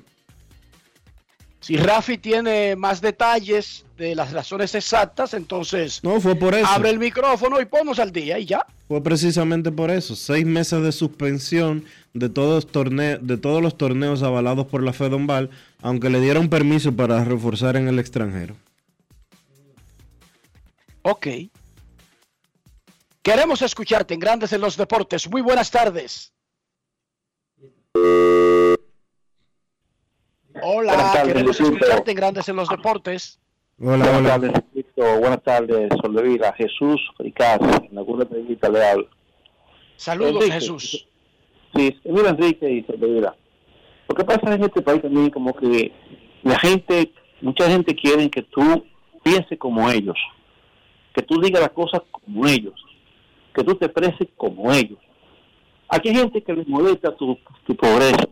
Si 1.64 1.78
Rafi 1.78 2.18
tiene 2.18 2.76
más 2.76 3.00
detalles 3.00 3.86
de 3.98 4.16
las 4.16 4.34
razones 4.34 4.76
exactas, 4.76 5.34
entonces 5.34 6.04
No, 6.04 6.20
fue 6.20 6.36
por 6.36 6.54
eso. 6.54 6.68
abre 6.68 6.90
el 6.90 7.00
micrófono 7.00 7.62
y 7.62 7.66
ponnos 7.66 8.00
al 8.00 8.12
día 8.12 8.38
y 8.38 8.46
ya. 8.46 8.66
Fue 8.90 9.02
precisamente 9.02 9.72
por 9.72 9.90
eso. 9.90 10.14
Seis 10.18 10.46
meses 10.46 10.84
de 10.84 10.92
suspensión 10.92 11.86
de 12.14 12.28
todos, 12.28 12.68
torne- 12.68 13.18
de 13.20 13.38
todos 13.38 13.62
los 13.62 13.78
torneos 13.78 14.24
avalados 14.24 14.68
por 14.68 14.84
la 14.84 14.92
Fedombal, 14.92 15.50
aunque 15.82 16.10
le 16.10 16.20
dieron 16.20 16.50
permiso 16.50 16.94
para 16.94 17.24
reforzar 17.24 17.78
en 17.78 17.88
el 17.88 17.98
extranjero. 17.98 18.58
Ok. 21.04 21.28
Queremos 23.22 23.62
escucharte 23.62 24.14
en 24.14 24.20
Grandes 24.20 24.52
en 24.52 24.60
los 24.60 24.76
Deportes. 24.76 25.30
Muy 25.30 25.42
buenas 25.42 25.72
tardes. 25.72 26.34
Hola, 30.66 30.94
Buenas 30.94 31.14
tardes, 31.14 31.34
queremos 31.34 31.60
escucharte 31.60 32.12
en 32.12 32.18
Grandes 32.18 32.48
en 32.48 32.56
los 32.56 32.70
Deportes. 32.70 33.38
Hola, 33.80 33.98
Buenas 33.98 34.18
hola. 34.18 34.30
tardes, 34.30 34.52
Luisito. 34.74 35.20
Buenas 35.20 35.44
tardes, 35.44 35.90
Soldevila. 36.02 36.54
Jesús 36.54 37.02
Ricardo. 37.20 37.66
En 37.92 37.98
alguna 37.98 38.24
entrevista 38.24 38.70
le 38.70 38.86
hablo. 38.86 39.08
Saludos, 39.98 40.36
Enrique, 40.36 40.52
Jesús. 40.54 41.08
Sí, 41.76 42.00
mira, 42.06 42.30
Enrique 42.30 42.70
y 42.70 42.84
Soldevila. 42.84 43.36
Lo 44.08 44.16
que 44.16 44.24
pasa 44.24 44.54
en 44.54 44.64
este 44.64 44.82
país 44.82 45.02
también 45.02 45.32
como 45.32 45.54
que 45.54 45.92
la 46.44 46.58
gente, 46.60 47.12
mucha 47.42 47.70
gente 47.70 47.94
quiere 47.94 48.30
que 48.30 48.44
tú 48.44 48.86
pienses 49.22 49.60
como 49.60 49.90
ellos, 49.90 50.16
que 51.14 51.24
tú 51.24 51.42
digas 51.42 51.62
las 51.62 51.72
cosas 51.72 52.04
como 52.10 52.48
ellos, 52.48 52.76
que 53.54 53.66
tú 53.66 53.76
te 53.76 53.88
expreses 53.88 54.30
como 54.38 54.72
ellos. 54.72 55.00
Aquí 55.90 56.08
hay 56.10 56.16
gente 56.16 56.42
que 56.42 56.54
les 56.54 56.68
molesta 56.70 57.14
tu, 57.16 57.38
tu 57.66 57.76
progreso, 57.76 58.30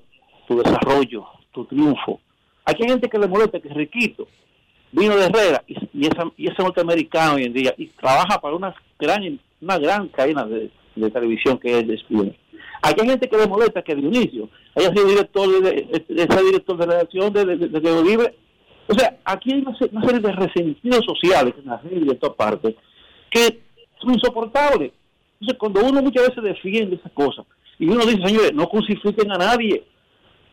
tu 0.48 0.58
desarrollo, 0.62 1.26
tu 1.52 1.66
triunfo. 1.66 2.20
Aquí 2.66 2.84
hay 2.84 2.90
gente 2.90 3.10
que 3.10 3.18
le 3.20 3.28
molesta 3.28 3.60
que 3.60 3.68
es 3.70 3.74
riquito, 3.74 4.28
vino 4.92 5.16
de 5.16 5.26
Herrera 5.26 5.64
y, 5.68 5.76
y, 5.94 6.06
esa, 6.08 6.24
y 6.38 6.48
ese 6.52 6.62
norteamericano 6.62 7.36
hoy 7.36 7.44
en 7.46 7.54
día 7.54 7.74
y 7.78 7.88
trabaja 7.88 8.40
para 8.40 8.56
una 8.56 8.74
gran 9.00 9.40
una 9.62 9.78
gran 9.78 10.08
cadena 10.10 10.46
de, 10.46 10.70
televisión 11.12 11.58
que 11.58 11.80
es 11.80 11.88
ESPN. 11.90 12.36
Aquí 12.84 13.02
hay 13.02 13.10
gente 13.10 13.30
que 13.30 13.38
le 13.38 13.48
molesta 13.48 13.82
que 13.84 13.96
Dionisio 13.96 14.50
haya 14.76 14.90
sido 14.90 15.06
director 15.08 15.48
de, 15.62 15.72
de, 15.72 16.26
de 16.28 16.44
director 16.44 16.78
de 16.78 16.86
redacción 16.86 17.32
de, 17.32 17.46
de, 17.46 17.58
de, 17.58 17.80
de 17.80 18.04
Libre. 18.04 18.36
O 18.88 18.94
sea, 18.94 19.18
aquí 19.24 19.54
hay 19.54 19.62
una, 19.62 19.78
se- 19.78 19.90
una 19.92 20.02
serie 20.06 20.20
de 20.20 20.32
resentidos 20.32 21.06
sociales 21.06 21.54
en 21.60 21.66
la 21.70 21.78
red 21.78 22.02
de 22.04 22.16
todas 22.16 22.36
partes 22.36 22.76
que 23.30 23.62
son 24.02 24.14
insoportables. 24.16 24.92
Entonces, 25.40 25.58
cuando 25.60 25.82
uno 25.86 26.02
muchas 26.02 26.28
veces 26.30 26.44
defiende 26.44 26.96
esas 26.98 27.12
cosas 27.14 27.46
y 27.80 27.86
uno 27.88 28.06
dice, 28.06 28.22
señores, 28.28 28.54
no 28.54 28.68
crucifiquen 28.68 29.32
a 29.32 29.38
nadie. 29.38 29.84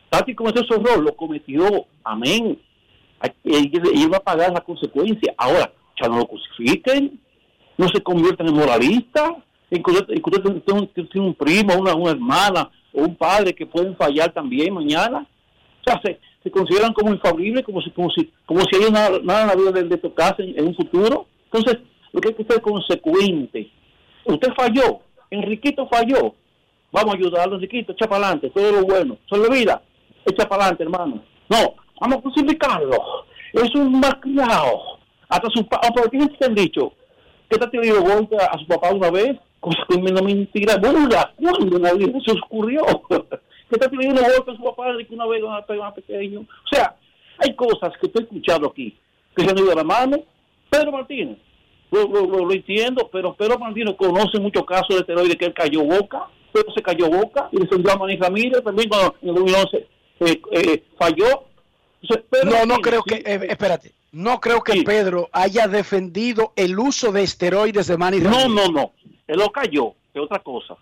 Tati 0.09 0.35
cometió 0.35 0.63
su 0.63 0.73
error, 0.73 1.03
lo 1.03 1.15
cometió, 1.15 1.85
amén. 2.03 2.59
Y 3.43 3.55
y 3.55 4.01
iba 4.01 4.17
a 4.17 4.23
pagar 4.23 4.51
la 4.51 4.61
consecuencia. 4.61 5.33
Ahora, 5.37 5.71
ya 6.01 6.07
no 6.07 6.17
lo 6.17 6.25
crucifiquen, 6.25 7.19
no 7.77 7.87
se 7.89 8.01
conviertan 8.01 8.47
en 8.47 8.55
moralistas. 8.55 9.33
Y 9.71 9.83
que 9.83 9.91
usted, 9.91 10.15
y 10.15 10.21
tiene, 10.21 11.27
un, 11.27 11.35
primo, 11.35 11.75
una, 11.75 11.93
una 11.93 12.11
hermana 12.11 12.71
o 12.91 13.01
un 13.01 13.15
padre 13.15 13.53
que 13.53 13.67
pueden 13.67 13.95
fallar 13.95 14.33
también 14.33 14.73
mañana. 14.73 15.27
O 15.81 15.83
sea, 15.83 16.01
se, 16.01 16.49
consideran 16.49 16.93
como 16.93 17.13
infalibles, 17.13 17.63
como 17.63 17.79
si, 17.81 17.91
como 17.91 18.09
si, 18.09 18.31
como 18.47 18.61
si 18.61 18.83
hay 18.83 18.91
nada, 18.91 19.19
nada 19.23 19.41
en 19.41 19.47
la 19.47 19.55
vida 19.55 19.71
de, 19.71 19.83
de 19.83 19.97
tocarse 19.97 20.41
en, 20.41 20.57
en 20.57 20.67
un 20.67 20.75
futuro. 20.75 21.27
Entonces, 21.45 21.77
lo 22.11 22.21
que 22.21 22.29
hay 22.29 22.33
que 22.33 22.45
ser 22.45 22.61
consecuente. 22.61 23.69
Usted 24.25 24.49
falló, 24.55 25.01
Enriquito 25.29 25.87
falló. 25.87 26.33
Vamos 26.91 27.13
a 27.13 27.17
ayudarlo, 27.17 27.55
Enriquito, 27.55 27.91
echa 27.91 28.07
para 28.07 28.25
adelante, 28.25 28.49
todo 28.49 28.71
lo 28.71 28.83
bueno. 28.83 29.17
Solo 29.27 29.49
vida, 29.49 29.81
echa 30.25 30.47
para 30.47 30.63
adelante, 30.63 30.83
hermano. 30.83 31.23
No, 31.49 31.75
vamos 31.99 32.17
a 32.17 32.21
crucificarlo. 32.21 33.25
Es 33.53 33.73
un 33.75 33.99
malcriado. 33.99 34.99
Hasta 35.27 35.49
su 35.49 35.65
papá, 35.67 35.89
¿por 35.89 36.09
qué 36.09 36.27
te 36.39 36.45
han 36.45 36.55
dicho? 36.55 36.93
que 37.49 37.57
te 37.57 37.77
ha 37.77 37.81
dio 37.81 38.01
golpe 38.01 38.35
a 38.37 38.57
su 38.59 38.67
papá 38.67 38.93
una 38.93 39.09
vez? 39.09 39.37
Cosa 39.59 39.79
que 39.89 39.95
una 39.95 40.21
mentira 40.21 40.77
burda. 40.77 41.33
¿Cuándo 41.35 41.79
la 41.79 41.93
vida 41.93 42.19
se 42.25 42.31
ocurrió? 42.31 42.81
que 43.09 43.77
te 43.77 43.85
ha 43.85 43.89
dio 43.89 44.11
golpe 44.11 44.51
a 44.51 44.55
su 44.55 44.63
papá 44.63 44.93
de 44.93 45.07
una 45.09 45.25
vez 45.25 45.41
cuando 45.41 45.73
era 45.73 45.93
pequeño. 45.93 46.41
O 46.41 46.75
sea, 46.75 46.95
hay 47.39 47.55
cosas 47.55 47.91
que 47.99 48.07
estoy 48.07 48.23
escuchando 48.23 48.67
aquí 48.67 48.95
que 49.35 49.43
se 49.43 49.49
han 49.49 49.57
ido 49.57 49.67
de 49.67 49.75
la 49.75 49.83
mano. 49.83 50.17
Pedro 50.69 50.91
Martínez, 50.91 51.37
lo, 51.91 52.07
lo, 52.07 52.45
lo, 52.45 52.51
entiendo, 52.51 53.09
pero 53.11 53.33
Pedro 53.33 53.57
Martínez 53.57 53.95
conoce 53.95 54.39
muchos 54.39 54.63
casos 54.65 54.89
de 54.89 54.97
esteroides 54.97 55.35
que 55.35 55.45
él 55.45 55.53
cayó 55.53 55.83
boca, 55.83 56.27
pero 56.53 56.71
se 56.71 56.83
cayó 56.83 57.09
boca 57.09 57.49
y 57.51 57.57
le 57.57 57.67
sonrió 57.67 57.93
a 57.93 57.97
Manny 57.97 58.17
Ramírez 58.17 58.63
también 58.63 58.89
cuando 58.89 59.15
en 59.21 59.29
el 59.29 59.35
2011 59.35 59.87
eh, 60.19 60.41
eh, 60.51 60.83
falló. 60.97 61.45
Entonces, 62.01 62.25
Pedro 62.29 62.49
No, 62.51 62.65
no 62.65 62.81
creo 62.81 63.03
que, 63.03 63.15
eh, 63.25 63.47
espérate, 63.49 63.93
no 64.11 64.39
creo 64.39 64.61
que 64.63 64.83
Pedro 64.83 65.29
haya 65.31 65.67
defendido 65.67 66.53
el 66.55 66.77
uso 66.79 67.11
de 67.11 67.23
esteroides 67.23 67.87
de 67.87 67.97
Manny 67.97 68.19
No, 68.19 68.29
Ramírez. 68.31 68.49
no, 68.49 68.67
no. 68.71 68.93
Él 69.27 69.37
lo 69.37 69.51
cayó, 69.51 69.93
es 70.13 70.21
otra 70.21 70.39
cosa. 70.39 70.75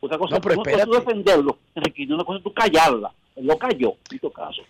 Otra 0.00 0.18
cosa, 0.18 0.34
No, 0.34 0.40
pero 0.42 0.56
espérate. 0.62 0.90
defenderlo, 0.90 1.58
Enrique, 1.74 2.06
una 2.12 2.24
cosa 2.24 2.38
es 2.38 2.44
tú 2.44 2.52
callarla. 2.52 3.12
Él 3.36 3.46
lo 3.46 3.56
cayó, 3.58 3.94
en 4.10 4.18
tu 4.18 4.30
caso. 4.30 4.62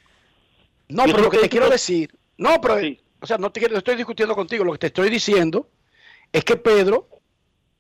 No, 0.89 1.05
pero 1.07 1.19
lo 1.19 1.31
que 1.31 1.39
te 1.39 1.49
quiero 1.49 1.69
decir, 1.69 2.11
no, 2.37 2.61
pero, 2.61 2.77
o 3.21 3.27
sea, 3.27 3.39
no 3.39 3.51
te 3.51 3.59
quiero- 3.59 3.73
no 3.73 3.79
estoy 3.79 3.97
discutiendo 3.97 4.35
contigo, 4.37 4.65
lo 4.65 4.73
que 4.73 4.79
te 4.79 4.87
estoy 4.89 5.11
diciendo 5.11 5.69
es 6.33 6.45
que 6.45 6.57
Pedro 6.57 7.09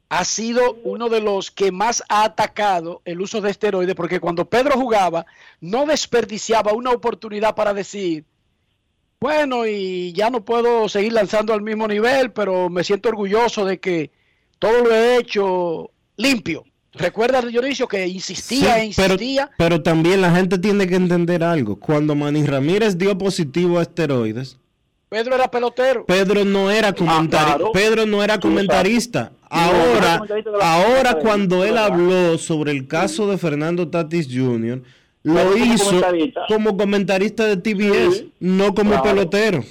ha 0.09 0.25
sido 0.25 0.79
uno 0.85 1.09
de 1.09 1.21
los 1.21 1.51
que 1.51 1.73
más 1.73 2.03
ha 2.09 2.25
atacado 2.25 3.03
el 3.05 3.21
uso 3.21 3.41
de 3.41 3.51
esteroides, 3.51 3.95
porque 3.95 4.21
cuando 4.21 4.45
Pedro 4.45 4.79
jugaba, 4.79 5.27
no 5.61 5.87
desperdiciaba 5.87 6.73
una 6.73 6.91
oportunidad 6.91 7.55
para 7.55 7.75
decir, 7.75 8.25
bueno, 9.21 9.67
y 9.67 10.13
ya 10.13 10.31
no 10.31 10.45
puedo 10.45 10.89
seguir 10.89 11.13
lanzando 11.15 11.55
al 11.55 11.63
mismo 11.63 11.89
nivel, 11.89 12.31
pero 12.33 12.69
me 12.69 12.85
siento 12.85 13.09
orgulloso 13.09 13.65
de 13.65 13.81
que 13.81 14.11
todo 14.59 14.85
lo 14.85 14.95
he 14.95 15.19
hecho 15.19 15.91
limpio. 16.17 16.65
Recuerda, 16.93 17.43
Dionisio, 17.43 17.89
que 17.89 18.07
insistía 18.07 18.77
e 18.85 18.93
pero, 18.95 19.15
insistía. 19.15 19.51
pero 19.59 19.83
también 19.83 20.21
la 20.21 20.35
gente 20.35 20.59
tiene 20.59 20.87
que 20.87 20.95
entender 20.95 21.43
algo. 21.43 21.81
Cuando 21.81 22.15
Manny 22.15 22.47
Ramírez 22.47 22.97
dio 22.97 23.19
positivo 23.19 23.79
a 23.79 23.83
esteroides, 23.83 24.59
Pedro 25.15 25.35
era 25.37 25.49
pelotero. 25.49 26.05
Pedro 26.07 26.45
no 26.45 26.71
era 26.73 26.93
comentarista. 26.93 27.45
claro. 27.47 27.73
Pedro 27.73 28.05
no 28.07 28.23
era 28.25 28.41
comentarista. 28.41 29.31
Ahora, 29.49 30.21
ahora 30.61 31.15
cuando 31.21 31.63
él 31.65 31.79
habló 31.79 32.37
sobre 32.37 32.73
el 32.73 32.89
caso 32.89 33.29
de 33.29 33.39
Fernando 33.39 33.89
Tatis 33.89 34.27
Jr., 34.29 34.83
lo 35.23 35.57
hizo 35.57 35.85
comentarista. 35.87 36.41
como 36.49 36.77
comentarista 36.77 37.47
de 37.47 37.57
TBS, 37.59 38.25
no 38.41 38.75
como 38.75 38.91
Claro. 38.91 39.05
pelotero. 39.05 39.65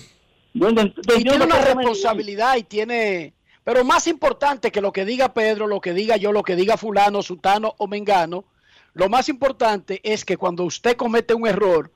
y 0.53 1.23
tiene 1.23 1.43
una 1.43 1.59
responsabilidad 1.59 2.55
y 2.57 2.63
tiene 2.63 3.33
pero 3.65 3.83
más 3.83 4.07
importante 4.07 4.71
que 4.71 4.81
lo 4.81 4.91
que 4.93 5.03
diga 5.03 5.33
Pedro 5.33 5.67
lo 5.67 5.81
que 5.81 5.93
diga 5.93 6.15
yo 6.15 6.31
lo 6.31 6.43
que 6.43 6.55
diga 6.55 6.77
fulano 6.77 7.21
sutano 7.23 7.73
o 7.79 7.87
mengano 7.87 8.45
lo 8.93 9.09
más 9.09 9.29
importante 9.29 9.99
es 10.03 10.23
que 10.23 10.37
cuando 10.37 10.63
usted 10.63 10.95
comete 10.95 11.33
un 11.33 11.47
error 11.47 11.91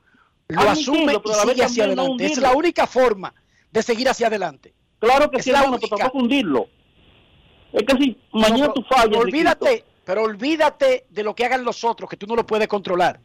lo 0.48 0.60
Admitirlo, 0.60 0.92
asume 0.94 1.12
y 1.46 1.48
sigue 1.50 1.62
hacia 1.64 1.84
adelante 1.84 2.26
es 2.26 2.38
la 2.38 2.52
única 2.52 2.86
forma 2.86 3.32
de 3.70 3.82
seguir 3.82 4.08
hacia 4.08 4.26
adelante 4.28 4.74
Claro 4.98 5.30
que 5.30 5.38
es 5.38 5.44
sí, 5.44 5.52
la 5.52 5.60
hermano, 5.60 5.78
única. 5.80 6.10
hundirlo. 6.12 6.68
Es 7.72 7.82
que 7.84 7.96
si 8.02 8.20
mañana 8.32 8.66
No, 8.68 8.72
tú 8.72 8.82
fallas, 8.82 9.16
olvídate 9.16 9.84
pero 10.04 10.22
olvídate 10.22 11.06
de 11.10 11.22
lo 11.22 11.34
que 11.34 11.44
hagan 11.44 11.64
los 11.64 11.84
otros 11.84 12.08
que 12.08 12.16
tú 12.16 12.26
no 12.26 12.34
lo 12.34 12.46
puedes 12.46 12.66
controlar 12.68 13.20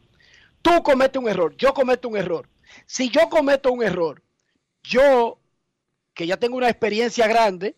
tú 0.62 0.82
cometes 0.82 1.20
un 1.20 1.28
error 1.28 1.56
yo 1.56 1.72
cometo 1.74 2.08
un 2.08 2.16
error 2.16 2.48
si 2.86 3.08
yo 3.10 3.28
cometo 3.30 3.72
un 3.72 3.82
error 3.82 4.22
yo 4.82 5.38
que 6.14 6.26
ya 6.26 6.36
tengo 6.36 6.56
una 6.56 6.68
experiencia 6.68 7.26
grande, 7.26 7.76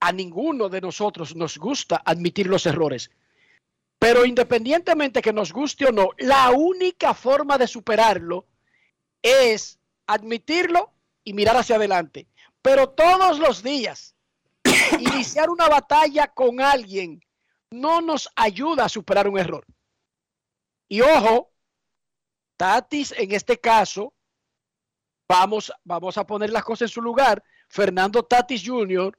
a 0.00 0.10
ninguno 0.12 0.68
de 0.68 0.80
nosotros 0.80 1.36
nos 1.36 1.56
gusta 1.56 2.02
admitir 2.04 2.48
los 2.48 2.66
errores. 2.66 3.12
Pero 4.00 4.24
independientemente 4.24 5.22
que 5.22 5.32
nos 5.32 5.52
guste 5.52 5.86
o 5.86 5.92
no, 5.92 6.10
la 6.18 6.50
única 6.50 7.14
forma 7.14 7.56
de 7.58 7.68
superarlo 7.68 8.46
es 9.22 9.78
admitirlo 10.08 10.91
y 11.24 11.32
mirar 11.32 11.56
hacia 11.56 11.76
adelante. 11.76 12.26
Pero 12.60 12.88
todos 12.90 13.38
los 13.38 13.62
días, 13.62 14.14
iniciar 14.98 15.50
una 15.50 15.68
batalla 15.68 16.28
con 16.28 16.60
alguien 16.60 17.20
no 17.70 18.00
nos 18.00 18.28
ayuda 18.36 18.84
a 18.84 18.88
superar 18.88 19.28
un 19.28 19.38
error. 19.38 19.64
Y 20.88 21.00
ojo, 21.00 21.50
Tatis 22.56 23.12
en 23.16 23.32
este 23.32 23.58
caso 23.58 24.12
vamos, 25.26 25.72
vamos 25.84 26.18
a 26.18 26.26
poner 26.26 26.50
las 26.50 26.62
cosas 26.62 26.82
en 26.82 26.94
su 26.94 27.02
lugar. 27.02 27.42
Fernando 27.68 28.22
Tatis 28.22 28.62
Jr. 28.64 29.18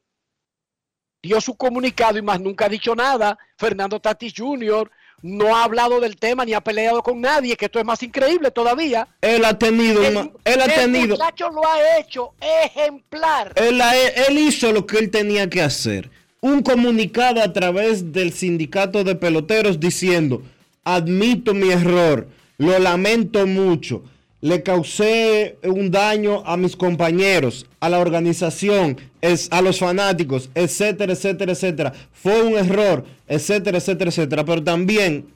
dio 1.21 1.41
su 1.41 1.57
comunicado 1.57 2.19
y 2.19 2.21
más 2.21 2.39
nunca 2.39 2.65
ha 2.65 2.69
dicho 2.69 2.95
nada. 2.95 3.37
Fernando 3.57 3.99
Tatis 3.99 4.33
Jr. 4.37 4.89
no 5.21 5.55
ha 5.55 5.63
hablado 5.63 5.99
del 5.99 6.15
tema 6.17 6.43
ni 6.45 6.53
ha 6.53 6.61
peleado 6.61 7.01
con 7.01 7.21
nadie, 7.21 7.55
que 7.55 7.65
esto 7.65 7.79
es 7.79 7.85
más 7.85 8.01
increíble 8.03 8.51
todavía. 8.51 9.07
Él 9.21 9.45
ha 9.45 9.57
tenido, 9.57 10.03
El, 10.03 10.17
él 10.43 10.61
ha 10.61 10.65
el 10.65 10.73
tenido, 10.73 11.15
muchacho 11.15 11.49
lo 11.49 11.65
ha 11.65 11.99
hecho 11.99 12.33
ejemplar. 12.41 13.53
él, 13.55 13.81
él 14.27 14.37
hizo 14.37 14.71
lo 14.71 14.85
que 14.85 14.97
él 14.99 15.09
tenía 15.11 15.49
que 15.49 15.61
hacer. 15.61 16.09
Un 16.41 16.61
comunicado 16.61 17.41
a 17.41 17.53
través 17.53 18.11
del 18.11 18.33
sindicato 18.33 19.03
de 19.05 19.15
peloteros 19.15 19.79
diciendo, 19.79 20.41
admito 20.83 21.53
mi 21.53 21.71
error, 21.71 22.27
lo 22.57 22.77
lamento 22.79 23.47
mucho, 23.47 24.03
le 24.43 24.61
causé 24.61 25.57
un 25.63 25.89
daño 25.89 26.43
a 26.45 26.57
mis 26.57 26.75
compañeros, 26.75 27.65
a 27.79 27.87
la 27.87 27.99
organización, 27.99 28.97
es, 29.21 29.47
a 29.51 29.61
los 29.61 29.79
fanáticos, 29.79 30.49
etcétera, 30.53 31.13
etcétera, 31.13 31.53
etcétera. 31.53 31.93
Fue 32.11 32.41
un 32.41 32.55
error, 32.55 33.05
etcétera, 33.25 33.77
etcétera, 33.77 34.09
etcétera. 34.09 34.43
Pero 34.43 34.61
también 34.61 35.27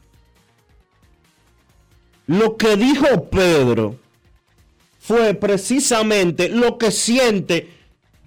lo 2.26 2.58
que 2.58 2.76
dijo 2.76 3.30
Pedro 3.30 3.96
fue 5.00 5.34
precisamente 5.36 6.50
lo 6.50 6.78
que 6.78 6.92
siente 6.92 7.70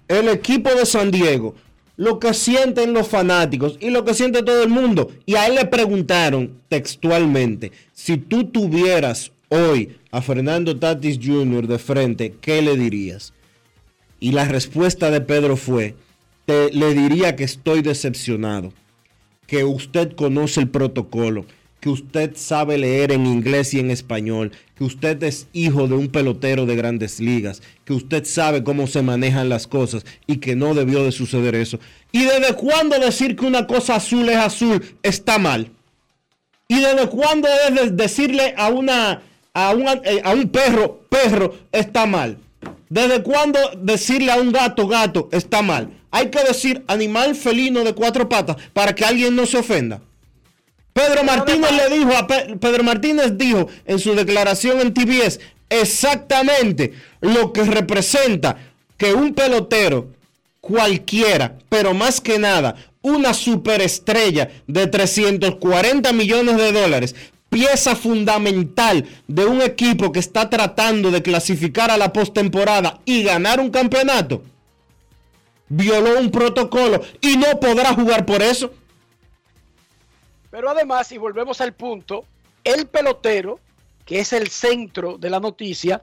el 0.07 0.29
equipo 0.29 0.73
de 0.73 0.87
San 0.87 1.11
Diego, 1.11 1.53
lo 1.95 2.17
que 2.17 2.33
sienten 2.33 2.91
los 2.93 3.07
fanáticos 3.07 3.77
y 3.79 3.91
lo 3.91 4.03
que 4.03 4.15
siente 4.15 4.41
todo 4.41 4.63
el 4.63 4.69
mundo. 4.69 5.11
Y 5.27 5.35
a 5.35 5.45
él 5.45 5.53
le 5.53 5.65
preguntaron 5.65 6.59
textualmente, 6.69 7.71
si 7.93 8.17
tú 8.17 8.45
tuvieras 8.45 9.31
hoy 9.49 10.00
a 10.11 10.21
Fernando 10.21 10.77
Tatis 10.77 11.17
Jr. 11.21 11.67
de 11.67 11.79
frente, 11.79 12.35
¿qué 12.41 12.61
le 12.61 12.75
dirías? 12.75 13.33
Y 14.19 14.33
la 14.33 14.45
respuesta 14.45 15.09
de 15.09 15.21
Pedro 15.21 15.57
fue, 15.57 15.95
te, 16.45 16.71
le 16.71 16.93
diría 16.93 17.35
que 17.35 17.43
estoy 17.43 17.81
decepcionado, 17.81 18.73
que 19.47 19.63
usted 19.63 20.13
conoce 20.15 20.59
el 20.59 20.69
protocolo, 20.69 21.45
que 21.79 21.89
usted 21.89 22.35
sabe 22.35 22.77
leer 22.77 23.11
en 23.11 23.25
inglés 23.25 23.73
y 23.73 23.79
en 23.79 23.89
español, 23.89 24.51
que 24.75 24.83
usted 24.83 25.21
es 25.23 25.47
hijo 25.51 25.87
de 25.87 25.95
un 25.95 26.09
pelotero 26.09 26.67
de 26.67 26.75
grandes 26.75 27.19
ligas, 27.19 27.63
que 27.85 27.93
usted 27.93 28.23
sabe 28.25 28.63
cómo 28.63 28.85
se 28.85 29.01
manejan 29.01 29.49
las 29.49 29.65
cosas 29.65 30.05
y 30.27 30.37
que 30.37 30.55
no 30.55 30.75
debió 30.75 31.03
de 31.03 31.11
suceder 31.11 31.55
eso. 31.55 31.79
¿Y 32.11 32.25
desde 32.25 32.53
cuándo 32.53 32.99
decir 32.99 33.35
que 33.35 33.45
una 33.45 33.65
cosa 33.65 33.95
azul 33.95 34.29
es 34.29 34.37
azul 34.37 34.83
está 35.01 35.39
mal? 35.39 35.71
¿Y 36.67 36.79
desde 36.79 37.09
cuándo 37.09 37.47
es 37.49 37.97
decirle 37.97 38.53
a, 38.55 38.69
una, 38.69 39.23
a, 39.53 39.73
eh, 40.03 40.21
a 40.23 40.31
un 40.31 40.49
perro, 40.49 41.01
perro, 41.09 41.55
está 41.71 42.05
mal? 42.05 42.37
¿Desde 42.89 43.23
cuándo 43.23 43.59
decirle 43.77 44.31
a 44.31 44.35
un 44.35 44.51
gato, 44.51 44.87
gato, 44.87 45.29
está 45.31 45.61
mal? 45.61 45.89
Hay 46.11 46.29
que 46.29 46.43
decir 46.43 46.83
animal 46.87 47.35
felino 47.35 47.83
de 47.83 47.93
cuatro 47.93 48.27
patas 48.27 48.57
para 48.73 48.93
que 48.93 49.05
alguien 49.05 49.35
no 49.35 49.45
se 49.45 49.57
ofenda. 49.57 50.01
Pedro 50.93 51.23
Martínez 51.23 51.71
le 51.71 51.97
dijo 51.97 52.11
a 52.17 52.27
Pedro 52.27 52.83
Martínez 52.83 53.37
dijo 53.37 53.69
en 53.85 53.97
su 53.97 54.13
declaración 54.13 54.81
en 54.81 54.93
TBS 54.93 55.39
exactamente 55.69 56.91
lo 57.21 57.53
que 57.53 57.63
representa 57.63 58.57
que 58.97 59.13
un 59.13 59.33
pelotero 59.33 60.09
cualquiera, 60.59 61.57
pero 61.69 61.93
más 61.93 62.19
que 62.19 62.37
nada 62.37 62.75
una 63.01 63.33
superestrella 63.33 64.49
de 64.67 64.85
340 64.87 66.13
millones 66.13 66.57
de 66.57 66.71
dólares, 66.71 67.15
pieza 67.51 67.97
fundamental 67.97 69.05
de 69.27 69.45
un 69.45 69.61
equipo 69.61 70.13
que 70.13 70.19
está 70.19 70.49
tratando 70.49 71.11
de 71.11 71.21
clasificar 71.21 71.91
a 71.91 71.97
la 71.97 72.13
postemporada 72.13 73.01
y 73.03 73.23
ganar 73.23 73.59
un 73.59 73.69
campeonato, 73.69 74.41
violó 75.67 76.17
un 76.17 76.31
protocolo 76.31 77.01
y 77.19 77.35
no 77.35 77.59
podrá 77.59 77.93
jugar 77.93 78.25
por 78.25 78.41
eso. 78.41 78.73
Pero 80.49 80.69
además, 80.69 81.11
y 81.11 81.17
volvemos 81.17 81.59
al 81.59 81.73
punto, 81.73 82.23
el 82.63 82.87
pelotero, 82.87 83.59
que 84.05 84.21
es 84.21 84.31
el 84.31 84.47
centro 84.47 85.17
de 85.17 85.29
la 85.29 85.41
noticia, 85.41 86.01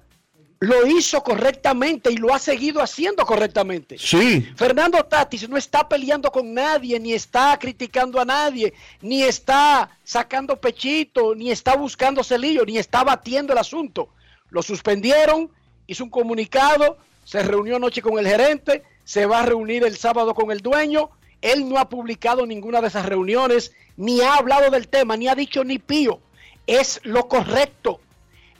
lo 0.60 0.86
hizo 0.86 1.22
correctamente 1.22 2.10
y 2.10 2.16
lo 2.16 2.35
ha 2.35 2.39
seguido 2.39 2.82
haciendo 2.82 3.24
correctamente. 3.24 3.97
Sí. 3.98 4.48
Fernando 4.56 5.05
Tatis 5.05 5.48
no 5.48 5.56
está 5.56 5.89
peleando 5.89 6.32
con 6.32 6.52
nadie, 6.52 6.98
ni 6.98 7.12
está 7.12 7.56
criticando 7.59 8.20
a 8.20 8.24
nadie, 8.24 8.74
ni 9.01 9.22
está 9.22 9.90
sacando 10.02 10.56
pechito, 10.56 11.35
ni 11.35 11.51
está 11.51 11.76
buscando 11.76 12.24
celillo, 12.24 12.64
ni 12.64 12.76
está 12.76 13.05
batiendo 13.05 13.52
el 13.52 13.59
asunto. 13.59 14.09
Lo 14.51 14.62
suspendieron, 14.62 15.51
hizo 15.86 16.02
un 16.02 16.10
comunicado, 16.10 16.98
se 17.24 17.43
reunió 17.43 17.76
anoche 17.76 18.02
con 18.02 18.18
el 18.18 18.26
gerente, 18.26 18.82
se 19.05 19.26
va 19.26 19.40
a 19.40 19.47
reunir 19.47 19.85
el 19.85 19.97
sábado 19.97 20.35
con 20.35 20.51
el 20.51 20.60
dueño. 20.60 21.10
Él 21.40 21.68
no 21.68 21.78
ha 21.78 21.89
publicado 21.89 22.44
ninguna 22.47 22.80
de 22.80 22.89
esas 22.89 23.06
reuniones, 23.06 23.72
ni 23.97 24.22
ha 24.22 24.35
hablado 24.35 24.72
del 24.72 24.89
tema, 24.89 25.16
ni 25.16 25.28
ha 25.28 25.36
dicho 25.36 25.62
ni 25.62 25.78
pío. 25.78 26.18
Es 26.66 27.01
lo 27.05 27.28
correcto. 27.28 28.01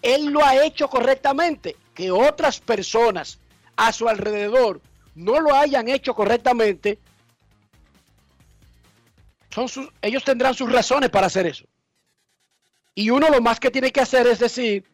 Él 0.01 0.27
lo 0.27 0.45
ha 0.45 0.65
hecho 0.65 0.89
correctamente 0.89 1.75
que 1.99 2.13
otras 2.13 2.61
personas 2.61 3.41
a 3.75 3.93
su 3.93 4.09
alrededor 4.09 4.81
no 5.17 5.41
lo 5.41 5.53
hayan 5.53 5.89
hecho 5.89 6.15
correctamente, 6.15 6.97
son 9.51 9.69
sus, 9.69 9.89
ellos 10.01 10.23
tendrán 10.23 10.55
sus 10.55 10.71
razones 10.71 11.11
para 11.11 11.27
hacer 11.27 11.49
eso. 11.49 11.65
Y 12.95 13.11
uno 13.11 13.29
lo 13.31 13.41
más 13.41 13.59
que 13.59 13.73
tiene 13.73 13.91
que 13.91 14.01
hacer 14.01 14.29
es 14.29 14.39
decir, 14.39 14.85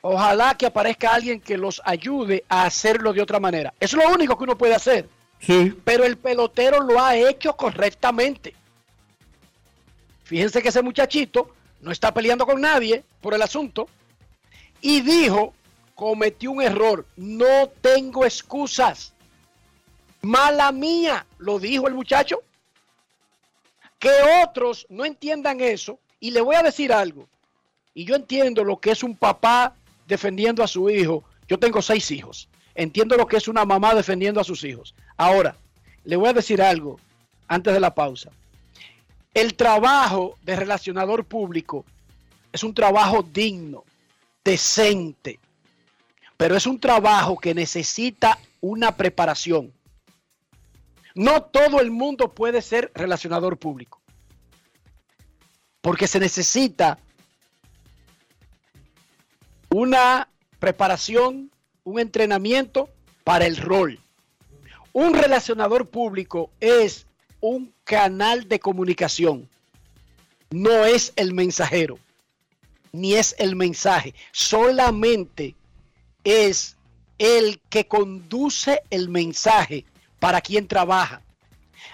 ojalá 0.00 0.56
que 0.56 0.64
aparezca 0.64 1.12
alguien 1.12 1.38
que 1.38 1.58
los 1.58 1.82
ayude 1.84 2.44
a 2.48 2.64
hacerlo 2.64 3.12
de 3.12 3.20
otra 3.20 3.38
manera. 3.38 3.74
Es 3.78 3.92
lo 3.92 4.08
único 4.08 4.38
que 4.38 4.44
uno 4.44 4.56
puede 4.56 4.74
hacer. 4.74 5.06
Sí. 5.38 5.78
Pero 5.84 6.04
el 6.04 6.16
pelotero 6.16 6.80
lo 6.80 6.98
ha 6.98 7.14
hecho 7.14 7.54
correctamente. 7.54 8.54
Fíjense 10.24 10.62
que 10.62 10.70
ese 10.70 10.80
muchachito 10.80 11.54
no 11.82 11.92
está 11.92 12.14
peleando 12.14 12.46
con 12.46 12.58
nadie 12.58 13.04
por 13.20 13.34
el 13.34 13.42
asunto 13.42 13.86
y 14.80 15.00
dijo 15.00 15.54
cometió 15.98 16.52
un 16.52 16.62
error. 16.62 17.04
No 17.16 17.66
tengo 17.80 18.24
excusas. 18.24 19.12
Mala 20.22 20.70
mía, 20.70 21.26
lo 21.38 21.58
dijo 21.58 21.88
el 21.88 21.94
muchacho. 21.94 22.40
Que 23.98 24.12
otros 24.44 24.86
no 24.90 25.04
entiendan 25.04 25.60
eso. 25.60 25.98
Y 26.20 26.30
le 26.30 26.40
voy 26.40 26.54
a 26.54 26.62
decir 26.62 26.92
algo. 26.92 27.28
Y 27.94 28.04
yo 28.04 28.14
entiendo 28.14 28.62
lo 28.62 28.78
que 28.78 28.92
es 28.92 29.02
un 29.02 29.16
papá 29.16 29.74
defendiendo 30.06 30.62
a 30.62 30.68
su 30.68 30.88
hijo. 30.88 31.24
Yo 31.48 31.58
tengo 31.58 31.82
seis 31.82 32.12
hijos. 32.12 32.48
Entiendo 32.76 33.16
lo 33.16 33.26
que 33.26 33.36
es 33.36 33.48
una 33.48 33.64
mamá 33.64 33.92
defendiendo 33.92 34.40
a 34.40 34.44
sus 34.44 34.62
hijos. 34.62 34.94
Ahora, 35.16 35.56
le 36.04 36.14
voy 36.14 36.28
a 36.28 36.32
decir 36.32 36.62
algo 36.62 37.00
antes 37.48 37.74
de 37.74 37.80
la 37.80 37.92
pausa. 37.92 38.30
El 39.34 39.54
trabajo 39.54 40.38
de 40.42 40.54
relacionador 40.54 41.24
público 41.24 41.84
es 42.52 42.62
un 42.62 42.72
trabajo 42.72 43.24
digno, 43.24 43.82
decente, 44.44 45.40
pero 46.38 46.56
es 46.56 46.66
un 46.66 46.80
trabajo 46.80 47.36
que 47.36 47.52
necesita 47.52 48.38
una 48.60 48.96
preparación. 48.96 49.74
No 51.14 51.42
todo 51.42 51.80
el 51.80 51.90
mundo 51.90 52.32
puede 52.32 52.62
ser 52.62 52.92
relacionador 52.94 53.58
público, 53.58 54.00
porque 55.80 56.06
se 56.06 56.20
necesita 56.20 56.98
una 59.68 60.28
preparación, 60.60 61.50
un 61.82 61.98
entrenamiento 61.98 62.88
para 63.24 63.44
el 63.44 63.56
rol. 63.56 64.00
Un 64.92 65.14
relacionador 65.14 65.88
público 65.88 66.50
es 66.60 67.06
un 67.40 67.74
canal 67.82 68.48
de 68.48 68.60
comunicación, 68.60 69.48
no 70.50 70.84
es 70.84 71.12
el 71.16 71.34
mensajero, 71.34 71.98
ni 72.92 73.14
es 73.14 73.34
el 73.38 73.56
mensaje, 73.56 74.14
solamente 74.30 75.56
es 76.28 76.76
el 77.18 77.60
que 77.70 77.86
conduce 77.86 78.82
el 78.90 79.08
mensaje 79.08 79.84
para 80.18 80.40
quien 80.40 80.68
trabaja. 80.68 81.22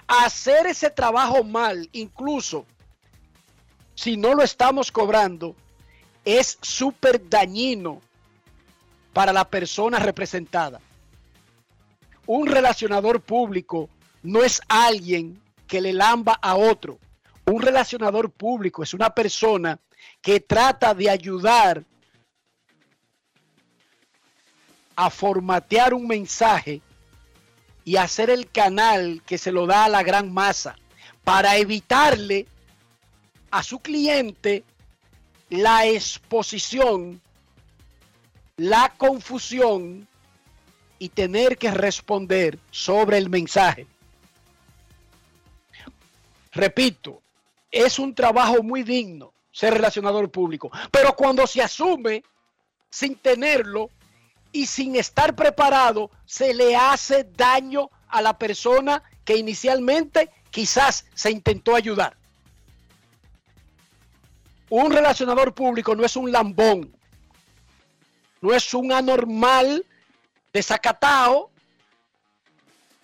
Hacer 0.07 0.67
ese 0.67 0.91
trabajo 0.91 1.45
mal, 1.45 1.89
incluso 1.93 2.67
si 3.95 4.17
no 4.17 4.35
lo 4.35 4.43
estamos 4.43 4.91
cobrando, 4.91 5.55
es 6.25 6.59
súper 6.61 7.29
dañino 7.29 8.01
para 9.13 9.33
la 9.33 9.45
persona 9.45 9.99
representada. 10.01 10.81
Un 12.27 12.49
relacionador 12.49 13.21
público 13.21 13.89
no 14.23 14.43
es 14.43 14.61
alguien 14.69 15.41
que 15.69 15.81
le 15.81 15.93
lamba 15.93 16.39
a 16.43 16.57
otro. 16.57 16.99
Un 17.47 17.63
relacionador 17.63 18.31
público 18.31 18.83
es 18.83 18.95
una 18.95 19.11
persona 19.11 19.79
que 20.21 20.41
trata 20.41 20.95
de 20.95 21.09
ayudar 21.09 21.85
a 24.97 25.11
formatear 25.11 25.95
un 25.95 26.07
mensaje 26.07 26.81
y 27.85 27.97
hacer 27.97 28.31
el 28.31 28.51
canal 28.51 29.23
que 29.27 29.39
se 29.39 29.53
lo 29.53 29.67
da 29.67 29.85
a 29.85 29.89
la 29.89 30.03
gran 30.03 30.33
masa 30.33 30.77
para 31.23 31.57
evitarle 31.57 32.47
a 33.51 33.63
su 33.63 33.79
cliente 33.79 34.65
la 35.51 35.87
exposición, 35.87 37.21
la 38.57 38.93
confusión 38.97 40.09
y 40.99 41.09
tener 41.09 41.59
que 41.59 41.71
responder 41.71 42.59
sobre 42.71 43.19
el 43.19 43.29
mensaje. 43.29 43.87
Repito, 46.53 47.21
es 47.71 47.99
un 47.99 48.15
trabajo 48.15 48.63
muy 48.63 48.83
digno 48.83 49.33
ser 49.51 49.75
relacionador 49.75 50.31
público, 50.31 50.71
pero 50.91 51.15
cuando 51.15 51.47
se 51.47 51.63
asume 51.63 52.23
sin 52.91 53.17
tenerlo, 53.17 53.91
y 54.55 54.67
sin 54.67 54.95
estar 54.95 55.35
preparado 55.35 56.13
se 56.25 56.55
le 56.55 56.77
hace 56.77 57.25
daño 57.25 57.91
a 58.09 58.23
la 58.23 58.39
persona 58.39 59.03
que 59.25 59.37
inicialmente 59.37 60.31
quizás 60.51 61.07
se 61.13 61.33
intentó 61.33 61.75
ayudar. 61.75 62.17
Un 64.71 64.93
relacionador 64.93 65.53
público 65.55 65.97
no 65.97 66.05
es 66.05 66.15
un 66.15 66.31
lambón, 66.31 66.97
no 68.41 68.55
es 68.55 68.73
un 68.75 68.93
anormal 68.93 69.85
desacatado 70.53 71.51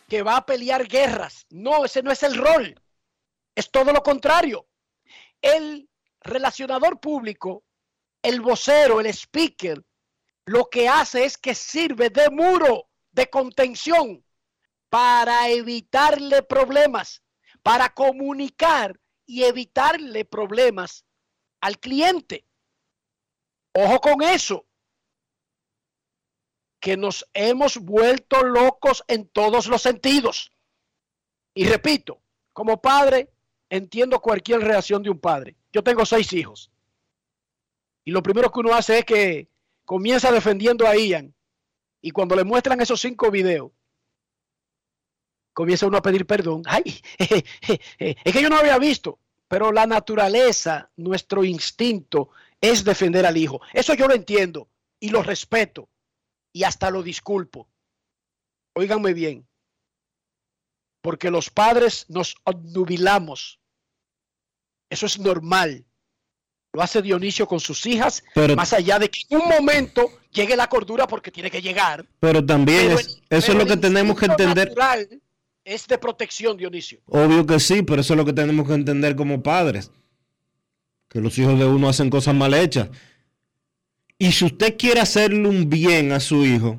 que 0.09 0.23
va 0.23 0.37
a 0.37 0.47
pelear 0.47 0.87
guerras. 0.87 1.47
No, 1.51 1.85
ese 1.85 2.01
no 2.01 2.13
es 2.13 2.23
el 2.23 2.37
rol. 2.37 2.81
Es 3.57 3.73
todo 3.73 3.93
lo 3.93 4.05
contrario. 4.05 4.69
El 5.43 5.89
relacionador 6.21 7.01
público, 7.01 7.65
el 8.23 8.41
vocero, 8.41 9.01
el 9.01 9.07
speaker, 9.07 9.83
lo 10.51 10.69
que 10.69 10.89
hace 10.89 11.25
es 11.25 11.39
que 11.39 11.55
sirve 11.55 12.11
de 12.11 12.29
muro 12.29 12.89
de 13.13 13.31
contención 13.31 14.25
para 14.89 15.49
evitarle 15.49 16.43
problemas, 16.43 17.23
para 17.63 17.91
comunicar 17.91 19.01
y 19.27 19.45
evitarle 19.45 20.25
problemas 20.25 21.05
al 21.61 21.79
cliente. 21.79 22.45
Ojo 23.75 24.01
con 24.01 24.23
eso, 24.23 24.67
que 26.81 26.97
nos 26.97 27.31
hemos 27.33 27.77
vuelto 27.79 28.43
locos 28.43 29.05
en 29.07 29.29
todos 29.29 29.69
los 29.69 29.83
sentidos. 29.83 30.51
Y 31.55 31.65
repito, 31.67 32.21
como 32.53 32.83
padre, 32.83 33.31
entiendo 33.69 34.21
cualquier 34.21 34.63
reacción 34.63 35.01
de 35.05 35.11
un 35.11 35.21
padre. 35.21 35.55
yo 35.73 35.85
tengo 35.85 36.05
seis 36.05 36.33
hijos. 36.33 36.73
Y 38.05 38.11
lo 38.11 38.21
primero 38.21 38.51
que 38.51 38.59
uno 38.59 38.75
hace 38.75 38.99
es 38.99 39.05
que 39.05 39.50
comienza 39.91 40.31
defendiendo 40.31 40.87
a 40.87 40.97
Ian. 40.97 41.35
Y 42.01 42.13
cuando 42.13 42.37
le 42.37 42.45
muestran 42.45 42.81
esos 42.81 43.01
cinco 43.01 43.29
videos, 43.29 43.73
comienza 45.53 45.89
uno 45.89 45.97
a 45.97 46.03
pedir 46.03 46.29
perdón. 46.29 46.63
Ay, 46.65 47.03
es 47.99 48.33
que 48.33 48.41
yo 48.41 48.49
no 48.49 48.57
había 48.57 48.79
visto. 48.79 49.19
Pero 49.49 49.73
la 49.73 49.89
naturaleza, 49.89 50.93
nuestro 50.95 51.43
instinto 51.43 52.31
es 52.61 52.85
defender 52.85 53.27
al 53.27 53.37
hijo. 53.37 53.63
Eso 53.73 53.95
yo 53.95 54.07
lo 54.07 54.15
entiendo 54.15 54.71
y 55.01 55.09
lo 55.09 55.25
respeto 55.25 55.89
y 56.53 56.63
hasta 56.63 56.89
lo 56.93 57.03
disculpo. 57.03 57.69
Óiganme 58.75 59.13
bien, 59.13 59.49
porque 61.03 61.33
los 61.33 61.51
padres 61.51 62.07
nos 62.09 62.37
obnubilamos. 62.45 63.61
Eso 64.89 65.07
es 65.07 65.19
normal. 65.19 65.85
Lo 66.73 66.83
hace 66.83 67.03
Dionisio 67.03 67.47
con 67.47 67.59
sus 67.59 67.85
hijas, 67.87 68.23
más 68.57 68.73
allá 68.73 68.99
de 68.99 69.11
que 69.11 69.23
en 69.29 69.41
un 69.41 69.49
momento 69.49 70.09
llegue 70.33 70.57
la 70.57 70.69
cordura 70.69 71.07
porque 71.07 71.31
tiene 71.31 71.51
que 71.51 71.61
llegar. 71.61 72.07
Pero 72.21 72.45
también 72.45 72.93
eso 72.93 73.19
es 73.29 73.55
lo 73.55 73.67
que 73.67 73.77
tenemos 73.77 74.19
que 74.19 74.27
entender. 74.27 74.73
Es 75.65 75.87
de 75.87 75.99
protección, 75.99 76.57
Dionisio. 76.57 77.01
Obvio 77.07 77.45
que 77.45 77.61
sí, 77.61 77.83
pero 77.83 78.01
eso 78.01 78.15
es 78.15 78.19
lo 78.19 78.25
que 78.25 78.33
tenemos 78.33 78.67
que 78.67 78.75
entender 78.75 79.17
como 79.17 79.43
padres. 79.43 79.91
Que 81.09 81.21
los 81.21 81.37
hijos 81.39 81.59
de 81.59 81.67
uno 81.67 81.89
hacen 81.89 82.09
cosas 82.09 82.35
mal 82.35 82.55
hechas. 82.55 82.89
Y 84.17 84.33
si 84.33 84.45
usted 84.45 84.77
quiere 84.79 85.01
hacerle 85.01 85.49
un 85.49 85.69
bien 85.69 86.13
a 86.13 86.21
su 86.21 86.45
hijo, 86.45 86.79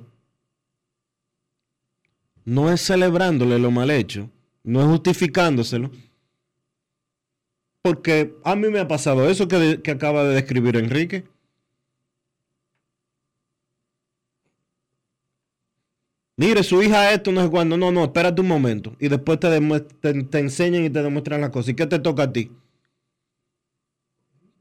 no 2.46 2.72
es 2.72 2.82
celebrándole 2.82 3.60
lo 3.60 3.72
mal 3.72 3.92
hecho, 3.92 4.30
no 4.64 4.82
es 4.82 4.88
justificándoselo. 4.88 5.92
Porque 7.82 8.36
a 8.44 8.56
mí 8.56 8.68
me 8.70 8.80
ha 8.80 8.88
pasado 8.88 9.30
eso 9.30 9.48
que, 9.48 9.82
acaba 9.92 10.24
de 10.24 10.36
describir 10.36 10.78
Enrique. 10.78 11.26
Mire, 16.38 16.64
su 16.64 16.82
hija 16.82 17.12
esto 17.12 17.32
no 17.32 17.42
es 17.42 17.50
cuando. 17.50 17.78
No, 17.78 17.92
no, 17.92 18.04
espérate 18.04 18.42
un 18.42 18.48
momento. 18.48 18.96
Y 19.00 19.08
después 19.08 19.40
te, 19.40 19.50
te, 20.02 20.40
enseñan 20.40 20.86
y 20.86 20.90
te 20.90 21.04
demuestran 21.04 21.42
las 21.42 21.50
cosas. 21.50 21.70
¿Y 21.70 21.76
qué 21.76 21.88
te 21.88 22.00
toca 22.00 22.24
a 22.24 22.34
ti? 22.34 22.52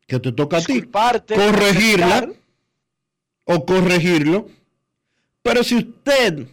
¿Qué 0.07 0.19
te 0.19 0.33
toca 0.33 0.59
a 0.59 0.63
ti? 0.63 0.83
Corregirla 0.83 2.31
o 3.45 3.65
corregirlo. 3.65 4.49
Pero 5.43 5.63
si 5.63 5.77
usted 5.77 6.47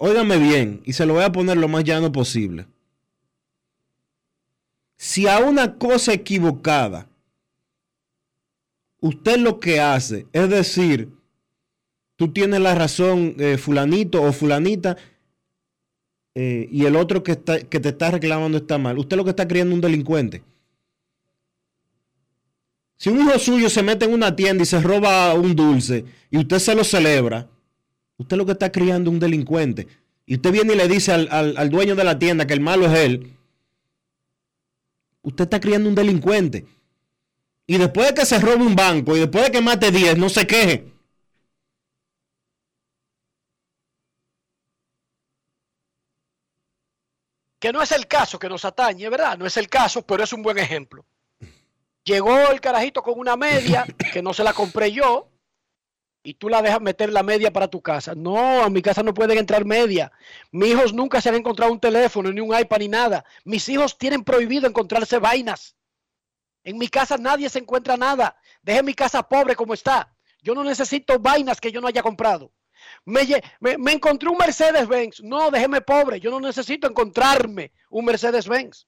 óigame 0.00 0.38
bien, 0.38 0.80
y 0.84 0.94
se 0.94 1.04
lo 1.04 1.14
voy 1.14 1.24
a 1.24 1.30
poner 1.30 1.58
lo 1.58 1.68
más 1.68 1.84
llano 1.84 2.10
posible. 2.10 2.66
Si 5.00 5.26
a 5.26 5.38
una 5.38 5.78
cosa 5.78 6.12
equivocada, 6.12 7.08
usted 9.00 9.38
lo 9.38 9.58
que 9.58 9.80
hace 9.80 10.26
es 10.34 10.50
decir, 10.50 11.08
tú 12.16 12.28
tienes 12.28 12.60
la 12.60 12.74
razón, 12.74 13.34
eh, 13.38 13.56
fulanito 13.56 14.22
o 14.22 14.30
fulanita, 14.30 14.98
eh, 16.34 16.68
y 16.70 16.84
el 16.84 16.96
otro 16.96 17.22
que, 17.22 17.32
está, 17.32 17.60
que 17.60 17.80
te 17.80 17.88
está 17.88 18.10
reclamando 18.10 18.58
está 18.58 18.76
mal, 18.76 18.98
usted 18.98 19.16
lo 19.16 19.24
que 19.24 19.30
está 19.30 19.48
criando 19.48 19.74
un 19.74 19.80
delincuente. 19.80 20.42
Si 22.98 23.08
un 23.08 23.22
hijo 23.22 23.38
suyo 23.38 23.70
se 23.70 23.82
mete 23.82 24.04
en 24.04 24.12
una 24.12 24.36
tienda 24.36 24.64
y 24.64 24.66
se 24.66 24.82
roba 24.82 25.32
un 25.32 25.56
dulce 25.56 26.04
y 26.30 26.36
usted 26.36 26.58
se 26.58 26.74
lo 26.74 26.84
celebra, 26.84 27.48
Usted 28.18 28.36
lo 28.36 28.44
que 28.44 28.52
está 28.52 28.70
criando 28.70 29.10
un 29.10 29.18
delincuente. 29.18 29.88
Y 30.26 30.34
usted 30.34 30.52
viene 30.52 30.74
y 30.74 30.76
le 30.76 30.88
dice 30.88 31.10
al, 31.10 31.70
dueño 31.70 31.96
de 31.96 32.04
la 32.04 32.18
tienda 32.18 32.46
que 32.46 32.52
el 32.52 32.60
malo 32.60 32.84
es 32.84 32.98
él. 32.98 33.34
Usted 35.22 35.44
está 35.44 35.60
criando 35.60 35.88
un 35.88 35.94
delincuente. 35.94 36.66
Y 37.66 37.78
después 37.78 38.08
de 38.08 38.14
que 38.14 38.26
se 38.26 38.38
robe 38.38 38.64
un 38.64 38.74
banco 38.74 39.16
y 39.16 39.20
después 39.20 39.44
de 39.44 39.52
que 39.52 39.60
mate 39.60 39.90
10, 39.90 40.18
no 40.18 40.28
se 40.28 40.46
queje. 40.46 40.92
Que 47.60 47.72
no 47.72 47.82
es 47.82 47.92
el 47.92 48.06
caso 48.06 48.38
que 48.38 48.48
nos 48.48 48.64
atañe, 48.64 49.08
¿verdad? 49.08 49.38
No 49.38 49.46
es 49.46 49.56
el 49.56 49.68
caso, 49.68 50.02
pero 50.02 50.24
es 50.24 50.32
un 50.32 50.42
buen 50.42 50.58
ejemplo. 50.58 51.04
Llegó 52.02 52.50
el 52.50 52.60
carajito 52.60 53.02
con 53.02 53.18
una 53.18 53.36
media 53.36 53.84
que 54.12 54.22
no 54.22 54.32
se 54.32 54.42
la 54.42 54.54
compré 54.54 54.90
yo 54.90 55.29
y 56.22 56.34
tú 56.34 56.48
la 56.48 56.62
dejas 56.62 56.80
meter 56.80 57.12
la 57.12 57.22
media 57.22 57.52
para 57.52 57.68
tu 57.68 57.80
casa. 57.80 58.14
No, 58.14 58.62
a 58.62 58.70
mi 58.70 58.82
casa 58.82 59.02
no 59.02 59.14
pueden 59.14 59.38
entrar 59.38 59.64
media. 59.64 60.12
Mis 60.50 60.70
hijos 60.70 60.92
nunca 60.92 61.20
se 61.20 61.30
han 61.30 61.34
encontrado 61.36 61.72
un 61.72 61.80
teléfono, 61.80 62.30
ni 62.30 62.40
un 62.40 62.58
iPad, 62.58 62.78
ni 62.78 62.88
nada. 62.88 63.24
Mis 63.44 63.68
hijos 63.68 63.96
tienen 63.96 64.24
prohibido 64.24 64.66
encontrarse 64.66 65.18
vainas. 65.18 65.76
En 66.62 66.76
mi 66.76 66.88
casa 66.88 67.16
nadie 67.16 67.48
se 67.48 67.58
encuentra 67.58 67.96
nada. 67.96 68.36
Deje 68.62 68.82
mi 68.82 68.94
casa 68.94 69.22
pobre 69.22 69.56
como 69.56 69.72
está. 69.72 70.14
Yo 70.42 70.54
no 70.54 70.62
necesito 70.62 71.18
vainas 71.18 71.60
que 71.60 71.72
yo 71.72 71.80
no 71.80 71.88
haya 71.88 72.02
comprado. 72.02 72.52
Me, 73.04 73.26
me 73.78 73.92
encontré 73.92 74.28
un 74.28 74.38
Mercedes-Benz. 74.38 75.22
No, 75.22 75.50
déjeme 75.50 75.80
pobre. 75.80 76.20
Yo 76.20 76.30
no 76.30 76.40
necesito 76.40 76.86
encontrarme 76.86 77.72
un 77.88 78.04
Mercedes-Benz. 78.04 78.86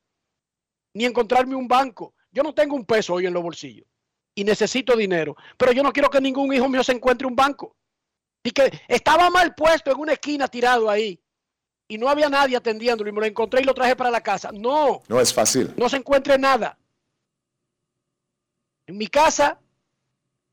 Ni 0.95 1.07
encontrarme 1.07 1.55
un 1.55 1.69
banco. 1.69 2.15
Yo 2.31 2.43
no 2.43 2.55
tengo 2.55 2.77
un 2.77 2.85
peso 2.85 3.15
hoy 3.15 3.27
en 3.27 3.33
los 3.33 3.43
bolsillos 3.43 3.87
y 4.35 4.45
necesito 4.45 4.97
dinero. 4.97 5.37
Pero 5.57 5.73
yo 5.73 5.83
no 5.83 5.93
quiero 5.93 6.11
que 6.11 6.21
ningún 6.21 6.53
hijo 6.53 6.69
mío 6.69 6.83
se 6.83 6.93
encuentre 6.93 7.27
un 7.27 7.37
banco. 7.37 7.77
Y 8.43 8.51
que 8.51 8.73
estaba 8.89 9.31
mal 9.31 9.55
puesto 9.55 9.93
en 9.93 9.99
una 9.99 10.13
esquina 10.15 10.49
tirado 10.49 10.91
ahí. 10.91 11.21
Y 11.87 11.99
no 11.99 12.09
había 12.09 12.29
nadie 12.29 12.57
atendiéndolo 12.57 13.11
y 13.11 13.13
me 13.13 13.21
lo 13.21 13.27
encontré 13.27 13.61
y 13.61 13.65
lo 13.65 13.75
traje 13.75 13.95
para 13.95 14.11
la 14.11 14.21
casa. 14.21 14.51
No. 14.53 15.03
No 15.09 15.21
es 15.21 15.33
fácil. 15.33 15.73
No 15.77 15.89
se 15.89 15.99
encuentre 15.99 16.39
nada. 16.39 16.79
En 18.87 18.97
mi 18.97 19.07
casa, 19.07 19.61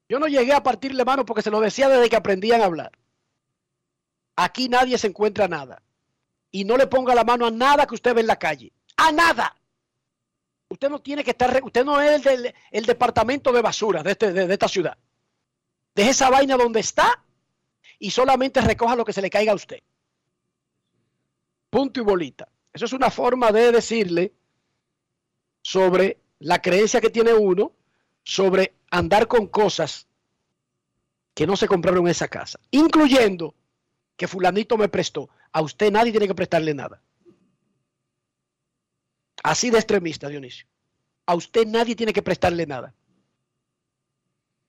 yo 0.07 0.19
no 0.19 0.27
llegué 0.27 0.53
a 0.53 0.64
partirle 0.64 1.06
mano 1.06 1.26
porque 1.26 1.41
se 1.41 1.49
lo 1.49 1.60
decía 1.61 1.89
desde 1.89 2.10
que 2.10 2.15
aprendían 2.15 2.61
a 2.61 2.65
hablar. 2.65 2.91
Aquí 4.35 4.69
nadie 4.69 4.97
se 4.97 5.07
encuentra 5.07 5.47
nada. 5.47 5.81
Y 6.51 6.64
no 6.65 6.77
le 6.77 6.88
ponga 6.88 7.15
la 7.15 7.23
mano 7.23 7.45
a 7.45 7.51
nada 7.51 7.85
que 7.85 7.95
usted 7.95 8.14
ve 8.14 8.22
en 8.22 8.27
la 8.27 8.38
calle. 8.38 8.72
A 8.97 9.11
nada. 9.11 9.56
Usted 10.69 10.89
no 10.89 10.99
tiene 10.99 11.23
que 11.23 11.31
estar, 11.31 11.61
usted 11.63 11.83
no 11.83 11.99
es 11.99 12.25
el, 12.25 12.53
del, 12.71 12.85
departamento 12.85 13.51
de 13.51 13.61
basura 13.61 14.03
de, 14.03 14.11
este, 14.11 14.31
de, 14.31 14.53
esta 14.53 14.67
ciudad. 14.67 14.97
Deje 15.95 16.11
esa 16.11 16.29
vaina 16.29 16.55
donde 16.55 16.79
está 16.79 17.23
y 17.97 18.11
solamente 18.11 18.61
recoja 18.61 18.95
lo 18.95 19.03
que 19.03 19.13
se 19.13 19.21
le 19.21 19.31
caiga 19.31 19.51
a 19.51 19.55
usted. 19.55 19.81
Punto 21.71 21.99
y 21.99 22.03
bolita. 22.03 22.47
Eso 22.71 22.85
es 22.85 22.93
una 22.93 23.09
forma 23.09 23.51
de 23.51 23.71
decirle 23.71 24.31
sobre 25.63 26.19
la 26.39 26.61
creencia 26.61 27.01
que 27.01 27.09
tiene 27.09 27.33
uno 27.33 27.73
sobre 28.23 28.75
andar 28.91 29.27
con 29.27 29.47
cosas 29.47 30.07
que 31.33 31.47
no 31.47 31.57
se 31.57 31.67
compraron 31.67 32.01
en 32.01 32.11
esa 32.11 32.27
casa, 32.27 32.59
incluyendo 32.69 33.55
que 34.15 34.27
fulanito 34.27 34.77
me 34.77 34.87
prestó. 34.87 35.29
A 35.51 35.61
usted 35.61 35.91
nadie 35.91 36.11
tiene 36.11 36.27
que 36.27 36.35
prestarle 36.35 36.75
nada. 36.75 37.01
Así 39.43 39.69
de 39.69 39.77
extremista, 39.77 40.27
Dionisio. 40.27 40.67
A 41.25 41.35
usted 41.35 41.67
nadie 41.67 41.95
tiene 41.95 42.13
que 42.13 42.21
prestarle 42.21 42.65
nada. 42.65 42.93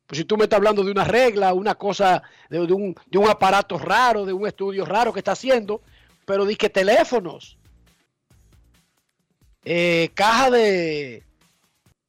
Pues 0.07 0.19
si 0.19 0.25
tú 0.25 0.37
me 0.37 0.45
estás 0.45 0.57
hablando 0.57 0.83
de 0.83 0.91
una 0.91 1.05
regla, 1.05 1.55
una 1.55 1.77
cosa, 1.77 2.23
de, 2.49 2.61
un, 2.61 2.97
aparato 3.29 3.79
raro, 3.79 4.27
de 4.27 4.33
un 4.33 4.47
estudio 4.47 4.85
raro 4.85 5.13
que 5.13 5.21
está 5.21 5.33
haciendo, 5.33 5.83
pero 6.25 6.45
di 6.45 6.57
que 6.57 6.69
teléfonos, 6.69 7.57
eh, 9.65 10.11
caja 10.15 10.51
de, 10.51 11.23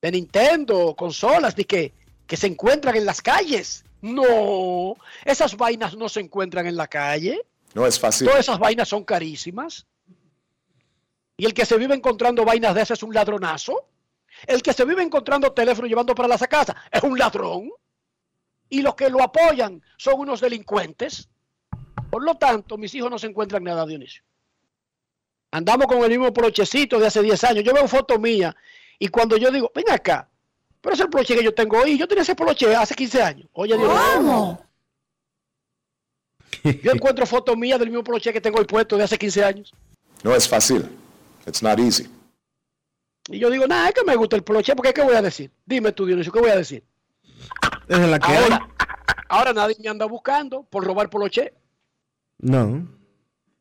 de 0.02 0.12
Nintendo, 0.12 0.96
consolas, 0.96 1.56
di 1.56 1.66
que, 1.66 1.94
que 2.26 2.38
se 2.38 2.48
encuentran 2.48 2.96
en 2.96 3.06
las 3.06 3.22
calles. 3.22 3.86
No, 4.02 4.96
esas 5.24 5.56
vainas 5.56 5.96
no 5.96 6.10
se 6.10 6.22
encuentran 6.22 6.66
en 6.66 6.76
la 6.76 6.88
calle. 6.88 7.46
No 7.76 7.86
es 7.86 8.00
fácil. 8.00 8.26
Todas 8.26 8.42
esas 8.42 8.58
vainas 8.58 8.90
son 8.90 9.04
carísimas. 9.04 9.86
Y 11.42 11.46
el 11.46 11.56
que 11.56 11.66
se 11.66 11.76
vive 11.76 11.96
encontrando 11.96 12.46
vainas 12.46 12.76
de 12.76 12.84
esas 12.84 13.00
es 13.00 13.04
un 13.04 13.16
ladronazo. 13.16 13.88
El 14.46 14.62
que 14.62 14.74
se 14.74 14.86
vive 14.86 15.02
encontrando 15.02 15.52
teléfono 15.52 15.88
llevando 15.88 16.14
para 16.14 16.28
la 16.28 16.38
casa 16.38 16.76
es 16.92 17.02
un 17.02 17.18
ladrón. 17.18 17.72
Y 18.70 18.84
los 18.84 18.94
que 18.94 19.10
lo 19.10 19.24
apoyan 19.24 19.82
son 19.98 20.20
unos 20.20 20.40
delincuentes. 20.40 21.30
Por 22.12 22.24
lo 22.24 22.36
tanto, 22.36 22.78
mis 22.78 22.94
hijos 22.94 23.10
no 23.10 23.18
se 23.18 23.26
encuentran 23.26 23.64
nada, 23.64 23.88
Dionisio. 23.88 24.22
Andamos 25.50 25.88
con 25.88 26.04
el 26.04 26.10
mismo 26.12 26.32
polochecito 26.32 27.00
de 27.00 27.08
hace 27.08 27.24
10 27.24 27.44
años. 27.46 27.64
Yo 27.64 27.74
veo 27.74 27.88
fotos 27.88 28.20
mías 28.20 28.54
y 29.00 29.08
cuando 29.08 29.36
yo 29.36 29.50
digo, 29.50 29.72
ven 29.74 29.90
acá, 29.90 30.30
pero 30.80 30.94
es 30.94 31.02
el 31.02 31.10
poloche 31.10 31.36
que 31.36 31.44
yo 31.44 31.56
tengo 31.56 31.80
hoy. 31.80 31.98
Yo 31.98 32.08
tenía 32.08 32.22
ese 32.22 32.36
poloche 32.36 32.76
hace 32.76 32.94
15 32.94 33.24
años. 33.24 33.50
Oye, 33.54 33.76
Dios 33.76 33.92
Yo 36.84 36.92
encuentro 36.92 37.26
fotos 37.26 37.58
mías 37.58 37.80
del 37.80 37.90
mismo 37.90 38.04
poloche 38.04 38.32
que 38.32 38.42
tengo 38.42 38.60
hoy 38.60 38.66
puesto 38.66 38.96
de 38.96 39.06
hace 39.06 39.18
15 39.18 39.44
años. 39.44 39.74
No 40.22 40.36
es 40.36 40.48
fácil. 40.48 41.01
It's 41.46 41.62
not 41.62 41.80
easy. 41.80 42.10
Y 43.28 43.40
yo 43.40 43.50
digo, 43.50 43.68
nada, 43.68 43.90
es 43.90 43.94
que 43.94 44.04
me 44.04 44.16
gusta 44.16 44.36
el 44.36 44.44
poloche, 44.44 44.76
porque 44.76 44.94
¿qué 44.94 45.02
voy 45.04 45.16
a 45.16 45.22
decir? 45.22 45.52
Dime 45.66 45.92
tú, 45.92 46.06
Dionisio, 46.06 46.32
¿qué 46.32 46.40
voy 46.40 46.50
a 46.50 46.56
decir? 46.56 46.84
Es 47.88 48.00
la 48.00 48.20
que 48.20 48.36
ahora, 48.36 48.70
ahora 49.30 49.54
nadie 49.54 49.76
me 49.80 49.90
anda 49.90 50.06
buscando 50.06 50.64
por 50.64 50.84
robar 50.84 51.10
poloche. 51.10 51.54
No. 52.40 52.88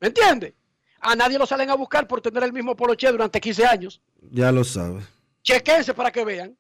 ¿Me 0.01 0.09
entiendes? 0.09 0.55
A 1.01 1.15
nadie 1.15 1.39
lo 1.39 1.47
salen 1.47 1.71
a 1.71 1.75
buscar 1.75 2.07
por 2.07 2.21
tener 2.21 2.43
el 2.43 2.53
mismo 2.53 2.77
poloche 2.77 3.11
durante 3.11 3.41
15 3.41 3.67
años. 3.67 4.01
Ya 4.31 4.53
lo 4.53 4.65
sabes. 4.65 5.05
Chequense 5.43 5.95
para 5.95 6.11
que 6.11 6.25
vean. 6.25 6.57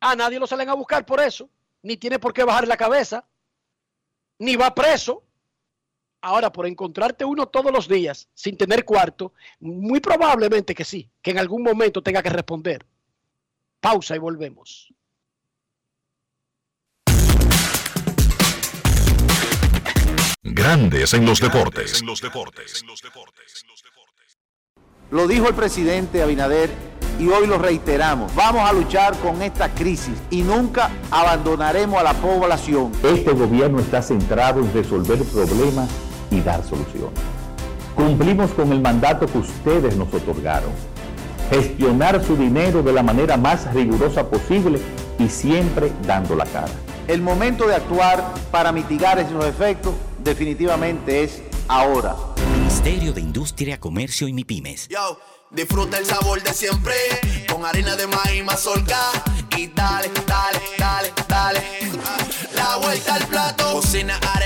A 0.00 0.14
nadie 0.14 0.38
lo 0.38 0.46
salen 0.46 0.68
a 0.68 0.74
buscar 0.74 1.04
por 1.04 1.20
eso, 1.20 1.48
ni 1.82 1.96
tiene 1.96 2.18
por 2.18 2.32
qué 2.32 2.44
bajar 2.44 2.68
la 2.68 2.76
cabeza, 2.76 3.26
ni 4.38 4.56
va 4.56 4.74
preso. 4.74 5.22
Ahora, 6.26 6.50
por 6.50 6.66
encontrarte 6.66 7.24
uno 7.24 7.46
todos 7.46 7.70
los 7.70 7.86
días 7.86 8.28
sin 8.34 8.56
tener 8.56 8.84
cuarto, 8.84 9.32
muy 9.60 10.00
probablemente 10.00 10.74
que 10.74 10.84
sí, 10.84 11.08
que 11.22 11.30
en 11.30 11.38
algún 11.38 11.62
momento 11.62 12.02
tenga 12.02 12.20
que 12.20 12.30
responder. 12.30 12.84
Pausa 13.80 14.16
y 14.16 14.18
volvemos. 14.18 14.92
Grandes 20.42 21.14
en 21.14 21.26
los 21.26 21.40
deportes. 21.40 22.02
Lo 25.12 25.28
dijo 25.28 25.48
el 25.48 25.54
presidente 25.54 26.22
Abinader 26.24 26.70
y 27.20 27.28
hoy 27.28 27.46
lo 27.46 27.56
reiteramos. 27.56 28.34
Vamos 28.34 28.68
a 28.68 28.72
luchar 28.72 29.16
con 29.20 29.42
esta 29.42 29.72
crisis 29.72 30.20
y 30.30 30.42
nunca 30.42 30.90
abandonaremos 31.12 32.00
a 32.00 32.02
la 32.02 32.14
población. 32.14 32.90
Este 33.04 33.30
gobierno 33.30 33.78
está 33.78 34.02
centrado 34.02 34.58
en 34.58 34.72
resolver 34.74 35.22
problemas 35.22 35.88
y 36.30 36.40
dar 36.40 36.62
soluciones. 36.62 37.18
Cumplimos 37.94 38.50
con 38.52 38.72
el 38.72 38.80
mandato 38.80 39.26
que 39.26 39.38
ustedes 39.38 39.96
nos 39.96 40.12
otorgaron. 40.12 40.70
Gestionar 41.50 42.22
su 42.24 42.36
dinero 42.36 42.82
de 42.82 42.92
la 42.92 43.02
manera 43.02 43.36
más 43.36 43.72
rigurosa 43.72 44.28
posible 44.28 44.80
y 45.18 45.28
siempre 45.28 45.92
dando 46.06 46.34
la 46.34 46.44
cara. 46.44 46.72
El 47.08 47.22
momento 47.22 47.66
de 47.66 47.74
actuar 47.76 48.34
para 48.50 48.72
mitigar 48.72 49.18
esos 49.18 49.44
efectos 49.44 49.94
definitivamente 50.22 51.22
es 51.22 51.42
ahora. 51.68 52.16
Ministerio 52.52 53.12
de 53.12 53.20
Industria, 53.20 53.78
Comercio 53.78 54.26
y 54.28 54.32
MIPIMES. 54.32 54.88
Yo, 54.88 55.18
disfruta 55.50 55.98
el 55.98 56.04
sabor 56.04 56.42
de 56.42 56.52
siempre 56.52 56.94
con 57.50 57.64
harina 57.64 57.96
de 57.96 58.06
maíz 58.08 58.44
mazorca 58.44 58.98
y 59.56 59.68
dale, 59.68 60.10
dale, 60.26 60.60
dale, 60.78 61.12
dale. 61.28 61.60
La 62.54 62.76
vuelta 62.76 63.14
al 63.14 63.26
plato, 63.26 63.72
cocina 63.72 64.18
arepa, 64.34 64.45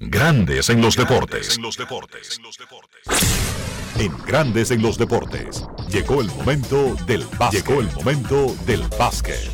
Grandes 0.00 0.70
en 0.70 0.82
los 0.82 0.96
deportes. 0.96 1.56
En 3.98 4.12
Grandes 4.26 4.70
en 4.72 4.82
los 4.82 4.98
deportes. 4.98 5.64
Llegó 5.88 6.20
el 6.20 6.26
momento 6.26 6.96
del 7.06 7.24
básquet. 7.38 7.64
Llegó 7.64 7.80
el 7.80 7.88
momento 7.92 8.56
del 8.66 8.82
básquet. 8.98 9.50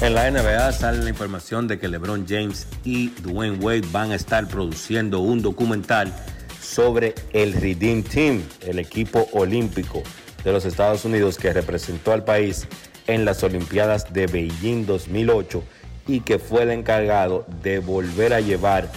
En 0.00 0.14
la 0.14 0.30
NBA 0.30 0.72
sale 0.72 1.04
la 1.04 1.08
información 1.08 1.68
de 1.68 1.78
que 1.78 1.86
LeBron 1.86 2.26
James 2.28 2.66
y 2.84 3.08
Dwayne 3.22 3.58
Wade 3.58 3.86
van 3.92 4.10
a 4.10 4.16
estar 4.16 4.48
produciendo 4.48 5.20
un 5.20 5.40
documental 5.40 6.12
sobre 6.60 7.14
el 7.32 7.52
Redeem 7.52 8.02
Team, 8.02 8.42
el 8.62 8.80
equipo 8.80 9.28
olímpico 9.32 10.02
de 10.44 10.52
los 10.52 10.64
Estados 10.64 11.04
Unidos 11.04 11.38
que 11.38 11.52
representó 11.52 12.12
al 12.12 12.24
país 12.24 12.66
en 13.06 13.24
las 13.24 13.42
Olimpiadas 13.44 14.12
de 14.12 14.26
Beijing 14.26 14.84
2008 14.84 15.62
y 16.06 16.20
que 16.20 16.38
fue 16.38 16.62
el 16.62 16.70
encargado 16.70 17.46
de 17.62 17.78
volver 17.78 18.32
a 18.34 18.40
llevar 18.40 18.90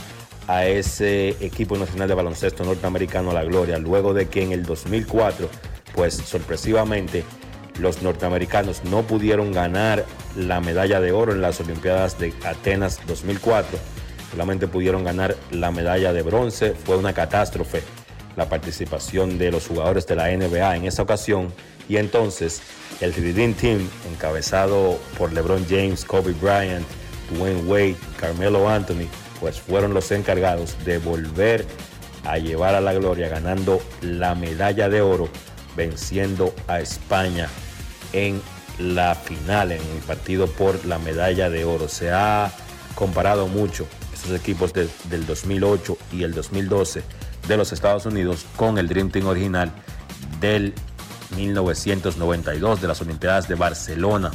a 0.47 0.65
ese 0.65 1.29
equipo 1.41 1.77
nacional 1.77 2.07
de 2.07 2.15
baloncesto 2.15 2.63
norteamericano 2.63 3.31
a 3.31 3.33
la 3.33 3.43
gloria, 3.43 3.77
luego 3.77 4.13
de 4.13 4.27
que 4.27 4.43
en 4.43 4.51
el 4.51 4.63
2004, 4.63 5.49
pues 5.93 6.15
sorpresivamente, 6.15 7.23
los 7.79 8.01
norteamericanos 8.01 8.83
no 8.83 9.03
pudieron 9.03 9.51
ganar 9.51 10.05
la 10.35 10.59
medalla 10.59 10.99
de 10.99 11.11
oro 11.11 11.31
en 11.31 11.41
las 11.41 11.59
Olimpiadas 11.61 12.19
de 12.19 12.33
Atenas 12.43 12.99
2004, 13.07 13.77
solamente 14.31 14.67
pudieron 14.67 15.03
ganar 15.03 15.35
la 15.51 15.71
medalla 15.71 16.13
de 16.13 16.21
bronce, 16.23 16.73
fue 16.73 16.97
una 16.97 17.13
catástrofe 17.13 17.81
la 18.39 18.47
participación 18.47 19.37
de 19.37 19.51
los 19.51 19.67
jugadores 19.67 20.07
de 20.07 20.15
la 20.15 20.29
NBA 20.29 20.77
en 20.77 20.85
esa 20.85 21.03
ocasión. 21.03 21.53
Y 21.89 21.97
entonces 21.97 22.61
el 23.01 23.13
Redeem 23.13 23.53
Team 23.53 23.87
encabezado 24.11 24.99
por 25.17 25.31
LeBron 25.31 25.65
James, 25.69 26.03
Kobe 26.05 26.33
Bryant, 26.33 26.85
Dwayne 27.31 27.61
Wade, 27.63 27.97
Carmelo 28.19 28.67
Anthony, 28.67 29.07
pues 29.39 29.59
fueron 29.59 29.93
los 29.93 30.11
encargados 30.11 30.75
de 30.85 30.97
volver 30.97 31.65
a 32.25 32.37
llevar 32.37 32.75
a 32.75 32.81
la 32.81 32.93
gloria 32.93 33.29
ganando 33.29 33.81
la 34.01 34.35
medalla 34.35 34.89
de 34.89 35.01
oro, 35.01 35.29
venciendo 35.75 36.53
a 36.67 36.79
España 36.79 37.47
en 38.13 38.41
la 38.77 39.15
final, 39.15 39.71
en 39.71 39.81
el 39.81 39.99
partido 40.05 40.47
por 40.47 40.85
la 40.85 40.99
medalla 40.99 41.49
de 41.49 41.65
oro. 41.65 41.87
Se 41.87 42.11
ha 42.11 42.51
comparado 42.95 43.47
mucho 43.47 43.87
estos 44.13 44.31
equipos 44.31 44.73
del 44.73 45.25
2008 45.25 45.97
y 46.11 46.23
el 46.23 46.33
2012 46.33 47.03
de 47.47 47.57
los 47.57 47.71
Estados 47.71 48.05
Unidos 48.05 48.45
con 48.55 48.77
el 48.77 48.87
Dream 48.87 49.09
Team 49.09 49.27
original 49.27 49.71
del 50.39 50.73
1992 51.35 52.81
de 52.81 52.87
las 52.87 53.01
Olimpiadas 53.01 53.47
de 53.47 53.55
Barcelona, 53.55 54.31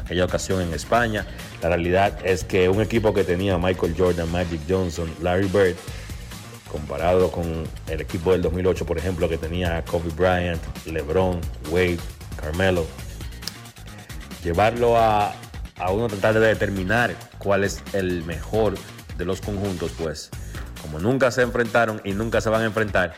aquella 0.00 0.24
ocasión 0.24 0.60
en 0.60 0.72
España. 0.72 1.26
La 1.62 1.68
realidad 1.70 2.18
es 2.24 2.44
que 2.44 2.68
un 2.68 2.80
equipo 2.80 3.14
que 3.14 3.24
tenía 3.24 3.58
Michael 3.58 3.94
Jordan, 3.96 4.30
Magic 4.30 4.60
Johnson, 4.68 5.10
Larry 5.22 5.48
Bird, 5.48 5.76
comparado 6.70 7.30
con 7.30 7.64
el 7.88 8.00
equipo 8.00 8.32
del 8.32 8.42
2008, 8.42 8.86
por 8.86 8.98
ejemplo, 8.98 9.28
que 9.28 9.38
tenía 9.38 9.84
Kobe 9.84 10.10
Bryant, 10.10 10.62
LeBron, 10.86 11.40
Wade, 11.70 11.98
Carmelo, 12.40 12.86
llevarlo 14.42 14.96
a, 14.96 15.34
a 15.78 15.90
uno 15.90 16.08
tratar 16.08 16.34
de 16.34 16.46
determinar 16.48 17.14
cuál 17.38 17.64
es 17.64 17.82
el 17.92 18.24
mejor 18.24 18.74
de 19.16 19.24
los 19.24 19.40
conjuntos, 19.40 19.92
pues 19.98 20.30
como 20.82 20.98
nunca 20.98 21.30
se 21.30 21.42
enfrentaron 21.42 22.00
y 22.04 22.12
nunca 22.12 22.40
se 22.40 22.50
van 22.50 22.62
a 22.62 22.66
enfrentar, 22.66 23.14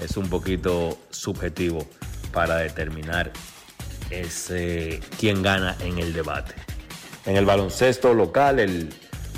es 0.00 0.16
un 0.16 0.28
poquito 0.28 0.98
subjetivo 1.10 1.86
para 2.32 2.56
determinar 2.56 3.32
quién 5.18 5.42
gana 5.42 5.76
en 5.80 5.98
el 5.98 6.12
debate. 6.12 6.54
En 7.24 7.36
el 7.36 7.46
baloncesto 7.46 8.14
local, 8.14 8.58
el 8.58 8.90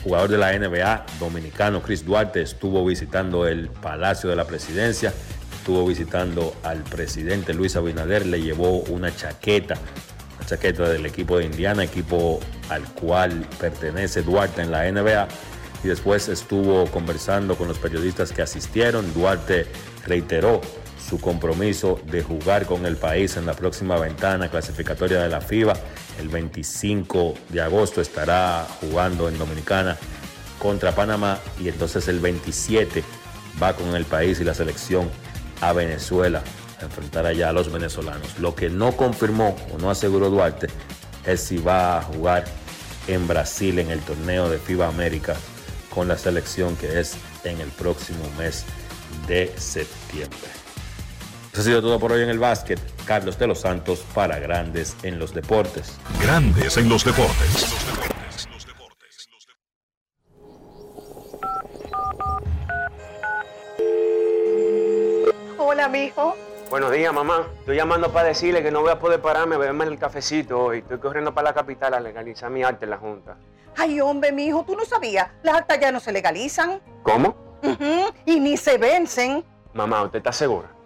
jugador 0.03 0.31
de 0.31 0.39
la 0.39 0.59
NBA 0.59 1.07
dominicano 1.21 1.83
Chris 1.83 2.05
Duarte 2.05 2.43
estuvo 2.43 2.85
visitando 2.85 3.47
el 3.47 3.69
Palacio 3.69 4.31
de 4.31 4.37
la 4.37 4.47
Presidencia, 4.47 5.13
estuvo 5.57 5.87
visitando 5.87 6.55
al 6.63 6.83
presidente 6.83 7.55
Luis 7.55 7.77
Abinader, 7.77 8.27
le 8.27 8.41
llevó 8.43 8.81
una 8.81 9.15
chaqueta, 9.15 9.77
una 10.37 10.47
chaqueta 10.47 10.89
del 10.89 11.07
equipo 11.07 11.39
de 11.39 11.45
Indiana, 11.47 11.85
equipo 11.85 12.41
al 12.69 12.83
cual 12.95 13.47
pertenece 13.59 14.23
Duarte 14.23 14.63
en 14.63 14.71
la 14.71 14.91
NBA 14.91 15.29
y 15.85 15.89
después 15.89 16.29
estuvo 16.29 16.87
conversando 16.87 17.57
con 17.57 17.69
los 17.69 17.79
periodistas 17.79 18.33
que 18.33 18.43
asistieron. 18.43 19.13
Duarte 19.15 19.67
reiteró 20.07 20.61
su 21.09 21.21
compromiso 21.21 22.01
de 22.11 22.23
jugar 22.23 22.67
con 22.67 22.87
el 22.87 22.97
país 22.97 23.37
en 23.37 23.47
la 23.47 23.55
próxima 23.55 23.99
ventana 23.99 24.49
clasificatoria 24.49 25.23
de 25.23 25.29
la 25.29 25.41
FIBA. 25.41 25.75
El 26.21 26.29
25 26.29 27.35
de 27.51 27.61
agosto 27.61 28.01
estará 28.01 28.67
jugando 28.81 29.29
en 29.29 29.39
Dominicana 29.39 29.99
contra 30.59 30.95
Panamá 30.95 31.39
y 31.61 31.69
entonces 31.69 32.09
el 32.09 32.21
27 32.21 33.05
va 33.63 33.75
con 33.75 33.95
el 33.95 34.05
país 34.05 34.41
y 34.41 34.45
la 34.45 34.55
selección 34.55 35.11
a 35.61 35.73
Venezuela 35.73 36.43
a 36.81 36.85
enfrentar 36.85 37.27
allá 37.27 37.51
a 37.51 37.53
los 37.53 37.71
venezolanos. 37.71 38.39
Lo 38.39 38.55
que 38.55 38.71
no 38.71 38.97
confirmó 38.97 39.57
o 39.75 39.79
no 39.79 39.91
aseguró 39.91 40.31
Duarte 40.31 40.69
es 41.27 41.41
si 41.41 41.59
va 41.59 41.99
a 41.99 42.03
jugar 42.03 42.45
en 43.09 43.29
Brasil 43.29 43.79
en 43.79 43.91
el 43.91 44.01
torneo 44.01 44.49
de 44.49 44.59
FIBA 44.59 44.89
América 44.89 45.37
con 45.91 46.09
la 46.09 46.17
selección 46.17 46.77
que 46.77 46.99
es 46.99 47.17
en 47.45 47.61
el 47.61 47.69
próximo 47.69 48.25
mes 48.39 48.65
de 49.29 49.53
septiembre. 49.57 50.64
Eso 51.55 51.61
ha 51.61 51.65
sido 51.67 51.83
todo 51.83 52.01
por 52.01 52.11
hoy 52.11 52.21
en 52.25 52.31
el 52.31 52.41
básquet. 52.41 52.81
Carlos 53.07 53.39
de 53.39 53.47
los 53.47 53.61
Santos 53.61 54.05
para 54.13 54.41
Grandes 54.41 54.97
en 55.05 55.21
los 55.21 55.33
Deportes. 55.33 55.97
Grandes 56.21 56.77
en 56.79 56.89
los 56.89 57.05
Deportes. 57.05 57.73
Hola, 65.59 65.89
mijo. 65.89 66.37
Buenos 66.71 66.91
días, 66.93 67.13
mamá. 67.13 67.47
Estoy 67.61 67.77
llamando 67.77 68.13
para 68.13 68.29
decirle 68.29 68.63
que 68.63 68.71
no 68.71 68.81
voy 68.81 68.91
a 68.91 68.99
poder 68.99 69.21
pararme 69.21 69.55
a 69.55 69.59
beberme 69.59 69.85
el 69.85 69.99
cafecito 69.99 70.59
hoy. 70.59 70.79
Estoy 70.79 70.99
corriendo 70.99 71.35
para 71.35 71.51
la 71.51 71.55
capital 71.55 71.95
a 71.95 72.01
legalizar 72.01 72.51
mi 72.51 72.63
arte 72.63 72.85
en 72.85 72.91
la 72.91 72.99
Junta. 72.99 73.37
Ay, 73.77 74.01
hombre, 74.01 74.33
mijo, 74.33 74.65
tú 74.67 74.77
no 74.77 74.85
sabías. 74.85 75.29
Las 75.43 75.57
actas 75.57 75.79
ya 75.81 75.93
no 75.93 76.01
se 76.01 76.13
legalizan. 76.13 76.81
¿Cómo? 77.03 77.37
Ujú, 77.63 78.13
Y 78.27 78.41
ni 78.41 78.57
se 78.57 78.79
vencen. 78.79 79.45
Mamá, 79.73 80.03
¿usted 80.05 80.19
está 80.19 80.33
segura? 80.33 80.74